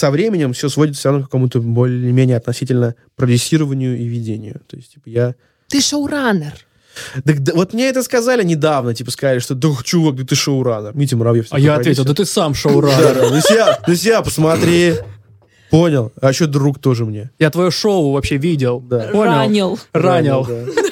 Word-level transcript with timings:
со 0.00 0.10
временем 0.10 0.54
все 0.54 0.70
сводится 0.70 1.00
все 1.00 1.08
равно 1.10 1.22
к 1.22 1.26
какому-то 1.26 1.60
более-менее 1.60 2.38
относительно 2.38 2.94
продюсированию 3.16 3.98
и 3.98 4.04
ведению. 4.04 4.62
То 4.66 4.76
есть, 4.78 4.94
типа, 4.94 5.08
я... 5.08 5.34
Ты 5.68 5.82
шоураннер. 5.82 6.54
Так, 7.24 7.40
да, 7.40 7.52
вот 7.54 7.74
мне 7.74 7.88
это 7.88 8.02
сказали 8.02 8.42
недавно, 8.42 8.94
типа, 8.94 9.10
сказали, 9.10 9.40
что, 9.40 9.54
да, 9.54 9.68
чувак, 9.84 10.16
да 10.16 10.24
ты 10.24 10.34
шоураннер. 10.34 10.96
Митя 10.96 11.18
Муравьев. 11.18 11.48
А 11.50 11.60
я 11.60 11.74
ответил, 11.76 12.04
да 12.04 12.14
ты 12.14 12.24
сам 12.24 12.54
шоураннер. 12.62 13.14
Да, 13.14 13.28
да, 13.28 13.82
на 13.86 13.96
себя, 13.96 14.22
посмотри. 14.22 14.94
Понял. 15.70 16.12
А 16.20 16.30
еще 16.30 16.46
друг 16.46 16.78
тоже 16.78 17.04
мне. 17.04 17.30
Я 17.38 17.50
твое 17.50 17.70
шоу 17.70 18.12
вообще 18.12 18.38
видел. 18.38 18.80
Да. 18.80 19.10
Понял? 19.12 19.32
Ранил. 19.32 19.78
Ранил. 19.92 20.46
Да, 20.46 20.64
да. 20.64 20.89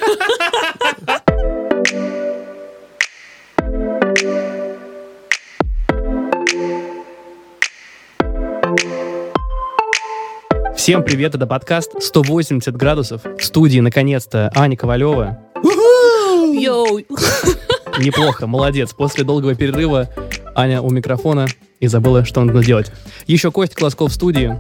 Всем 10.89 11.05
привет, 11.05 11.35
это 11.35 11.47
подкаст 11.47 12.03
180 12.03 12.75
градусов. 12.75 13.21
В 13.39 13.45
студии, 13.45 13.79
наконец-то, 13.79 14.51
Аня 14.55 14.75
Ковалева. 14.75 15.39
Йоу. 15.63 17.01
Неплохо, 17.99 18.47
молодец. 18.47 18.95
После 18.95 19.23
долгого 19.23 19.55
перерыва 19.55 20.09
Аня 20.55 20.81
у 20.81 20.89
микрофона 20.89 21.47
и 21.79 21.89
забыла, 21.89 22.25
что 22.25 22.43
нужно 22.43 22.65
делать. 22.65 22.91
Еще 23.27 23.51
Костя 23.51 23.77
Колосков 23.77 24.13
в 24.13 24.15
студии. 24.15 24.57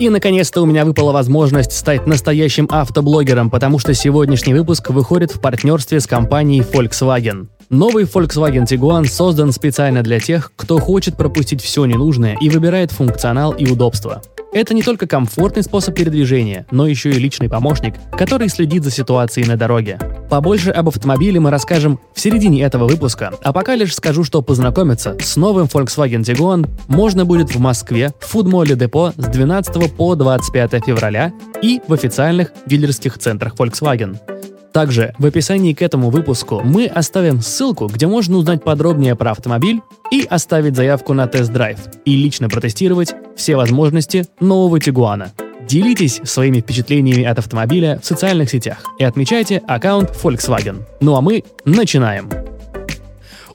И, 0.00 0.08
наконец-то, 0.08 0.62
у 0.62 0.64
меня 0.64 0.86
выпала 0.86 1.12
возможность 1.12 1.72
стать 1.72 2.06
настоящим 2.06 2.66
автоблогером, 2.70 3.50
потому 3.50 3.78
что 3.78 3.92
сегодняшний 3.92 4.54
выпуск 4.54 4.88
выходит 4.88 5.30
в 5.30 5.42
партнерстве 5.42 6.00
с 6.00 6.06
компанией 6.06 6.62
Volkswagen. 6.62 7.48
Новый 7.70 8.04
Volkswagen 8.04 8.64
Tiguan 8.64 9.06
создан 9.06 9.50
специально 9.50 10.02
для 10.02 10.20
тех, 10.20 10.52
кто 10.54 10.78
хочет 10.78 11.16
пропустить 11.16 11.60
все 11.60 11.84
ненужное 11.84 12.36
и 12.40 12.48
выбирает 12.48 12.92
функционал 12.92 13.52
и 13.52 13.68
удобство. 13.68 14.22
Это 14.52 14.72
не 14.72 14.82
только 14.82 15.08
комфортный 15.08 15.64
способ 15.64 15.96
передвижения, 15.96 16.64
но 16.70 16.86
еще 16.86 17.10
и 17.10 17.18
личный 17.18 17.48
помощник, 17.48 17.94
который 18.16 18.48
следит 18.48 18.84
за 18.84 18.92
ситуацией 18.92 19.48
на 19.48 19.56
дороге. 19.56 19.98
Побольше 20.30 20.70
об 20.70 20.88
автомобиле 20.88 21.40
мы 21.40 21.50
расскажем 21.50 21.98
в 22.14 22.20
середине 22.20 22.62
этого 22.62 22.86
выпуска, 22.86 23.32
а 23.42 23.52
пока 23.52 23.74
лишь 23.74 23.94
скажу, 23.94 24.22
что 24.22 24.42
познакомиться 24.42 25.16
с 25.20 25.36
новым 25.36 25.66
Volkswagen 25.66 26.22
Tiguan 26.22 26.70
можно 26.86 27.24
будет 27.24 27.52
в 27.52 27.58
Москве 27.58 28.12
в 28.20 28.26
фудмоле 28.26 28.76
депо 28.76 29.12
с 29.16 29.26
12 29.26 29.92
по 29.92 30.14
25 30.14 30.84
февраля 30.86 31.32
и 31.60 31.80
в 31.86 31.92
официальных 31.92 32.52
дилерских 32.66 33.18
центрах 33.18 33.56
Volkswagen. 33.56 34.35
Также 34.76 35.14
в 35.16 35.24
описании 35.24 35.72
к 35.72 35.80
этому 35.80 36.10
выпуску 36.10 36.60
мы 36.62 36.84
оставим 36.84 37.40
ссылку, 37.40 37.86
где 37.86 38.06
можно 38.06 38.36
узнать 38.36 38.62
подробнее 38.62 39.16
про 39.16 39.30
автомобиль 39.30 39.80
и 40.12 40.26
оставить 40.28 40.76
заявку 40.76 41.14
на 41.14 41.26
тест-драйв 41.26 41.78
и 42.04 42.14
лично 42.14 42.50
протестировать 42.50 43.14
все 43.36 43.56
возможности 43.56 44.26
нового 44.38 44.78
Тигуана. 44.78 45.32
Делитесь 45.66 46.20
своими 46.24 46.60
впечатлениями 46.60 47.24
от 47.24 47.38
автомобиля 47.38 47.98
в 48.02 48.04
социальных 48.04 48.50
сетях 48.50 48.84
и 48.98 49.04
отмечайте 49.04 49.62
аккаунт 49.66 50.10
Volkswagen. 50.10 50.82
Ну 51.00 51.16
а 51.16 51.22
мы 51.22 51.42
начинаем. 51.64 52.28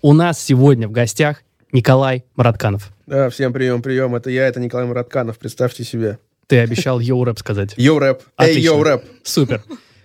У 0.02 0.14
нас 0.14 0.44
сегодня 0.44 0.88
в 0.88 0.92
гостях 0.92 1.44
Николай 1.72 2.26
Маратканов. 2.36 2.90
Да, 3.06 3.30
всем 3.30 3.54
прием, 3.54 3.84
прием. 3.84 4.16
Это 4.16 4.32
я, 4.32 4.48
это 4.48 4.60
Николай 4.60 4.88
Муратканов. 4.88 5.38
Представьте 5.38 5.84
себе. 5.84 6.18
Ты 6.48 6.58
обещал 6.58 7.00
йоу, 7.00 7.22
рэп 7.22 7.38
сказать. 7.38 7.76
Йоу, 7.78 8.00
рэп. 8.00 8.24
Эй, 8.40 8.50
Отлично. 8.50 8.66
йоу, 8.66 8.82
рэп. 8.82 9.04
Супер. 9.22 9.62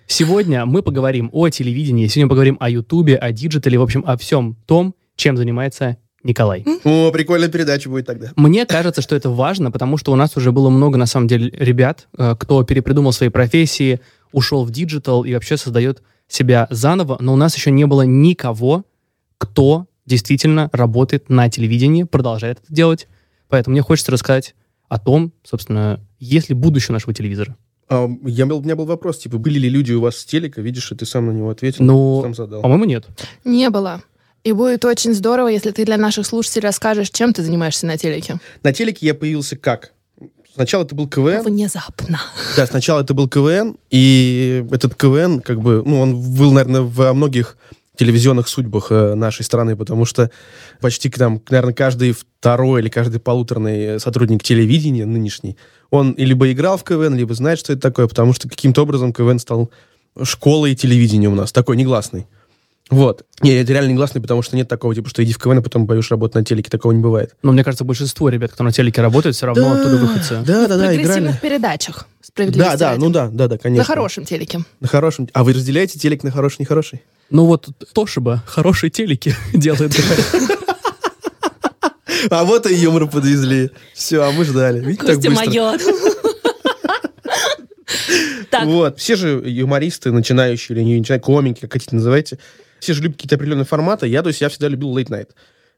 Сегодня 0.07 0.65
мы 0.65 0.83
поговорим 0.83 1.29
о 1.33 1.49
телевидении, 1.49 2.07
сегодня 2.07 2.29
поговорим 2.29 2.55
о 2.61 2.69
Ютубе, 2.69 3.17
о 3.17 3.33
диджитале, 3.33 3.77
в 3.77 3.81
общем, 3.81 4.05
о 4.07 4.17
всем 4.17 4.55
том, 4.65 4.95
чем 5.17 5.35
занимается 5.35 5.97
Николай. 6.23 6.65
О, 6.85 7.11
прикольная 7.11 7.49
передача 7.49 7.89
будет 7.89 8.05
тогда. 8.05 8.31
Мне 8.37 8.65
кажется, 8.65 9.01
что 9.01 9.17
это 9.17 9.29
важно, 9.29 9.69
потому 9.69 9.97
что 9.97 10.13
у 10.13 10.15
нас 10.15 10.37
уже 10.37 10.53
было 10.53 10.69
много, 10.69 10.97
на 10.97 11.07
самом 11.07 11.27
деле, 11.27 11.49
ребят, 11.51 12.07
э, 12.17 12.35
кто 12.39 12.63
перепридумал 12.63 13.11
свои 13.11 13.27
профессии, 13.27 13.99
ушел 14.31 14.63
в 14.63 14.71
диджитал 14.71 15.25
и 15.25 15.33
вообще 15.33 15.57
создает 15.57 16.01
себя 16.29 16.67
заново, 16.69 17.17
но 17.19 17.33
у 17.33 17.37
нас 17.37 17.55
еще 17.55 17.71
не 17.71 17.85
было 17.85 18.03
никого, 18.03 18.85
кто 19.37 19.87
действительно 20.05 20.69
работает 20.71 21.29
на 21.29 21.49
телевидении, 21.49 22.03
продолжает 22.03 22.59
это 22.63 22.73
делать. 22.73 23.07
Поэтому 23.49 23.73
мне 23.73 23.81
хочется 23.81 24.13
рассказать 24.13 24.55
о 24.87 24.99
том, 24.99 25.33
собственно, 25.43 25.99
есть 26.17 26.47
ли 26.47 26.55
будущее 26.55 26.93
нашего 26.93 27.13
телевизора. 27.13 27.57
А, 27.89 28.09
я, 28.25 28.45
был- 28.45 28.57
у 28.59 28.61
меня 28.61 28.75
был 28.75 28.85
вопрос, 28.85 29.17
типа, 29.19 29.37
были 29.37 29.59
ли 29.59 29.69
люди 29.69 29.93
у 29.93 30.01
вас 30.01 30.17
с 30.17 30.25
телека? 30.25 30.61
Видишь, 30.61 30.91
и 30.91 30.95
ты 30.95 31.05
сам 31.05 31.27
на 31.27 31.31
него 31.31 31.49
ответил. 31.49 31.85
Ну, 31.85 32.21
сам 32.21 32.33
задал. 32.35 32.61
По-моему, 32.61 32.85
нет. 32.85 33.05
Не 33.45 33.69
было. 33.69 34.01
И 34.43 34.51
будет 34.53 34.85
очень 34.85 35.13
здорово, 35.13 35.47
если 35.49 35.71
ты 35.71 35.85
для 35.85 35.97
наших 35.97 36.25
слушателей 36.25 36.63
расскажешь, 36.63 37.09
чем 37.09 37.33
ты 37.33 37.43
занимаешься 37.43 37.85
на 37.85 37.97
телеке. 37.97 38.39
На 38.63 38.71
телеке 38.73 39.05
я 39.05 39.13
появился 39.13 39.57
как? 39.57 39.93
Сначала 40.53 40.83
это 40.83 40.95
был 40.95 41.07
КВН. 41.07 41.43
Внезапно. 41.43 42.19
Да, 42.55 42.65
сначала 42.65 43.01
это 43.01 43.13
был 43.13 43.27
КВН, 43.29 43.77
и 43.91 44.65
этот 44.71 44.95
КВН, 44.95 45.39
как 45.41 45.61
бы, 45.61 45.83
ну, 45.85 45.99
он 45.99 46.15
был, 46.35 46.51
наверное, 46.51 46.81
во 46.81 47.13
многих 47.13 47.57
телевизионных 47.95 48.47
судьбах 48.47 48.87
э, 48.91 49.15
нашей 49.15 49.43
страны, 49.43 49.75
потому 49.75 50.05
что 50.05 50.31
почти, 50.81 51.09
там, 51.09 51.41
наверное, 51.49 51.73
каждый 51.73 52.11
второй 52.11 52.81
или 52.81 52.89
каждый 52.89 53.19
полуторный 53.19 53.99
сотрудник 53.99 54.43
телевидения 54.43 55.05
нынешний, 55.05 55.57
он 55.89 56.15
либо 56.17 56.51
играл 56.51 56.77
в 56.77 56.83
КВН, 56.83 57.15
либо 57.15 57.33
знает, 57.33 57.59
что 57.59 57.73
это 57.73 57.81
такое, 57.81 58.07
потому 58.07 58.33
что 58.33 58.49
каким-то 58.49 58.83
образом 58.83 59.13
КВН 59.13 59.39
стал 59.39 59.71
школой 60.23 60.75
телевидения 60.75 61.29
у 61.29 61.35
нас, 61.35 61.51
такой 61.51 61.77
негласный. 61.77 62.27
Вот. 62.89 63.25
Не, 63.41 63.51
это 63.51 63.73
реально 63.73 63.91
негласный, 63.91 64.21
потому 64.21 64.41
что 64.41 64.55
нет 64.55 64.67
такого, 64.67 64.95
типа, 64.95 65.09
что 65.09 65.23
иди 65.23 65.33
в 65.33 65.37
КВН, 65.37 65.57
а 65.57 65.61
потом 65.61 65.87
пойдешь 65.87 66.09
работать 66.09 66.35
на 66.35 66.45
телеке. 66.45 66.69
Такого 66.69 66.93
не 66.93 67.01
бывает. 67.01 67.35
Но 67.43 67.51
мне 67.51 67.63
кажется, 67.63 67.83
большинство 67.83 68.29
ребят, 68.29 68.53
кто 68.53 68.63
на 68.63 68.71
телеке 68.71 69.01
работает, 69.01 69.35
все 69.35 69.47
равно 69.47 69.73
оттуда 69.73 69.97
выходцы. 69.97 70.41
Да, 70.45 70.67
да, 70.67 70.75
в 70.75 70.79
да, 70.79 70.95
играли. 70.95 70.95
прогрессивных 70.95 71.41
передачах. 71.41 71.95
Да, 71.97 72.27
Справедливости 72.27 72.77
да, 72.77 72.89
ради. 72.91 72.99
ну 72.99 73.09
да, 73.09 73.29
да, 73.29 73.47
да, 73.47 73.57
конечно. 73.57 73.81
На 73.81 73.85
хорошем 73.85 74.23
телеке. 74.23 74.59
На 74.79 74.87
хорошем. 74.87 75.27
А 75.33 75.43
вы 75.43 75.53
разделяете 75.53 75.99
телек 75.99 76.23
на 76.23 76.31
хороший, 76.31 76.61
нехороший? 76.61 77.01
Ну 77.29 77.45
вот 77.45 77.67
Тошиба 77.93 78.43
хорошие 78.45 78.89
телеки 78.89 79.35
делает. 79.53 79.93
А 82.29 82.43
вот 82.43 82.65
и 82.65 82.75
юмор 82.75 83.07
подвезли. 83.07 83.71
Все, 83.93 84.21
а 84.23 84.31
мы 84.31 84.45
ждали. 84.45 84.79
Видите, 84.79 85.05
так 85.05 85.15
Костя 85.15 85.29
быстро. 85.29 85.79
Так, 88.49 88.65
Вот, 88.65 88.99
все 88.99 89.15
же 89.15 89.41
юмористы, 89.45 90.11
начинающие 90.11 90.77
или 90.77 90.83
не 90.83 90.97
начинающие, 90.97 91.23
комики, 91.23 91.61
как 91.61 91.73
хотите 91.73 91.95
называйте, 91.95 92.39
все 92.79 92.93
же 92.93 93.01
любят 93.01 93.17
какие-то 93.17 93.35
определенные 93.35 93.65
форматы. 93.65 94.07
Я, 94.07 94.21
то 94.21 94.29
есть, 94.29 94.41
я 94.41 94.49
всегда 94.49 94.67
любил 94.67 94.97
late 94.97 95.09
night. 95.09 95.29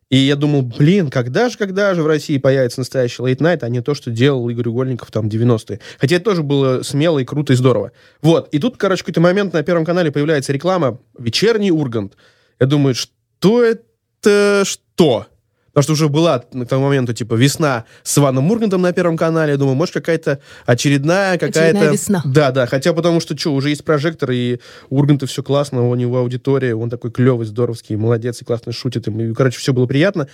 И 0.09 0.17
я 0.17 0.35
думал, 0.35 0.63
блин, 0.63 1.11
когда 1.11 1.49
же, 1.49 1.57
когда 1.57 1.93
же 1.93 2.01
в 2.01 2.07
России 2.07 2.39
появится 2.39 2.79
настоящий 2.79 3.21
late 3.21 3.37
night, 3.37 3.59
а 3.61 3.69
не 3.69 3.81
то, 3.81 3.93
что 3.93 4.09
делал 4.09 4.49
Игорь 4.49 4.69
Угольников 4.69 5.11
там 5.11 5.27
90-е. 5.27 5.79
Хотя 5.99 6.15
это 6.15 6.25
тоже 6.25 6.41
было 6.41 6.81
смело 6.81 7.19
и 7.19 7.25
круто 7.25 7.53
и 7.53 7.55
здорово. 7.55 7.91
Вот, 8.21 8.49
и 8.51 8.57
тут, 8.57 8.77
короче, 8.77 9.03
какой-то 9.03 9.21
момент 9.21 9.53
на 9.53 9.61
Первом 9.61 9.85
канале 9.85 10.11
появляется 10.11 10.51
реклама 10.51 10.99
«Вечерний 11.17 11.71
Ургант». 11.71 12.13
Я 12.59 12.65
думаю, 12.65 12.95
что 12.95 13.63
это 13.63 14.63
что? 14.65 15.27
Потому 15.73 15.83
что 15.83 15.93
уже 15.93 16.09
была 16.09 16.39
к 16.39 16.65
тому 16.65 16.87
моменту, 16.87 17.13
типа, 17.13 17.35
весна 17.35 17.85
с 18.03 18.17
Иваном 18.17 18.49
Ургантом 18.51 18.81
на 18.81 18.91
Первом 18.91 19.17
канале. 19.17 19.51
Я 19.51 19.57
думаю, 19.57 19.75
может, 19.75 19.93
какая-то 19.93 20.39
очередная 20.65 21.33
какая-то... 21.37 21.59
Очередная 21.59 21.91
весна. 21.91 22.21
Да, 22.25 22.51
да. 22.51 22.65
Хотя 22.65 22.93
потому 22.93 23.19
что, 23.19 23.37
что, 23.37 23.53
уже 23.53 23.69
есть 23.69 23.83
прожектор, 23.83 24.31
и 24.31 24.59
у 24.89 24.97
Урганта 24.97 25.27
все 25.27 25.43
классно, 25.43 25.87
у 25.87 25.95
него 25.95 26.17
аудитория, 26.17 26.75
он 26.75 26.89
такой 26.89 27.11
клевый, 27.11 27.45
здоровский, 27.45 27.95
молодец, 27.95 28.41
и 28.41 28.45
классно 28.45 28.71
шутит. 28.71 29.07
И, 29.07 29.33
короче, 29.33 29.59
все 29.59 29.73
было 29.73 29.85
приятно. 29.85 30.27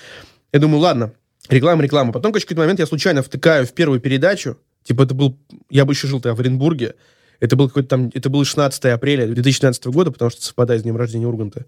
Я 0.54 0.60
думаю, 0.60 0.80
ладно, 0.80 1.12
реклама, 1.50 1.84
реклама. 1.84 2.14
Потом, 2.14 2.32
короче, 2.32 2.46
в 2.46 2.50
какой-то 2.50 2.62
момент 2.62 2.80
я 2.80 2.86
случайно 2.86 3.22
втыкаю 3.22 3.66
в 3.66 3.74
первую 3.74 4.00
передачу. 4.00 4.58
Типа, 4.84 5.04
это 5.04 5.14
был... 5.14 5.38
Я 5.70 5.86
бы 5.86 5.94
еще 5.94 6.08
жил 6.08 6.22
тогда 6.22 6.36
в 6.36 6.40
Оренбурге. 6.40 6.96
Это 7.40 7.56
был 7.56 7.68
какой-то 7.68 7.90
там... 7.90 8.12
Это 8.14 8.30
было 8.30 8.46
16 8.46 8.86
апреля 8.86 9.28
2012 9.28 9.86
года, 9.88 10.12
потому 10.12 10.32
что 10.32 10.42
совпадает 10.42 10.82
с 10.82 10.84
днем 10.84 10.96
рождения 10.96 11.28
Урганта. 11.28 11.66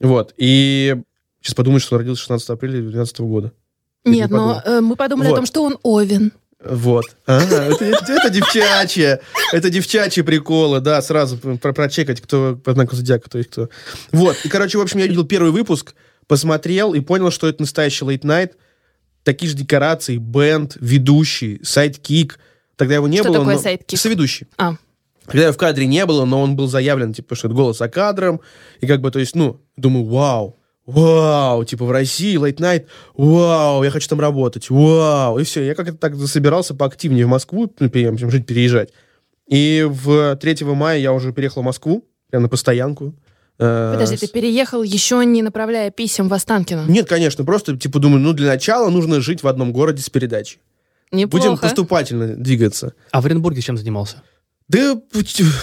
Вот. 0.00 0.34
И 0.36 0.96
сейчас 1.44 1.54
подумаешь, 1.54 1.82
что 1.82 1.94
он 1.96 2.00
родился 2.00 2.22
16 2.22 2.50
апреля 2.50 2.72
2012 2.80 3.20
года. 3.20 3.52
нет, 4.04 4.30
не 4.30 4.36
но 4.36 4.60
э, 4.64 4.80
мы 4.80 4.96
подумали 4.96 5.28
Вот. 5.28 5.34
о 5.34 5.36
том, 5.36 5.46
что 5.46 5.62
он 5.62 5.78
Овен. 5.82 6.32
Вот. 6.64 7.04
А, 7.26 7.42
это, 7.42 7.84
это, 7.84 8.12
это 8.12 8.30
девчачье. 8.30 9.20
Это 9.52 9.68
девчачьи 9.68 10.22
приколы, 10.22 10.80
да, 10.80 11.02
сразу 11.02 11.36
про 11.36 11.72
прочекать, 11.74 12.20
кто 12.22 12.56
по 12.56 12.72
знаку 12.72 12.96
зодиака, 12.96 13.28
то 13.28 13.36
есть 13.38 13.50
кто. 13.50 13.68
Вот. 14.12 14.36
И, 14.44 14.48
короче, 14.48 14.78
в 14.78 14.80
общем, 14.80 14.98
я 15.00 15.06
видел 15.06 15.24
первый 15.26 15.52
выпуск, 15.52 15.94
посмотрел 16.26 16.94
и 16.94 17.00
понял, 17.00 17.30
что 17.30 17.48
это 17.48 17.60
настоящий 17.60 18.04
late 18.06 18.22
night. 18.22 18.52
Такие 19.24 19.50
же 19.50 19.56
декорации, 19.56 20.16
бэнд, 20.16 20.76
ведущий, 20.80 21.60
сайдкик. 21.62 22.38
Тогда 22.76 22.94
его 22.94 23.08
не 23.08 23.18
Что 23.18 23.28
было. 23.28 23.38
такое 23.40 23.54
но- 23.56 23.60
сайдкик? 23.60 23.98
Соведущий. 23.98 24.46
А, 24.56 24.76
Когда 25.26 25.44
его 25.44 25.52
в 25.52 25.58
кадре 25.58 25.86
не 25.86 26.04
было, 26.06 26.24
но 26.24 26.40
он 26.42 26.56
был 26.56 26.66
заявлен, 26.66 27.12
типа, 27.12 27.34
что 27.34 27.48
это 27.48 27.54
голос 27.54 27.78
за 27.78 27.88
кадром. 27.88 28.40
И 28.80 28.86
как 28.86 29.00
бы, 29.02 29.10
то 29.10 29.18
есть, 29.18 29.34
ну, 29.34 29.60
думаю, 29.76 30.04
вау, 30.06 30.58
вау, 30.86 31.64
типа, 31.64 31.84
в 31.84 31.90
России 31.90 32.38
late 32.38 32.56
night, 32.56 32.86
вау, 33.14 33.82
я 33.82 33.90
хочу 33.90 34.08
там 34.08 34.20
работать, 34.20 34.70
вау. 34.70 35.38
И 35.38 35.44
все, 35.44 35.64
я 35.64 35.74
как-то 35.74 35.94
так 35.94 36.16
засобирался 36.16 36.74
поактивнее 36.74 37.26
в 37.26 37.28
Москву, 37.28 37.72
ну, 37.78 37.88
в 37.88 38.12
общем, 38.12 38.30
жить, 38.30 38.46
переезжать. 38.46 38.90
И 39.48 39.86
в 39.88 40.36
3 40.36 40.64
мая 40.64 40.98
я 40.98 41.12
уже 41.12 41.32
переехал 41.32 41.62
в 41.62 41.64
Москву, 41.64 42.04
прям 42.30 42.42
на 42.42 42.48
постоянку. 42.48 43.14
Э, 43.58 43.92
подожди, 43.94 44.16
ты 44.16 44.26
переехал, 44.28 44.82
еще 44.82 45.24
не 45.24 45.42
направляя 45.42 45.90
писем 45.90 46.28
в 46.28 46.34
Останкино. 46.34 46.84
Нет, 46.88 47.08
конечно, 47.08 47.44
просто, 47.44 47.76
типа, 47.76 47.98
думаю, 47.98 48.20
ну, 48.20 48.32
для 48.32 48.48
начала 48.48 48.90
нужно 48.90 49.20
жить 49.20 49.42
в 49.42 49.48
одном 49.48 49.72
городе 49.72 50.02
с 50.02 50.10
передачей. 50.10 50.58
Неплохо. 51.12 51.46
будем 51.46 51.58
поступательно 51.58 52.34
двигаться. 52.34 52.94
А 53.12 53.20
в 53.20 53.26
Оренбурге 53.26 53.60
чем 53.60 53.76
занимался? 53.76 54.22
Да, 54.66 54.98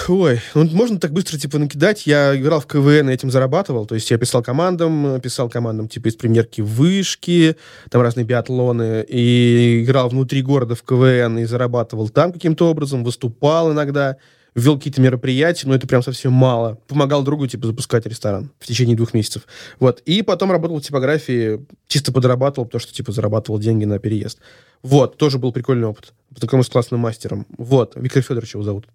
ой, 0.10 0.40
ну, 0.54 0.66
можно 0.66 1.00
так 1.00 1.12
быстро, 1.12 1.36
типа, 1.40 1.58
накидать. 1.58 2.06
Я 2.06 2.36
играл 2.36 2.60
в 2.60 2.68
КВН 2.68 3.10
и 3.10 3.14
этим 3.14 3.32
зарабатывал. 3.32 3.88
То 3.88 3.96
есть 3.96 4.12
я 4.12 4.18
писал 4.20 4.44
командам, 4.44 5.20
писал 5.22 5.50
командам, 5.50 5.88
типа, 5.88 6.10
из 6.10 6.16
премьерки 6.16 6.62
вышки, 6.62 7.56
там 7.90 8.04
разные 8.04 8.26
биатлоны, 8.26 9.04
и 9.08 9.84
играл 9.84 10.10
внутри 10.10 10.44
города 10.44 10.76
в 10.76 10.84
КВН 10.84 11.40
и 11.40 11.46
зарабатывал 11.46 12.10
там 12.10 12.32
каким-то 12.32 12.70
образом, 12.70 13.04
выступал 13.04 13.72
иногда, 13.72 14.18
вел 14.54 14.78
какие-то 14.78 15.02
мероприятия, 15.02 15.68
но 15.68 15.74
это 15.74 15.88
прям 15.88 16.04
совсем 16.04 16.34
мало. 16.34 16.78
Помогал 16.88 17.24
другу, 17.24 17.48
типа, 17.48 17.66
запускать 17.66 18.06
ресторан 18.06 18.52
в 18.60 18.68
течение 18.68 18.96
двух 18.96 19.16
месяцев. 19.16 19.48
Вот. 19.80 20.02
И 20.06 20.22
потом 20.22 20.52
работал 20.52 20.80
в 20.80 20.84
типографии, 20.84 21.66
чисто 21.88 22.12
подрабатывал, 22.12 22.66
потому 22.68 22.80
что, 22.80 22.94
типа, 22.94 23.12
зарабатывал 23.12 23.58
деньги 23.58 23.86
на 23.86 23.98
переезд. 23.98 24.38
Вот, 24.84 25.18
тоже 25.18 25.38
был 25.38 25.52
прикольный 25.52 25.88
опыт. 25.88 26.14
Познакомился 26.34 26.70
с 26.70 26.72
классным 26.72 27.00
мастером. 27.02 27.46
Вот, 27.58 27.94
Виктор 27.96 28.24
Федорович 28.24 28.54
его 28.56 28.64
зовут. 28.64 28.88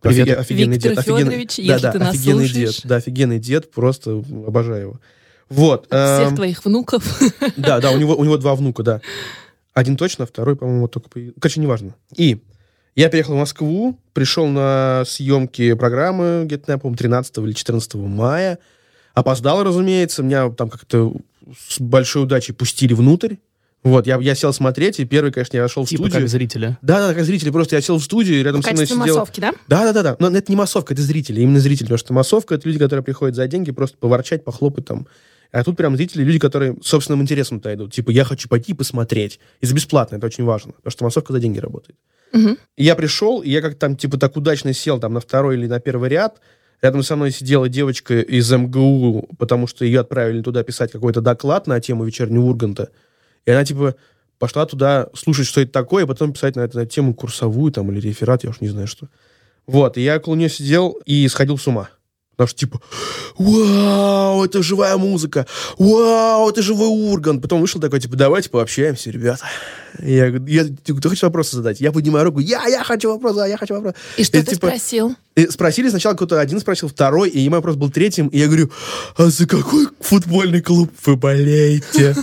Привет. 0.00 0.28
Офиге- 0.28 0.34
офигенный 0.36 0.74
Виктор 0.74 0.90
дед. 0.92 0.98
офигенный- 0.98 1.24
Федорович, 1.24 1.56
да, 1.56 1.62
если 1.62 1.82
да, 1.82 1.92
ты 1.92 1.98
нас 1.98 2.08
офигенный 2.14 2.48
слушаешь. 2.48 2.76
дед. 2.76 2.86
Да, 2.86 2.96
офигенный 2.96 3.38
дед, 3.38 3.70
просто 3.70 4.12
обожаю 4.46 4.80
его. 4.82 5.00
Вот. 5.50 5.86
Всех 5.86 6.28
эм, 6.30 6.36
твоих 6.36 6.64
внуков. 6.64 7.04
да, 7.56 7.80
да, 7.80 7.90
у 7.90 7.98
него, 7.98 8.14
у 8.16 8.24
него 8.24 8.36
два 8.38 8.54
внука, 8.54 8.82
да. 8.82 9.00
Один 9.74 9.96
точно, 9.96 10.26
второй, 10.26 10.56
по-моему, 10.56 10.88
только... 10.88 11.10
Короче, 11.38 11.60
неважно. 11.60 11.94
И 12.16 12.42
я 12.96 13.08
переехал 13.08 13.34
в 13.34 13.38
Москву, 13.38 13.98
пришел 14.14 14.46
на 14.46 15.04
съемки 15.06 15.74
программы 15.74 16.42
где-то, 16.46 16.78
по-моему, 16.78 16.96
13 16.96 17.38
или 17.38 17.52
14 17.52 17.94
мая. 17.94 18.58
Опоздал, 19.14 19.62
разумеется. 19.64 20.22
Меня 20.22 20.50
там 20.50 20.70
как-то 20.70 21.12
с 21.68 21.78
большой 21.80 22.22
удачей 22.24 22.54
пустили 22.54 22.94
внутрь. 22.94 23.36
Вот, 23.82 24.06
я, 24.06 24.18
я 24.18 24.34
сел 24.34 24.52
смотреть, 24.52 25.00
и 25.00 25.06
первый, 25.06 25.32
конечно, 25.32 25.56
я 25.56 25.62
вошел 25.62 25.84
в 25.84 25.88
Типа 25.88 26.02
студию. 26.02 26.20
как 26.20 26.28
зрителя. 26.28 26.78
Да, 26.82 27.08
да, 27.08 27.14
как 27.14 27.24
зрители. 27.24 27.50
Просто 27.50 27.76
я 27.76 27.82
сел 27.82 27.96
в 27.98 28.02
студию, 28.04 28.38
и 28.38 28.42
рядом 28.42 28.60
В 28.60 28.64
со 28.64 28.72
мной 28.72 28.86
сидел... 28.86 28.98
массовки, 28.98 29.40
да? 29.40 29.52
Да, 29.68 29.84
да, 29.84 29.92
да, 29.92 30.02
да. 30.02 30.16
Но 30.18 30.36
это 30.36 30.52
не 30.52 30.56
массовка, 30.56 30.92
это 30.92 31.02
зрители, 31.02 31.40
именно 31.40 31.60
зрители. 31.60 31.84
Потому 31.84 31.98
что 31.98 32.12
массовка 32.12 32.54
это 32.56 32.68
люди, 32.68 32.78
которые 32.78 33.02
приходят 33.02 33.36
за 33.36 33.46
деньги, 33.48 33.70
просто 33.70 33.96
поворчать, 33.96 34.44
похлопать 34.44 34.84
там. 34.84 35.06
А 35.50 35.64
тут 35.64 35.76
прям 35.76 35.96
зрители, 35.96 36.22
люди, 36.22 36.38
которые 36.38 36.76
собственным 36.82 37.22
интересом-то 37.22 37.72
идут. 37.74 37.92
Типа, 37.92 38.10
я 38.10 38.24
хочу 38.24 38.48
пойти 38.48 38.74
посмотреть. 38.74 39.40
И 39.60 39.66
за 39.66 39.74
бесплатно, 39.74 40.16
это 40.16 40.26
очень 40.26 40.44
важно. 40.44 40.72
Потому 40.72 40.90
что 40.92 41.04
массовка 41.04 41.32
за 41.32 41.40
деньги 41.40 41.58
работает. 41.58 41.96
И 42.76 42.84
я 42.84 42.94
пришел, 42.94 43.40
и 43.40 43.50
я 43.50 43.60
как 43.62 43.76
там, 43.76 43.96
типа, 43.96 44.18
так 44.18 44.36
удачно 44.36 44.72
сел 44.72 45.00
там 45.00 45.14
на 45.14 45.20
второй 45.20 45.56
или 45.56 45.66
на 45.66 45.80
первый 45.80 46.10
ряд. 46.10 46.40
Рядом 46.82 47.02
со 47.02 47.16
мной 47.16 47.30
сидела 47.30 47.68
девочка 47.68 48.20
из 48.20 48.50
МГУ, 48.50 49.28
потому 49.38 49.66
что 49.66 49.84
ее 49.84 50.00
отправили 50.00 50.40
туда 50.40 50.62
писать 50.62 50.92
какой-то 50.92 51.20
доклад 51.20 51.66
на 51.66 51.80
тему 51.80 52.04
вечернего 52.04 52.44
Урганта. 52.44 52.90
И 53.46 53.50
она, 53.50 53.64
типа, 53.64 53.94
пошла 54.38 54.66
туда 54.66 55.08
слушать, 55.14 55.46
что 55.46 55.60
это 55.60 55.72
такое, 55.72 56.04
и 56.04 56.06
потом 56.06 56.32
писать 56.32 56.56
на 56.56 56.60
эту 56.60 56.78
на 56.78 56.86
тему 56.86 57.14
курсовую 57.14 57.72
там 57.72 57.90
или 57.92 58.00
реферат, 58.00 58.44
я 58.44 58.50
уж 58.50 58.60
не 58.60 58.68
знаю 58.68 58.86
что. 58.86 59.08
Вот, 59.66 59.96
и 59.96 60.02
я 60.02 60.16
около 60.16 60.34
нее 60.34 60.48
сидел 60.48 60.98
и 61.04 61.28
сходил 61.28 61.58
с 61.58 61.66
ума. 61.66 61.90
Потому 62.40 62.48
что, 62.48 62.58
типа, 62.58 62.80
вау, 63.36 64.44
это 64.46 64.62
живая 64.62 64.96
музыка, 64.96 65.46
вау, 65.76 66.48
это 66.48 66.62
живой 66.62 66.88
Ургант. 66.88 67.42
Потом 67.42 67.60
вышел 67.60 67.82
такой, 67.82 68.00
типа, 68.00 68.16
давайте 68.16 68.48
пообщаемся, 68.48 69.10
ребята. 69.10 69.44
Я 69.98 70.28
говорю, 70.28 70.46
я, 70.46 70.64
ты, 70.64 70.94
ты 70.94 71.08
хочешь 71.08 71.22
вопросы 71.22 71.56
задать? 71.56 71.82
Я 71.82 71.92
поднимаю 71.92 72.24
руку, 72.24 72.38
я, 72.38 72.66
я 72.66 72.82
хочу 72.82 73.10
вопрос, 73.10 73.36
да, 73.36 73.46
я 73.46 73.58
хочу 73.58 73.74
вопрос. 73.74 73.92
И 74.16 74.24
что 74.24 74.38
И, 74.38 74.42
ты 74.42 74.54
типа, 74.54 74.68
спросил? 74.68 75.14
спросили 75.50 75.90
сначала 75.90 76.14
кто-то 76.14 76.40
один 76.40 76.60
спросил, 76.60 76.88
второй, 76.88 77.28
и 77.28 77.46
мой 77.50 77.58
вопрос 77.58 77.76
был 77.76 77.90
третьим, 77.90 78.28
и 78.28 78.38
я 78.38 78.46
говорю, 78.46 78.70
а 79.18 79.26
за 79.26 79.46
какой 79.46 79.88
футбольный 80.00 80.62
клуб 80.62 80.90
вы 81.04 81.16
болеете? 81.16 82.16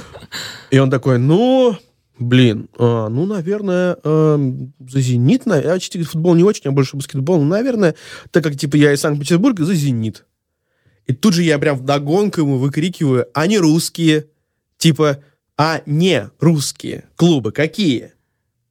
И 0.71 0.79
он 0.79 0.89
такой, 0.89 1.19
ну, 1.19 1.77
блин, 2.19 2.69
а, 2.77 3.09
ну, 3.09 3.25
наверное, 3.25 3.97
эм, 4.03 4.73
за 4.79 5.01
«Зенит», 5.01 5.43
я 5.45 5.79
чисто 5.79 6.03
футбол 6.03 6.35
не 6.35 6.43
очень, 6.43 6.63
а 6.65 6.71
больше 6.71 6.97
баскетбол, 6.97 7.41
ну, 7.41 7.47
наверное, 7.47 7.95
так 8.31 8.43
как, 8.43 8.55
типа, 8.55 8.75
я 8.75 8.93
из 8.93 9.01
Санкт-Петербурга, 9.01 9.65
за 9.65 9.73
«Зенит». 9.73 10.25
И 11.05 11.13
тут 11.13 11.33
же 11.33 11.43
я 11.43 11.57
прям 11.57 11.77
вдогонку 11.77 12.41
ему 12.41 12.57
выкрикиваю, 12.57 13.27
они 13.33 13.57
русские, 13.57 14.27
типа, 14.77 15.23
а 15.57 15.81
не 15.85 16.29
русские 16.39 17.05
клубы 17.15 17.51
какие? 17.51 18.13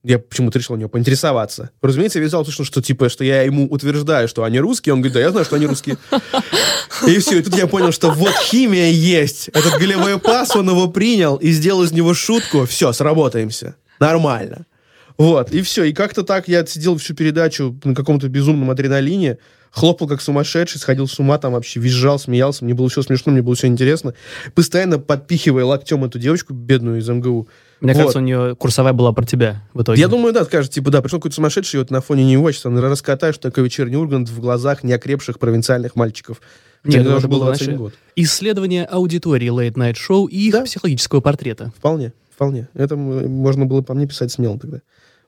Я 0.07 0.21
почему-то 0.21 0.61
решил 0.61 0.77
у 0.77 0.79
него 0.79 0.89
поинтересоваться. 0.89 1.71
Разумеется, 1.83 2.21
я 2.21 2.25
вязал 2.25 2.45
слышно, 2.45 2.65
что 2.65 2.81
типа, 2.81 3.09
что 3.09 3.25
я 3.25 3.43
ему 3.43 3.67
утверждаю, 3.67 4.29
что 4.29 4.45
они 4.45 4.61
русские. 4.61 4.93
Он 4.93 5.01
говорит, 5.01 5.15
да, 5.15 5.21
я 5.21 5.31
знаю, 5.31 5.45
что 5.45 5.57
они 5.57 5.67
русские. 5.67 5.99
И 7.09 7.19
все, 7.19 7.41
и 7.41 7.43
тут 7.43 7.57
я 7.57 7.67
понял, 7.67 7.91
что 7.91 8.13
вот 8.13 8.33
химия 8.45 8.89
есть. 8.89 9.49
Этот 9.49 9.81
голевой 9.81 10.21
пас, 10.21 10.55
он 10.55 10.71
его 10.71 10.87
принял 10.87 11.35
и 11.35 11.51
сделал 11.51 11.83
из 11.83 11.91
него 11.91 12.15
шутку. 12.15 12.67
Все, 12.67 12.93
сработаемся. 12.93 13.75
Нормально. 13.99 14.67
Вот, 15.19 15.51
и 15.51 15.61
все. 15.63 15.83
И 15.83 15.93
как-то 15.93 16.23
так 16.23 16.47
я 16.47 16.65
сидел 16.65 16.97
всю 16.99 17.15
передачу 17.15 17.77
на 17.83 17.95
каком-то 17.97 18.29
безумном 18.29 18.71
адреналине, 18.71 19.39
хлопал 19.73 20.07
как 20.07 20.21
сумасшедший, 20.21 20.81
сходил 20.81 21.09
с 21.09 21.19
ума, 21.19 21.39
там 21.39 21.55
вообще 21.55 21.81
визжал, 21.81 22.21
смеялся. 22.21 22.65
Мне 22.65 22.75
было 22.75 22.89
все 22.89 23.03
смешно, 23.03 23.33
мне 23.33 23.43
было 23.43 23.57
все 23.57 23.67
интересно. 23.67 24.15
Постоянно 24.55 25.01
подпихивая 25.01 25.65
локтем 25.65 26.05
эту 26.05 26.21
девочку 26.21 26.55
бедную 26.55 27.01
из 27.01 27.09
МГУ. 27.09 27.49
Мне 27.81 27.93
Вот. 27.93 27.99
кажется, 27.99 28.19
у 28.19 28.23
нее 28.23 28.57
курсовая 28.57 28.93
была 28.93 29.13
про 29.13 29.25
тебя 29.25 29.63
в 29.75 29.83
итоге. 29.83 30.01
Я 30.01 30.09
думаю, 30.09 30.33
да, 30.33 30.45
скажет, 30.45 30.73
типа, 30.73 30.91
да, 30.91 31.03
пришел 31.03 31.19
какой-то 31.19 31.35
сумасшедший, 31.37 31.79
и 31.79 31.81
вот 31.81 31.91
на 31.91 32.01
фоне 32.01 32.25
него 32.25 32.51
сейчас 32.51 32.63
что 33.35 33.43
такое 33.43 33.65
вечерний 33.65 33.97
Ургант 33.97 34.29
в 34.29 34.41
глазах 34.41 34.83
неокрепших 34.83 35.39
провинциальных 35.39 35.95
мальчиков. 35.95 36.41
Нет, 36.85 36.97
Мне 37.01 37.05
это 37.07 37.17
уже 37.17 37.29
было, 37.29 37.39
был 37.41 37.47
21 37.47 37.65
знаешь, 37.77 37.93
год. 37.93 38.01
Исследование 38.15 38.85
аудитории 38.85 39.49
Late 39.49 39.75
Night 39.75 39.95
Show 39.97 40.29
и 40.29 40.49
их 40.49 40.53
Да. 40.53 40.63
психологического 40.63 41.21
портрета. 41.21 41.73
Вполне, 41.77 42.13
вполне. 42.35 42.69
Это 42.75 42.97
можно 42.97 43.67
было 43.67 43.83
по 43.83 43.93
мне 43.93 44.07
писать 44.07 44.33
смело 44.33 44.59
тогда. 44.59 44.81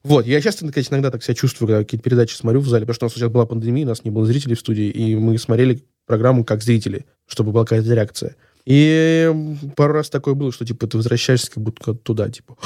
Вот, 0.04 0.26
я 0.26 0.40
часто, 0.40 0.70
конечно, 0.70 0.94
иногда 0.94 1.10
так 1.10 1.22
себя 1.24 1.34
чувствую, 1.34 1.66
когда 1.68 1.82
какие-то 1.82 2.04
передачи 2.04 2.34
смотрю 2.34 2.60
в 2.60 2.68
зале, 2.68 2.82
потому 2.86 2.94
что 2.94 3.06
у 3.06 3.08
нас 3.08 3.14
сейчас 3.14 3.30
была 3.30 3.46
пандемия, 3.46 3.84
у 3.84 3.88
нас 3.88 4.04
не 4.04 4.10
было 4.10 4.24
зрителей 4.24 4.54
в 4.54 4.60
студии, 4.60 4.88
и 4.88 5.16
мы 5.16 5.36
смотрели 5.38 5.82
программу 6.06 6.44
как 6.44 6.62
зрители, 6.62 7.04
чтобы 7.26 7.50
была 7.52 7.64
какая-то 7.64 7.92
реакция. 7.92 8.36
И 8.68 9.32
пару 9.76 9.94
раз 9.94 10.10
такое 10.10 10.34
было, 10.34 10.52
что, 10.52 10.66
типа, 10.66 10.86
ты 10.86 10.98
возвращаешься 10.98 11.50
как 11.50 11.62
будто 11.62 11.94
туда, 11.94 12.28
типа, 12.28 12.58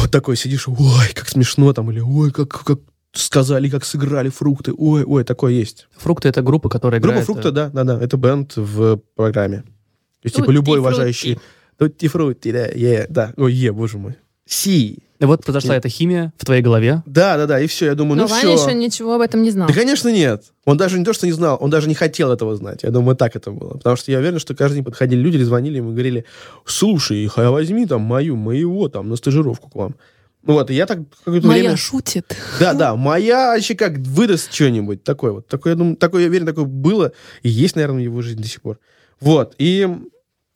вот 0.00 0.10
такой 0.10 0.34
сидишь, 0.34 0.66
ой, 0.66 1.08
как 1.14 1.28
смешно 1.28 1.74
там, 1.74 1.90
или 1.90 2.00
ой, 2.00 2.30
как, 2.30 2.48
как 2.48 2.80
сказали, 3.12 3.68
как 3.68 3.84
сыграли 3.84 4.30
фрукты, 4.30 4.72
ой, 4.72 5.04
ой, 5.04 5.24
такое 5.24 5.52
есть. 5.52 5.88
Фрукты— 5.98 6.28
это 6.30 6.40
группа, 6.40 6.70
которая 6.70 7.02
Группа 7.02 7.16
играет... 7.16 7.26
фрукта, 7.26 7.48
э, 7.48 7.52
да, 7.52 7.68
да, 7.68 7.84
да, 7.84 8.00
это 8.00 8.16
бенд 8.16 8.56
в 8.56 8.96
программе. 9.14 9.58
То 9.58 10.24
есть, 10.24 10.36
типа, 10.36 10.46
Тутти 10.46 10.54
любой 10.54 10.78
уважающий... 10.78 11.38
Тутти 11.76 12.08
фрутти, 12.08 12.52
да, 12.52 12.66
е, 12.66 13.06
да. 13.10 13.34
Ой, 13.36 13.52
е, 13.52 13.72
боже 13.72 13.98
мой. 13.98 14.14
Си. 14.46 15.02
Вот 15.20 15.44
произошла 15.44 15.76
эта 15.76 15.88
химия 15.88 16.32
в 16.38 16.44
твоей 16.44 16.62
голове. 16.62 17.02
Да, 17.04 17.36
да, 17.36 17.46
да, 17.46 17.60
и 17.60 17.66
все, 17.66 17.86
я 17.86 17.94
думаю, 17.94 18.16
Но 18.16 18.22
ну 18.22 18.28
Ваня 18.28 18.56
все. 18.56 18.68
еще 18.68 18.74
ничего 18.74 19.14
об 19.14 19.20
этом 19.20 19.42
не 19.42 19.50
знал. 19.50 19.68
Да, 19.68 19.74
конечно, 19.74 20.08
нет. 20.08 20.44
Он 20.64 20.76
даже 20.76 20.98
не 20.98 21.04
то, 21.04 21.12
что 21.12 21.26
не 21.26 21.32
знал, 21.32 21.58
он 21.60 21.68
даже 21.68 21.88
не 21.88 21.94
хотел 21.94 22.32
этого 22.32 22.56
знать. 22.56 22.82
Я 22.82 22.90
думаю, 22.90 23.16
так 23.16 23.36
это 23.36 23.50
было. 23.50 23.74
Потому 23.74 23.96
что 23.96 24.10
я 24.10 24.18
уверен, 24.18 24.38
что 24.38 24.54
каждый 24.54 24.76
день 24.76 24.84
подходили 24.84 25.20
люди, 25.20 25.42
звонили 25.42 25.76
ему 25.76 25.90
и 25.90 25.92
говорили, 25.92 26.24
слушай, 26.64 27.30
а 27.36 27.50
возьми 27.50 27.86
там 27.86 28.00
мою, 28.00 28.36
моего 28.36 28.88
там 28.88 29.08
на 29.08 29.16
стажировку 29.16 29.68
к 29.68 29.74
вам. 29.74 29.94
Ну 30.42 30.54
вот, 30.54 30.70
и 30.70 30.74
я 30.74 30.86
так 30.86 31.00
какое-то 31.24 31.46
Моя 31.46 31.62
время... 31.64 31.76
шутит. 31.76 32.34
Да, 32.58 32.72
да, 32.72 32.96
моя 32.96 33.52
вообще 33.52 33.74
как 33.74 33.98
выдаст 33.98 34.52
что-нибудь 34.52 35.04
такое 35.04 35.32
вот. 35.32 35.46
Такое, 35.48 35.74
я 35.74 35.76
думаю, 35.76 35.96
такое, 35.96 36.22
я 36.22 36.28
уверен, 36.28 36.46
такое 36.46 36.64
было 36.64 37.12
и 37.42 37.50
есть, 37.50 37.76
наверное, 37.76 38.00
в 38.00 38.04
его 38.04 38.22
жизни 38.22 38.42
до 38.42 38.48
сих 38.48 38.62
пор. 38.62 38.78
Вот, 39.20 39.54
и, 39.58 39.86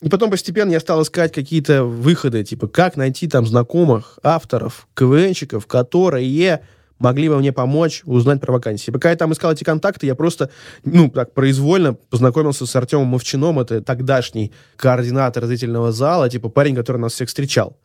и 0.05 0.11
потом 0.11 0.31
постепенно 0.31 0.71
я 0.71 0.81
стал 0.81 1.01
искать 1.03 1.33
какие-то 1.33 1.85
выходы, 1.85 2.45
типа, 2.45 2.69
как 2.69 2.97
найти 2.97 3.27
там 3.27 3.47
знакомых 3.47 4.19
авторов, 4.23 4.87
КВНщиков, 4.93 5.67
которые 5.67 6.61
могли 6.99 7.31
бы 7.31 7.39
мне 7.39 7.55
помочь 7.55 8.03
узнать 8.05 8.39
про 8.39 8.53
вакансии. 8.53 8.91
Пока 8.91 9.09
я 9.09 9.17
там 9.17 9.33
искал 9.33 9.53
эти 9.53 9.65
контакты, 9.65 10.05
я 10.05 10.15
просто, 10.15 10.51
ну, 10.85 11.09
так, 11.09 11.33
произвольно 11.33 11.95
познакомился 11.95 12.67
с 12.67 12.77
Артемом 12.77 13.07
Мовчином, 13.07 13.59
это 13.59 13.81
тогдашний 13.81 14.53
координатор 14.77 15.47
зрительного 15.47 15.91
зала, 15.91 16.29
типа, 16.29 16.51
парень, 16.51 16.75
который 16.75 16.99
нас 16.99 17.15
всех 17.15 17.29
встречал. 17.29 17.79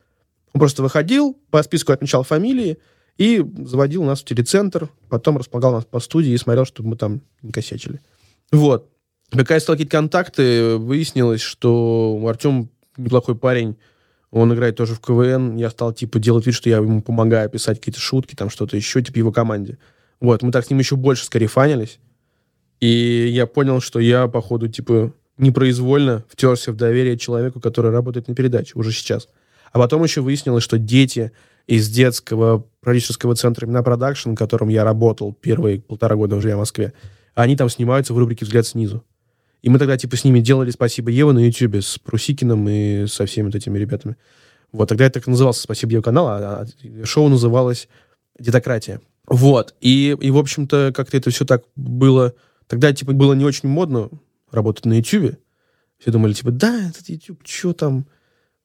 Он 0.54 0.60
просто 0.60 0.84
выходил, 0.84 1.38
по 1.52 1.64
списку 1.64 1.94
отмечал 1.94 2.24
фамилии 2.24 2.80
и 3.18 3.46
заводил 3.60 4.04
нас 4.04 4.20
в 4.20 4.26
телецентр, 4.26 4.90
потом 5.08 5.38
располагал 5.38 5.72
нас 5.72 5.86
по 5.86 6.02
студии 6.02 6.32
и 6.32 6.38
смотрел, 6.38 6.66
чтобы 6.66 6.90
мы 6.90 6.98
там 6.98 7.22
не 7.42 7.54
косячили. 7.54 8.02
Вот. 8.52 8.90
Пока 9.32 9.54
я 9.54 9.60
стал 9.60 9.76
какие-то 9.76 9.98
контакты, 9.98 10.78
выяснилось, 10.78 11.42
что 11.42 12.20
Артем 12.28 12.70
неплохой 12.98 13.36
парень, 13.36 13.78
он 14.32 14.54
играет 14.54 14.76
тоже 14.76 14.96
в 14.96 15.00
КВН. 15.00 15.56
Я 15.56 15.70
стал, 15.70 15.94
типа, 15.94 16.20
делать 16.20 16.46
вид, 16.46 16.56
что 16.56 16.70
я 16.70 16.78
ему 16.78 17.02
помогаю 17.02 17.50
писать 17.50 17.80
какие-то 17.80 18.00
шутки, 18.00 18.36
там 18.36 18.50
что-то 18.50 18.76
еще, 18.76 19.02
типа, 19.02 19.18
его 19.18 19.32
команде. 19.32 19.78
Вот, 20.20 20.42
мы 20.42 20.52
так 20.52 20.66
с 20.66 20.70
ним 20.70 20.80
еще 20.80 20.96
больше 20.96 21.26
скарифанились. 21.26 22.00
И 22.80 23.30
я 23.32 23.46
понял, 23.48 23.82
что 23.82 24.00
я, 24.00 24.28
походу, 24.28 24.68
типа, 24.68 25.14
непроизвольно 25.38 26.24
втерся 26.30 26.72
в 26.72 26.76
доверие 26.76 27.18
человеку, 27.18 27.60
который 27.60 27.92
работает 27.92 28.28
на 28.28 28.36
передаче 28.36 28.74
уже 28.76 28.92
сейчас. 28.92 29.28
А 29.72 29.80
потом 29.80 30.04
еще 30.04 30.22
выяснилось, 30.22 30.64
что 30.64 30.78
дети 30.78 31.32
из 31.68 31.90
детского 31.90 32.66
продюсерского 32.82 33.36
центра 33.36 33.66
именно 33.66 33.84
продакшн, 33.84 34.32
в 34.32 34.36
котором 34.36 34.70
я 34.70 34.84
работал 34.84 35.34
первые 35.34 35.82
полтора 35.82 36.16
года 36.16 36.40
живя 36.42 36.56
в 36.56 36.60
Москве, 36.60 36.94
они 37.36 37.56
там 37.56 37.70
снимаются 37.70 38.14
в 38.14 38.18
рубрике 38.18 38.46
«Взгляд 38.46 38.66
снизу». 38.66 39.04
И 39.62 39.70
мы 39.70 39.78
тогда, 39.78 39.98
типа, 39.98 40.16
с 40.16 40.24
ними 40.24 40.40
делали 40.40 40.72
«Спасибо, 40.72 41.12
Ева» 41.12 41.32
на 41.32 41.46
Ютьюбе 41.46 41.82
с 41.82 41.98
Прусикиным 42.00 42.68
и 42.70 43.08
со 43.08 43.26
всеми 43.26 43.48
вот 43.48 43.56
этими 43.56 43.78
ребятами. 43.78 44.16
Вот, 44.72 44.88
тогда 44.88 45.06
это 45.06 45.20
так 45.20 45.28
назывался 45.28 45.62
«Спасибо, 45.62 45.94
Ева 45.94 46.02
канал», 46.02 46.28
а, 46.28 46.66
а 46.66 47.06
шоу 47.06 47.28
называлось 47.28 47.90
«Детократия». 48.40 49.02
Вот, 49.28 49.76
и, 49.82 50.18
и 50.20 50.32
в 50.32 50.38
общем-то, 50.38 50.92
как-то 50.96 51.18
это 51.18 51.30
все 51.30 51.46
так 51.46 51.64
было... 51.76 52.34
Тогда, 52.68 52.94
типа, 52.94 53.14
было 53.14 53.34
не 53.34 53.46
очень 53.46 53.68
модно 53.70 54.10
работать 54.52 54.86
на 54.86 54.94
YouTube. 54.94 55.36
Все 55.98 56.12
думали, 56.12 56.34
типа, 56.34 56.52
да, 56.52 56.90
этот 56.90 57.10
YouTube, 57.10 57.42
что 57.46 57.74
там, 57.74 58.06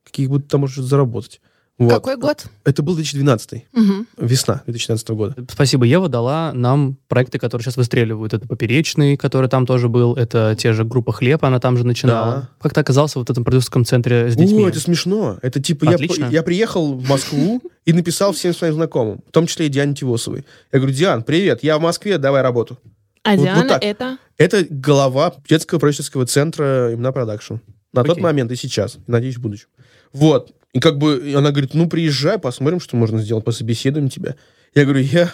какие 0.04 0.26
будут 0.26 0.48
там 0.48 0.62
может 0.62 0.84
заработать. 0.84 1.40
Вот. 1.76 1.90
Какой 1.92 2.16
год? 2.16 2.46
Это 2.64 2.84
был 2.84 2.94
2012 2.94 3.66
Мгм. 3.72 4.06
весна 4.16 4.62
2012 4.66 5.08
года. 5.16 5.34
Спасибо, 5.50 5.84
Ева 5.84 6.08
дала 6.08 6.52
нам 6.52 6.96
проекты, 7.08 7.40
которые 7.40 7.64
сейчас 7.64 7.76
выстреливают. 7.76 8.32
Это 8.32 8.46
«Поперечный», 8.46 9.16
который 9.16 9.48
там 9.48 9.66
тоже 9.66 9.88
был, 9.88 10.14
это 10.14 10.54
те 10.56 10.72
же 10.72 10.84
группа 10.84 11.12
«Хлеб», 11.12 11.44
она 11.44 11.58
там 11.58 11.76
же 11.76 11.84
начинала. 11.84 12.32
Да. 12.34 12.48
Как 12.60 12.74
ты 12.74 12.80
оказался 12.80 13.18
вот 13.18 13.26
в 13.28 13.32
этом 13.32 13.42
продюсерском 13.42 13.84
центре 13.84 14.30
с 14.30 14.36
детьми? 14.36 14.64
О, 14.64 14.68
это 14.68 14.78
смешно. 14.78 15.38
Это 15.42 15.60
типа 15.60 15.86
я, 15.86 15.90
Отлично. 15.96 16.26
я 16.30 16.44
приехал 16.44 16.94
в 16.94 17.08
Москву 17.08 17.60
и 17.84 17.92
написал 17.92 18.32
всем 18.32 18.54
своим 18.54 18.74
знакомым, 18.74 19.20
в 19.28 19.32
том 19.32 19.48
числе 19.48 19.66
и 19.66 19.68
Диане 19.68 19.94
Тивосовой. 19.94 20.44
Я 20.72 20.78
говорю, 20.78 20.94
Диан, 20.94 21.24
привет, 21.24 21.64
я 21.64 21.76
в 21.78 21.80
Москве, 21.82 22.18
давай 22.18 22.42
работу. 22.42 22.78
А 23.24 23.30
Вот- 23.30 23.38
вот 23.38 23.44
Диана 23.46 23.68
так. 23.68 23.82
это... 23.82 24.18
Это 24.38 24.64
глава 24.70 25.34
детского 25.48 25.80
продюсерского 25.80 26.24
центра 26.26 26.92
именно 26.92 27.10
продакшн. 27.10 27.54
На 27.92 28.02
тот 28.02 28.12
Окей. 28.12 28.22
момент 28.22 28.52
и 28.52 28.56
сейчас. 28.56 28.96
и, 28.96 28.98
Надеюсь, 29.06 29.36
в 29.36 29.40
будущем. 29.40 29.66
Вот. 30.12 30.52
И 30.74 30.80
как 30.80 30.98
бы 30.98 31.32
она 31.34 31.52
говорит, 31.52 31.72
ну, 31.72 31.88
приезжай, 31.88 32.38
посмотрим, 32.38 32.80
что 32.80 32.96
можно 32.96 33.20
сделать, 33.20 33.44
пособеседуем 33.44 34.10
тебя. 34.10 34.36
Я 34.74 34.84
говорю, 34.84 35.00
я... 35.00 35.32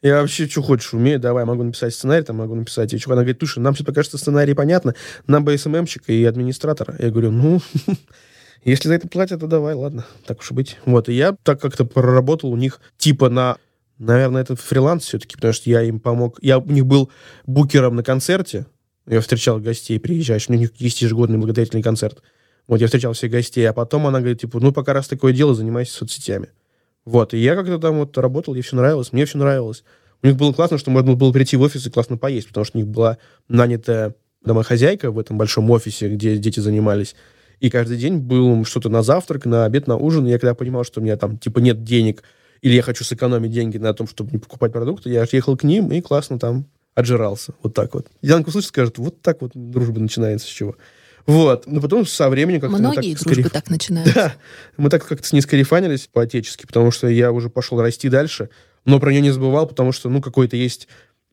Я 0.00 0.20
вообще 0.20 0.46
что 0.46 0.60
хочешь 0.60 0.92
умею, 0.92 1.18
давай, 1.18 1.46
могу 1.46 1.62
написать 1.62 1.94
сценарий, 1.94 2.22
там 2.22 2.36
могу 2.36 2.54
написать. 2.54 2.90
Чувак, 2.90 3.16
она 3.16 3.22
говорит, 3.22 3.38
слушай, 3.38 3.60
нам 3.60 3.72
все 3.72 3.84
пока 3.84 4.02
что 4.02 4.18
сценарий 4.18 4.52
понятно, 4.52 4.94
нам 5.26 5.46
бы 5.46 5.56
СММщика 5.56 6.12
и 6.12 6.22
администратора. 6.24 6.94
Я 6.98 7.08
говорю, 7.08 7.30
ну, 7.30 7.62
если 8.64 8.88
за 8.88 8.96
это 8.96 9.08
платят, 9.08 9.40
то 9.40 9.46
давай, 9.46 9.72
ладно, 9.72 10.04
так 10.26 10.40
уж 10.40 10.50
и 10.50 10.54
быть. 10.54 10.76
Вот, 10.84 11.08
и 11.08 11.14
я 11.14 11.34
так 11.42 11.58
как-то 11.58 11.86
проработал 11.86 12.52
у 12.52 12.56
них 12.58 12.82
типа 12.98 13.30
на, 13.30 13.56
наверное, 13.96 14.42
это 14.42 14.56
фриланс 14.56 15.04
все-таки, 15.04 15.36
потому 15.36 15.54
что 15.54 15.70
я 15.70 15.80
им 15.80 15.98
помог. 15.98 16.38
Я 16.42 16.58
у 16.58 16.66
них 16.66 16.84
был 16.84 17.10
букером 17.46 17.96
на 17.96 18.02
концерте, 18.02 18.66
я 19.06 19.22
встречал 19.22 19.58
гостей, 19.58 19.98
приезжаешь, 19.98 20.50
у 20.50 20.52
них 20.52 20.72
есть 20.76 21.00
ежегодный 21.00 21.38
благотворительный 21.38 21.82
концерт. 21.82 22.22
Вот, 22.66 22.80
я 22.80 22.86
встречал 22.86 23.12
всех 23.12 23.30
гостей, 23.30 23.68
а 23.68 23.72
потом 23.72 24.06
она 24.06 24.20
говорит, 24.20 24.40
типа, 24.40 24.58
ну, 24.60 24.72
пока 24.72 24.92
раз 24.92 25.08
такое 25.08 25.32
дело, 25.32 25.54
занимайся 25.54 25.92
соцсетями. 25.92 26.48
Вот, 27.04 27.34
и 27.34 27.38
я 27.38 27.54
как-то 27.54 27.78
там 27.78 27.98
вот 27.98 28.16
работал, 28.16 28.54
ей 28.54 28.62
все 28.62 28.76
нравилось, 28.76 29.12
мне 29.12 29.26
все 29.26 29.38
нравилось. 29.38 29.84
У 30.22 30.26
них 30.26 30.36
было 30.36 30.52
классно, 30.54 30.78
что 30.78 30.90
можно 30.90 31.14
было 31.14 31.32
прийти 31.32 31.56
в 31.56 31.60
офис 31.60 31.86
и 31.86 31.90
классно 31.90 32.16
поесть, 32.16 32.48
потому 32.48 32.64
что 32.64 32.78
у 32.78 32.80
них 32.80 32.88
была 32.90 33.18
нанятая 33.48 34.14
домохозяйка 34.42 35.10
в 35.10 35.18
этом 35.18 35.36
большом 35.36 35.70
офисе, 35.70 36.08
где 36.08 36.38
дети 36.38 36.60
занимались. 36.60 37.14
И 37.60 37.68
каждый 37.68 37.98
день 37.98 38.18
был 38.18 38.64
что-то 38.64 38.88
на 38.88 39.02
завтрак, 39.02 39.44
на 39.44 39.64
обед, 39.66 39.86
на 39.86 39.96
ужин. 39.96 40.26
И 40.26 40.30
я 40.30 40.38
когда 40.38 40.54
понимал, 40.54 40.84
что 40.84 41.00
у 41.00 41.02
меня 41.04 41.16
там, 41.16 41.38
типа, 41.38 41.58
нет 41.58 41.84
денег, 41.84 42.22
или 42.62 42.74
я 42.74 42.82
хочу 42.82 43.04
сэкономить 43.04 43.50
деньги 43.50 43.76
на 43.76 43.92
том, 43.92 44.08
чтобы 44.08 44.32
не 44.32 44.38
покупать 44.38 44.72
продукты, 44.72 45.10
я 45.10 45.26
ехал 45.30 45.56
к 45.56 45.64
ним 45.64 45.92
и 45.92 46.00
классно 46.00 46.38
там 46.38 46.66
отжирался. 46.94 47.52
Вот 47.62 47.74
так 47.74 47.94
вот. 47.94 48.06
Янка 48.22 48.48
услышит, 48.48 48.68
скажет, 48.68 48.98
вот 48.98 49.20
так 49.20 49.42
вот 49.42 49.52
дружба 49.54 50.00
начинается 50.00 50.46
с 50.46 50.50
чего. 50.50 50.76
Вот. 51.26 51.66
Но 51.66 51.80
потом 51.80 52.06
со 52.06 52.28
временем 52.28 52.60
как-то... 52.60 52.76
Многие 52.76 53.14
так 53.14 53.22
дружбы 53.22 53.42
скорее- 53.42 53.50
так 53.50 53.70
начинаются. 53.70 54.14
да, 54.14 54.34
мы 54.76 54.90
так 54.90 55.06
как-то 55.06 55.26
с 55.26 55.32
ней 55.32 55.40
скарифанились 55.40 56.08
по-отечески, 56.12 56.66
потому 56.66 56.90
что 56.90 57.08
я 57.08 57.32
уже 57.32 57.48
пошел 57.48 57.80
расти 57.80 58.08
дальше, 58.08 58.50
но 58.84 59.00
про 59.00 59.10
нее 59.10 59.22
не 59.22 59.30
забывал, 59.30 59.66
потому 59.66 59.92
что, 59.92 60.10
ну, 60.10 60.20
какой-то 60.20 60.56
есть, 60.56 60.88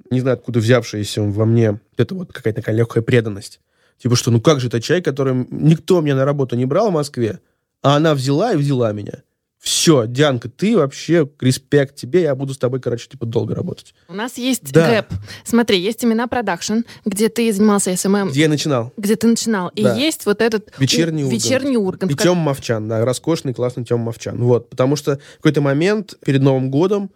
не 0.10 0.21
знаю, 0.21 0.36
откуда 0.36 0.60
взявшаяся 0.60 1.21
во 1.21 1.45
мне, 1.45 1.79
это 1.98 2.15
вот 2.15 2.31
какая-то 2.31 2.62
такая 2.62 2.75
легкая 2.75 3.03
преданность. 3.03 3.60
Типа, 4.01 4.15
что 4.15 4.31
ну 4.31 4.41
как 4.41 4.60
же 4.60 4.67
это 4.67 4.81
чай, 4.81 5.01
которым 5.01 5.48
никто 5.51 6.01
меня 6.01 6.15
на 6.15 6.25
работу 6.25 6.55
не 6.55 6.65
брал 6.65 6.89
в 6.89 6.93
Москве, 6.93 7.39
а 7.83 7.98
она 7.98 8.15
взяла 8.15 8.53
и 8.53 8.57
взяла 8.57 8.91
меня. 8.93 9.24
Все, 9.62 10.06
Дианка, 10.08 10.50
ты 10.50 10.75
вообще, 10.75 11.30
респект 11.39 11.96
тебе, 11.96 12.24
я 12.24 12.34
буду 12.34 12.56
с 12.56 12.58
тобой, 12.58 12.80
короче, 12.82 13.08
типа, 13.08 13.27
долго 13.27 13.53
работать. 13.53 13.94
У 14.08 14.13
нас 14.15 14.39
есть 14.39 14.72
Да. 14.74 14.89
gap. 14.89 15.05
Смотри, 15.44 15.80
есть 15.80 16.03
имена 16.03 16.25
production, 16.27 16.79
где 17.06 17.30
ты 17.30 17.53
занимался 17.53 17.96
СММ, 17.96 18.30
Где 18.30 18.41
я 18.41 18.50
начинал? 18.50 18.91
где 18.98 19.15
ты 19.15 19.27
начинал. 19.27 19.70
И 19.75 19.84
Да. 19.84 19.96
есть 19.96 20.25
вот 20.25 20.41
этот 20.41 20.72
Вечерний 20.80 21.24
у- 21.24 21.27
Ургант. 21.27 21.44
вечерний 21.44 21.77
Ургант. 21.77 22.12
И 22.12 22.15
как- 22.15 22.24
Тём 22.24 22.38
Мовчан, 22.39 22.89
да, 22.89 23.06
роскошный, 23.06 23.53
классный 23.53 23.86
Тём 23.86 24.00
Мовчан. 24.00 24.38
Вот, 24.44 24.68
потому 24.72 24.96
что 24.96 25.18
в 25.34 25.36
какой-то 25.38 25.62
момент 25.62 26.15
перед 26.25 26.41
Новым 26.41 26.72
годом 26.72 27.12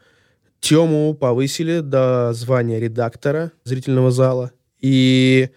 Тему 0.60 1.16
повысили 1.16 1.80
до 1.80 2.32
звания 2.34 2.80
редактора 2.80 3.52
зрительного 3.64 4.12
зала, 4.12 4.52
и 4.82 5.50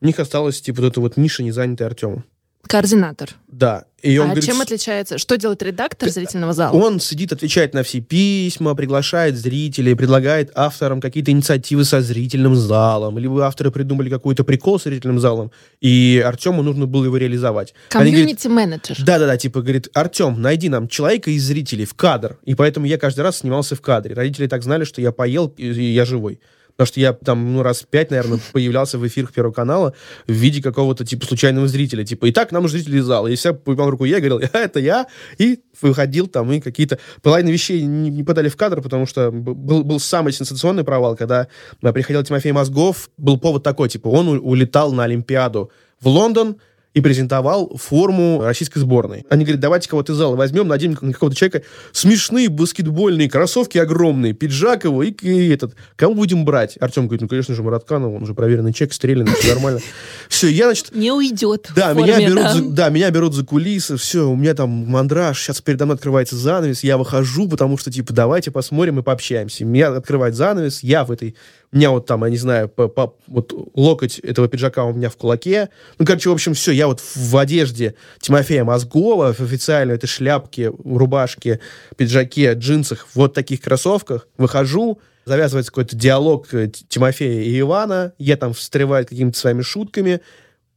у 0.00 0.06
них 0.06 0.18
осталась, 0.20 0.60
типа, 0.60 0.80
вот 0.82 0.88
эта 0.92 1.00
вот 1.00 1.16
ниша, 1.16 1.42
не 1.42 1.50
занятая 1.50 1.86
Артемом. 1.88 2.24
Координатор. 2.66 3.30
Да. 3.48 3.84
И 4.02 4.18
он 4.18 4.26
а 4.26 4.28
говорит, 4.28 4.44
чем 4.44 4.58
«С- 4.58 4.60
отличается? 4.60 5.18
Что 5.18 5.36
делает 5.36 5.62
редактор 5.62 6.08
зрительного 6.10 6.52
зала? 6.52 6.76
он 6.76 7.00
сидит, 7.00 7.32
отвечает 7.32 7.74
на 7.74 7.82
все 7.82 8.00
письма, 8.00 8.74
приглашает 8.74 9.36
зрителей, 9.36 9.94
предлагает 9.94 10.52
авторам 10.54 11.00
какие-то 11.00 11.32
инициативы 11.32 11.84
со 11.84 12.00
зрительным 12.00 12.54
залом, 12.54 13.18
либо 13.18 13.44
авторы 13.46 13.70
придумали 13.70 14.10
какой-то 14.10 14.44
прикол 14.44 14.78
с 14.78 14.84
зрительным 14.84 15.18
залом, 15.18 15.50
и 15.80 16.22
Артему 16.24 16.62
нужно 16.62 16.86
было 16.86 17.06
его 17.06 17.16
реализовать. 17.16 17.74
Комьюнити-менеджер. 17.88 18.98
Да-да-да, 19.02 19.36
типа, 19.36 19.62
говорит, 19.62 19.88
Артем, 19.94 20.40
найди 20.40 20.68
нам 20.68 20.86
человека 20.86 21.30
из 21.30 21.44
зрителей 21.44 21.84
в 21.84 21.94
кадр. 21.94 22.38
И 22.44 22.54
поэтому 22.54 22.86
я 22.86 22.98
каждый 22.98 23.22
раз 23.22 23.38
снимался 23.38 23.74
в 23.74 23.80
кадре. 23.80 24.14
Родители 24.14 24.46
так 24.46 24.62
знали, 24.62 24.84
что 24.84 25.00
я 25.00 25.10
поел, 25.10 25.52
и 25.56 25.66
я 25.66 26.04
живой. 26.04 26.40
Потому 26.76 26.88
что 26.88 27.00
я 27.00 27.12
там, 27.14 27.54
ну, 27.54 27.62
раз 27.62 27.84
пять, 27.88 28.10
наверное, 28.10 28.38
появлялся 28.52 28.98
в 28.98 29.06
эфирах 29.06 29.32
Первого 29.32 29.52
канала 29.52 29.94
в 30.26 30.32
виде 30.32 30.62
какого-то, 30.62 31.06
типа, 31.06 31.24
случайного 31.24 31.66
зрителя. 31.68 32.04
Типа, 32.04 32.26
и 32.26 32.32
так 32.32 32.52
нам 32.52 32.64
нужны 32.64 32.78
зрители 32.78 32.98
из 32.98 33.04
зала. 33.04 33.28
И 33.28 33.34
все 33.36 33.54
поднимал 33.54 33.90
руку 33.90 34.04
я, 34.04 34.18
говорил, 34.18 34.42
«А, 34.52 34.58
это 34.58 34.78
я. 34.78 35.06
И 35.38 35.60
выходил 35.80 36.26
там, 36.26 36.52
и 36.52 36.60
какие-то... 36.60 36.98
Половину 37.22 37.50
вещей 37.50 37.82
не, 37.82 38.10
не 38.10 38.22
подали 38.22 38.48
в 38.48 38.56
кадр, 38.56 38.82
потому 38.82 39.06
что 39.06 39.30
был, 39.30 39.84
был 39.84 39.98
самый 40.00 40.32
сенсационный 40.32 40.84
провал, 40.84 41.16
когда 41.16 41.48
а, 41.82 41.92
приходил 41.92 42.22
Тимофей 42.22 42.52
Мозгов. 42.52 43.08
Был 43.16 43.38
повод 43.38 43.62
такой, 43.62 43.88
типа, 43.88 44.08
он 44.08 44.28
улетал 44.28 44.92
на 44.92 45.04
Олимпиаду 45.04 45.70
в 46.00 46.08
Лондон, 46.08 46.56
и 46.96 47.02
презентовал 47.02 47.76
форму 47.76 48.40
российской 48.42 48.78
сборной. 48.78 49.26
Они 49.28 49.44
говорят, 49.44 49.60
давайте 49.60 49.86
кого-то 49.86 50.14
из 50.14 50.16
зала 50.16 50.34
возьмем, 50.34 50.66
наденем 50.66 50.96
на 51.02 51.12
какого-то 51.12 51.36
человека 51.36 51.60
смешные 51.92 52.48
баскетбольные 52.48 53.28
кроссовки 53.28 53.76
огромные, 53.76 54.32
пиджак 54.32 54.84
его 54.84 55.02
и, 55.02 55.10
и 55.10 55.50
этот. 55.50 55.76
Кого 55.96 56.14
будем 56.14 56.46
брать? 56.46 56.78
Артем 56.80 57.06
говорит, 57.06 57.20
ну, 57.20 57.28
конечно 57.28 57.54
же, 57.54 57.62
Муратканов, 57.62 58.14
он 58.14 58.22
уже 58.22 58.32
проверенный 58.32 58.72
человек, 58.72 58.94
стрелянный, 58.94 59.34
все 59.34 59.52
нормально. 59.52 59.80
Все, 60.30 60.48
я, 60.48 60.64
значит, 60.64 60.94
Не 60.94 61.12
уйдет. 61.12 61.70
да, 61.76 61.92
в 61.92 61.98
меня 61.98 62.14
форме, 62.14 62.28
берут, 62.28 62.42
да. 62.42 62.54
За, 62.54 62.62
да, 62.62 62.88
меня 62.88 63.10
берут 63.10 63.34
за 63.34 63.44
кулисы, 63.44 63.98
все, 63.98 64.28
у 64.28 64.34
меня 64.34 64.54
там 64.54 64.70
мандраж, 64.70 65.38
сейчас 65.38 65.60
передо 65.60 65.84
мной 65.84 65.96
открывается 65.96 66.36
занавес, 66.36 66.82
я 66.82 66.96
выхожу, 66.96 67.46
потому 67.46 67.76
что, 67.76 67.92
типа, 67.92 68.14
давайте 68.14 68.50
посмотрим 68.50 68.98
и 69.00 69.02
пообщаемся. 69.02 69.66
Меня 69.66 69.88
открывает 69.88 70.34
занавес, 70.34 70.82
я 70.82 71.04
в 71.04 71.12
этой, 71.12 71.36
меня 71.76 71.90
вот 71.90 72.06
там, 72.06 72.24
я 72.24 72.30
не 72.30 72.36
знаю, 72.36 72.68
по, 72.68 72.88
по- 72.88 73.14
вот 73.26 73.52
локоть 73.74 74.18
этого 74.18 74.48
пиджака 74.48 74.84
у 74.84 74.92
меня 74.92 75.08
в 75.10 75.16
кулаке. 75.16 75.68
Ну, 75.98 76.06
короче, 76.06 76.30
в 76.30 76.32
общем, 76.32 76.54
все, 76.54 76.72
я 76.72 76.86
вот 76.86 77.00
в, 77.00 77.36
одежде 77.36 77.94
Тимофея 78.20 78.64
Мозгова, 78.64 79.32
в 79.32 79.40
официальной 79.40 79.94
этой 79.94 80.06
шляпке, 80.06 80.72
рубашке, 80.84 81.60
пиджаке, 81.96 82.54
джинсах, 82.54 83.06
вот 83.14 83.34
таких 83.34 83.60
кроссовках, 83.60 84.28
выхожу, 84.38 85.00
завязывается 85.24 85.70
какой-то 85.70 85.96
диалог 85.96 86.52
э, 86.54 86.70
Тимофея 86.88 87.42
и 87.42 87.60
Ивана, 87.60 88.12
я 88.18 88.36
там 88.36 88.52
встреваю 88.52 89.06
какими-то 89.06 89.38
своими 89.38 89.62
шутками, 89.62 90.20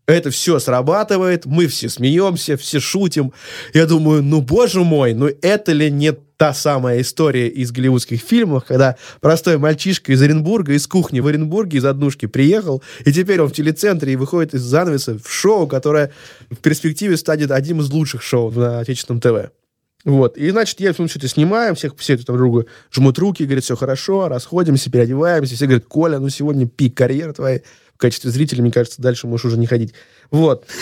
это 0.08 0.32
все 0.32 0.60
срабатывает, 0.60 1.46
мы 1.46 1.68
все 1.68 1.88
смеемся, 1.88 2.58
все 2.58 2.80
шутим. 2.80 3.32
Я 3.74 3.86
думаю, 3.86 4.24
ну, 4.24 4.42
боже 4.42 4.84
мой, 4.84 5.14
ну 5.14 5.30
это 5.42 5.72
ли 5.72 5.92
не 5.92 6.14
та 6.40 6.54
самая 6.54 7.02
история 7.02 7.50
из 7.50 7.74
голливудских 7.74 8.22
фильмов, 8.22 8.64
когда 8.66 8.96
простой 9.20 9.58
мальчишка 9.58 10.14
из 10.14 10.22
Оренбурга, 10.22 10.72
из 10.72 10.88
кухни 10.88 11.20
в 11.20 11.28
Оренбурге, 11.28 11.80
из 11.80 11.86
однушки 11.86 12.28
приехал, 12.28 12.82
и 13.04 13.12
теперь 13.12 13.42
он 13.42 13.50
в 13.50 13.52
телецентре 13.52 14.14
и 14.14 14.16
выходит 14.16 14.54
из 14.54 14.62
занавеса 14.62 15.20
в 15.20 15.30
шоу, 15.30 15.68
которое 15.68 16.14
в 16.50 16.56
перспективе 16.56 17.18
станет 17.18 17.52
одним 17.52 17.82
из 17.82 17.92
лучших 17.92 18.24
шоу 18.24 18.52
на 18.52 18.80
отечественном 18.80 19.20
ТВ. 19.20 19.52
Вот. 20.06 20.38
И, 20.38 20.50
значит, 20.52 20.80
я 20.80 20.94
ну, 20.98 21.10
что-то 21.10 21.28
снимаем, 21.28 21.76
всех, 21.76 21.98
все 21.98 22.16
друг 22.16 22.38
другу 22.38 22.66
жмут 22.90 23.20
руки, 23.20 23.44
говорят, 23.44 23.66
все 23.66 23.76
хорошо, 23.76 24.30
расходимся, 24.30 24.90
переодеваемся. 24.90 25.56
Все 25.56 25.66
говорят, 25.66 25.88
Коля, 25.88 26.20
ну 26.20 26.30
сегодня 26.30 26.68
пик 26.68 26.96
карьеры 26.96 27.34
твоей. 27.34 27.64
В 28.00 28.02
качестве 28.02 28.32
зрителя, 28.32 28.62
мне 28.62 28.72
кажется, 28.72 29.02
дальше 29.02 29.28
можешь 29.28 29.44
уже 29.44 29.58
не 29.58 29.68
ходить. 29.68 29.94
Вот. 30.32 30.66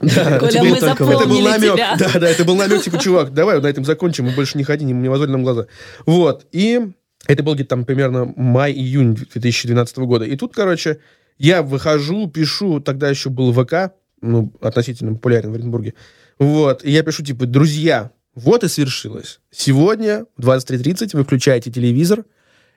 Да, 0.00 0.38
Коля, 0.38 0.62
мы 0.62 0.76
это 0.76 0.94
был 1.26 1.40
намек. 1.40 1.74
тебя. 1.74 1.96
Да, 1.98 2.20
да, 2.20 2.28
это 2.28 2.44
был 2.44 2.54
намек, 2.54 2.82
типа, 2.82 2.98
чувак, 2.98 3.34
давай 3.34 3.60
на 3.60 3.66
этом 3.66 3.84
закончим, 3.84 4.26
мы 4.26 4.30
больше 4.30 4.56
не 4.56 4.62
ходи, 4.62 4.84
не, 4.84 4.92
не 4.92 5.08
мозоль 5.08 5.28
нам 5.28 5.42
глаза. 5.42 5.66
Вот. 6.06 6.46
И 6.52 6.92
это 7.26 7.42
был 7.42 7.54
где-то 7.54 7.70
там 7.70 7.84
примерно 7.84 8.32
май-июнь 8.36 9.14
2012 9.16 9.98
года. 9.98 10.24
И 10.24 10.36
тут, 10.36 10.54
короче, 10.54 11.00
я 11.36 11.62
выхожу, 11.62 12.28
пишу, 12.28 12.80
тогда 12.80 13.10
еще 13.10 13.28
был 13.28 13.52
ВК, 13.52 13.92
ну, 14.22 14.54
относительно 14.62 15.14
популярен 15.14 15.50
в 15.50 15.54
Оренбурге. 15.54 15.94
Вот. 16.38 16.82
И 16.82 16.90
я 16.92 17.02
пишу, 17.02 17.24
типа, 17.24 17.44
друзья, 17.44 18.12
вот 18.34 18.64
и 18.64 18.68
свершилось. 18.68 19.40
Сегодня 19.50 20.24
в 20.38 20.48
23.30 20.48 21.10
вы 21.12 21.24
включаете 21.24 21.70
телевизор, 21.72 22.24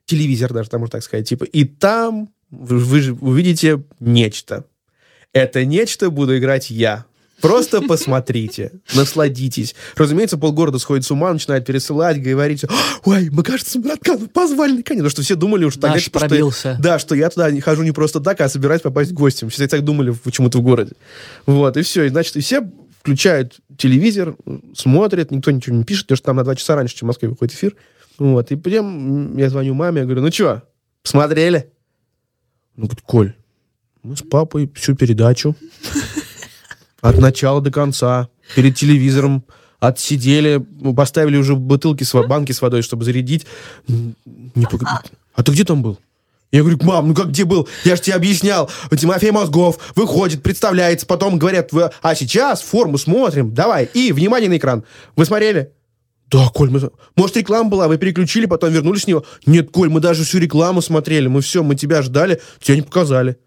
телевизор 0.06 0.52
даже, 0.52 0.70
там 0.70 0.82
можно 0.82 0.94
так 0.94 1.04
сказать, 1.04 1.30
типа, 1.30 1.44
и 1.44 1.64
там 1.64 2.34
вы, 2.52 2.78
вы 2.78 3.02
же 3.02 3.14
увидите 3.14 3.84
нечто. 4.00 4.66
Это 5.34 5.66
нечто 5.66 6.10
буду 6.10 6.38
играть 6.38 6.70
я. 6.70 7.06
Просто 7.42 7.82
посмотрите, 7.82 8.72
насладитесь. 8.94 9.76
Разумеется, 9.96 10.38
полгорода 10.38 10.78
сходит 10.78 11.06
с 11.06 11.12
ума, 11.12 11.34
начинает 11.34 11.66
пересылать, 11.66 12.22
говорить, 12.22 12.66
ой, 13.04 13.30
мы, 13.32 13.44
кажется, 13.44 13.80
братка, 13.80 14.16
ну 14.18 14.28
позвали 14.28 14.74
наконец. 14.74 15.00
Потому 15.00 15.10
что 15.10 15.22
все 15.24 15.36
думали 15.36 15.66
уже 15.66 15.80
тогда, 15.80 16.00
что, 16.00 16.12
пробился. 16.12 16.78
да, 16.80 17.00
что 17.00 17.16
я 17.16 17.30
туда 17.30 17.50
не 17.50 17.62
хожу 17.62 17.82
не 17.82 17.92
просто 17.92 18.20
так, 18.20 18.40
а 18.42 18.50
собираюсь 18.50 18.82
попасть 18.82 19.12
гостем. 19.12 19.50
Все 19.50 19.68
так 19.68 19.84
думали 19.84 20.12
почему-то 20.12 20.60
в 20.60 20.62
городе. 20.62 20.92
Вот, 21.48 21.76
и 21.78 21.82
все. 21.82 22.04
И, 22.04 22.10
значит, 22.10 22.36
и 22.36 22.42
все 22.42 22.70
включают 23.00 23.56
телевизор, 23.78 24.36
смотрят, 24.76 25.32
никто 25.32 25.50
ничего 25.50 25.76
не 25.76 25.84
пишет, 25.84 26.06
потому 26.06 26.18
что 26.18 26.26
там 26.26 26.36
на 26.36 26.44
два 26.44 26.56
часа 26.56 26.76
раньше, 26.76 26.96
чем 26.96 27.08
в 27.08 27.10
Москве 27.10 27.30
выходит 27.30 27.56
эфир. 27.56 27.76
Вот, 28.20 28.52
и 28.52 28.56
потом 28.56 29.36
я 29.38 29.50
звоню 29.50 29.74
маме, 29.74 30.02
я 30.02 30.06
говорю, 30.06 30.22
ну 30.22 30.32
что, 30.32 30.62
посмотрели? 31.02 31.72
Ну, 32.76 32.86
говорит, 32.86 33.02
Коль, 33.06 33.34
мы 34.04 34.16
с 34.16 34.22
папой 34.22 34.70
всю 34.76 34.96
передачу 34.96 35.56
от 37.02 37.18
начала 37.20 37.62
до 37.62 37.72
конца 37.72 38.30
перед 38.56 38.76
телевизором 38.76 39.44
отсидели, 39.80 40.64
ну, 40.80 40.94
поставили 40.94 41.38
уже 41.38 41.56
бутылки, 41.56 42.04
с, 42.04 42.14
банки 42.28 42.52
с 42.52 42.62
водой, 42.62 42.82
чтобы 42.84 43.04
зарядить. 43.04 43.48
Не 43.88 44.66
пог- 44.66 44.84
А 45.34 45.44
ты 45.44 45.52
где 45.52 45.64
там 45.64 45.82
был? 45.82 46.00
Я 46.52 46.60
говорю, 46.62 46.78
мам, 46.84 47.08
ну 47.08 47.16
как 47.16 47.30
где 47.30 47.46
был? 47.46 47.68
Я 47.86 47.96
же 47.96 48.02
тебе 48.02 48.16
объяснял. 48.16 48.70
Тимофей 48.96 49.32
Мозгов 49.32 49.94
выходит, 49.96 50.44
представляется, 50.44 51.06
потом 51.06 51.40
говорят, 51.40 51.72
«Вы- 51.72 51.90
а 52.02 52.14
сейчас 52.14 52.62
форму 52.62 52.98
смотрим, 52.98 53.54
давай. 53.54 53.86
И, 53.94 54.12
внимание 54.12 54.50
на 54.50 54.58
экран. 54.58 54.84
Вы 55.16 55.26
смотрели? 55.26 55.72
Да, 56.32 56.48
Коль, 56.54 56.70
мы... 56.70 56.90
Может, 57.18 57.38
реклама 57.38 57.70
была, 57.70 57.88
вы 57.90 57.98
переключили, 57.98 58.46
потом 58.46 58.72
вернулись 58.72 59.04
с 59.04 59.08
него? 59.08 59.26
Нет, 59.46 59.70
Коль, 59.72 59.90
мы 59.90 60.00
даже 60.00 60.24
всю 60.24 60.40
рекламу 60.40 60.82
смотрели, 60.82 61.28
мы 61.28 61.42
все, 61.42 61.62
мы 61.62 61.76
тебя 61.76 62.02
ждали, 62.02 62.42
тебя 62.62 62.78
не 62.78 62.82
показали. 62.82 63.38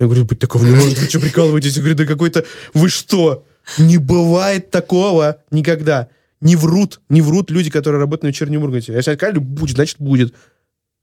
Я 0.00 0.06
говорю, 0.06 0.24
быть 0.24 0.38
такого 0.38 0.64
не 0.64 0.70
может, 0.74 0.98
вы 0.98 1.08
что, 1.08 1.20
прикалываетесь? 1.20 1.76
Я 1.76 1.82
говорю, 1.82 1.96
да 1.96 2.06
какой-то... 2.06 2.44
Вы 2.72 2.88
что? 2.88 3.44
Не 3.78 3.98
бывает 3.98 4.70
такого 4.70 5.42
никогда. 5.50 6.08
Не 6.40 6.56
врут, 6.56 7.00
не 7.10 7.20
врут 7.20 7.50
люди, 7.50 7.70
которые 7.70 8.00
работают 8.00 8.22
на 8.24 8.28
вечернем 8.28 8.62
Урганте. 8.64 8.94
Если 8.94 9.14
сказали, 9.14 9.38
будет, 9.38 9.76
значит, 9.76 9.96
будет. 9.98 10.34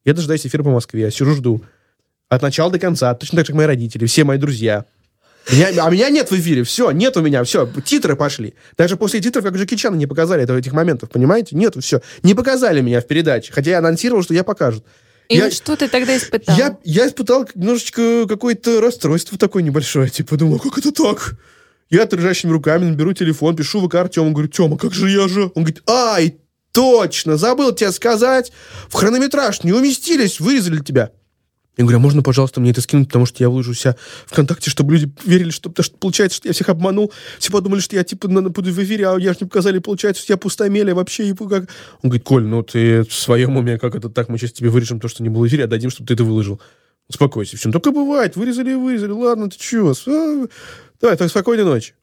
Я 0.04 0.16
дожидаюсь 0.16 0.46
эфира 0.46 0.64
по 0.64 0.72
Москве, 0.72 1.04
я 1.04 1.12
сижу, 1.12 1.36
жду. 1.36 1.62
От 2.28 2.42
начала 2.42 2.72
до 2.72 2.80
конца, 2.80 3.14
точно 3.14 3.38
так 3.38 3.46
же, 3.46 3.52
как 3.52 3.58
мои 3.58 3.68
родители, 3.68 4.06
все 4.08 4.24
мои 4.24 4.40
друзья. 4.40 4.86
Меня- 5.52 5.86
а 5.86 5.90
меня 5.90 6.10
нет 6.10 6.30
в 6.30 6.36
эфире, 6.40 6.64
все, 6.64 6.92
нет 6.92 7.18
у 7.18 7.22
меня, 7.22 7.44
все, 7.44 7.68
титры 7.84 8.16
пошли. 8.16 8.54
Даже 8.78 8.98
после 8.98 9.20
титров, 9.20 9.44
как 9.44 9.56
Джеки 9.56 9.76
Чана, 9.76 9.96
не 9.96 10.06
показали 10.06 10.44
этого, 10.44 10.58
этих 10.58 10.74
моментов, 10.74 11.10
понимаете? 11.10 11.56
Нету, 11.56 11.82
все. 11.82 12.02
Не 12.24 12.36
показали 12.36 12.82
меня 12.82 13.02
в 13.02 13.08
передаче, 13.08 13.52
хотя 13.52 13.72
я 13.72 13.78
анонсировал, 13.80 14.22
что 14.24 14.34
я 14.34 14.44
покажут. 14.44 14.86
И 15.28 15.38
Я- 15.38 15.46
вот 15.46 15.54
что 15.54 15.76
ты 15.76 15.88
тогда 15.88 16.16
испытал? 16.18 16.56
Я, 16.58 16.78
я 16.84 17.08
испытал 17.08 17.48
немножечко 17.56 18.26
какое-то 18.28 18.82
расстройство 18.82 19.38
такое 19.38 19.64
небольшое. 19.64 20.10
Типа, 20.10 20.38
думал, 20.38 20.60
как 20.60 20.78
это 20.78 20.92
так? 20.92 21.36
Я 21.90 22.06
дрожащими 22.06 22.52
руками 22.52 22.92
беру 22.92 23.14
телефон, 23.14 23.56
пишу 23.56 23.88
ВК 23.88 23.96
Артему, 23.96 24.32
говорю, 24.32 24.50
Тема, 24.50 24.78
как 24.78 24.94
же 24.94 25.10
я 25.10 25.28
же? 25.28 25.46
Он 25.56 25.64
говорит, 25.64 25.82
ай, 25.88 26.38
точно, 26.72 27.38
забыл 27.38 27.72
тебе 27.74 27.92
сказать, 27.92 28.52
в 28.90 28.94
хронометраж 28.94 29.64
не 29.64 29.74
уместились, 29.74 30.40
вырезали 30.40 30.80
тебя. 30.84 31.12
Я 31.80 31.86
говорю, 31.86 32.00
а 32.00 32.02
можно, 32.02 32.22
пожалуйста, 32.22 32.60
мне 32.60 32.72
это 32.72 32.82
скинуть, 32.82 33.08
потому 33.08 33.26
что 33.26 33.42
я 33.42 33.50
выложу 33.50 33.74
себя 33.74 33.96
ВКонтакте, 34.26 34.70
чтобы 34.70 34.96
люди 34.96 35.14
верили, 35.24 35.50
что, 35.50 35.72
что 35.80 35.96
получается, 35.98 36.36
что 36.36 36.50
я 36.50 36.54
всех 36.54 36.68
обманул. 36.68 37.14
Все 37.40 37.54
подумали, 37.54 37.80
что 37.80 37.96
я 37.96 38.04
типа 38.04 38.28
на, 38.28 38.42
на- 38.42 38.50
буду 38.50 38.70
в 38.70 38.84
эфире, 38.84 39.08
а 39.08 39.18
я 39.18 39.32
же 39.32 39.38
не 39.40 39.48
показали, 39.48 39.80
получается, 39.80 40.22
что 40.22 40.34
я 40.34 40.38
пустомелия 40.38 40.94
вообще. 40.94 41.30
И 41.30 41.34
как... 41.34 41.70
Он 42.04 42.10
говорит, 42.10 42.24
Коль, 42.26 42.44
ну 42.44 42.64
ты 42.64 43.04
в 43.04 43.14
своем 43.14 43.56
уме, 43.56 43.80
как 43.80 43.96
это 43.96 44.10
так, 44.10 44.28
мы 44.28 44.38
сейчас 44.38 44.52
тебе 44.52 44.70
вырежем 44.70 45.00
то, 45.00 45.08
что 45.08 45.24
не 45.24 45.30
было 45.30 45.44
в 45.44 45.48
эфире, 45.48 45.64
отдадим, 45.64 45.90
чтобы 45.90 46.08
ты 46.10 46.16
это 46.16 46.26
выложил. 46.26 46.60
Успокойся, 47.08 47.56
все. 47.56 47.70
Ну, 47.70 47.72
только 47.72 47.92
бывает, 47.92 48.36
вырезали 48.36 48.72
и 48.72 48.76
вырезали, 48.76 49.12
ладно, 49.12 49.50
ты 49.50 49.58
чего? 49.58 49.94
А, 50.08 50.48
Давай, 51.00 51.16
так 51.16 51.30
спокойной 51.30 51.64
ночи. 51.64 51.94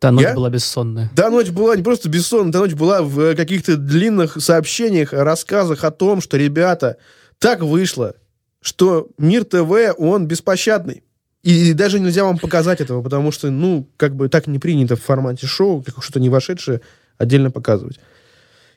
Та 0.00 0.10
ночь 0.10 0.22
Я? 0.22 0.34
была 0.34 0.50
бессонная. 0.50 1.10
Та 1.16 1.30
ночь 1.30 1.48
была 1.48 1.76
не 1.76 1.82
просто 1.82 2.10
бессонная, 2.10 2.52
та 2.52 2.58
ночь 2.58 2.74
была 2.74 3.00
в 3.00 3.34
каких-то 3.34 3.78
длинных 3.78 4.36
сообщениях, 4.38 5.14
рассказах 5.14 5.82
о 5.84 5.90
том, 5.90 6.20
что, 6.20 6.36
ребята, 6.36 6.98
так 7.38 7.62
вышло, 7.62 8.14
что 8.60 9.08
Мир 9.18 9.44
ТВ, 9.44 9.94
он 9.98 10.26
беспощадный. 10.26 11.02
И 11.42 11.72
даже 11.72 12.00
нельзя 12.00 12.24
вам 12.24 12.38
показать 12.38 12.80
этого, 12.80 13.02
потому 13.02 13.30
что, 13.30 13.50
ну, 13.50 13.88
как 13.96 14.16
бы 14.16 14.28
так 14.28 14.46
не 14.46 14.58
принято 14.58 14.96
в 14.96 15.02
формате 15.02 15.46
шоу, 15.46 15.82
как 15.82 16.02
что-то 16.02 16.20
не 16.20 16.28
вошедшее, 16.28 16.80
отдельно 17.16 17.50
показывать. 17.50 18.00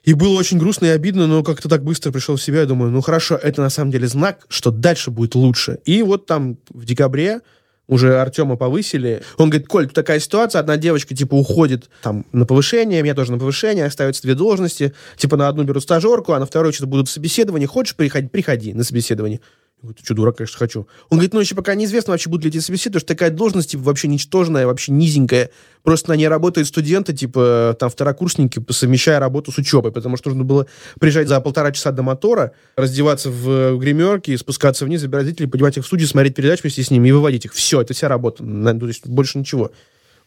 И 0.04 0.14
было 0.14 0.38
очень 0.38 0.58
грустно 0.58 0.86
и 0.86 0.90
обидно, 0.90 1.26
но 1.26 1.42
как-то 1.42 1.68
так 1.68 1.84
быстро 1.84 2.10
пришел 2.10 2.36
в 2.36 2.42
себя, 2.42 2.60
я 2.60 2.66
думаю, 2.66 2.90
ну 2.90 3.00
хорошо, 3.00 3.36
это 3.36 3.62
на 3.62 3.70
самом 3.70 3.92
деле 3.92 4.08
знак, 4.08 4.46
что 4.48 4.70
дальше 4.70 5.10
будет 5.10 5.34
лучше. 5.34 5.78
И 5.84 6.02
вот 6.02 6.26
там 6.26 6.58
в 6.70 6.84
декабре 6.84 7.40
уже 7.86 8.20
Артема 8.20 8.56
повысили. 8.56 9.22
Он 9.36 9.50
говорит, 9.50 9.68
Коль, 9.68 9.86
тут 9.86 9.94
такая 9.94 10.18
ситуация, 10.18 10.60
одна 10.60 10.76
девочка, 10.76 11.14
типа, 11.14 11.34
уходит 11.34 11.90
там 12.02 12.24
на 12.32 12.46
повышение, 12.46 13.02
меня 13.02 13.14
тоже 13.14 13.32
на 13.32 13.38
повышение, 13.38 13.84
остаются 13.84 14.22
две 14.22 14.34
должности, 14.34 14.92
типа, 15.16 15.36
на 15.36 15.48
одну 15.48 15.64
берут 15.64 15.82
стажерку, 15.82 16.32
а 16.32 16.38
на 16.38 16.46
вторую 16.46 16.72
что-то 16.72 16.88
будут 16.88 17.08
собеседования. 17.08 17.66
Хочешь 17.66 17.94
приходи, 17.94 18.28
приходи 18.28 18.72
на 18.72 18.84
собеседование. 18.84 19.40
Говорю, 19.82 19.98
что, 20.00 20.14
дурак, 20.14 20.36
конечно, 20.36 20.58
хочу. 20.58 20.86
Он 21.08 21.18
говорит, 21.18 21.34
ну, 21.34 21.40
еще 21.40 21.56
пока 21.56 21.74
неизвестно 21.74 22.12
вообще, 22.12 22.30
будут 22.30 22.44
ли 22.44 22.50
эти 22.50 22.58
собеседования, 22.60 23.00
потому 23.00 23.00
что 23.00 23.14
такая 23.14 23.30
должность, 23.30 23.70
типа, 23.72 23.82
вообще 23.82 24.06
ничтожная, 24.06 24.64
вообще 24.64 24.92
низенькая. 24.92 25.50
Просто 25.82 26.10
на 26.10 26.14
ней 26.14 26.28
работают 26.28 26.68
студенты, 26.68 27.12
типа, 27.12 27.76
там, 27.80 27.90
второкурсники, 27.90 28.64
совмещая 28.70 29.18
работу 29.18 29.50
с 29.50 29.58
учебой, 29.58 29.90
потому 29.90 30.16
что 30.16 30.30
нужно 30.30 30.44
было 30.44 30.68
приезжать 31.00 31.26
за 31.26 31.40
полтора 31.40 31.72
часа 31.72 31.90
до 31.90 32.04
мотора, 32.04 32.52
раздеваться 32.76 33.28
в 33.28 33.76
гримерке, 33.78 34.38
спускаться 34.38 34.84
вниз, 34.84 35.00
забирать 35.00 35.26
зрителей, 35.26 35.48
поднимать 35.48 35.76
их 35.76 35.82
в 35.82 35.86
студию, 35.86 36.06
смотреть 36.06 36.36
передачу 36.36 36.62
вместе 36.62 36.84
с 36.84 36.90
ними 36.92 37.08
и 37.08 37.12
выводить 37.12 37.44
их. 37.46 37.52
Все, 37.52 37.80
это 37.80 37.92
вся 37.92 38.06
работа. 38.06 38.44
То 38.44 38.86
есть 38.86 39.08
больше 39.08 39.38
ничего. 39.38 39.72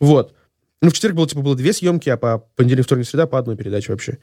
Вот. 0.01 0.33
Ну, 0.81 0.89
в 0.89 0.93
четверг 0.93 1.15
было, 1.15 1.27
типа, 1.29 1.41
было 1.41 1.55
две 1.55 1.71
съемки, 1.71 2.09
а 2.09 2.17
по 2.17 2.39
понедельник, 2.57 2.85
вторник, 2.85 3.07
среда 3.07 3.25
по 3.25 3.39
одной 3.39 3.55
передаче 3.55 3.93
вообще. 3.93 4.17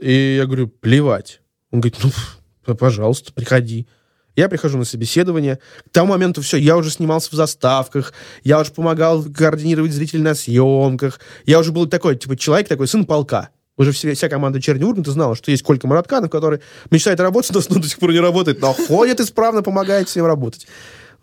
И 0.00 0.36
я 0.36 0.46
говорю, 0.46 0.68
плевать. 0.68 1.40
Он 1.72 1.80
говорит, 1.80 1.98
ну, 2.04 2.74
пожалуйста, 2.76 3.32
приходи. 3.32 3.88
Я 4.36 4.48
прихожу 4.50 4.76
на 4.76 4.84
собеседование. 4.84 5.58
К 5.86 5.90
тому 5.90 6.12
моменту 6.12 6.42
все, 6.42 6.58
я 6.58 6.76
уже 6.76 6.90
снимался 6.90 7.30
в 7.30 7.34
заставках, 7.34 8.12
я 8.44 8.60
уже 8.60 8.70
помогал 8.70 9.24
координировать 9.24 9.92
зрителей 9.92 10.22
на 10.22 10.34
съемках. 10.34 11.18
Я 11.46 11.58
уже 11.58 11.72
был 11.72 11.86
такой, 11.86 12.16
типа, 12.16 12.36
человек 12.36 12.68
такой, 12.68 12.86
сын 12.86 13.06
полка. 13.06 13.48
Уже 13.78 13.92
вся, 13.92 14.14
вся 14.14 14.28
команда 14.28 14.60
Черни 14.60 14.84
Урганта 14.84 15.10
знала, 15.10 15.34
что 15.34 15.50
есть 15.50 15.62
Колька 15.62 15.86
Муратканов, 15.86 16.30
который 16.30 16.60
мечтает 16.90 17.20
работать, 17.20 17.52
но 17.54 17.60
но 17.68 17.80
до 17.80 17.88
сих 17.88 17.98
пор 17.98 18.12
не 18.12 18.20
работает, 18.20 18.60
но 18.60 18.72
ходит 18.72 19.20
исправно, 19.20 19.62
помогает 19.62 20.08
всем 20.08 20.24
работать. 20.24 20.66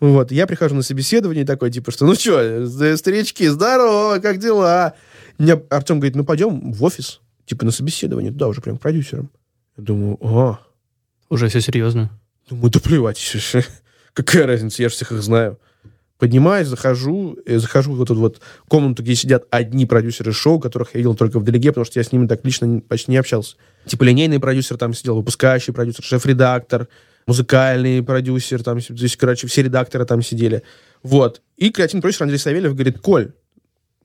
Вот, 0.00 0.30
я 0.32 0.46
прихожу 0.46 0.74
на 0.74 0.82
собеседование 0.82 1.44
такой, 1.44 1.70
типа, 1.70 1.90
что, 1.90 2.04
ну 2.04 2.14
что, 2.14 2.66
старички, 2.96 3.48
здорово, 3.48 4.18
как 4.18 4.38
дела? 4.38 4.94
Меня 5.38 5.60
Артем 5.70 5.98
говорит, 5.98 6.16
ну 6.16 6.24
пойдем 6.24 6.72
в 6.72 6.82
офис, 6.84 7.20
типа, 7.46 7.64
на 7.64 7.70
собеседование, 7.70 8.30
туда 8.30 8.48
уже 8.48 8.60
прям 8.60 8.76
к 8.76 8.80
продюсерам. 8.80 9.30
Я 9.76 9.84
думаю, 9.84 10.18
а, 10.20 10.58
Уже 11.28 11.48
все 11.48 11.60
серьезно. 11.60 12.10
Думаю, 12.48 12.70
да 12.70 12.80
плевать. 12.80 13.18
Какая 14.12 14.46
разница, 14.46 14.82
я 14.82 14.88
же 14.88 14.94
всех 14.94 15.12
их 15.12 15.22
знаю. 15.22 15.58
Поднимаюсь, 16.18 16.68
захожу, 16.68 17.36
э, 17.44 17.58
захожу 17.58 17.92
в 17.92 18.02
эту 18.02 18.14
вот 18.14 18.40
комнату, 18.68 19.02
где 19.02 19.14
сидят 19.14 19.46
одни 19.50 19.84
продюсеры 19.84 20.32
шоу, 20.32 20.60
которых 20.60 20.94
я 20.94 20.98
видел 20.98 21.14
только 21.14 21.40
вдалеке, 21.40 21.70
потому 21.70 21.84
что 21.84 21.98
я 21.98 22.04
с 22.04 22.12
ними 22.12 22.26
так 22.26 22.44
лично 22.44 22.80
почти 22.80 23.10
не 23.10 23.16
общался. 23.16 23.56
Типа 23.86 24.04
линейный 24.04 24.38
продюсер 24.38 24.76
там 24.76 24.94
сидел, 24.94 25.16
выпускающий 25.16 25.72
продюсер, 25.72 26.04
шеф-редактор, 26.04 26.88
музыкальный 27.26 28.02
продюсер, 28.02 28.62
там, 28.62 28.80
здесь, 28.80 29.16
короче, 29.16 29.48
все 29.48 29.62
редакторы 29.62 30.04
там 30.04 30.22
сидели. 30.22 30.62
Вот. 31.02 31.42
И 31.56 31.70
креативный 31.70 32.02
продюсер 32.02 32.22
Андрей 32.22 32.38
Савельев 32.38 32.74
говорит, 32.74 33.00
Коль, 33.00 33.32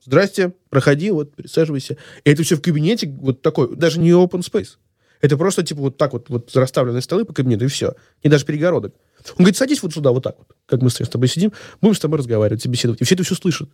здрасте, 0.04 0.52
проходи, 0.68 1.12
вот, 1.12 1.34
присаживайся. 1.34 1.96
И 2.24 2.30
это 2.30 2.42
все 2.42 2.56
в 2.56 2.62
кабинете 2.62 3.08
вот 3.08 3.40
такой, 3.40 3.76
даже 3.76 4.00
не 4.00 4.10
open 4.10 4.40
space. 4.40 4.76
Это 5.20 5.36
просто, 5.36 5.62
типа, 5.62 5.80
вот 5.80 5.96
так 5.96 6.12
вот, 6.12 6.28
вот 6.30 6.54
расставленные 6.56 7.02
столы 7.02 7.24
по 7.24 7.34
кабинету, 7.34 7.64
и 7.64 7.68
все. 7.68 7.94
И 8.22 8.28
даже 8.28 8.46
перегородок. 8.46 8.94
Он 9.30 9.36
говорит, 9.44 9.56
садись 9.56 9.82
вот 9.82 9.92
сюда, 9.92 10.12
вот 10.12 10.22
так 10.22 10.36
вот, 10.38 10.48
как 10.66 10.80
мы 10.80 10.90
с 10.90 10.96
тобой 10.96 11.28
сидим, 11.28 11.52
будем 11.80 11.94
с 11.94 12.00
тобой 12.00 12.18
разговаривать, 12.18 12.66
беседовать. 12.66 13.00
И 13.00 13.04
все 13.04 13.14
это 13.14 13.24
все 13.24 13.34
слышат. 13.34 13.68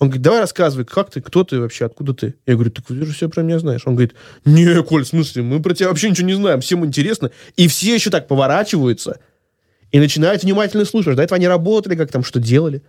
Он 0.00 0.08
говорит, 0.08 0.22
давай 0.22 0.40
рассказывай, 0.40 0.84
как 0.84 1.10
ты, 1.10 1.20
кто 1.20 1.44
ты 1.44 1.60
вообще, 1.60 1.84
откуда 1.84 2.12
ты? 2.12 2.34
Я 2.44 2.54
говорю, 2.54 2.72
так 2.72 2.86
ты 2.86 2.94
же 2.94 3.12
все 3.12 3.28
про 3.28 3.42
меня 3.42 3.60
знаешь. 3.60 3.82
Он 3.84 3.94
говорит, 3.94 4.14
не, 4.44 4.82
Коль, 4.82 5.04
в 5.04 5.08
смысле, 5.08 5.42
мы 5.42 5.62
про 5.62 5.74
тебя 5.74 5.88
вообще 5.88 6.10
ничего 6.10 6.26
не 6.26 6.34
знаем, 6.34 6.60
всем 6.60 6.84
интересно. 6.84 7.30
И 7.56 7.68
все 7.68 7.94
еще 7.94 8.10
так 8.10 8.26
поворачиваются 8.26 9.20
и 9.92 10.00
начинают 10.00 10.42
внимательно 10.42 10.84
слушать. 10.86 11.14
До 11.14 11.22
этого 11.22 11.36
они 11.36 11.46
работали, 11.46 11.94
как 11.94 12.10
там, 12.10 12.24
что 12.24 12.40
делали. 12.40 12.82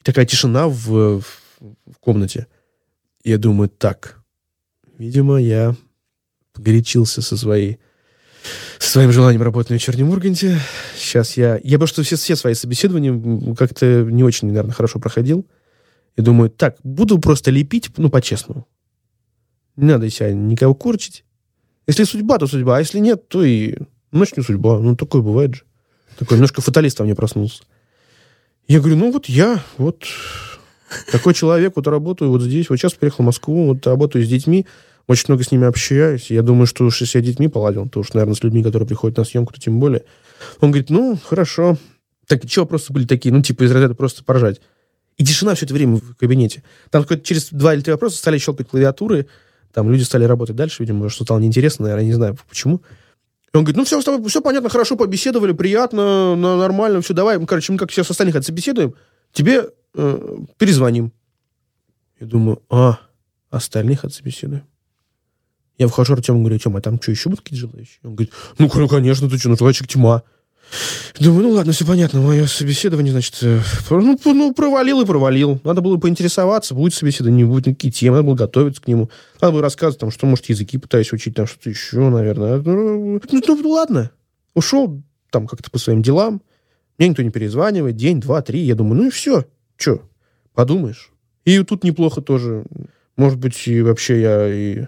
И 0.00 0.04
такая 0.04 0.24
тишина 0.24 0.66
в, 0.68 1.20
в, 1.20 1.24
в 1.60 1.98
комнате. 2.00 2.46
Я 3.22 3.36
думаю, 3.36 3.68
так, 3.68 4.22
видимо, 4.96 5.36
я 5.36 5.76
погорячился 6.60 7.22
со 7.22 7.36
своей 7.36 7.78
со 8.78 8.90
своим 8.90 9.12
желанием 9.12 9.42
работать 9.42 9.70
на 9.70 9.74
вечернем 9.74 10.08
Урганте. 10.10 10.58
Сейчас 10.96 11.36
я... 11.36 11.60
Я 11.62 11.78
просто 11.78 12.02
все, 12.02 12.16
все 12.16 12.36
свои 12.36 12.54
собеседования 12.54 13.54
как-то 13.54 14.04
не 14.04 14.24
очень, 14.24 14.48
наверное, 14.48 14.72
хорошо 14.72 14.98
проходил. 14.98 15.46
И 16.16 16.22
думаю, 16.22 16.48
так, 16.48 16.76
буду 16.82 17.18
просто 17.18 17.50
лепить, 17.50 17.90
ну, 17.98 18.08
по-честному. 18.08 18.66
Не 19.76 19.88
надо 19.88 20.08
себя 20.08 20.32
никого 20.32 20.74
корчить. 20.74 21.24
Если 21.86 22.04
судьба, 22.04 22.38
то 22.38 22.46
судьба. 22.46 22.78
А 22.78 22.80
если 22.80 22.98
нет, 22.98 23.28
то 23.28 23.44
и 23.44 23.76
ночь 24.12 24.34
не 24.34 24.42
судьба. 24.42 24.78
Ну, 24.78 24.96
такое 24.96 25.20
бывает 25.20 25.56
же. 25.56 25.62
Такой 26.18 26.36
немножко 26.38 26.62
фаталист 26.62 26.98
во 26.98 27.04
мне 27.04 27.14
проснулся. 27.14 27.62
Я 28.66 28.78
говорю, 28.78 28.96
ну, 28.96 29.12
вот 29.12 29.26
я, 29.26 29.62
вот 29.76 30.06
Такой 31.12 31.34
человек, 31.34 31.74
вот 31.76 31.86
работаю 31.86 32.30
вот 32.30 32.42
здесь, 32.42 32.68
вот 32.68 32.76
сейчас 32.76 32.94
приехал 32.94 33.22
в 33.22 33.26
Москву, 33.26 33.66
вот 33.66 33.86
работаю 33.86 34.24
с 34.24 34.28
детьми, 34.28 34.66
очень 35.10 35.24
много 35.26 35.42
с 35.42 35.50
ними 35.50 35.66
общаюсь. 35.66 36.30
Я 36.30 36.42
думаю, 36.42 36.66
что 36.66 36.84
уж 36.84 37.00
если 37.00 37.18
я 37.18 37.24
детьми 37.24 37.48
поладил, 37.48 37.88
то 37.88 37.98
уж, 37.98 38.12
наверное, 38.12 38.36
с 38.36 38.44
людьми, 38.44 38.62
которые 38.62 38.86
приходят 38.86 39.18
на 39.18 39.24
съемку, 39.24 39.52
то 39.52 39.60
тем 39.60 39.80
более. 39.80 40.04
Он 40.60 40.70
говорит, 40.70 40.88
ну, 40.88 41.18
хорошо. 41.22 41.76
Так, 42.28 42.42
что 42.48 42.60
вопросы 42.60 42.92
были 42.92 43.06
такие? 43.06 43.34
Ну, 43.34 43.42
типа, 43.42 43.64
из 43.64 43.72
разряда 43.72 43.94
просто 43.94 44.22
поржать. 44.22 44.60
И 45.16 45.24
тишина 45.24 45.56
все 45.56 45.64
это 45.64 45.74
время 45.74 45.96
в 45.96 46.14
кабинете. 46.14 46.62
Там 46.90 47.04
через 47.24 47.50
два 47.50 47.74
или 47.74 47.82
три 47.82 47.92
вопроса 47.92 48.18
стали 48.18 48.38
щелкать 48.38 48.68
клавиатуры, 48.68 49.26
там 49.72 49.90
люди 49.90 50.04
стали 50.04 50.24
работать 50.24 50.54
дальше, 50.54 50.76
видимо, 50.80 51.08
что 51.08 51.24
стало 51.24 51.40
неинтересно, 51.40 51.84
наверное, 51.84 52.06
не 52.06 52.12
знаю 52.12 52.38
почему. 52.48 52.80
И 53.52 53.56
он 53.56 53.64
говорит, 53.64 53.76
ну 53.76 53.84
все, 53.84 54.00
с 54.00 54.04
тобой, 54.04 54.28
все 54.28 54.40
понятно, 54.40 54.68
хорошо, 54.68 54.96
побеседовали, 54.96 55.52
приятно, 55.52 56.36
нормально, 56.36 57.00
все, 57.00 57.14
давай, 57.14 57.44
короче, 57.44 57.72
мы 57.72 57.78
как 57.78 57.90
сейчас 57.90 58.08
остальных 58.10 58.36
отсобеседуем, 58.36 58.94
тебе 59.32 59.70
э, 59.94 60.36
перезвоним. 60.56 61.12
Я 62.20 62.26
думаю, 62.26 62.62
а, 62.70 63.00
остальных 63.50 64.04
отсобеседуем. 64.04 64.69
Я 65.80 65.88
вхожу, 65.88 66.12
Артем 66.12 66.40
говорю, 66.40 66.56
Артем, 66.56 66.76
а 66.76 66.82
там 66.82 67.00
что, 67.00 67.10
еще 67.10 67.30
будут 67.30 67.42
какие-то 67.42 67.66
желающие? 67.66 68.00
Он 68.04 68.14
говорит, 68.14 68.34
ну, 68.58 68.68
конечно, 68.68 69.30
ты 69.30 69.38
что, 69.38 69.48
ну, 69.48 69.56
человечек 69.56 69.88
тьма. 69.88 70.22
Думаю, 71.18 71.44
ну 71.44 71.50
ладно, 71.52 71.72
все 71.72 71.86
понятно, 71.86 72.20
мое 72.20 72.44
собеседование, 72.44 73.12
значит, 73.12 73.38
э, 73.40 73.60
ну, 73.88 74.20
ну, 74.22 74.52
провалил 74.52 75.00
и 75.00 75.06
провалил. 75.06 75.58
Надо 75.64 75.80
было 75.80 75.96
поинтересоваться, 75.96 76.74
будет 76.74 76.92
собеседование, 76.92 77.46
не 77.46 77.50
будет 77.50 77.66
никакие 77.66 77.90
темы, 77.90 78.16
надо 78.16 78.26
было 78.26 78.34
готовиться 78.34 78.82
к 78.82 78.88
нему. 78.88 79.08
Надо 79.40 79.54
было 79.54 79.62
рассказывать, 79.62 79.98
там, 79.98 80.10
что, 80.10 80.26
может, 80.26 80.50
языки 80.50 80.76
пытаюсь 80.76 81.14
учить, 81.14 81.34
там, 81.34 81.46
что-то 81.46 81.70
еще, 81.70 82.10
наверное. 82.10 82.58
Ну, 82.58 83.18
ну, 83.32 83.42
ну, 83.46 83.70
ладно. 83.70 84.10
Ушел 84.52 85.02
там 85.30 85.46
как-то 85.46 85.70
по 85.70 85.78
своим 85.78 86.02
делам. 86.02 86.42
Мне 86.98 87.08
никто 87.08 87.22
не 87.22 87.30
перезванивает. 87.30 87.96
День, 87.96 88.20
два, 88.20 88.42
три. 88.42 88.60
Я 88.60 88.74
думаю, 88.74 88.96
ну 89.00 89.06
и 89.06 89.10
все. 89.10 89.46
Че, 89.78 90.02
подумаешь. 90.52 91.10
И 91.46 91.58
тут 91.64 91.84
неплохо 91.84 92.20
тоже. 92.20 92.64
Может 93.16 93.38
быть, 93.38 93.66
и 93.66 93.80
вообще 93.80 94.20
я 94.20 94.46
и 94.46 94.86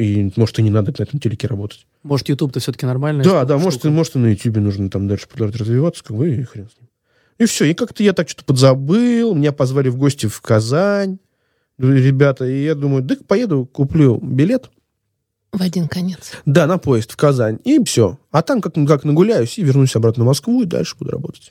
и, 0.00 0.32
может, 0.36 0.58
и 0.58 0.62
не 0.62 0.70
надо 0.70 0.92
на 0.96 1.02
этом 1.02 1.20
телеке 1.20 1.46
работать. 1.46 1.86
Может, 2.02 2.28
YouTube-то 2.28 2.60
все-таки 2.60 2.86
нормальный? 2.86 3.24
Да, 3.24 3.44
да, 3.44 3.58
может, 3.58 3.84
и, 3.84 3.88
может, 3.88 4.16
и 4.16 4.18
на 4.18 4.26
YouTube 4.28 4.56
нужно 4.56 4.90
там 4.90 5.06
дальше 5.06 5.28
продолжать 5.28 5.56
развиваться, 5.56 6.02
как 6.02 6.16
бы, 6.16 6.30
и 6.30 6.42
хрен 6.42 6.68
с 6.68 6.80
ним. 6.80 6.88
И 7.38 7.46
все, 7.46 7.64
и 7.66 7.74
как-то 7.74 8.02
я 8.02 8.12
так 8.12 8.28
что-то 8.28 8.44
подзабыл, 8.44 9.34
меня 9.34 9.52
позвали 9.52 9.88
в 9.88 9.96
гости 9.96 10.26
в 10.26 10.40
Казань, 10.40 11.18
ребята, 11.78 12.44
и 12.44 12.64
я 12.64 12.74
думаю, 12.74 13.02
да 13.02 13.16
поеду, 13.26 13.66
куплю 13.66 14.18
билет. 14.22 14.70
В 15.52 15.62
один 15.62 15.88
конец. 15.88 16.32
Да, 16.46 16.66
на 16.66 16.78
поезд 16.78 17.12
в 17.12 17.16
Казань, 17.16 17.58
и 17.64 17.82
все. 17.84 18.18
А 18.30 18.42
там 18.42 18.60
как, 18.60 18.74
как 18.74 19.04
нагуляюсь, 19.04 19.58
и 19.58 19.62
вернусь 19.62 19.96
обратно 19.96 20.24
в 20.24 20.26
Москву, 20.26 20.62
и 20.62 20.66
дальше 20.66 20.96
буду 20.98 21.10
работать. 21.12 21.50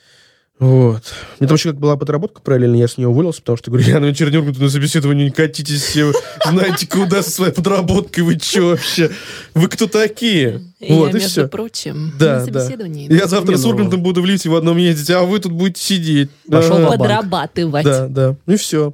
Вот. 0.59 1.03
Мне 1.39 1.47
там 1.47 1.55
еще 1.55 1.69
как 1.69 1.79
была 1.79 1.95
подработка 1.95 2.41
параллельно, 2.41 2.75
я 2.75 2.89
с 2.89 2.97
нее 2.97 3.07
уволился, 3.07 3.39
потому 3.39 3.57
что 3.57 3.71
говорю, 3.71 3.87
я 3.87 4.01
на 4.01 4.13
Чернюрку 4.13 4.51
на 4.59 4.69
собеседование 4.69 5.25
не 5.27 5.31
катитесь 5.31 5.81
все, 5.81 6.11
знаете, 6.45 6.85
куда 6.85 7.23
со 7.23 7.31
своей 7.31 7.53
подработкой, 7.53 8.25
вы 8.25 8.37
что 8.37 8.71
вообще? 8.71 9.09
Вы 9.53 9.69
кто 9.69 9.87
такие? 9.87 10.61
И 10.81 10.91
вот, 10.91 11.05
я, 11.05 11.11
и 11.11 11.13
между 11.13 11.29
все. 11.29 11.47
прочим, 11.47 12.11
да, 12.19 12.45
на 12.45 12.51
Да. 12.51 12.89
Я 12.89 13.27
завтра 13.27 13.55
с 13.55 13.63
Ургантом 13.63 14.03
буду 14.03 14.21
в 14.21 14.25
лифте 14.25 14.49
в 14.49 14.55
одном 14.55 14.75
ездить, 14.77 15.09
а 15.11 15.21
вы 15.23 15.39
тут 15.39 15.53
будете 15.53 15.81
сидеть. 15.81 16.29
Пошел 16.49 16.77
ага. 16.77 16.97
подрабатывать. 16.97 17.85
Да, 17.85 18.07
да. 18.07 18.35
Ну 18.45 18.53
и 18.53 18.57
все. 18.57 18.93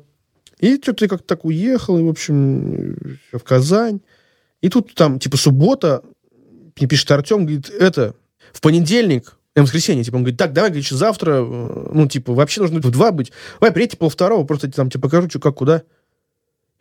И 0.59 0.79
что-то 0.81 1.05
я 1.05 1.09
как-то 1.09 1.25
так 1.27 1.45
уехал, 1.45 1.97
и, 1.97 2.03
в 2.03 2.09
общем, 2.09 3.19
в 3.31 3.39
Казань. 3.39 4.01
И 4.61 4.69
тут 4.69 4.93
там, 4.93 5.19
типа, 5.19 5.37
суббота, 5.37 6.01
мне 6.77 6.87
пишет 6.87 7.09
Артем, 7.11 7.45
говорит, 7.45 7.69
это, 7.69 8.13
в 8.53 8.61
понедельник 8.61 9.35
на 9.55 9.63
воскресенье, 9.63 10.03
типа, 10.03 10.15
он 10.15 10.23
говорит, 10.23 10.37
так, 10.37 10.53
давай, 10.53 10.69
говорит, 10.69 10.87
завтра, 10.87 11.37
э, 11.37 11.89
ну, 11.93 12.07
типа, 12.07 12.33
вообще 12.33 12.61
нужно 12.61 12.79
в 12.79 12.91
два 12.91 13.11
быть. 13.11 13.31
Давай, 13.59 13.71
приедьте 13.71 13.97
пол 13.97 14.09
второго, 14.09 14.45
просто 14.45 14.69
там 14.69 14.89
тебе 14.89 15.01
покажу, 15.01 15.29
что, 15.29 15.39
как, 15.39 15.55
куда. 15.55 15.83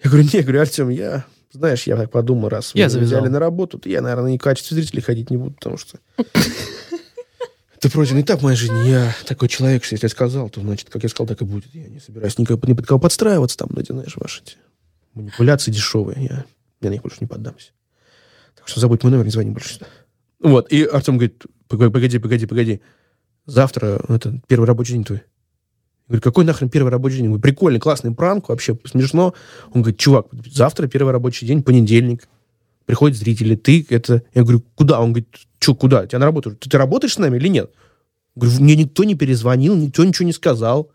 Я 0.02 0.10
говорю, 0.10 0.24
не, 0.24 0.38
я 0.38 0.42
говорю, 0.42 0.60
Артем, 0.60 0.88
я, 0.88 1.24
знаешь, 1.52 1.86
я 1.86 1.96
так 1.96 2.10
подумал, 2.10 2.48
раз 2.48 2.74
я 2.74 2.88
вы 2.88 2.98
взяли 3.00 3.28
на 3.28 3.38
работу, 3.38 3.78
то 3.78 3.88
я, 3.88 4.02
наверное, 4.02 4.34
и 4.34 4.38
в 4.38 4.42
качестве 4.42 4.76
зрителей 4.76 5.02
ходить 5.02 5.30
не 5.30 5.36
буду, 5.36 5.54
потому 5.54 5.76
что... 5.78 5.98
Это 7.76 7.92
пройден 7.92 8.18
этап 8.18 8.40
в 8.40 8.42
моей 8.44 8.56
жизни. 8.56 8.88
Я 8.88 9.14
такой 9.26 9.46
человек, 9.46 9.84
что 9.84 9.94
если 9.94 10.06
я 10.06 10.10
сказал, 10.10 10.48
то, 10.48 10.58
значит, 10.62 10.88
как 10.88 11.02
я 11.02 11.08
сказал, 11.10 11.26
так 11.26 11.42
и 11.42 11.44
будет. 11.44 11.66
Я 11.74 11.86
не 11.86 12.00
собираюсь 12.00 12.38
никак, 12.38 12.66
ни 12.66 12.72
под 12.72 12.86
кого 12.86 12.98
подстраиваться 12.98 13.58
там, 13.58 13.68
эти, 13.76 13.92
знаешь, 13.92 14.16
ваши 14.16 14.40
эти 14.40 14.56
манипуляции 15.12 15.70
дешевые. 15.70 16.16
Я, 16.18 16.44
я 16.80 16.88
на 16.88 16.92
них 16.94 17.02
больше 17.02 17.18
не 17.20 17.26
поддамся. 17.26 17.72
Так 18.56 18.68
что 18.68 18.80
забудь 18.80 19.02
мой 19.02 19.12
номер, 19.12 19.26
не 19.26 19.30
звони 19.30 19.50
больше 19.50 19.74
сюда. 19.74 19.86
Вот, 20.44 20.70
и 20.70 20.84
Артем 20.84 21.16
говорит, 21.16 21.42
погоди, 21.68 22.18
погоди, 22.18 22.44
погоди. 22.46 22.80
Завтра, 23.46 23.98
это 24.08 24.42
первый 24.46 24.66
рабочий 24.66 24.92
день 24.92 25.02
твой. 25.02 25.18
Я 25.18 25.22
говорю, 26.08 26.22
какой 26.22 26.44
нахрен 26.44 26.68
первый 26.68 26.90
рабочий 26.90 27.16
день? 27.16 27.24
Я 27.24 27.30
говорю, 27.30 27.42
прикольный, 27.42 27.80
классный 27.80 28.14
пранк, 28.14 28.50
вообще 28.50 28.78
смешно. 28.84 29.32
Он 29.72 29.80
говорит, 29.80 29.98
чувак, 29.98 30.26
завтра 30.52 30.86
первый 30.86 31.12
рабочий 31.12 31.46
день, 31.46 31.62
понедельник. 31.62 32.28
Приходят 32.84 33.16
зрители, 33.16 33.56
ты 33.56 33.86
это... 33.88 34.22
Я 34.34 34.42
говорю, 34.42 34.62
куда? 34.74 35.00
Он 35.00 35.12
говорит, 35.12 35.28
что, 35.58 35.74
куда? 35.74 36.06
Тебя 36.06 36.18
на 36.18 36.26
работу? 36.26 36.54
Ты, 36.54 36.68
ты 36.68 36.76
работаешь 36.76 37.14
с 37.14 37.18
нами 37.18 37.38
или 37.38 37.48
нет? 37.48 37.70
Я 38.36 38.42
говорю, 38.42 38.60
мне 38.60 38.76
никто 38.76 39.04
не 39.04 39.14
перезвонил, 39.14 39.74
никто 39.74 40.04
ничего 40.04 40.26
не 40.26 40.34
сказал. 40.34 40.90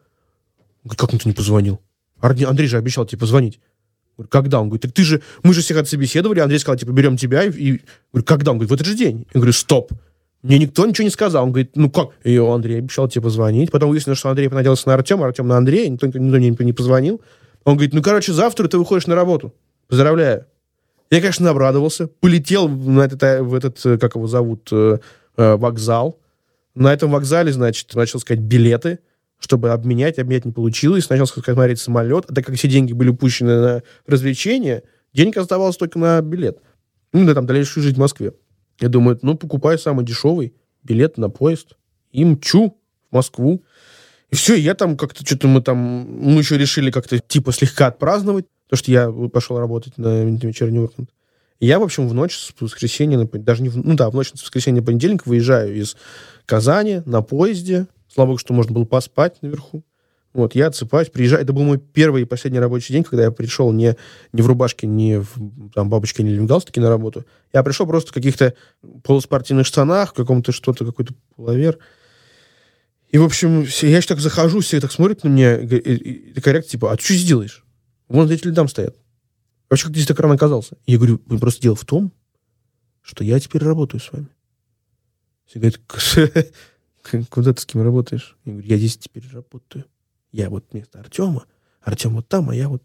Он 0.83 0.89
говорит, 0.89 0.99
как 0.99 1.13
никто 1.13 1.27
не 1.27 1.33
позвонил? 1.33 1.79
Андрей 2.21 2.67
же 2.67 2.77
обещал 2.77 3.07
тебе 3.07 3.17
позвонить. 3.17 3.59
Говорю, 4.19 4.29
когда? 4.29 4.59
Он 4.59 4.67
говорит, 4.67 4.81
так 4.81 4.91
ты 4.91 5.03
же, 5.03 5.21
мы 5.43 5.53
же 5.53 5.61
всех 5.61 5.77
отсобеседовали, 5.77 6.41
Андрей 6.41 6.59
сказал, 6.59 6.77
типа, 6.77 6.91
берем 6.91 7.15
тебя. 7.15 7.43
И, 7.43 7.49
и 7.49 7.81
говорю, 8.11 8.25
когда? 8.25 8.51
Он 8.51 8.57
говорит, 8.57 8.69
в 8.69 8.73
этот 8.73 8.87
же 8.87 8.95
день. 8.95 9.25
Я 9.33 9.39
говорю, 9.39 9.53
стоп. 9.53 9.93
Мне 10.41 10.57
никто 10.59 10.85
ничего 10.85 11.05
не 11.05 11.09
сказал. 11.09 11.43
Он 11.45 11.51
говорит, 11.51 11.71
ну 11.75 11.89
как? 11.89 12.09
И 12.23 12.35
Андрей 12.37 12.79
обещал 12.79 13.07
тебе 13.07 13.23
позвонить. 13.23 13.71
Потом 13.71 13.89
выяснилось, 13.89 14.19
что 14.19 14.29
Андрей 14.29 14.49
понадеялся 14.49 14.87
на 14.89 14.95
Артема, 14.95 15.25
Артем 15.25 15.47
на 15.47 15.57
Андрея. 15.57 15.89
Никто, 15.89 16.07
никто, 16.07 16.37
никто 16.37 16.63
не 16.63 16.73
позвонил. 16.73 17.21
Он 17.63 17.75
говорит, 17.75 17.93
ну, 17.93 18.01
короче, 18.01 18.33
завтра 18.33 18.67
ты 18.67 18.77
выходишь 18.77 19.07
на 19.07 19.15
работу. 19.15 19.53
Поздравляю. 19.87 20.45
Я, 21.11 21.21
конечно, 21.21 21.49
обрадовался. 21.49 22.07
Полетел 22.07 22.67
на 22.67 23.01
этот, 23.01 23.23
э, 23.23 23.41
в 23.41 23.53
этот, 23.53 23.85
э, 23.85 23.97
как 23.97 24.15
его 24.15 24.27
зовут, 24.27 24.69
э, 24.71 24.97
вокзал. 25.35 26.19
На 26.75 26.93
этом 26.93 27.11
вокзале, 27.11 27.51
значит, 27.53 27.95
начал 27.95 28.19
искать 28.19 28.39
билеты, 28.39 28.99
чтобы 29.39 29.71
обменять. 29.71 30.19
Обменять 30.19 30.45
не 30.45 30.51
получилось. 30.51 31.09
Начал 31.09 31.27
смотреть 31.27 31.79
самолет. 31.79 32.25
А 32.27 32.33
так 32.33 32.45
как 32.45 32.55
все 32.55 32.67
деньги 32.67 32.93
были 32.93 33.09
упущены 33.09 33.61
на 33.61 33.83
развлечения, 34.05 34.83
денег 35.13 35.37
оставалось 35.37 35.77
только 35.77 35.97
на 35.97 36.21
билет. 36.21 36.59
Ну, 37.13 37.25
да, 37.25 37.33
там, 37.33 37.45
дальнейшую 37.45 37.83
жизнь 37.83 37.95
в 37.95 37.99
Москве. 37.99 38.33
Я 38.79 38.89
думаю, 38.89 39.17
ну, 39.21 39.35
покупаю 39.35 39.79
самый 39.79 40.05
дешевый 40.05 40.53
билет 40.83 41.17
на 41.17 41.29
поезд 41.29 41.75
и 42.11 42.23
мчу 42.23 42.77
в 43.09 43.15
Москву. 43.15 43.63
И 44.29 44.35
все, 44.35 44.55
я 44.55 44.75
там 44.75 44.95
как-то 44.95 45.25
что-то 45.25 45.47
мы 45.47 45.61
там, 45.61 45.77
мы 45.77 46.39
еще 46.39 46.57
решили 46.57 46.91
как-то 46.91 47.19
типа 47.19 47.51
слегка 47.51 47.87
отпраздновать, 47.87 48.45
потому 48.67 48.77
что 48.77 48.91
я 48.91 49.11
пошел 49.33 49.57
работать 49.57 49.97
на 49.97 50.23
вечерний 50.23 50.79
Ургант. 50.79 51.09
Я, 51.59 51.79
в 51.79 51.83
общем, 51.83 52.07
в 52.07 52.13
ночь 52.13 52.37
с 52.37 52.53
воскресенья, 52.59 53.27
даже 53.33 53.61
не 53.61 53.69
в, 53.69 53.75
ну 53.75 53.95
да, 53.95 54.09
в 54.09 54.15
ночь 54.15 54.29
с 54.29 54.41
воскресенья 54.41 54.79
на 54.79 54.85
понедельник 54.85 55.25
выезжаю 55.25 55.75
из 55.75 55.97
Казани 56.45 57.01
на 57.05 57.21
поезде. 57.21 57.87
Слава 58.11 58.29
богу, 58.29 58.39
что 58.39 58.53
можно 58.53 58.73
было 58.73 58.85
поспать 58.85 59.41
наверху. 59.41 59.83
Вот, 60.33 60.53
я 60.53 60.67
отсыпаюсь, 60.67 61.09
приезжаю. 61.09 61.41
Это 61.41 61.53
был 61.53 61.63
мой 61.63 61.79
первый 61.79 62.21
и 62.21 62.25
последний 62.25 62.59
рабочий 62.59 62.93
день, 62.93 63.03
когда 63.03 63.23
я 63.23 63.31
пришел 63.31 63.71
не, 63.71 63.95
не 64.31 64.41
в 64.41 64.47
рубашке, 64.47 64.85
не 64.85 65.19
в 65.19 65.71
там, 65.73 65.89
бабочке, 65.89 66.21
не 66.21 66.37
в 66.37 66.45
галстуке 66.45 66.81
на 66.81 66.89
работу. 66.89 67.25
Я 67.51 67.63
пришел 67.63 67.87
просто 67.87 68.11
в 68.11 68.13
каких-то 68.13 68.53
полуспортивных 69.03 69.65
штанах, 69.65 70.11
в 70.11 70.15
каком-то 70.15 70.51
что-то, 70.51 70.85
какой-то 70.85 71.15
половер. 71.35 71.79
И, 73.09 73.17
в 73.17 73.23
общем, 73.23 73.65
я 73.81 73.97
еще 73.97 74.07
так 74.07 74.19
захожу, 74.19 74.59
все 74.59 74.79
так 74.79 74.91
смотрят 74.91 75.23
на 75.23 75.29
меня, 75.29 75.57
и, 75.57 75.65
и, 75.65 76.29
и 76.29 76.33
такая 76.33 76.61
типа, 76.61 76.91
а 76.91 76.95
ты 76.95 77.03
что 77.03 77.13
здесь 77.13 77.27
делаешь? 77.27 77.65
Вон 78.07 78.29
эти 78.29 78.51
там 78.51 78.67
стоят. 78.67 78.95
Вообще, 79.67 79.87
как 79.87 79.95
здесь 79.95 80.07
так 80.07 80.19
рано 80.19 80.35
оказался? 80.35 80.77
Я 80.85 80.97
говорю, 80.97 81.17
просто 81.17 81.61
дело 81.61 81.75
в 81.75 81.85
том, 81.85 82.11
что 83.01 83.23
я 83.23 83.39
теперь 83.39 83.63
работаю 83.63 83.99
с 83.99 84.11
вами. 84.11 84.27
Все 85.47 85.59
говорят, 85.59 85.79
куда 87.29 87.53
ты 87.53 87.61
с 87.61 87.65
кем 87.65 87.81
работаешь? 87.81 88.37
Я 88.45 88.53
говорю, 88.53 88.67
я 88.67 88.77
здесь 88.77 88.97
теперь 88.97 89.23
работаю. 89.31 89.85
Я 90.31 90.49
вот 90.49 90.65
вместо 90.71 90.99
Артема, 90.99 91.45
Артем 91.81 92.15
вот 92.15 92.27
там, 92.27 92.49
а 92.49 92.55
я 92.55 92.69
вот... 92.69 92.83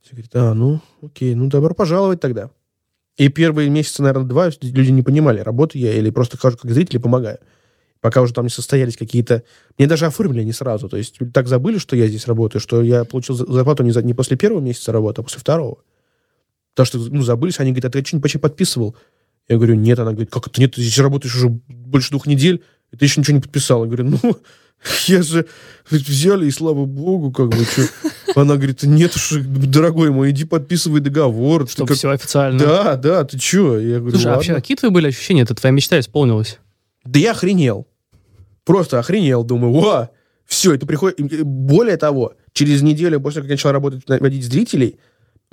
Все 0.00 0.12
говорят, 0.12 0.30
а, 0.34 0.54
ну, 0.54 0.80
окей, 1.02 1.34
ну, 1.34 1.48
добро 1.48 1.74
пожаловать 1.74 2.20
тогда. 2.20 2.50
И 3.16 3.28
первые 3.28 3.68
месяцы, 3.68 4.02
наверное, 4.02 4.28
два 4.28 4.50
люди 4.60 4.90
не 4.90 5.02
понимали, 5.02 5.40
работаю 5.40 5.82
я 5.82 5.92
или 5.92 6.10
просто 6.10 6.38
хожу 6.38 6.56
как 6.56 6.70
зритель 6.70 6.96
и 6.96 7.00
помогаю. 7.00 7.38
Пока 8.00 8.22
уже 8.22 8.32
там 8.32 8.44
не 8.44 8.50
состоялись 8.50 8.96
какие-то... 8.96 9.42
Мне 9.76 9.88
даже 9.88 10.06
оформили 10.06 10.44
не 10.44 10.52
сразу. 10.52 10.88
То 10.88 10.96
есть 10.96 11.18
так 11.34 11.48
забыли, 11.48 11.78
что 11.78 11.96
я 11.96 12.06
здесь 12.06 12.28
работаю, 12.28 12.60
что 12.60 12.80
я 12.80 13.04
получил 13.04 13.34
зарплату 13.34 13.82
не, 13.82 13.90
за... 13.90 14.02
не 14.02 14.14
после 14.14 14.36
первого 14.36 14.60
месяца 14.60 14.92
работы, 14.92 15.20
а 15.20 15.24
после 15.24 15.40
второго. 15.40 15.78
Потому 16.74 16.86
что, 16.86 16.98
ну, 17.12 17.22
забылись, 17.22 17.58
они 17.58 17.72
говорят, 17.72 17.86
а 17.96 17.98
ты 17.98 18.06
что, 18.06 18.20
почти 18.20 18.38
подписывал? 18.38 18.94
Я 19.48 19.56
говорю, 19.56 19.74
нет. 19.74 19.98
Она 19.98 20.12
говорит, 20.12 20.30
как 20.30 20.46
это 20.46 20.60
нет, 20.60 20.76
ты 20.76 20.80
здесь 20.80 20.96
работаешь 20.98 21.34
уже 21.34 21.48
больше 21.48 22.10
двух 22.10 22.28
недель, 22.28 22.62
и 22.92 22.96
ты 22.96 23.04
еще 23.04 23.20
ничего 23.20 23.36
не 23.36 23.42
подписал. 23.42 23.84
Я 23.84 23.90
говорю, 23.90 24.18
ну, 24.22 24.38
Я 25.06 25.22
же 25.22 25.46
взяли, 25.90 26.46
и 26.46 26.50
слава 26.50 26.84
богу, 26.84 27.32
как 27.32 27.48
бы, 27.48 27.64
что. 27.64 27.82
Она 28.40 28.54
говорит, 28.56 28.82
нет 28.84 29.16
уж, 29.16 29.32
дорогой 29.42 30.10
мой, 30.10 30.30
иди 30.30 30.44
подписывай 30.44 31.00
договор. 31.00 31.68
Чтобы 31.68 31.88
как... 31.88 31.96
все 31.96 32.10
официально. 32.10 32.58
Да, 32.58 32.96
да, 32.96 33.24
ты 33.24 33.38
что? 33.38 33.78
Я 33.78 33.98
говорю, 33.98 34.16
Слушай, 34.16 34.32
а 34.32 34.34
вообще, 34.36 34.54
какие 34.54 34.76
твои 34.76 34.90
были 34.90 35.08
ощущения? 35.08 35.42
Это 35.42 35.54
твоя 35.54 35.72
мечта 35.72 35.98
исполнилась? 35.98 36.58
Да 37.04 37.18
я 37.18 37.32
охренел. 37.32 37.88
Просто 38.64 38.98
охренел. 38.98 39.42
Думаю, 39.42 39.74
о, 39.78 40.10
все, 40.46 40.74
это 40.74 40.86
приходит... 40.86 41.18
Более 41.44 41.96
того, 41.96 42.34
Через 42.58 42.82
неделю 42.82 43.20
после 43.20 43.40
как 43.40 43.50
я 43.50 43.54
начал 43.54 43.70
работать, 43.70 44.02
водить 44.08 44.44
зрителей, 44.44 44.98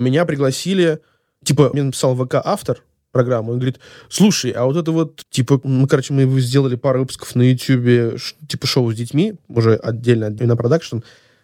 меня 0.00 0.24
пригласили, 0.24 0.98
типа, 1.44 1.70
мне 1.72 1.84
написал 1.84 2.16
ВК-автор 2.16 2.82
программы, 3.16 3.52
он 3.52 3.58
говорит, 3.58 3.80
слушай, 4.10 4.50
а 4.50 4.66
вот 4.66 4.76
это 4.76 4.92
вот, 4.92 5.24
типа, 5.30 5.58
ну, 5.64 5.86
короче, 5.86 6.12
мы 6.12 6.40
сделали 6.40 6.76
пару 6.76 7.00
выпусков 7.00 7.34
на 7.34 7.50
Ютьюбе, 7.50 8.18
типа, 8.46 8.66
шоу 8.66 8.92
с 8.92 8.94
детьми, 8.94 9.34
уже 9.48 9.74
отдельно, 9.74 10.28
на 10.28 10.56
production, 10.56 10.98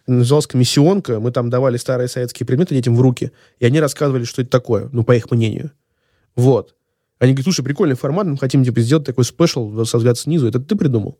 называлась 0.06 0.46
комиссионка, 0.46 1.18
мы 1.18 1.30
там 1.30 1.48
давали 1.48 1.78
старые 1.78 2.08
советские 2.08 2.46
предметы 2.46 2.74
детям 2.74 2.94
в 2.94 3.00
руки, 3.00 3.32
и 3.58 3.64
они 3.64 3.80
рассказывали, 3.80 4.24
что 4.24 4.42
это 4.42 4.50
такое, 4.50 4.90
ну, 4.92 5.02
по 5.02 5.16
их 5.16 5.30
мнению. 5.30 5.70
Вот. 6.37 6.74
Они 7.18 7.32
говорят, 7.32 7.44
слушай, 7.44 7.64
прикольный 7.64 7.96
формат, 7.96 8.26
мы 8.26 8.37
хотим, 8.37 8.64
типа, 8.64 8.80
сделать 8.80 9.06
такой 9.06 9.24
special 9.24 9.85
со 9.87 9.96
взгляд 9.96 10.18
снизу. 10.18 10.48
Это 10.48 10.61
ты 10.61 10.76
придумал? 10.76 11.18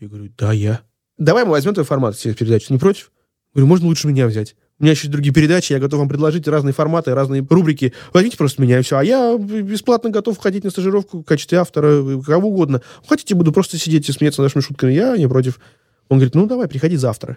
Я 0.00 0.08
говорю, 0.08 0.30
да, 0.38 0.52
я. 0.52 0.80
Давай 1.18 1.44
мы 1.44 1.50
возьмем 1.50 1.74
твой 1.74 1.84
формат 1.84 2.16
все 2.16 2.32
передачи, 2.32 2.72
не 2.72 2.78
против? 2.78 3.12
Говорю, 3.52 3.66
можно 3.66 3.86
лучше 3.88 4.08
меня 4.08 4.26
взять. 4.26 4.56
У 4.82 4.84
меня 4.84 4.94
еще 4.94 5.06
другие 5.06 5.32
передачи, 5.32 5.72
я 5.72 5.78
готов 5.78 6.00
вам 6.00 6.08
предложить 6.08 6.48
разные 6.48 6.72
форматы, 6.72 7.14
разные 7.14 7.46
рубрики. 7.48 7.92
Возьмите 8.12 8.36
просто 8.36 8.60
меня 8.60 8.80
и 8.80 8.82
все. 8.82 8.98
А 8.98 9.04
я 9.04 9.38
бесплатно 9.38 10.10
готов 10.10 10.36
ходить 10.38 10.64
на 10.64 10.70
стажировку 10.70 11.20
в 11.20 11.22
качестве 11.22 11.58
автора, 11.58 12.20
кого 12.22 12.48
угодно. 12.48 12.82
Хотите, 13.06 13.36
буду 13.36 13.52
просто 13.52 13.78
сидеть 13.78 14.08
и 14.08 14.12
смеяться 14.12 14.42
нашими 14.42 14.60
шутками. 14.60 14.92
Я 14.92 15.16
не 15.16 15.28
против. 15.28 15.60
Он 16.08 16.18
говорит, 16.18 16.34
ну 16.34 16.48
давай, 16.48 16.66
приходи 16.66 16.96
завтра. 16.96 17.36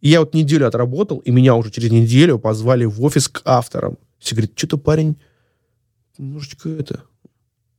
И 0.00 0.08
я 0.08 0.20
вот 0.20 0.32
неделю 0.32 0.66
отработал, 0.66 1.18
и 1.18 1.30
меня 1.30 1.54
уже 1.54 1.70
через 1.70 1.90
неделю 1.90 2.38
позвали 2.38 2.86
в 2.86 3.02
офис 3.04 3.28
к 3.28 3.42
авторам. 3.44 3.98
Все 4.18 4.34
говорят, 4.34 4.52
что-то 4.56 4.78
парень 4.78 5.16
немножечко 6.16 6.70
это 6.70 7.02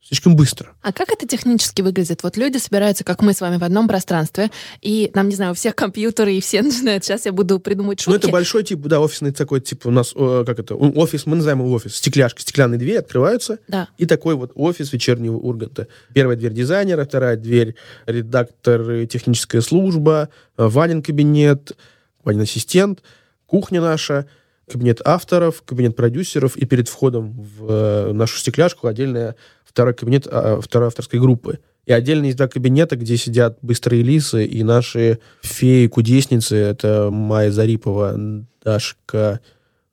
слишком 0.08 0.36
быстро. 0.36 0.74
А 0.82 0.94
как 0.94 1.10
это 1.10 1.28
технически 1.28 1.82
выглядит? 1.82 2.22
Вот 2.22 2.38
люди 2.38 2.58
собираются, 2.58 3.04
как 3.04 3.22
мы 3.22 3.34
с 3.34 3.41
вами, 3.41 3.58
в 3.58 3.63
одном 3.63 3.88
пространстве, 3.88 4.52
и 4.82 5.10
нам, 5.15 5.30
не 5.30 5.36
знаю, 5.36 5.52
у 5.52 5.56
всех 5.56 5.76
компьютеры, 5.76 6.34
и 6.36 6.41
все 6.41 6.62
начинают, 6.63 7.04
сейчас 7.04 7.26
я 7.26 7.34
буду 7.34 7.60
придумывать 7.60 8.00
шутки. 8.00 8.12
Ну, 8.12 8.15
это 8.15 8.30
большой 8.30 8.63
тип, 8.63 8.82
да, 8.82 9.00
офисный 9.00 9.32
такой, 9.32 9.62
тип 9.62 9.86
у 9.86 9.91
нас, 9.91 10.13
как 10.13 10.60
это, 10.60 10.76
офис, 10.76 11.26
мы 11.26 11.36
называем 11.36 11.60
его 11.60 11.72
офис, 11.74 11.96
стекляшка, 11.96 12.41
стеклянные 12.41 12.78
двери 12.78 12.98
открываются, 12.98 13.60
да. 13.68 13.89
и 13.98 14.06
такой 14.06 14.36
вот 14.36 14.52
офис 14.56 14.94
вечернего 14.94 15.38
Урганта. 15.38 15.88
Первая 16.13 16.38
дверь 16.38 16.54
дизайнера, 16.54 17.06
вторая 17.06 17.36
дверь 17.36 17.76
редактор, 18.06 19.08
техническая 19.08 19.62
служба, 19.62 20.30
Ванин 20.56 21.02
кабинет, 21.02 21.76
Ванин 22.24 22.41
ассистент, 22.41 23.02
кухня 23.48 23.82
наша, 23.82 24.28
кабинет 24.72 25.02
авторов, 25.06 25.63
кабинет 25.63 25.96
продюсеров, 25.96 26.58
и 26.58 26.65
перед 26.65 26.89
входом 26.89 27.32
в 27.32 27.68
э, 27.70 28.13
нашу 28.13 28.38
стекляшку 28.38 28.88
отдельная 28.88 29.36
второй 29.75 29.93
кабинет 29.93 30.25
а, 30.31 30.61
второй 30.61 30.88
авторской 30.88 31.19
группы. 31.19 31.59
И 31.85 31.91
отдельно 31.91 32.25
есть 32.25 32.38
два 32.38 32.47
кабинета, 32.47 32.95
где 32.95 33.17
сидят 33.17 33.57
быстрые 33.61 34.03
лисы 34.03 34.45
и 34.45 34.63
наши 34.63 35.19
феи-кудесницы. 35.43 36.55
Это 36.55 37.09
Майя 37.11 37.51
Зарипова, 37.51 38.17
Дашка 38.63 39.41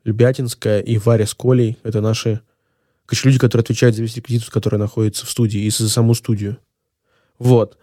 Любятинская 0.04 0.78
и 0.78 0.98
Варя 0.98 1.26
Сколей. 1.26 1.78
Это 1.82 2.00
наши 2.00 2.40
короче, 3.06 3.28
люди, 3.28 3.40
которые 3.40 3.64
отвечают 3.64 3.96
за 3.96 4.02
весь 4.02 4.16
реквизит, 4.16 4.48
который 4.50 4.78
находится 4.78 5.26
в 5.26 5.30
студии, 5.30 5.60
и 5.62 5.70
за 5.70 5.90
саму 5.90 6.14
студию. 6.14 6.58
Вот. 7.40 7.76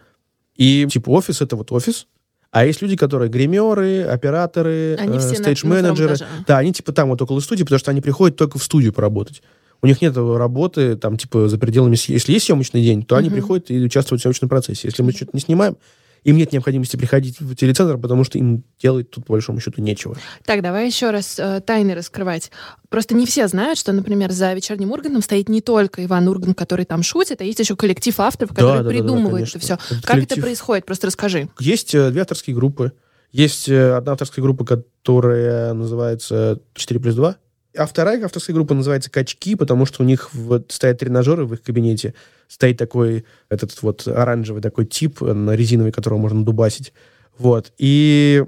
И 0.56 0.88
типа 0.90 1.10
офис— 1.10 1.40
это 1.42 1.54
вот 1.54 1.70
офис, 1.70 2.06
а 2.50 2.64
есть 2.64 2.80
люди, 2.80 2.96
которые 2.96 3.28
гримеры, 3.28 4.04
операторы, 4.04 4.96
э, 4.98 5.20
стейдж-менеджеры. 5.20 6.16
Да, 6.46 6.58
они 6.58 6.72
типа 6.72 6.92
там 6.92 7.10
вот 7.10 7.20
около 7.20 7.40
студии, 7.40 7.62
потому 7.62 7.78
что 7.78 7.90
они 7.90 8.00
приходят 8.00 8.38
только 8.38 8.58
в 8.58 8.64
студию 8.64 8.94
поработать 8.94 9.42
у 9.82 9.86
них 9.86 10.02
нет 10.02 10.16
работы, 10.16 10.96
там, 10.96 11.16
типа, 11.16 11.48
за 11.48 11.58
пределами... 11.58 11.96
Если 12.08 12.32
есть 12.32 12.46
съемочный 12.46 12.82
день, 12.82 13.02
то 13.02 13.14
uh-huh. 13.14 13.20
они 13.20 13.30
приходят 13.30 13.70
и 13.70 13.82
участвуют 13.82 14.20
в 14.20 14.22
съемочном 14.22 14.48
процессе. 14.48 14.88
Если 14.88 15.02
мы 15.02 15.12
что-то 15.12 15.30
не 15.32 15.40
снимаем, 15.40 15.76
им 16.24 16.36
нет 16.36 16.52
необходимости 16.52 16.96
приходить 16.96 17.40
в 17.40 17.54
телецентр, 17.54 17.96
потому 17.96 18.24
что 18.24 18.38
им 18.38 18.62
делать 18.78 19.10
тут, 19.10 19.26
по 19.26 19.32
большому 19.32 19.60
счету, 19.60 19.80
нечего. 19.80 20.16
Так, 20.44 20.62
давай 20.62 20.86
еще 20.86 21.10
раз 21.10 21.38
э, 21.38 21.60
тайны 21.64 21.94
раскрывать. 21.94 22.50
Просто 22.88 23.14
не 23.14 23.24
все 23.24 23.48
знают, 23.48 23.78
что, 23.78 23.92
например, 23.92 24.30
за 24.30 24.52
вечерним 24.52 24.92
Урганом 24.92 25.22
стоит 25.22 25.48
не 25.48 25.60
только 25.60 26.04
Иван 26.04 26.28
Урган, 26.28 26.54
который 26.54 26.84
там 26.84 27.02
шутит, 27.02 27.40
а 27.40 27.44
есть 27.44 27.58
еще 27.58 27.74
коллектив 27.74 28.18
авторов, 28.20 28.54
который 28.54 28.82
да, 28.82 28.88
придумывает 28.90 29.46
да, 29.46 29.52
да, 29.52 29.56
это 29.56 29.58
все. 29.60 29.74
Это 29.74 30.02
как 30.02 30.10
коллектив... 30.10 30.38
это 30.38 30.46
происходит? 30.46 30.84
Просто 30.84 31.06
расскажи. 31.06 31.48
Есть 31.58 31.94
э, 31.94 32.10
две 32.10 32.20
авторские 32.20 32.54
группы. 32.54 32.92
Есть 33.32 33.68
э, 33.68 33.92
одна 33.92 34.12
авторская 34.12 34.42
группа, 34.42 34.64
которая 34.64 35.72
называется 35.72 36.60
4 36.74 37.00
плюс 37.00 37.14
2. 37.14 37.36
А 37.80 37.86
вторая 37.86 38.22
авторская 38.22 38.52
группа 38.52 38.74
называется 38.74 39.10
«Качки», 39.10 39.54
потому 39.54 39.86
что 39.86 40.02
у 40.02 40.06
них 40.06 40.34
вот 40.34 40.70
стоят 40.70 40.98
тренажеры 40.98 41.46
в 41.46 41.54
их 41.54 41.62
кабинете. 41.62 42.12
Стоит 42.46 42.76
такой, 42.76 43.24
этот 43.48 43.80
вот 43.80 44.06
оранжевый 44.06 44.60
такой 44.60 44.84
тип 44.84 45.22
на 45.22 45.56
резиновый, 45.56 45.90
которого 45.90 46.18
можно 46.18 46.44
дубасить. 46.44 46.92
Вот. 47.38 47.72
И 47.78 48.44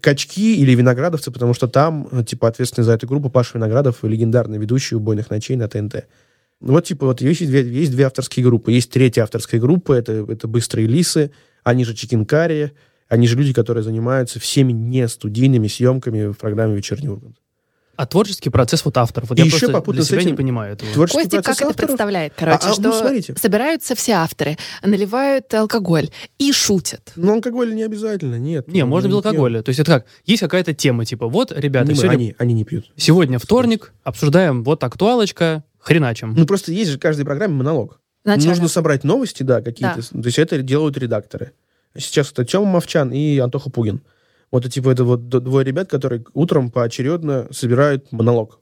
качки 0.00 0.56
или 0.56 0.74
виноградовцы, 0.74 1.30
потому 1.30 1.54
что 1.54 1.68
там, 1.68 2.24
типа, 2.24 2.48
ответственный 2.48 2.84
за 2.84 2.94
эту 2.94 3.06
группу 3.06 3.30
Паша 3.30 3.56
Виноградов, 3.56 4.02
легендарный 4.02 4.58
ведущий 4.58 4.96
убойных 4.96 5.30
ночей 5.30 5.54
на 5.54 5.68
ТНТ. 5.68 6.06
Вот, 6.58 6.84
типа, 6.84 7.06
вот 7.06 7.20
есть 7.20 7.46
две, 7.46 7.62
есть 7.62 7.92
две 7.92 8.06
авторские 8.06 8.44
группы. 8.44 8.72
Есть 8.72 8.90
третья 8.90 9.22
авторская 9.22 9.60
группа, 9.60 9.92
это, 9.92 10.26
это 10.28 10.48
«Быстрые 10.48 10.88
лисы», 10.88 11.30
они 11.62 11.84
же 11.84 11.94
«Чикинкари», 11.94 12.72
они 13.06 13.28
же 13.28 13.36
люди, 13.36 13.52
которые 13.52 13.84
занимаются 13.84 14.40
всеми 14.40 14.72
не 14.72 15.06
студийными 15.06 15.68
съемками 15.68 16.32
в 16.32 16.36
программе 16.36 16.74
«Вечерний 16.74 17.10
Ургант». 17.10 17.36
А 17.96 18.06
творческий 18.06 18.48
процесс 18.48 18.84
вот 18.84 18.96
авторов. 18.96 19.28
Вот 19.28 19.38
и 19.38 19.42
я 19.42 19.46
еще 19.46 19.68
просто 19.68 19.92
для 19.92 20.02
себя 20.02 20.18
этим 20.18 20.30
не 20.30 20.36
понимаю 20.36 20.74
этого. 20.74 20.92
Творческий 20.92 21.22
Костя 21.22 21.42
как 21.42 21.50
авторов? 21.50 21.72
это 21.72 21.86
представляет? 21.86 22.32
Короче, 22.36 22.58
а, 22.66 22.70
а, 22.70 22.72
что 22.72 22.82
ну, 22.82 22.92
смотрите. 22.92 23.34
собираются 23.38 23.94
все 23.94 24.12
авторы, 24.12 24.56
наливают 24.82 25.52
алкоголь 25.52 26.08
и 26.38 26.52
шутят. 26.52 27.12
Ну, 27.16 27.34
алкоголь 27.34 27.74
не 27.74 27.82
обязательно, 27.82 28.38
нет. 28.38 28.66
Не, 28.68 28.84
можно 28.84 29.08
без 29.08 29.16
алкоголя. 29.16 29.62
То 29.62 29.70
есть 29.70 29.80
это 29.80 29.92
как? 29.92 30.06
Есть 30.24 30.40
какая-то 30.40 30.72
тема, 30.72 31.04
типа, 31.04 31.28
вот, 31.28 31.52
ребята, 31.52 31.88
не 31.88 31.94
сегодня... 31.94 32.14
они, 32.14 32.34
они 32.38 32.54
не 32.54 32.64
пьют. 32.64 32.90
Сегодня 32.96 33.38
вторник, 33.38 33.92
обсуждаем 34.04 34.64
вот 34.64 34.82
актуалочка, 34.84 35.62
хреначим. 35.78 36.34
Ну, 36.34 36.46
просто 36.46 36.72
есть 36.72 36.90
же 36.90 36.96
в 36.96 37.00
каждой 37.00 37.24
программе 37.24 37.54
монолог. 37.54 38.00
Начало. 38.24 38.50
Нужно 38.50 38.68
собрать 38.68 39.04
новости, 39.04 39.42
да, 39.42 39.60
какие-то. 39.60 40.00
Да. 40.00 40.22
То 40.22 40.26
есть 40.26 40.38
это 40.38 40.62
делают 40.62 40.96
редакторы. 40.96 41.52
Сейчас 41.96 42.30
это 42.32 42.44
Тёма 42.44 42.66
Мовчан 42.66 43.10
и 43.12 43.38
Антоха 43.38 43.68
Пугин. 43.68 44.00
Вот, 44.52 44.70
типа, 44.70 44.90
это 44.90 45.02
вот 45.02 45.28
двое 45.28 45.64
ребят, 45.64 45.90
которые 45.90 46.24
утром 46.34 46.70
поочередно 46.70 47.48
собирают 47.50 48.12
монолог. 48.12 48.60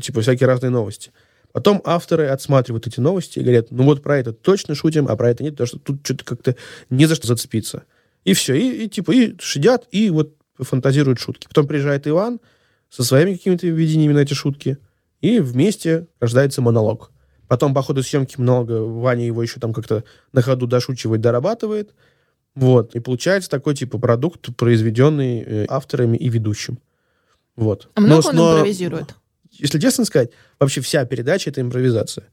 Типа, 0.00 0.22
всякие 0.22 0.48
разные 0.48 0.70
новости. 0.70 1.12
Потом 1.52 1.80
авторы 1.84 2.26
отсматривают 2.26 2.86
эти 2.88 2.98
новости 2.98 3.38
и 3.38 3.42
говорят, 3.42 3.70
ну 3.70 3.84
вот 3.84 4.02
про 4.02 4.18
это 4.18 4.32
точно 4.32 4.74
шутим, 4.74 5.06
а 5.06 5.14
про 5.14 5.30
это 5.30 5.44
нет, 5.44 5.52
потому 5.52 5.68
что 5.68 5.78
тут 5.78 6.00
что-то 6.02 6.24
как-то 6.24 6.56
не 6.90 7.06
за 7.06 7.14
что 7.14 7.28
зацепиться. 7.28 7.84
И 8.24 8.32
все, 8.32 8.54
и, 8.54 8.86
и 8.86 8.88
типа, 8.88 9.12
и 9.12 9.36
сидят, 9.40 9.86
и 9.92 10.10
вот 10.10 10.34
фантазируют 10.58 11.20
шутки. 11.20 11.46
Потом 11.46 11.68
приезжает 11.68 12.08
Иван 12.08 12.40
со 12.90 13.04
своими 13.04 13.34
какими-то 13.34 13.68
видениями 13.68 14.14
на 14.14 14.20
эти 14.20 14.34
шутки, 14.34 14.78
и 15.20 15.38
вместе 15.38 16.08
рождается 16.18 16.60
монолог. 16.60 17.12
Потом 17.46 17.72
по 17.72 17.82
ходу 17.82 18.02
съемки 18.02 18.36
монолога 18.38 18.80
Ваня 18.82 19.26
его 19.26 19.42
еще 19.42 19.60
там 19.60 19.72
как-то 19.72 20.02
на 20.32 20.42
ходу 20.42 20.66
дошучивает, 20.66 21.20
дорабатывает, 21.20 21.94
вот. 22.54 22.94
И 22.94 23.00
получается 23.00 23.50
такой 23.50 23.74
типа 23.74 23.98
продукт, 23.98 24.54
произведенный 24.56 25.42
э, 25.42 25.66
авторами 25.68 26.16
и 26.16 26.28
ведущим. 26.28 26.78
Вот. 27.56 27.88
А 27.94 28.00
много 28.00 28.32
но, 28.32 28.44
он 28.44 28.56
импровизирует? 28.56 29.14
Если 29.50 29.78
честно 29.78 30.04
сказать, 30.04 30.30
вообще 30.58 30.80
вся 30.80 31.04
передача— 31.04 31.50
это 31.50 31.60
импровизация. 31.60 32.26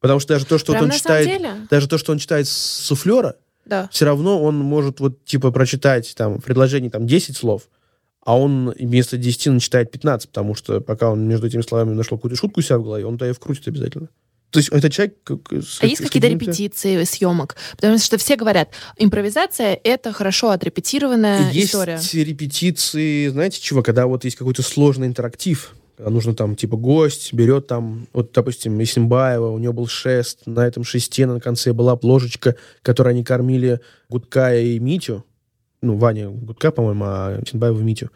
Потому 0.00 0.20
что 0.20 0.34
даже 0.34 0.46
то, 0.46 0.58
что 0.58 0.72
Прям 0.72 0.84
вот 0.84 0.92
он 0.92 0.98
читает... 0.98 1.68
Даже 1.70 1.88
то, 1.88 1.98
что 1.98 2.12
он 2.12 2.18
читает 2.18 2.46
с 2.46 2.52
суфлера, 2.52 3.36
да. 3.64 3.88
все 3.90 4.04
равно 4.04 4.42
он 4.42 4.56
может 4.56 5.00
вот 5.00 5.24
типа 5.24 5.50
прочитать 5.50 6.14
там 6.16 6.38
в 6.38 6.44
предложении 6.44 6.88
там 6.88 7.06
10 7.06 7.36
слов, 7.36 7.68
а 8.24 8.38
он 8.38 8.74
вместо 8.78 9.16
10 9.16 9.46
начитает 9.54 9.90
15, 9.90 10.28
потому 10.28 10.54
что 10.54 10.80
пока 10.80 11.10
он 11.10 11.26
между 11.26 11.46
этими 11.46 11.62
словами 11.62 11.94
нашел 11.94 12.18
какую-то 12.18 12.38
шутку 12.38 12.60
у 12.60 12.62
себя 12.62 12.78
в 12.78 12.84
голове, 12.84 13.06
он 13.06 13.14
туда 13.14 13.30
и 13.30 13.32
вкрутит 13.32 13.68
обязательно. 13.68 14.08
То 14.50 14.58
есть 14.60 14.70
это 14.70 14.88
человек... 14.90 15.14
С, 15.50 15.78
а 15.82 15.86
есть 15.86 16.02
какие-то 16.02 16.28
репетиции 16.28 17.04
съемок? 17.04 17.56
Потому 17.76 17.98
что 17.98 18.16
все 18.16 18.36
говорят, 18.36 18.70
импровизация— 18.96 19.78
это 19.84 20.12
хорошо 20.12 20.50
отрепетированная 20.50 21.50
есть 21.50 21.68
история. 21.68 21.94
Есть 21.94 22.14
репетиции, 22.14 23.28
знаете 23.28 23.60
чего, 23.60 23.82
когда 23.82 24.06
вот 24.06 24.24
есть 24.24 24.36
какой-то 24.36 24.62
сложный 24.62 25.06
интерактив, 25.06 25.74
нужно 25.98 26.34
там, 26.34 26.56
типа, 26.56 26.76
гость 26.76 27.32
берет 27.32 27.66
там, 27.66 28.06
вот, 28.12 28.32
допустим, 28.32 28.80
Исимбаева, 28.82 29.50
у 29.50 29.58
него 29.58 29.72
был 29.72 29.86
шест, 29.86 30.46
на 30.46 30.66
этом 30.66 30.84
шесте 30.84 31.26
на 31.26 31.40
конце 31.40 31.72
была 31.72 31.98
ложечка, 32.00 32.56
которой 32.82 33.10
они 33.10 33.24
кормили 33.24 33.80
Гудка 34.08 34.56
и 34.56 34.78
Митю, 34.78 35.24
ну, 35.82 35.96
Ваня 35.96 36.28
Гудка, 36.30 36.70
по-моему, 36.70 37.04
а 37.06 37.40
Исимбаева 37.44 37.80
Митю. 37.80 38.10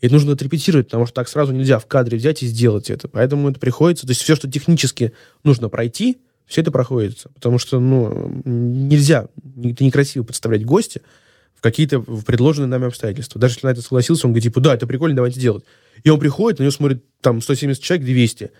И 0.00 0.08
нужно 0.08 0.32
отрепетировать, 0.32 0.86
потому 0.86 1.06
что 1.06 1.14
так 1.14 1.28
сразу 1.28 1.52
нельзя 1.52 1.78
в 1.78 1.86
кадре 1.86 2.18
взять 2.18 2.42
и 2.42 2.46
сделать 2.46 2.90
это. 2.90 3.08
Поэтому 3.08 3.48
это 3.50 3.58
приходится... 3.58 4.06
То 4.06 4.10
есть 4.10 4.22
все, 4.22 4.36
что 4.36 4.50
технически 4.50 5.12
нужно 5.42 5.68
пройти, 5.68 6.18
все 6.46 6.60
это 6.60 6.70
проходится. 6.70 7.30
Потому 7.30 7.58
что, 7.58 7.80
ну, 7.80 8.42
нельзя, 8.44 9.28
это 9.62 9.84
некрасиво 9.84 10.22
подставлять 10.22 10.64
гостя 10.64 11.00
в 11.54 11.62
какие-то 11.62 12.00
предложенные 12.00 12.68
нами 12.68 12.86
обстоятельства. 12.86 13.40
Даже 13.40 13.54
если 13.54 13.66
на 13.66 13.70
это 13.70 13.80
согласился, 13.80 14.26
он 14.26 14.32
говорит, 14.32 14.44
типа, 14.44 14.60
да, 14.60 14.74
это 14.74 14.86
прикольно, 14.86 15.16
давайте 15.16 15.40
делать. 15.40 15.64
И 16.04 16.10
он 16.10 16.20
приходит, 16.20 16.58
на 16.58 16.64
него 16.64 16.72
смотрит 16.72 17.02
там 17.22 17.40
170 17.40 17.82
человек, 17.82 18.04
200. 18.04 18.50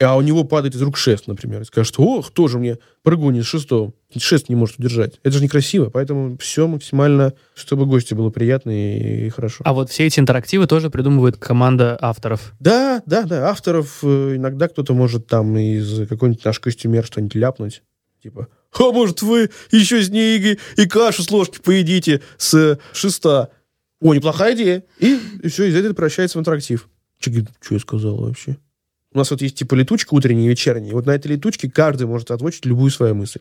А 0.00 0.16
у 0.16 0.20
него 0.20 0.44
падает 0.44 0.74
из 0.74 0.82
рук 0.82 0.96
шест, 0.96 1.26
например, 1.26 1.62
и 1.62 1.64
скажет, 1.64 1.94
ох, 1.98 2.30
тоже 2.30 2.58
мне 2.58 2.78
прыгунь 3.02 3.36
из 3.36 3.46
шестого. 3.46 3.92
Шест 4.16 4.48
не 4.48 4.54
может 4.54 4.78
удержать. 4.78 5.18
Это 5.22 5.36
же 5.36 5.42
некрасиво, 5.42 5.90
поэтому 5.90 6.38
все 6.38 6.66
максимально, 6.68 7.34
чтобы 7.54 7.86
гости 7.86 8.14
было 8.14 8.30
приятно 8.30 8.70
и, 8.70 9.26
и 9.26 9.28
хорошо. 9.30 9.62
А 9.64 9.72
вот 9.72 9.90
все 9.90 10.06
эти 10.06 10.20
интерактивы 10.20 10.66
тоже 10.66 10.88
придумывает 10.90 11.36
команда 11.36 11.98
авторов? 12.00 12.52
Да, 12.60 13.02
да, 13.06 13.24
да, 13.24 13.50
авторов. 13.50 13.98
Э, 14.02 14.36
иногда 14.36 14.68
кто-то 14.68 14.94
может 14.94 15.26
там 15.26 15.56
из 15.56 16.06
какой-нибудь 16.08 16.44
наш 16.44 16.60
костюмер 16.60 17.04
что-нибудь 17.04 17.34
ляпнуть. 17.34 17.82
Типа, 18.22 18.48
а 18.78 18.92
может 18.92 19.22
вы 19.22 19.50
еще 19.70 20.02
с 20.02 20.10
ней 20.10 20.58
и 20.76 20.86
кашу 20.86 21.22
с 21.22 21.30
ложки 21.30 21.58
поедите 21.62 22.22
с 22.36 22.78
шеста? 22.92 23.50
О, 24.00 24.14
неплохая 24.14 24.54
идея. 24.54 24.84
И, 25.00 25.18
и 25.42 25.48
все, 25.48 25.64
из 25.64 25.74
этого 25.74 25.92
превращается 25.92 26.38
в 26.38 26.40
интерактив. 26.40 26.88
Че, 27.18 27.46
что 27.60 27.74
я 27.74 27.80
сказал 27.80 28.16
вообще? 28.16 28.58
У 29.18 29.20
нас 29.20 29.32
вот 29.32 29.42
есть 29.42 29.56
типа 29.56 29.74
летучка 29.74 30.14
утренняя 30.14 30.46
и 30.46 30.48
вечерняя. 30.48 30.92
Вот 30.92 31.04
на 31.04 31.10
этой 31.10 31.32
летучке 31.32 31.68
каждый 31.68 32.06
может 32.06 32.30
озвучить 32.30 32.64
любую 32.66 32.92
свою 32.92 33.16
мысль. 33.16 33.40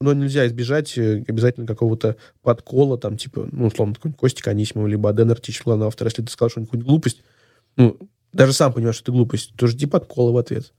Но 0.00 0.12
нельзя 0.12 0.44
избежать 0.48 0.98
э, 0.98 1.22
обязательно 1.28 1.64
какого-то 1.64 2.16
подкола, 2.42 2.98
там, 2.98 3.16
типа, 3.16 3.48
ну, 3.52 3.68
условно, 3.68 3.94
какой-нибудь 3.94 4.18
Костик 4.18 4.48
Анисимова, 4.48 4.88
либо 4.88 5.08
Аден 5.08 5.30
Артич, 5.30 5.62
главный 5.62 5.86
автор. 5.86 6.08
Если 6.08 6.22
ты 6.22 6.32
сказал 6.32 6.50
что-нибудь 6.50 6.82
глупость, 6.82 7.22
ну, 7.76 7.96
даже 8.32 8.52
сам 8.52 8.72
понимаешь, 8.72 8.96
что 8.96 9.04
это 9.04 9.12
глупость, 9.12 9.52
то 9.54 9.68
жди 9.68 9.86
подкола 9.86 10.32
в 10.32 10.38
ответ. 10.38 10.72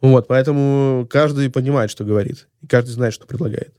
Вот, 0.00 0.26
поэтому 0.26 1.06
каждый 1.10 1.50
понимает, 1.50 1.90
что 1.90 2.02
говорит. 2.02 2.48
И 2.62 2.66
каждый 2.66 2.92
знает, 2.92 3.12
что 3.12 3.26
предлагает. 3.26 3.74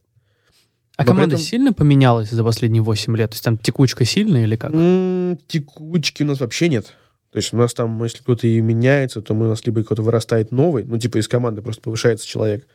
А 0.96 1.02
Но 1.02 1.08
команда 1.08 1.36
этом... 1.38 1.44
сильно 1.44 1.74
поменялась 1.74 2.30
за 2.30 2.44
последние 2.44 2.84
8 2.84 3.18
лет? 3.18 3.32
То 3.32 3.34
есть 3.34 3.44
там 3.44 3.58
текучка 3.58 4.06
сильная 4.06 4.44
или 4.44 4.58
как? 4.58 4.72
М-м, 4.76 5.40
текучки 5.48 6.22
у 6.22 6.28
нас 6.28 6.40
вообще 6.40 6.70
нет. 6.70 6.94
То 7.32 7.38
есть 7.38 7.54
у 7.54 7.58
нас 7.58 7.74
там, 7.74 8.02
если 8.04 8.20
кто-то 8.20 8.48
и 8.48 8.62
меняется, 8.62 9.22
то 9.22 9.34
у 9.34 9.38
нас 9.38 9.66
либо 9.66 9.84
кто-то 9.84 10.02
вырастает 10.02 10.52
новый, 10.52 10.84
ну, 10.84 10.98
типа 10.98 11.18
из 11.18 11.28
команды 11.28 11.62
просто 11.62 11.82
повышается 11.82 12.26
человек. 12.26 12.68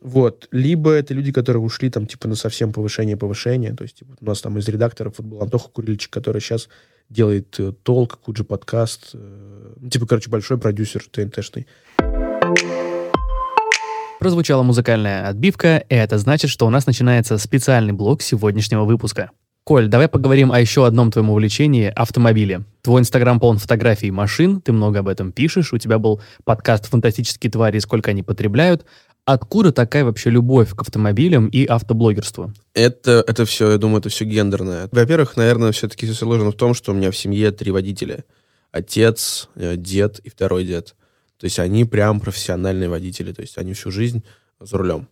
Вот. 0.00 0.48
Либо 0.50 0.92
это 0.92 1.14
люди, 1.14 1.32
которые 1.32 1.62
ушли 1.62 1.90
там, 1.90 2.06
типа, 2.06 2.28
на 2.28 2.34
совсем 2.34 2.72
повышение-повышение. 2.72 3.74
То 3.74 3.82
есть, 3.82 3.96
типа, 3.98 4.16
у 4.20 4.24
нас 4.24 4.40
там 4.40 4.58
из 4.58 4.68
редакторов 4.68 5.14
вот 5.18 5.26
был 5.26 5.42
Антоха 5.42 5.70
Курильчик, 5.70 6.12
который 6.12 6.40
сейчас 6.40 6.68
делает 7.08 7.58
э, 7.58 7.72
толк, 7.82 8.18
Куджи 8.18 8.44
подкаст. 8.44 9.10
Э, 9.14 9.72
ну, 9.76 9.88
типа, 9.88 10.06
короче, 10.06 10.30
большой 10.30 10.58
продюсер 10.58 11.02
ТНТшный. 11.10 11.66
Прозвучала 14.18 14.62
музыкальная 14.62 15.28
отбивка, 15.28 15.78
и 15.88 15.94
это 15.94 16.18
значит, 16.18 16.50
что 16.50 16.66
у 16.66 16.70
нас 16.70 16.86
начинается 16.86 17.38
специальный 17.38 17.92
блок 17.92 18.22
сегодняшнего 18.22 18.84
выпуска. 18.84 19.30
Коль, 19.68 19.88
давай 19.88 20.06
поговорим 20.06 20.52
о 20.52 20.60
еще 20.60 20.86
одном 20.86 21.10
твоем 21.10 21.30
увлечении– 21.30 21.92
автомобиле. 21.96 22.62
Твой 22.82 23.00
инстаграм 23.00 23.40
полон 23.40 23.58
фотографий 23.58 24.12
машин, 24.12 24.60
ты 24.60 24.70
много 24.70 25.00
об 25.00 25.08
этом 25.08 25.32
пишешь, 25.32 25.72
у 25.72 25.78
тебя 25.78 25.98
был 25.98 26.20
подкаст 26.44 26.86
«Фантастические 26.86 27.50
твари. 27.50 27.80
Сколько 27.80 28.12
они 28.12 28.22
потребляют». 28.22 28.84
Откуда 29.24 29.72
такая 29.72 30.04
вообще 30.04 30.30
любовь 30.30 30.70
к 30.70 30.80
автомобилям 30.80 31.48
и 31.48 31.64
автоблогерству? 31.64 32.52
Это, 32.74 33.24
это 33.26 33.44
все, 33.44 33.72
я 33.72 33.78
думаю, 33.78 33.98
это 33.98 34.08
все 34.08 34.24
гендерное. 34.24 34.88
Во-первых, 34.92 35.36
наверное, 35.36 35.72
все-таки 35.72 36.06
все 36.06 36.14
сложно 36.14 36.52
в 36.52 36.54
том, 36.54 36.72
что 36.72 36.92
у 36.92 36.94
меня 36.94 37.10
в 37.10 37.16
семье 37.16 37.50
три 37.50 37.72
водителя. 37.72 38.24
Отец, 38.70 39.48
э, 39.56 39.74
дед 39.76 40.20
и 40.20 40.30
второй 40.30 40.64
дед. 40.64 40.94
То 41.40 41.46
есть 41.46 41.58
они 41.58 41.84
прям 41.84 42.20
профессиональные 42.20 42.88
водители, 42.88 43.32
то 43.32 43.42
есть 43.42 43.58
они 43.58 43.72
всю 43.72 43.90
жизнь 43.90 44.22
за 44.60 44.78
рулем. 44.78 45.08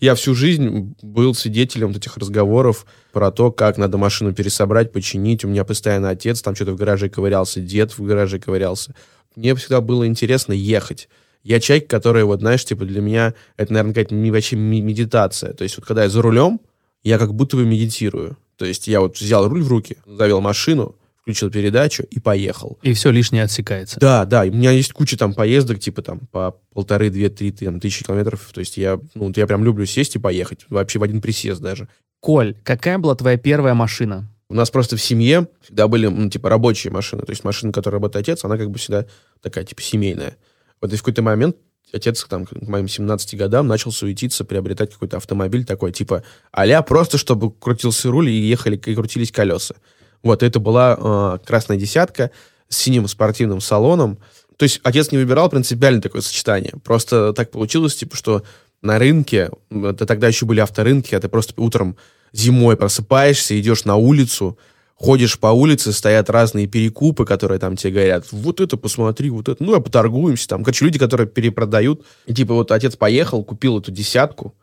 Я 0.00 0.14
всю 0.14 0.34
жизнь 0.34 0.94
был 1.02 1.34
свидетелем 1.34 1.88
вот 1.88 1.98
этих 1.98 2.16
разговоров 2.16 2.86
про 3.12 3.30
то, 3.30 3.52
как 3.52 3.76
надо 3.76 3.98
машину 3.98 4.32
пересобрать, 4.32 4.92
починить. 4.92 5.44
У 5.44 5.48
меня 5.48 5.64
постоянно 5.64 6.10
отец 6.10 6.40
там 6.40 6.54
что-то 6.54 6.72
в 6.72 6.76
гараже 6.76 7.08
ковырялся, 7.08 7.60
дед 7.60 7.96
в 7.96 8.02
гараже 8.02 8.38
ковырялся. 8.38 8.94
Мне 9.36 9.54
всегда 9.54 9.80
было 9.80 10.06
интересно 10.06 10.52
ехать. 10.52 11.08
Я 11.42 11.60
человек, 11.60 11.88
который, 11.88 12.24
вот, 12.24 12.40
знаешь, 12.40 12.64
типа 12.64 12.84
для 12.84 13.00
меня 13.00 13.34
это, 13.56 13.72
наверное, 13.72 13.94
какая-то 13.94 14.14
вообще 14.32 14.56
медитация. 14.56 15.52
То 15.52 15.64
есть 15.64 15.76
вот 15.76 15.86
когда 15.86 16.04
я 16.04 16.08
за 16.08 16.22
рулем, 16.22 16.60
я 17.02 17.18
как 17.18 17.34
будто 17.34 17.56
бы 17.56 17.64
медитирую. 17.64 18.36
То 18.56 18.64
есть 18.64 18.88
я 18.88 19.00
вот 19.00 19.16
взял 19.16 19.48
руль 19.48 19.62
в 19.62 19.68
руки, 19.68 19.98
завел 20.04 20.40
машину, 20.40 20.96
включил 21.28 21.50
передачу 21.50 22.04
и 22.04 22.20
поехал. 22.20 22.78
И 22.82 22.94
все 22.94 23.10
лишнее 23.10 23.44
отсекается. 23.44 24.00
Да, 24.00 24.24
да. 24.24 24.46
И 24.46 24.50
у 24.50 24.54
меня 24.54 24.70
есть 24.70 24.94
куча 24.94 25.18
там 25.18 25.34
поездок, 25.34 25.78
типа 25.78 26.00
там 26.00 26.20
по 26.32 26.56
полторы, 26.72 27.10
две, 27.10 27.28
три 27.28 27.52
там, 27.52 27.80
тысячи 27.80 28.02
километров. 28.02 28.48
То 28.50 28.60
есть 28.60 28.78
я, 28.78 28.98
ну, 29.14 29.30
я 29.36 29.46
прям 29.46 29.62
люблю 29.62 29.84
сесть 29.84 30.16
и 30.16 30.18
поехать. 30.18 30.64
Вообще 30.70 30.98
в 30.98 31.02
один 31.02 31.20
присест 31.20 31.60
даже. 31.60 31.88
Коль, 32.20 32.56
какая 32.64 32.96
была 32.96 33.14
твоя 33.14 33.36
первая 33.36 33.74
машина? 33.74 34.26
У 34.48 34.54
нас 34.54 34.70
просто 34.70 34.96
в 34.96 35.02
семье 35.02 35.48
всегда 35.60 35.86
были, 35.86 36.06
ну, 36.06 36.30
типа, 36.30 36.48
рабочие 36.48 36.90
машины. 36.90 37.22
То 37.22 37.30
есть 37.32 37.44
машина, 37.44 37.74
которой 37.74 37.96
работает 37.96 38.26
отец, 38.26 38.42
она 38.46 38.56
как 38.56 38.70
бы 38.70 38.78
всегда 38.78 39.04
такая, 39.42 39.64
типа, 39.64 39.82
семейная. 39.82 40.38
Вот 40.80 40.90
и 40.94 40.96
в 40.96 41.00
какой-то 41.00 41.20
момент 41.20 41.56
отец 41.92 42.24
там, 42.24 42.46
к 42.46 42.52
моим 42.62 42.88
17 42.88 43.36
годам 43.36 43.66
начал 43.66 43.92
суетиться, 43.92 44.46
приобретать 44.46 44.94
какой-то 44.94 45.18
автомобиль 45.18 45.66
такой, 45.66 45.92
типа, 45.92 46.22
а 46.52 46.82
просто 46.82 47.18
чтобы 47.18 47.52
крутился 47.52 48.10
руль 48.10 48.30
и 48.30 48.48
ехали, 48.48 48.76
и 48.76 48.94
крутились 48.94 49.30
колеса. 49.30 49.74
Вот, 50.22 50.42
это 50.42 50.60
была 50.60 50.96
э, 50.98 51.46
красная 51.46 51.76
десятка 51.76 52.30
с 52.68 52.76
синим 52.76 53.08
спортивным 53.08 53.60
салоном. 53.60 54.18
То 54.56 54.64
есть 54.64 54.80
отец 54.82 55.12
не 55.12 55.18
выбирал 55.18 55.48
принципиально 55.48 56.00
такое 56.00 56.20
сочетание. 56.20 56.74
Просто 56.84 57.32
так 57.32 57.50
получилось, 57.50 57.94
типа, 57.94 58.16
что 58.16 58.42
на 58.82 58.98
рынке, 58.98 59.50
это 59.70 60.06
тогда 60.06 60.28
еще 60.28 60.46
были 60.46 60.60
авторынки, 60.60 61.14
а 61.14 61.20
ты 61.20 61.28
просто 61.28 61.54
утром 61.60 61.96
зимой 62.32 62.76
просыпаешься, 62.76 63.58
идешь 63.58 63.84
на 63.84 63.96
улицу, 63.96 64.58
ходишь 64.94 65.38
по 65.38 65.48
улице, 65.48 65.92
стоят 65.92 66.28
разные 66.28 66.66
перекупы, 66.66 67.24
которые 67.24 67.58
там 67.58 67.76
тебе 67.76 67.92
говорят, 67.92 68.26
вот 68.32 68.60
это 68.60 68.76
посмотри, 68.76 69.30
вот 69.30 69.48
это, 69.48 69.62
ну, 69.62 69.74
а 69.74 69.80
поторгуемся 69.80 70.48
там. 70.48 70.64
Короче, 70.64 70.84
люди, 70.84 70.98
которые 70.98 71.28
перепродают. 71.28 72.04
И 72.26 72.34
типа 72.34 72.54
вот 72.54 72.72
отец 72.72 72.96
поехал, 72.96 73.44
купил 73.44 73.78
эту 73.78 73.92
десятку, 73.92 74.54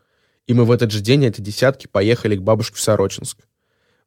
и 0.47 0.53
мы 0.53 0.65
в 0.65 0.71
этот 0.71 0.91
же 0.91 0.99
день 0.99 1.25
эти 1.25 1.41
десятки 1.41 1.87
поехали 1.87 2.35
к 2.35 2.41
бабушке 2.41 2.75
в 2.75 2.81
Сорочинск. 2.81 3.39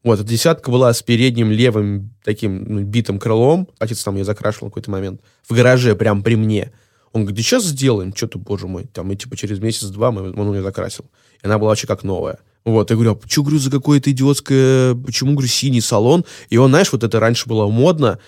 Вот, 0.05 0.21
эта 0.21 0.29
десятка 0.29 0.71
была 0.71 0.93
с 0.93 1.03
передним 1.03 1.51
левым 1.51 2.15
таким 2.25 2.65
ну, 2.65 2.83
битым 2.83 3.19
крылом. 3.19 3.69
Отец 3.79 4.03
там 4.03 4.17
ее 4.17 4.25
закрашивал 4.25 4.69
в 4.69 4.71
какой-то 4.71 4.91
момент. 4.91 5.21
В 5.49 5.55
гараже, 5.55 5.97
прям 5.97 6.23
при 6.23 6.37
мне. 6.37 6.73
Он 7.13 7.25
говорит, 7.25 7.45
сейчас 7.45 7.65
сделаем. 7.65 8.15
Что-то, 8.15 8.39
боже 8.39 8.69
мой. 8.69 8.85
Там, 8.85 9.11
и 9.11 9.17
типа 9.17 9.37
через 9.37 9.59
месяц-два 9.59 10.11
он 10.11 10.55
ее 10.55 10.63
закрасил. 10.63 11.07
И 11.43 11.47
она 11.47 11.59
была 11.59 11.71
вообще 11.71 11.87
как 11.87 12.05
новая. 12.05 12.39
Вот, 12.65 12.91
я 12.91 12.97
говорю, 12.97 13.13
а 13.13 13.29
что, 13.29 13.43
говорю, 13.43 13.59
за 13.59 13.71
какое-то 13.71 14.11
идиотское, 14.11 14.95
почему, 14.95 15.33
говорю, 15.33 15.49
синий 15.49 15.81
салон? 15.81 16.25
И 16.51 16.59
он, 16.59 16.71
знаешь, 16.71 16.93
вот 16.93 17.03
это 17.03 17.19
раньше 17.19 17.49
было 17.49 17.67
модно, 17.67 18.19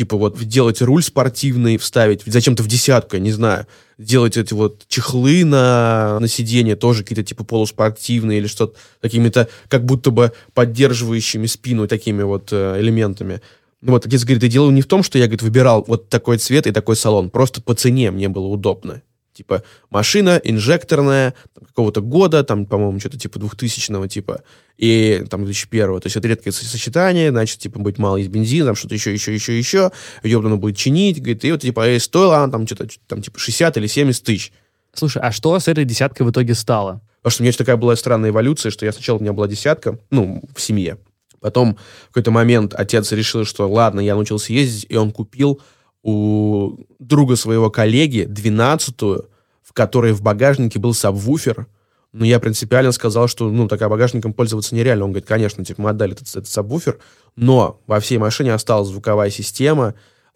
типа 0.00 0.16
вот 0.16 0.42
делать 0.42 0.80
руль 0.80 1.02
спортивный, 1.02 1.76
вставить, 1.76 2.22
зачем-то 2.24 2.62
в 2.62 2.66
десятку, 2.66 3.16
я 3.16 3.20
не 3.20 3.32
знаю, 3.32 3.66
делать 3.98 4.38
эти 4.38 4.54
вот 4.54 4.84
чехлы 4.88 5.44
на, 5.44 6.18
на 6.18 6.26
сиденье, 6.26 6.74
тоже 6.74 7.02
какие-то 7.02 7.22
типа 7.22 7.44
полуспортивные 7.44 8.38
или 8.38 8.46
что-то, 8.46 8.78
какими-то 9.02 9.50
как 9.68 9.84
будто 9.84 10.10
бы 10.10 10.32
поддерживающими 10.54 11.44
спину 11.44 11.86
такими 11.86 12.22
вот 12.22 12.48
э, 12.50 12.80
элементами. 12.80 13.42
Вот, 13.82 14.06
отец 14.06 14.24
говорит, 14.24 14.42
я 14.42 14.48
делаю 14.48 14.72
не 14.72 14.80
в 14.80 14.86
том, 14.86 15.02
что 15.02 15.18
я, 15.18 15.26
говорит, 15.26 15.42
выбирал 15.42 15.84
вот 15.86 16.08
такой 16.08 16.38
цвет 16.38 16.66
и 16.66 16.72
такой 16.72 16.96
салон, 16.96 17.28
просто 17.28 17.60
по 17.60 17.74
цене 17.74 18.10
мне 18.10 18.30
было 18.30 18.46
удобно. 18.46 19.02
Типа 19.32 19.62
машина 19.90 20.40
инжекторная 20.42 21.34
какого-то 21.68 22.00
года, 22.02 22.42
там, 22.44 22.66
по-моему, 22.66 22.98
что-то 23.00 23.18
типа 23.18 23.38
2000-го 23.38 24.06
типа, 24.06 24.42
и 24.76 25.24
там 25.30 25.44
2001-го. 25.44 26.00
То 26.00 26.06
есть 26.06 26.16
это 26.16 26.26
редкое 26.26 26.52
сочетание, 26.52 27.30
значит, 27.30 27.58
типа, 27.58 27.78
будет 27.78 27.98
мало 27.98 28.16
из 28.16 28.28
бензина, 28.28 28.66
там 28.66 28.74
что-то 28.74 28.94
еще, 28.94 29.12
еще, 29.12 29.32
еще, 29.34 29.56
еще. 29.56 29.92
Ее 30.22 30.40
надо 30.40 30.56
будет 30.56 30.76
чинить, 30.76 31.18
говорит, 31.18 31.44
и 31.44 31.52
вот, 31.52 31.60
типа, 31.60 31.88
и 31.90 31.98
стоила 31.98 32.38
она 32.38 32.50
там 32.50 32.66
что-то, 32.66 32.88
там, 33.06 33.22
типа, 33.22 33.38
60 33.38 33.76
или 33.76 33.86
70 33.86 34.24
тысяч. 34.24 34.52
Слушай, 34.94 35.22
а 35.22 35.32
что 35.32 35.58
с 35.58 35.68
этой 35.68 35.84
десяткой 35.84 36.26
в 36.26 36.30
итоге 36.30 36.54
стало? 36.54 37.02
Потому 37.22 37.32
что 37.32 37.42
у 37.42 37.44
меня 37.44 37.52
такая 37.52 37.76
была 37.76 37.94
странная 37.96 38.30
эволюция, 38.30 38.70
что 38.70 38.86
я 38.86 38.92
сначала 38.92 39.18
у 39.18 39.20
меня 39.20 39.32
была 39.32 39.46
десятка, 39.46 39.98
ну, 40.10 40.42
в 40.54 40.60
семье. 40.60 40.98
Потом 41.40 41.76
в 42.04 42.06
какой-то 42.08 42.30
момент 42.30 42.74
отец 42.74 43.12
решил, 43.12 43.44
что 43.44 43.70
ладно, 43.70 44.00
я 44.00 44.14
научился 44.14 44.52
ездить, 44.52 44.86
и 44.88 44.96
он 44.96 45.10
купил 45.10 45.60
у 46.02 46.78
друга 46.98 47.36
своего 47.36 47.70
коллеги 47.70 48.24
двенадцатую 48.24 49.30
в 49.70 49.72
которой 49.72 50.12
в 50.12 50.20
багажнике 50.20 50.80
был 50.80 50.94
сабвуфер, 50.94 51.68
но 52.12 52.24
я 52.24 52.40
принципиально 52.40 52.90
сказал, 52.90 53.28
что, 53.28 53.48
ну, 53.48 53.68
такая 53.68 53.88
багажником 53.88 54.32
пользоваться 54.32 54.74
нереально. 54.74 55.04
Он 55.04 55.12
говорит, 55.12 55.28
конечно, 55.28 55.64
типа, 55.64 55.80
мы 55.80 55.90
отдали 55.90 56.14
этот, 56.14 56.26
этот 56.26 56.48
сабвуфер, 56.48 56.98
но 57.36 57.80
во 57.86 58.00
всей 58.00 58.18
машине 58.18 58.52
осталась 58.52 58.88
звуковая 58.88 59.30
система, 59.30 59.94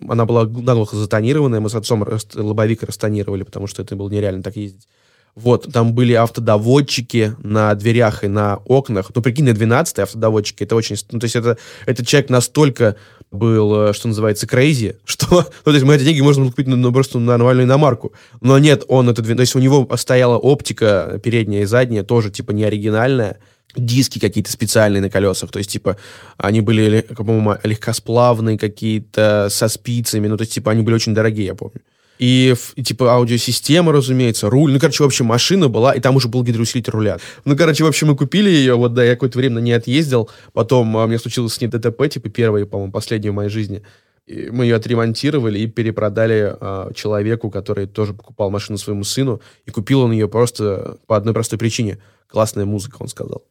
она 0.08 0.24
была 0.24 0.44
наглухо 0.44 0.94
затонированная, 0.96 1.58
мы 1.58 1.68
с 1.68 1.74
отцом 1.74 2.06
лобовик 2.36 2.84
растонировали, 2.84 3.42
потому 3.42 3.66
что 3.66 3.82
это 3.82 3.96
было 3.96 4.08
нереально 4.08 4.44
так 4.44 4.54
ездить. 4.54 4.86
Вот, 5.34 5.72
там 5.72 5.94
были 5.94 6.12
автодоводчики 6.12 7.34
на 7.38 7.74
дверях 7.74 8.22
и 8.22 8.28
на 8.28 8.58
окнах. 8.66 9.10
Ну, 9.12 9.20
прикинь, 9.20 9.46
на 9.46 9.52
12 9.52 9.98
автодоводчики, 9.98 10.62
это 10.62 10.76
очень... 10.76 10.96
Ну, 11.10 11.18
то 11.18 11.24
есть 11.24 11.34
это, 11.34 11.58
этот 11.86 12.06
человек 12.06 12.30
настолько 12.30 12.94
был, 13.34 13.88
э, 13.88 13.92
что 13.92 14.08
называется, 14.08 14.46
crazy, 14.46 14.96
что... 15.04 15.26
Ну, 15.30 15.42
то 15.64 15.72
есть 15.72 15.84
мы 15.84 15.96
эти 15.96 16.04
деньги 16.04 16.20
можно 16.20 16.46
купить 16.46 16.66
ну, 16.66 16.92
просто 16.92 17.18
на 17.18 17.32
нормальную 17.32 17.66
иномарку. 17.66 18.12
Но 18.40 18.58
нет, 18.58 18.84
он 18.88 19.08
это... 19.08 19.22
То 19.22 19.40
есть 19.40 19.54
у 19.54 19.58
него 19.58 19.88
стояла 19.96 20.38
оптика 20.38 21.20
передняя 21.22 21.62
и 21.62 21.66
задняя, 21.66 22.02
тоже, 22.02 22.30
типа, 22.30 22.52
не 22.52 22.64
оригинальная 22.64 23.38
диски 23.76 24.18
какие-то 24.18 24.52
специальные 24.52 25.00
на 25.00 25.10
колесах, 25.10 25.50
то 25.50 25.58
есть, 25.58 25.70
типа, 25.70 25.96
они 26.36 26.60
были, 26.60 27.00
по-моему, 27.00 27.56
легкосплавные 27.64 28.56
какие-то, 28.56 29.48
со 29.50 29.68
спицами, 29.68 30.28
ну, 30.28 30.36
то 30.36 30.42
есть, 30.42 30.52
типа, 30.52 30.70
они 30.70 30.82
были 30.82 30.94
очень 30.94 31.12
дорогие, 31.12 31.46
я 31.46 31.54
помню. 31.54 31.80
И, 32.18 32.54
типа 32.82 33.14
аудиосистема, 33.14 33.92
разумеется, 33.92 34.48
руль. 34.48 34.72
Ну, 34.72 34.78
короче, 34.78 35.02
в 35.02 35.06
общем, 35.06 35.26
машина 35.26 35.68
была, 35.68 35.92
и 35.92 36.00
там 36.00 36.14
уже 36.16 36.28
был 36.28 36.44
гидроусилитель 36.44 36.92
руля. 36.92 37.18
Ну, 37.44 37.56
короче, 37.56 37.84
в 37.84 37.88
общем, 37.88 38.08
мы 38.08 38.16
купили 38.16 38.50
ее, 38.50 38.74
вот, 38.74 38.94
да, 38.94 39.04
я 39.04 39.14
какое-то 39.14 39.38
время 39.38 39.56
на 39.56 39.58
ней 39.58 39.72
отъездил. 39.72 40.30
Потом 40.52 40.96
а, 40.96 41.06
мне 41.06 41.18
случилось 41.18 41.54
с 41.54 41.60
ней 41.60 41.66
ДТП, 41.66 42.08
типа, 42.08 42.28
первое, 42.28 42.66
по-моему, 42.66 42.92
последнее 42.92 43.32
в 43.32 43.34
моей 43.34 43.50
жизни. 43.50 43.82
И 44.26 44.48
мы 44.50 44.64
ее 44.64 44.76
отремонтировали 44.76 45.58
и 45.58 45.66
перепродали 45.66 46.56
а, 46.60 46.92
человеку, 46.94 47.50
который 47.50 47.86
тоже 47.86 48.14
покупал 48.14 48.50
машину 48.50 48.78
своему 48.78 49.02
сыну. 49.02 49.40
И 49.66 49.70
купил 49.70 50.02
он 50.02 50.12
ее 50.12 50.28
просто 50.28 50.98
по 51.06 51.16
одной 51.16 51.34
простой 51.34 51.58
причине. 51.58 51.98
Классная 52.28 52.64
музыка, 52.64 52.96
он 53.00 53.08
сказал. 53.08 53.44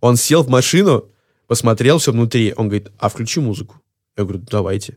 Он 0.00 0.16
сел 0.16 0.44
в 0.44 0.48
машину, 0.48 1.06
посмотрел 1.48 1.98
все 1.98 2.12
внутри. 2.12 2.54
Он 2.56 2.68
говорит, 2.68 2.90
а 2.98 3.08
включи 3.08 3.40
музыку. 3.40 3.82
Я 4.16 4.24
говорю, 4.24 4.44
давайте. 4.48 4.96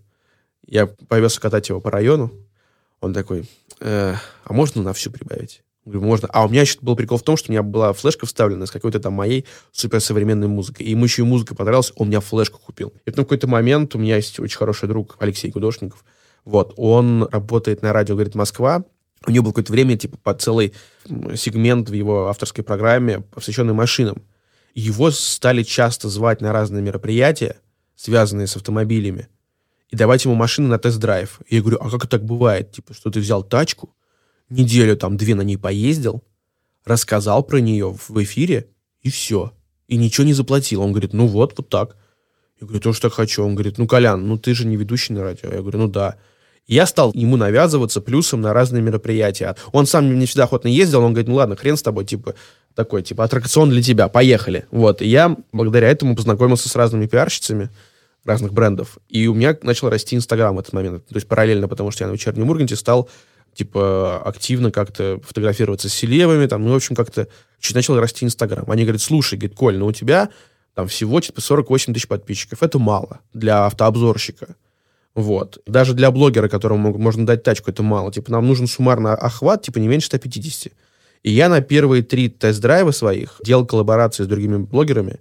Я 0.68 0.86
повез 0.86 1.40
катать 1.40 1.70
его 1.70 1.82
по 1.82 1.90
району. 1.90 2.32
Он 3.02 3.14
такой, 3.14 3.50
э, 3.82 4.16
а 4.44 4.54
можно 4.54 4.82
на 4.82 4.94
всю 4.94 5.12
прибавить? 5.12 5.64
Говорю, 5.86 6.02
можно. 6.02 6.28
А 6.32 6.46
у 6.46 6.50
меня 6.50 6.62
еще 6.62 6.78
был 6.82 6.96
прикол 6.96 7.18
в 7.18 7.24
том, 7.24 7.36
что 7.36 7.50
у 7.50 7.54
меня 7.54 7.64
была 7.64 7.92
флешка 7.94 8.28
вставлена 8.28 8.68
с 8.68 8.72
какой-то 8.72 9.00
там 9.00 9.14
моей 9.14 9.48
суперсовременной 9.72 10.48
музыкой. 10.48 10.86
И 10.86 10.92
ему 10.92 11.06
еще 11.06 11.24
и 11.24 11.26
музыка 11.26 11.56
понравилась, 11.56 11.92
он 11.96 12.10
меня 12.10 12.20
флешку 12.20 12.60
купил. 12.60 12.94
И 13.06 13.10
потом 13.10 13.26
в 13.26 13.28
какой-то 13.28 13.48
момент 13.48 13.96
у 13.96 13.98
меня 13.98 14.18
есть 14.18 14.40
очень 14.40 14.58
хороший 14.58 14.88
друг 14.88 15.18
Алексей 15.20 15.50
Гудошников. 15.50 16.06
Вот, 16.46 16.74
он 16.78 17.28
работает 17.32 17.82
на 17.82 17.94
радио, 17.94 18.16
говорит, 18.16 18.36
Москва. 18.36 18.86
У 19.26 19.32
него 19.32 19.46
было 19.46 19.52
какое-то 19.52 19.72
время, 19.72 19.98
типа, 19.98 20.18
по 20.18 20.34
целый 20.36 20.74
сегмент 21.36 21.90
в 21.90 21.94
его 21.94 22.28
авторской 22.28 22.64
программе, 22.64 23.22
посвященный 23.22 23.74
машинам. 23.74 24.24
Его 24.76 25.10
стали 25.12 25.64
часто 25.64 26.10
звать 26.10 26.42
на 26.42 26.54
разные 26.54 26.82
мероприятия, 26.82 27.58
связанные 27.96 28.48
с 28.48 28.56
автомобилями, 28.56 29.28
и 29.92 29.96
давать 29.96 30.26
ему 30.26 30.36
машины 30.36 30.70
на 30.70 30.80
тест-драйв. 30.80 31.42
Я 31.50 31.62
говорю, 31.62 31.78
а 31.82 31.90
как 31.90 32.08
так 32.08 32.24
бывает? 32.24 32.72
Типа, 32.72 32.94
что 32.94 33.12
ты 33.12 33.20
взял 33.20 33.44
тачку, 33.44 33.94
неделю 34.50 34.96
там 34.96 35.18
две 35.18 35.36
на 35.36 35.42
ней 35.42 35.58
поездил, 35.58 36.24
рассказал 36.86 37.44
про 37.44 37.60
нее 37.60 37.94
в 38.08 38.24
эфире, 38.24 38.70
и 39.02 39.10
все. 39.10 39.54
И 39.88 39.98
ничего 39.98 40.26
не 40.26 40.34
заплатил. 40.34 40.82
Он 40.82 40.92
говорит, 40.92 41.14
ну 41.14 41.28
вот, 41.28 41.54
вот 41.58 41.70
так. 41.70 41.98
Я 42.60 42.68
говорю, 42.68 42.82
тоже 42.82 43.02
так 43.02 43.14
хочу. 43.14 43.44
Он 43.44 43.54
говорит, 43.54 43.78
ну, 43.78 43.88
Колян, 43.88 44.26
ну 44.26 44.38
ты 44.38 44.54
же 44.54 44.66
не 44.66 44.78
ведущий 44.78 45.14
на 45.14 45.24
радио. 45.24 45.50
Я 45.52 45.62
говорю, 45.62 45.80
ну 45.80 45.88
да. 45.88 46.16
Я 46.68 46.86
стал 46.86 47.12
ему 47.14 47.36
навязываться 47.36 48.00
плюсом 48.00 48.40
на 48.40 48.54
разные 48.54 48.82
мероприятия. 48.82 49.56
Он 49.74 49.86
сам 49.86 50.18
не 50.18 50.26
всегда 50.26 50.46
охотно 50.46 50.70
ездил, 50.70 51.04
он 51.04 51.12
говорит, 51.12 51.28
ну 51.28 51.36
ладно, 51.36 51.56
хрен 51.56 51.76
с 51.76 51.82
тобой, 51.82 52.06
типа, 52.06 52.36
такой, 52.76 53.02
типа, 53.02 53.26
аттракцион 53.26 53.70
для 53.70 53.82
тебя, 53.82 54.08
поехали. 54.08 54.66
Вот, 54.72 55.02
и 55.02 55.08
я 55.08 55.36
благодаря 55.52 55.90
этому 55.90 56.16
познакомился 56.16 56.70
с 56.70 56.76
разными 56.76 57.08
пиарщицами 57.08 57.70
разных 58.26 58.54
брендов, 58.54 58.98
и 59.10 59.28
у 59.28 59.34
меня 59.34 59.58
начал 59.64 59.90
расти 59.90 60.16
Инстаграм 60.16 60.56
в 60.56 60.60
этот 60.60 60.74
момент. 60.74 61.06
То 61.08 61.16
есть 61.16 61.28
параллельно, 61.28 61.68
потому 61.68 61.92
что 61.92 62.04
я 62.04 62.08
на 62.08 62.14
вечернем 62.14 62.50
Урганте 62.50 62.76
стал 62.76 63.10
типа, 63.54 64.22
активно 64.24 64.72
как-то 64.72 65.20
фотографироваться 65.24 65.90
с 65.90 65.94
селевами, 65.94 66.46
там, 66.46 66.64
ну, 66.64 66.72
в 66.72 66.76
общем, 66.76 66.96
как-то 66.96 67.28
чуть 67.60 67.76
начал 67.76 68.00
расти 68.00 68.26
Инстаграм. 68.26 68.70
Они 68.70 68.84
говорят, 68.84 69.02
слушай, 69.02 69.38
говорит, 69.38 69.58
Коль, 69.58 69.78
ну, 69.78 69.88
у 69.88 69.92
тебя 69.92 70.30
там 70.74 70.88
всего, 70.88 71.20
типа, 71.20 71.42
48 71.42 71.94
тысяч 71.94 72.08
подписчиков. 72.08 72.64
Это 72.64 72.80
мало 72.80 73.20
для 73.34 73.66
автообзорщика. 73.66 74.56
Вот. 75.14 75.62
Даже 75.66 75.94
для 75.94 76.12
блогера, 76.12 76.48
которому 76.48 76.98
можно 76.98 77.26
дать 77.26 77.44
тачку, 77.44 77.72
это 77.72 77.84
мало. 77.84 78.12
Типа, 78.14 78.32
нам 78.32 78.48
нужен 78.48 78.68
суммарный 78.68 79.14
охват, 79.14 79.64
типа, 79.64 79.80
не 79.80 79.88
меньше 79.88 80.08
150. 80.08 80.72
И 81.24 81.32
я 81.32 81.50
на 81.50 81.62
первые 81.62 82.04
три 82.04 82.30
тест-драйва 82.30 82.92
своих 82.92 83.40
делал 83.44 83.66
коллаборации 83.66 84.24
с 84.24 84.28
другими 84.28 84.58
блогерами, 84.58 85.20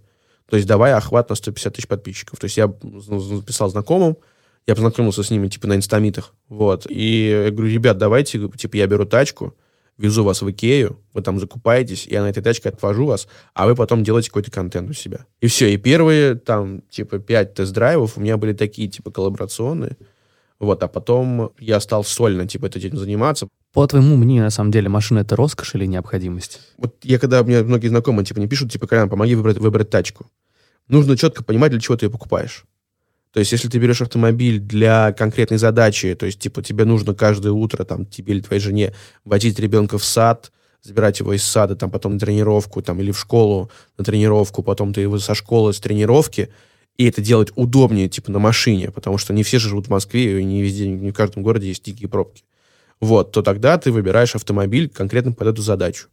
то 0.50 0.56
есть 0.56 0.68
давая 0.68 0.96
охват 0.96 1.30
на 1.30 1.36
150 1.36 1.74
тысяч 1.74 1.86
подписчиков. 1.86 2.38
То 2.38 2.44
есть 2.46 2.56
я 2.56 2.66
написал 2.66 3.70
знакомым, 3.70 4.16
я 4.66 4.74
познакомился 4.74 5.22
с 5.22 5.30
ними, 5.30 5.48
типа, 5.48 5.68
на 5.68 5.76
инстамитах, 5.76 6.34
вот, 6.48 6.86
и 6.90 7.28
я 7.44 7.50
говорю, 7.50 7.72
ребят, 7.72 7.98
давайте, 7.98 8.48
типа, 8.48 8.76
я 8.76 8.86
беру 8.86 9.06
тачку, 9.06 9.56
везу 9.96 10.24
вас 10.24 10.42
в 10.42 10.50
Икею, 10.50 10.98
вы 11.12 11.22
там 11.22 11.38
закупаетесь, 11.38 12.06
я 12.06 12.22
на 12.22 12.30
этой 12.30 12.42
тачке 12.42 12.68
отвожу 12.68 13.06
вас, 13.06 13.28
а 13.54 13.66
вы 13.66 13.74
потом 13.74 14.04
делаете 14.04 14.28
какой-то 14.28 14.50
контент 14.50 14.90
у 14.90 14.92
себя. 14.92 15.26
И 15.40 15.46
все, 15.46 15.72
и 15.72 15.76
первые, 15.76 16.34
там, 16.34 16.82
типа, 16.90 17.18
пять 17.18 17.54
тест-драйвов 17.54 18.16
у 18.16 18.20
меня 18.20 18.36
были 18.36 18.52
такие, 18.52 18.88
типа, 18.88 19.10
коллаборационные, 19.10 19.96
вот, 20.60 20.82
а 20.82 20.88
потом 20.88 21.52
я 21.58 21.80
стал 21.80 22.04
сольно, 22.04 22.46
типа, 22.46 22.66
этим 22.66 22.96
заниматься. 22.96 23.48
По 23.72 23.86
твоему 23.86 24.16
мнению, 24.16 24.44
на 24.44 24.50
самом 24.50 24.70
деле, 24.70 24.90
машина— 24.90 25.18
это 25.20 25.34
роскошь 25.34 25.74
или 25.74 25.86
необходимость? 25.86 26.60
Вот 26.76 26.96
я, 27.02 27.18
когда 27.18 27.42
мне 27.42 27.62
многие 27.62 27.88
знакомые, 27.88 28.26
типа, 28.26 28.40
не 28.40 28.46
пишут, 28.46 28.70
типа, 28.70 28.86
Колян, 28.86 29.08
помоги 29.08 29.34
выбрать, 29.34 29.56
выбрать 29.56 29.88
тачку. 29.88 30.26
Нужно 30.86 31.16
четко 31.16 31.42
понимать, 31.42 31.70
для 31.70 31.80
чего 31.80 31.96
ты 31.96 32.06
ее 32.06 32.10
покупаешь. 32.10 32.64
То 33.32 33.40
есть, 33.40 33.52
если 33.52 33.68
ты 33.68 33.78
берешь 33.78 34.02
автомобиль 34.02 34.58
для 34.58 35.12
конкретной 35.12 35.56
задачи, 35.56 36.14
то 36.14 36.26
есть, 36.26 36.38
типа, 36.40 36.62
тебе 36.62 36.84
нужно 36.84 37.14
каждое 37.14 37.52
утро, 37.52 37.84
там, 37.84 38.04
тебе 38.04 38.34
или 38.34 38.42
твоей 38.42 38.60
жене 38.60 38.92
водить 39.24 39.58
ребенка 39.58 39.96
в 39.96 40.04
сад, 40.04 40.52
забирать 40.82 41.20
его 41.20 41.32
из 41.32 41.42
сада, 41.42 41.74
там, 41.74 41.90
потом 41.90 42.14
на 42.14 42.18
тренировку, 42.18 42.82
там, 42.82 43.00
или 43.00 43.12
в 43.12 43.18
школу 43.18 43.70
на 43.96 44.04
тренировку, 44.04 44.62
потом 44.62 44.92
ты 44.92 45.00
его 45.00 45.18
со 45.18 45.34
школы 45.34 45.72
с 45.72 45.80
тренировки, 45.80 46.50
и 47.00 47.04
это 47.08 47.22
делать 47.22 47.50
удобнее, 47.54 48.10
типа, 48.10 48.30
на 48.30 48.38
машине, 48.38 48.90
потому 48.90 49.16
что 49.16 49.32
не 49.32 49.42
все 49.42 49.58
живут 49.58 49.86
в 49.86 49.90
Москве, 49.90 50.38
и 50.38 50.44
не 50.44 50.60
везде, 50.60 50.86
не 50.86 51.12
в 51.12 51.14
каждом 51.14 51.42
городе 51.42 51.68
есть 51.68 51.82
дикие 51.82 52.10
пробки. 52.10 52.44
Вот, 53.00 53.32
то 53.32 53.40
тогда 53.40 53.78
ты 53.78 53.90
выбираешь 53.90 54.34
автомобиль 54.34 54.90
конкретно 54.90 55.32
под 55.32 55.48
эту 55.48 55.62
задачу. 55.62 56.08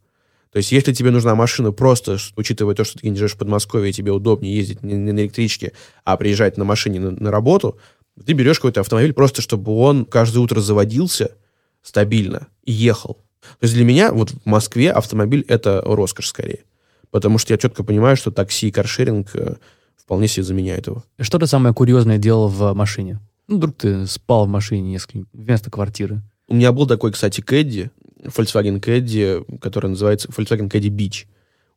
То 0.49 0.59
есть, 0.59 0.71
если 0.71 0.93
тебе 0.93 1.11
нужна 1.11 1.35
машина 1.35 1.73
просто, 1.73 2.15
учитывая 2.38 2.73
то, 2.73 2.85
что 2.85 2.99
ты 2.99 3.09
не 3.09 3.17
живешь 3.17 3.33
в 3.33 3.38
Подмосковье, 3.38 3.89
и 3.89 3.93
тебе 3.93 4.13
удобнее 4.13 4.55
ездить 4.55 4.81
не 4.81 4.95
на 4.95 5.19
электричке, 5.19 5.73
а 6.05 6.15
приезжать 6.15 6.55
на 6.55 6.63
машине 6.63 7.01
на, 7.01 7.11
на 7.11 7.31
работу, 7.31 7.77
ты 8.25 8.31
берешь 8.31 8.59
какой-то 8.59 8.79
автомобиль 8.79 9.11
просто, 9.11 9.41
чтобы 9.41 9.73
он 9.73 10.05
каждое 10.05 10.39
утро 10.39 10.61
заводился 10.61 11.35
стабильно 11.81 12.47
и 12.63 12.71
ехал. 12.71 13.15
То 13.41 13.63
есть 13.63 13.73
для 13.73 13.83
меня 13.83 14.13
вот 14.13 14.29
в 14.29 14.45
Москве 14.45 14.93
автомобиль— 14.93 15.43
это 15.49 15.81
роскошь 15.83 16.27
скорее. 16.29 16.63
Потому 17.11 17.39
что 17.39 17.53
я 17.53 17.57
четко 17.57 17.83
понимаю, 17.83 18.15
что 18.15 18.31
такси 18.31 18.69
и 18.69 18.71
каршеринг 18.71 19.35
э, 19.35 19.55
вполне 19.97 20.27
себе 20.27 20.43
заменяют 20.43 20.87
его. 20.87 21.03
Что 21.19 21.39
ты 21.39 21.47
самое 21.47 21.73
курьезное 21.73 22.17
делал 22.17 22.47
в 22.47 22.73
машине? 22.73 23.19
Ну, 23.47 23.57
вдруг 23.57 23.77
ты 23.77 24.05
спал 24.07 24.45
в 24.45 24.49
машине 24.49 24.91
несколько 24.91 25.27
вместо 25.33 25.71
квартиры. 25.71 26.21
У 26.47 26.55
меня 26.55 26.71
был 26.71 26.87
такой, 26.87 27.11
кстати, 27.11 27.41
Кэдди, 27.41 27.91
Volkswagen 28.23 28.81
Caddy, 28.81 29.59
который 29.59 29.89
называется 29.89 30.29
Volkswagen 30.29 30.69
Caddy 30.69 30.89
Beach. 30.89 31.25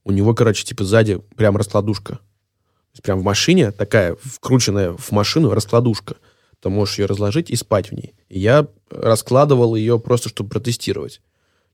У 0.05 0.13
него, 0.13 0.35
короче, 0.35 0.65
типа 0.65 0.85
сзади 0.85 1.21
прям 1.37 1.57
раскладушка. 1.57 2.15
То 2.15 2.95
есть 2.95 3.03
прям 3.03 3.21
в 3.21 3.25
машине 3.25 3.71
такая 3.71 4.17
вкрученная 4.21 4.93
в 4.93 5.13
машину 5.13 5.51
раскладушка. 5.51 6.17
Ты 6.61 6.69
можешь 6.69 6.99
ее 6.99 7.07
разложить 7.07 7.51
и 7.51 7.57
спать 7.57 7.91
в 7.91 7.95
ней. 7.95 8.15
И 8.29 8.39
я 8.39 8.67
раскладывал 8.91 9.75
ее 9.75 9.99
просто, 9.99 10.29
чтобы 10.29 10.51
протестировать. 10.51 11.21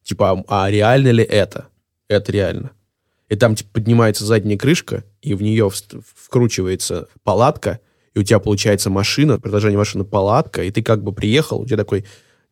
Типа, 0.03 0.45
а, 0.47 0.65
а 0.65 0.71
реально 0.71 1.09
ли 1.09 1.25
это? 1.25 1.69
Это 2.09 2.31
реально. 2.33 2.73
И 3.29 3.37
там 3.37 3.55
типа, 3.55 3.71
поднимается 3.73 4.25
задняя 4.25 4.59
крышка, 4.59 5.05
и 5.21 5.35
в 5.35 5.43
нее 5.43 5.71
вкручивается 6.15 7.09
палатка, 7.25 7.81
и 8.15 8.19
у 8.19 8.23
тебя 8.23 8.39
получается 8.39 8.89
машина, 8.89 9.39
предложение 9.39 9.79
машины 9.79 10.05
палатка, 10.05 10.63
и 10.63 10.71
ты 10.71 10.83
как 10.83 11.03
бы 11.03 11.13
приехал, 11.13 11.61
у 11.61 11.67
тебя 11.67 11.77
такой 11.77 12.05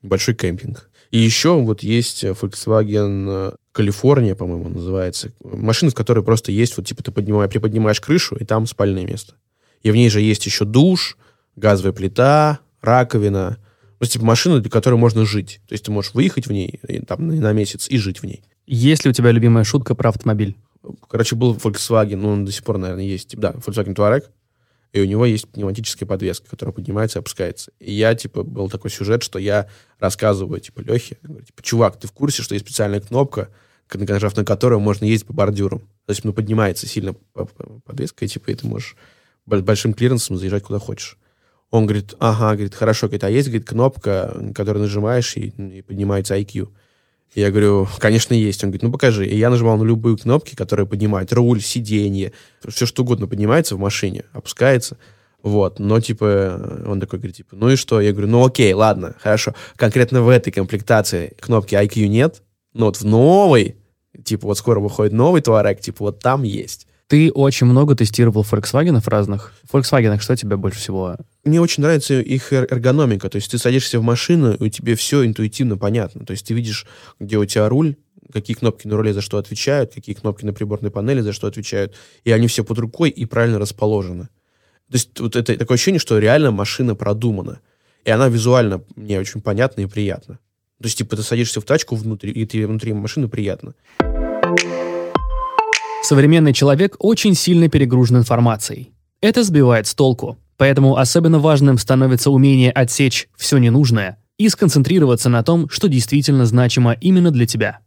небольшой 0.03 0.35
кемпинг. 0.35 0.91
И 1.11 1.19
еще 1.19 1.61
вот 1.61 1.83
есть 1.83 2.25
Volkswagen 2.25 3.57
Калифорния, 3.73 4.35
по-моему, 4.35 4.69
называется. 4.69 5.33
Машина, 5.43 5.91
в 5.91 5.95
которой 5.95 6.25
просто 6.25 6.51
есть, 6.51 6.77
вот 6.77 6.87
типа 6.87 7.03
ты 7.03 7.13
поднимаешь, 7.13 7.51
приподнимаешь 7.51 8.01
крышу, 8.01 8.37
и 8.37 8.45
там 8.45 8.67
спальное 8.67 9.07
место. 9.07 9.35
И 9.83 9.91
в 9.91 9.97
ней 9.97 10.11
же 10.11 10.21
есть 10.21 10.45
еще 10.45 10.65
душ, 10.65 11.17
газовая 11.57 11.93
плита, 11.93 12.59
раковина. 12.81 13.59
Ну, 14.01 14.07
типа 14.07 14.25
машина, 14.25 14.61
для 14.61 14.71
которой 14.71 14.97
можно 14.97 15.25
жить. 15.25 15.61
То 15.69 15.75
есть 15.75 15.85
ты 15.85 15.93
можешь 15.93 16.15
выехать 16.15 16.47
в 16.47 16.53
ней 16.53 16.81
и, 16.89 17.01
там, 17.01 17.29
на 17.29 17.53
месяц 17.53 17.89
и 17.89 17.97
жить 17.97 18.21
в 18.21 18.27
ней. 18.27 18.43
Есть 18.67 19.05
ли 19.05 19.11
у 19.11 19.15
тебя 19.15 19.31
любимая 19.31 19.65
шутка 19.65 19.95
про 19.95 20.09
автомобиль? 20.09 20.57
Короче, 21.09 21.37
был 21.37 21.55
Volkswagen, 21.55 22.17
ну, 22.17 22.31
он 22.31 22.45
до 22.45 22.53
сих 22.53 22.65
пор, 22.65 22.79
наверное, 22.79 23.05
есть. 23.05 23.37
Да, 23.37 23.53
Volkswagen 23.53 23.95
Touareg 23.95 24.25
и 24.95 25.01
у 25.01 25.07
него 25.07 25.27
есть 25.27 25.49
пневматическая 25.49 26.07
подвеска, 26.07 26.49
которая 26.49 26.73
поднимается 26.73 27.19
и 27.19 27.21
опускается. 27.21 27.73
И 27.81 27.93
я, 27.93 28.15
типа, 28.15 28.45
был 28.45 28.71
такой 28.71 28.93
сюжет, 28.93 29.25
что 29.25 29.41
я 29.41 29.69
рассказываю, 29.99 30.61
типа, 30.61 30.83
Лехе, 30.83 31.19
говорю, 31.21 31.45
типа, 31.45 31.63
чувак, 31.65 31.99
ты 31.99 32.07
в 32.07 32.13
курсе, 32.13 32.45
что 32.45 32.55
есть 32.55 32.65
специальная 32.65 33.01
кнопка, 33.01 33.49
нажав 33.93 34.37
на 34.37 34.45
которую 34.45 34.79
можно 34.79 35.05
ездить 35.05 35.27
по 35.27 35.33
бордюрам? 35.33 35.81
То 35.81 36.11
есть, 36.11 36.23
ну, 36.23 36.33
поднимается 36.33 36.87
сильно 36.87 37.13
подвеска, 37.85 38.25
и, 38.25 38.29
типа, 38.29 38.53
и 38.53 38.55
ты 38.55 38.69
можешь 38.69 38.95
большим 39.47 39.95
клиренсом 39.95 40.37
заезжать 40.37 40.63
куда 40.63 40.79
хочешь. 40.79 41.19
Он 41.71 41.87
говорит, 41.87 42.15
ага, 42.21 42.53
говорит, 42.53 42.77
хорошо, 42.77 43.09
говорит, 43.09 43.25
а 43.25 43.31
есть, 43.31 43.49
говорит, 43.49 43.67
кнопка, 43.67 44.53
которую 44.55 44.85
нажимаешь, 44.85 45.37
и, 45.37 45.49
и 45.49 45.83
поднимается 45.83 46.39
IQ. 46.39 46.69
Я 47.35 47.51
говорю, 47.51 47.89
конечно, 47.99 48.33
есть. 48.33 48.63
Он 48.63 48.71
говорит, 48.71 48.83
ну 48.83 48.93
покажи. 48.93 49.27
И 49.27 49.37
я 49.37 49.51
нажимал 49.51 49.77
на 49.77 49.83
любые 49.83 50.17
кнопки, 50.17 50.55
которые 50.55 50.87
поднимают. 50.87 51.33
Руль, 51.33 51.61
сиденье, 51.61 52.33
все 52.67 52.87
что 52.87 53.03
угодно 53.03 53.27
поднимается 53.27 53.75
в 53.75 53.81
машине, 53.81 54.25
опускается. 54.33 54.97
Вот, 55.43 55.79
но, 55.79 56.01
типа, 56.01 56.85
он 56.87 57.01
такой 57.01 57.19
говорит, 57.19 57.37
типа, 57.37 57.55
ну 57.55 57.69
и 57.69 57.77
что? 57.77 58.01
Я 58.01 58.13
говорю, 58.13 58.29
ну 58.29 58.47
окей, 58.47 58.73
ладно, 58.73 59.15
хорошо. 59.21 59.55
Конкретно 59.77 60.23
в 60.23 60.31
этой 60.31 60.51
комплектации 60.51 61.35
кнопки 61.39 61.75
IQ 61.75 62.07
нет, 62.07 62.43
но 62.73 62.87
вот 62.87 62.97
в 62.97 63.05
новой, 63.05 63.77
типа, 64.25 64.47
вот 64.47 64.57
скоро 64.57 64.81
выходит 64.81 65.13
новый 65.13 65.43
Touareg, 65.43 65.81
типа, 65.81 66.05
вот 66.05 66.21
там 66.21 66.45
есть. 66.45 66.87
Ты 67.07 67.31
очень 67.31 67.67
много 67.67 67.95
тестировал 67.95 68.43
Volkswagen 68.43 69.03
разных. 69.07 69.53
В 69.65 69.75
Volkswagen 69.75 70.19
что 70.21 70.37
тебе 70.37 70.57
больше 70.57 70.79
всего? 70.79 71.17
Мне 71.45 71.61
очень 71.61 71.83
нравится 71.83 72.21
их 72.21 72.53
эргономика. 72.53 73.29
То 73.29 73.37
есть 73.37 73.51
ты 73.51 73.59
садишься 73.59 74.01
в 74.01 74.03
машину, 74.03 74.55
и 74.55 74.65
у 74.65 74.69
тебя 74.69 74.97
все 74.97 75.27
интуитивно 75.27 75.77
понятно. 75.77 76.25
То 76.25 76.31
есть 76.31 76.47
ты 76.47 76.55
видишь, 76.55 76.87
где 77.21 77.37
у 77.37 77.45
тебя 77.45 77.69
руль, 77.69 77.97
какие 78.33 78.57
кнопки 78.57 78.89
на 78.89 78.97
руле 78.97 79.13
за 79.13 79.21
что 79.21 79.37
отвечают, 79.37 79.93
какие 79.93 80.15
кнопки 80.15 80.47
на 80.47 80.55
приборной 80.55 80.91
панели 80.91 81.21
за 81.21 81.35
что 81.35 81.47
отвечают. 81.47 81.95
И 82.25 82.33
они 82.33 82.47
все 82.47 82.65
под 82.65 82.79
рукой 82.79 83.11
и 83.11 83.27
правильно 83.27 83.59
расположены. 83.59 84.29
То 84.91 84.95
есть 84.95 85.21
вот 85.21 85.37
это 85.37 85.57
такое 85.59 85.77
ощущение, 85.77 85.99
что 85.99 86.19
реально 86.19 86.53
машина 86.53 86.95
продумана. 86.95 87.61
И 88.05 88.11
она 88.11 88.29
визуально 88.29 88.83
мне 88.97 89.19
очень 89.19 89.43
понятна 89.43 89.83
и 89.83 89.87
приятна. 89.87 90.39
То 90.79 90.87
есть, 90.87 90.99
типа, 90.99 91.17
ты 91.17 91.23
садишься 91.23 91.61
в 91.61 91.65
тачку 91.65 91.97
внутри, 91.97 92.33
и 92.33 92.45
ты 92.45 92.67
внутри 92.67 92.93
машины 92.93 93.29
приятно. 93.29 93.75
Современный 96.05 96.53
человек 96.53 96.97
очень 96.99 97.35
сильно 97.35 97.71
перегружен 97.71 98.19
информацией. 98.19 98.93
Это 99.23 99.43
сбивает 99.43 99.87
с 99.87 99.95
толку. 99.95 100.37
Поэтому 100.59 100.99
особенно 100.99 101.39
важным 101.39 101.79
становится 101.79 102.31
умение 102.31 102.71
отсечь 102.71 103.27
все 103.35 103.57
ненужное 103.57 104.19
и 104.37 104.51
сконцентрироваться 104.51 105.31
на 105.31 105.43
том, 105.43 105.67
что 105.71 105.89
действительно 105.89 106.45
значимо 106.45 106.93
именно 106.93 107.31
для 107.31 107.47
тебя. 107.47 107.79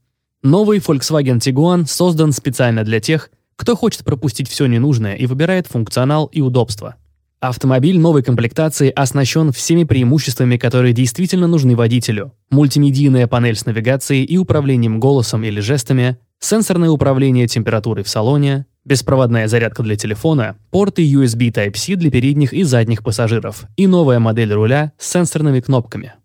Новый 0.42 0.80
Volkswagen 0.80 1.38
Tiguan 1.38 1.86
создан 1.86 2.32
специально 2.32 2.84
для 2.84 3.00
тех, 3.00 3.30
кто 3.56 3.76
хочет 3.76 4.04
пропустить 4.04 4.50
все 4.50 4.66
ненужное 4.66 5.14
и 5.14 5.28
выбирает 5.28 5.68
функционал 5.68 6.26
и 6.26 6.42
удобство. 6.42 6.96
Автомобиль 7.48 7.98
новой 7.98 8.24
комплектации 8.24 8.92
оснащен 8.94 9.54
всеми 9.54 9.86
преимуществами, 9.86 10.58
которые 10.58 10.92
действительно 10.92 11.48
нужны 11.48 11.78
водителю. 11.78 12.34
Мультимедийная 12.50 13.26
панель 13.26 13.56
с 13.56 13.66
навигацией 13.66 14.26
и 14.26 14.38
управлением 14.38 15.00
голосом 15.00 15.46
или 15.46 15.62
жестами, 15.62 16.18
сенсорное 16.40 16.90
управление 16.90 17.48
температурой 17.48 18.04
в 18.04 18.10
салоне, 18.10 18.66
беспроводная 18.84 19.48
зарядка 19.48 19.82
для 19.82 19.96
телефона, 19.96 20.58
порты 20.72 21.10
USB 21.10 21.50
Type-C 21.54 21.96
для 21.96 22.12
передних 22.12 22.52
и 22.52 22.64
задних 22.64 23.02
пассажиров 23.02 23.64
и 23.78 23.88
новая 23.88 24.20
модель 24.20 24.52
руля 24.52 24.92
с 24.98 25.10
сенсорными 25.10 25.62
кнопками. 25.62 26.16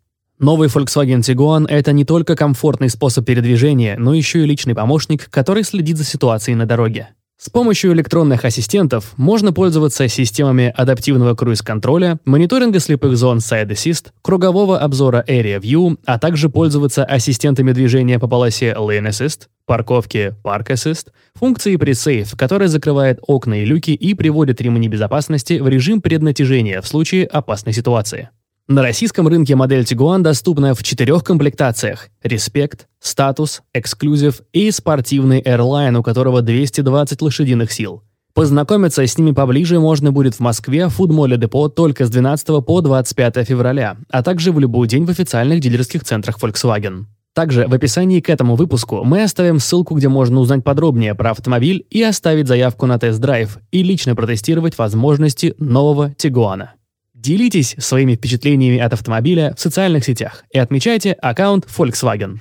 Новый 0.41 0.67
Volkswagen 0.67 1.21
Tiguan– 1.21 1.67
это 1.69 1.93
не 1.93 2.05
только 2.05 2.35
комфортный 2.35 2.91
способ 2.91 3.25
передвижения, 3.25 3.97
но 3.97 4.13
еще 4.13 4.43
и 4.43 4.47
личный 4.47 4.75
помощник, 4.75 5.31
который 5.31 5.63
следит 5.63 5.99
за 5.99 6.05
ситуацией 6.05 6.57
на 6.57 6.67
дороге. 6.67 7.11
С 7.45 7.51
помощью 7.51 7.93
электронных 7.93 8.45
ассистентов 8.45 9.15
можно 9.17 9.53
пользоваться 9.53 10.07
системами 10.07 10.73
адаптивного 10.77 11.35
круиз-контроля, 11.35 12.21
мониторинга 12.25 12.79
слепых 12.79 13.17
зон 13.17 13.39
Side 13.39 13.71
Assist, 13.71 14.11
кругового 14.23 14.79
обзора 14.79 15.25
Area 15.27 15.61
View, 15.61 15.99
а 16.07 16.21
также 16.21 16.49
пользоваться 16.49 17.05
ассистентами 17.05 17.73
движения 17.73 18.21
по 18.21 18.29
полосе 18.29 18.77
Lane 18.79 19.09
Assist, 19.09 19.49
парковки 19.67 20.37
Park 20.45 20.69
Assist, 20.69 21.09
функции 21.35 21.75
Pre-Safe, 21.75 22.37
которая 22.37 22.69
закрывает 22.69 23.19
окна 23.27 23.63
и 23.63 23.65
люки 23.65 23.91
и 23.91 24.15
приводит 24.15 24.61
ремни 24.61 24.87
безопасности 24.87 25.55
в 25.55 25.67
режим 25.67 26.01
преднатяжения 26.01 26.81
в 26.81 26.87
случае 26.87 27.27
опасной 27.27 27.73
ситуации. 27.73 28.29
На 28.69 28.83
российском 28.83 29.27
рынке 29.27 29.57
модель 29.57 29.83
Tiguan 29.83 30.21
доступна 30.21 30.75
в 30.75 30.85
четырех 30.85 31.25
комплектациях– 31.25 32.09
Respect, 32.25 32.83
Status, 33.03 33.61
Exclusive 33.77 34.43
и 34.53 34.71
спортивный 34.71 35.43
Airline, 35.43 35.99
у 35.99 36.03
которого 36.05 36.43
220 36.43 37.23
лошадиных 37.23 37.73
сил. 37.73 38.05
Познакомиться 38.35 39.05
с 39.05 39.19
ними 39.19 39.33
поближе 39.33 39.81
можно 39.81 40.13
будет 40.13 40.37
в 40.37 40.41
Москве 40.41 40.87
в 40.87 40.91
Фудмоле 40.91 41.37
Депо 41.37 41.69
только 41.69 42.07
с 42.07 42.11
12 42.11 42.65
по 42.65 42.81
25 42.81 43.47
февраля, 43.47 43.97
а 44.11 44.23
также 44.23 44.53
в 44.53 44.61
любой 44.61 44.87
день 44.87 45.05
в 45.07 45.11
официальных 45.11 45.61
дилерских 45.61 46.05
центрах 46.05 46.39
Volkswagen. 46.39 47.07
Также 47.35 47.67
в 47.67 47.75
описании 47.75 48.21
к 48.21 48.31
этому 48.31 48.55
выпуску 48.55 49.03
мы 49.05 49.25
оставим 49.25 49.59
ссылку, 49.59 49.97
где 49.97 50.09
можно 50.09 50.39
узнать 50.39 50.63
подробнее 50.63 51.15
про 51.15 51.33
автомобиль 51.33 51.85
и 51.91 52.03
оставить 52.03 52.47
заявку 52.47 52.87
на 52.87 52.99
тест-драйв 52.99 53.59
и 53.71 53.83
лично 53.83 54.15
протестировать 54.15 54.79
возможности 54.79 55.55
нового 55.59 56.15
Тигуана. 56.15 56.75
Делитесь 57.23 57.77
своими 57.79 58.17
впечатлениями 58.17 58.81
от 58.81 58.95
автомобиля 58.95 59.55
в 59.57 59.61
социальных 59.61 60.05
сетях 60.05 60.43
и 60.51 60.59
отмечайте 60.59 61.13
аккаунт 61.13 61.67
Volkswagen. 61.67 62.41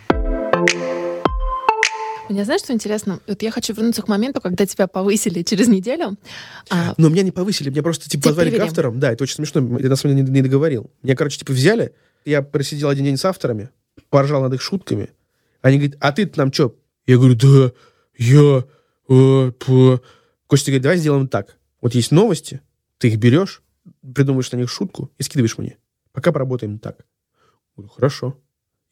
Мне 2.30 2.46
знаешь, 2.46 2.62
что 2.62 2.74
интересно? 2.74 3.20
Вот 3.28 3.44
я 3.44 3.52
хочу 3.52 3.76
вернуться 3.76 4.02
к 4.02 4.08
моменту, 4.08 4.42
когда 4.42 4.66
тебя 4.66 4.88
повысили 4.88 5.44
через 5.44 5.68
неделю. 5.68 6.18
А... 6.72 6.96
Но 6.98 7.10
меня 7.10 7.22
не 7.22 7.30
повысили, 7.30 7.70
меня 7.70 7.84
просто 7.84 8.10
типа 8.10 8.30
позвали 8.30 8.50
к 8.50 8.60
авторам. 8.60 9.00
Да, 9.00 9.12
это 9.12 9.22
очень 9.22 9.36
смешно, 9.36 9.62
я 9.78 9.88
на 9.88 9.96
самом 9.96 10.16
деле 10.16 10.28
не, 10.28 10.34
не 10.34 10.42
договорил. 10.42 10.90
Меня, 11.04 11.16
короче, 11.16 11.38
типа 11.38 11.52
взяли, 11.52 11.94
я 12.26 12.42
просидел 12.42 12.90
один 12.90 13.06
день 13.06 13.18
с 13.18 13.26
авторами, 13.26 13.70
поржал 14.10 14.42
над 14.42 14.56
их 14.56 14.64
шутками. 14.64 15.10
Они 15.62 15.78
говорят, 15.78 15.98
а 16.00 16.12
ты 16.12 16.32
нам 16.38 16.52
что? 16.52 16.76
Я 17.06 17.18
говорю, 17.18 17.36
да, 17.36 17.72
я... 18.18 18.64
Э, 19.10 19.52
по... 19.52 20.02
Костя 20.48 20.72
говорит, 20.72 20.82
давай 20.82 20.98
сделаем 20.98 21.28
так. 21.28 21.56
Вот 21.82 21.94
есть 21.94 22.10
новости, 22.10 22.62
ты 22.98 23.10
их 23.10 23.18
берешь, 23.18 23.62
придумываешь 24.02 24.52
на 24.52 24.58
них 24.58 24.70
шутку 24.70 25.12
и 25.18 25.24
скидываешь 25.24 25.58
мне. 25.58 25.78
Пока 26.12 26.32
поработаем 26.32 26.80
так. 26.80 27.06
Говорю, 27.76 27.92
хорошо. 27.94 28.38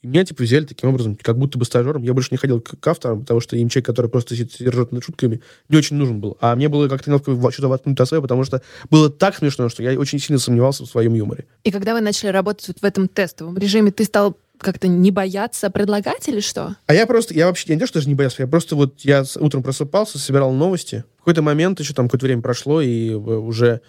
И 0.01 0.07
меня, 0.07 0.24
типа, 0.24 0.43
взяли 0.43 0.64
таким 0.64 0.89
образом, 0.89 1.18
как 1.22 1.38
будто 1.38 1.57
бы 1.60 1.66
стажером. 1.66 2.03
Я 2.03 2.14
больше 2.14 2.30
не 2.32 2.38
ходил 2.38 2.62
к, 2.62 2.80
к 2.80 2.88
авторам, 2.88 3.22
потому 3.22 3.41
что 3.41 3.57
им 3.57 3.68
человек, 3.68 3.88
который 3.88 4.10
просто 4.10 4.34
сидит 4.34 4.55
ржет 4.62 4.93
над 4.93 5.03
шутками, 5.03 5.41
не 5.68 5.78
очень 5.78 5.97
нужен 5.97 6.22
был. 6.22 6.38
А 6.39 6.55
мне 6.55 6.70
было 6.70 6.88
как-то 6.88 7.10
неловко 7.10 7.51
что-то 7.51 7.68
воткнуть 7.68 7.99
свое, 8.07 8.22
потому 8.22 8.45
что 8.45 8.62
было 8.89 9.10
так 9.10 9.36
смешно, 9.36 9.68
что 9.68 9.84
я 9.84 9.99
очень 9.99 10.20
сильно 10.20 10.39
сомневался 10.39 10.84
в 10.84 10.88
своем 10.88 11.16
юморе. 11.16 11.47
И 11.66 11.72
когда 11.72 11.93
вы 11.93 11.99
начали 11.99 12.30
работать 12.30 12.70
вот 12.70 12.80
в 12.80 12.84
этом 12.86 13.10
тестовом 13.10 13.57
режиме, 13.57 13.91
ты 13.91 14.05
стал 14.05 14.38
как-то 14.57 14.88
не 14.88 15.12
бояться 15.12 15.70
предлагать 15.70 16.28
или 16.30 16.39
что? 16.39 16.78
А 16.86 16.93
я 16.93 17.05
просто, 17.05 17.34
я 17.34 17.47
вообще, 17.47 17.66
я 17.68 17.76
не 17.76 17.80
то, 17.80 17.88
что 17.88 17.95
даже 17.95 18.07
не 18.07 18.16
боялся, 18.16 18.43
я 18.43 18.47
просто 18.47 18.78
вот, 18.78 19.01
я 19.01 19.26
утром 19.38 19.64
просыпался, 19.64 20.18
собирал 20.18 20.53
новости. 20.53 21.03
В 21.16 21.20
какой-то 21.20 21.41
момент 21.41 21.80
еще 21.80 21.93
там 21.93 22.07
какое-то 22.07 22.26
время 22.26 22.41
прошло, 22.41 22.82
и 22.82 23.14
уже 23.14 23.82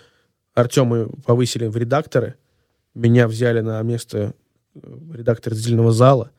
Артема 0.54 1.08
повысили 1.24 1.66
в 1.66 1.76
редакторы, 1.76 2.34
меня 2.94 3.28
взяли 3.28 3.60
на 3.60 3.80
место 3.82 4.34
э, 4.74 4.80
редактора 5.14 5.54
зеленого 5.54 5.92
зала, 5.92 6.30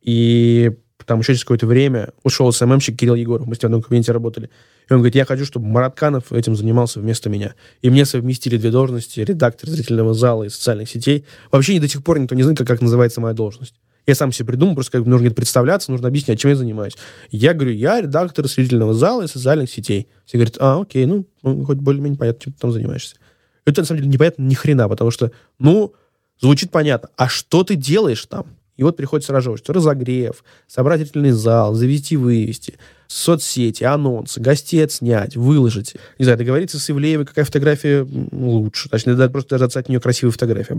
и 0.00 0.72
там 1.06 1.20
еще 1.20 1.32
через 1.32 1.44
какое-то 1.44 1.66
время 1.66 2.10
ушел 2.22 2.52
СММщик 2.52 2.96
Кирилл 2.96 3.14
Егоров, 3.14 3.46
мы 3.46 3.54
с 3.54 3.58
ним 3.58 3.62
в 3.62 3.64
одном 3.66 3.82
кабинете 3.82 4.12
работали. 4.12 4.50
И 4.88 4.92
он 4.92 5.00
говорит, 5.00 5.14
я 5.14 5.24
хочу, 5.24 5.44
чтобы 5.44 5.66
Маратканов 5.66 6.32
этим 6.32 6.56
занимался 6.56 7.00
вместо 7.00 7.30
меня. 7.30 7.54
И 7.80 7.90
мне 7.90 8.04
совместили 8.04 8.56
две 8.56 8.70
должности, 8.70 9.20
редактор 9.20 9.68
зрительного 9.68 10.14
зала 10.14 10.44
и 10.44 10.48
социальных 10.48 10.88
сетей. 10.88 11.24
Вообще 11.50 11.78
до 11.80 11.88
сих 11.88 12.02
пор 12.02 12.18
никто 12.18 12.34
не 12.34 12.42
знает, 12.42 12.58
как, 12.58 12.66
как 12.66 12.80
называется 12.80 13.20
моя 13.20 13.34
должность. 13.34 13.74
Я 14.06 14.16
сам 14.16 14.32
себе 14.32 14.46
придумал, 14.46 14.74
просто 14.74 14.98
как 14.98 15.06
нужно 15.06 15.30
представляться, 15.30 15.92
нужно 15.92 16.08
объяснять, 16.08 16.40
чем 16.40 16.50
я 16.50 16.56
занимаюсь. 16.56 16.96
Я 17.30 17.54
говорю, 17.54 17.72
я 17.72 18.00
редактор 18.00 18.48
зрительного 18.48 18.94
зала 18.94 19.22
и 19.22 19.28
социальных 19.28 19.70
сетей. 19.70 20.08
Все 20.24 20.38
говорят, 20.38 20.56
а, 20.58 20.80
окей, 20.80 21.06
ну, 21.06 21.24
ну 21.42 21.64
хоть 21.64 21.78
более-менее 21.78 22.18
понятно, 22.18 22.40
чем 22.42 22.52
ты 22.52 22.58
там 22.58 22.72
занимаешься. 22.72 23.16
Это 23.64 23.82
на 23.82 23.86
самом 23.86 24.00
деле 24.00 24.12
непонятно 24.12 24.42
ни 24.42 24.54
хрена, 24.54 24.88
потому 24.88 25.10
что, 25.10 25.30
ну, 25.58 25.94
звучит 26.40 26.70
понятно. 26.70 27.10
А 27.16 27.28
что 27.28 27.64
ты 27.64 27.76
делаешь 27.76 28.24
там? 28.26 28.46
И 28.76 28.82
вот 28.82 28.96
приходится 28.96 29.32
разжевывать, 29.32 29.62
что 29.62 29.72
разогрев, 29.72 30.42
собрать 30.66 31.00
зрительный 31.00 31.30
зал, 31.30 31.74
завести, 31.74 32.16
вывести, 32.16 32.78
соцсети, 33.06 33.84
анонсы, 33.84 34.40
гостей 34.40 34.82
отснять, 34.82 35.36
выложить. 35.36 35.94
Не 36.18 36.24
знаю, 36.24 36.38
договориться 36.38 36.80
с 36.80 36.90
Ивлеевой, 36.90 37.26
какая 37.26 37.44
фотография 37.44 38.06
лучше. 38.32 38.88
Точнее, 38.88 39.14
даже, 39.14 39.30
просто 39.30 39.58
даже 39.58 39.78
от 39.78 39.88
нее 39.88 40.00
красивые 40.00 40.32
фотографии. 40.32 40.74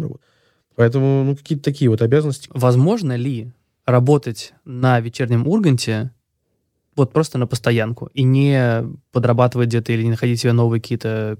Поэтому, 0.75 1.23
ну, 1.23 1.36
какие-то 1.36 1.63
такие 1.63 1.89
вот 1.89 2.01
обязанности. 2.01 2.49
Возможно 2.51 3.15
ли 3.15 3.51
работать 3.86 4.53
на 4.65 4.99
вечернем 4.99 5.47
Урганте 5.47 6.11
вот 6.95 7.13
просто 7.13 7.38
на 7.38 7.47
постоянку 7.47 8.09
и 8.13 8.23
не 8.23 8.86
подрабатывать 9.11 9.69
где-то 9.69 9.93
или 9.93 10.03
не 10.03 10.11
находить 10.11 10.41
себе 10.41 10.53
новые 10.53 10.81
какие-то 10.81 11.38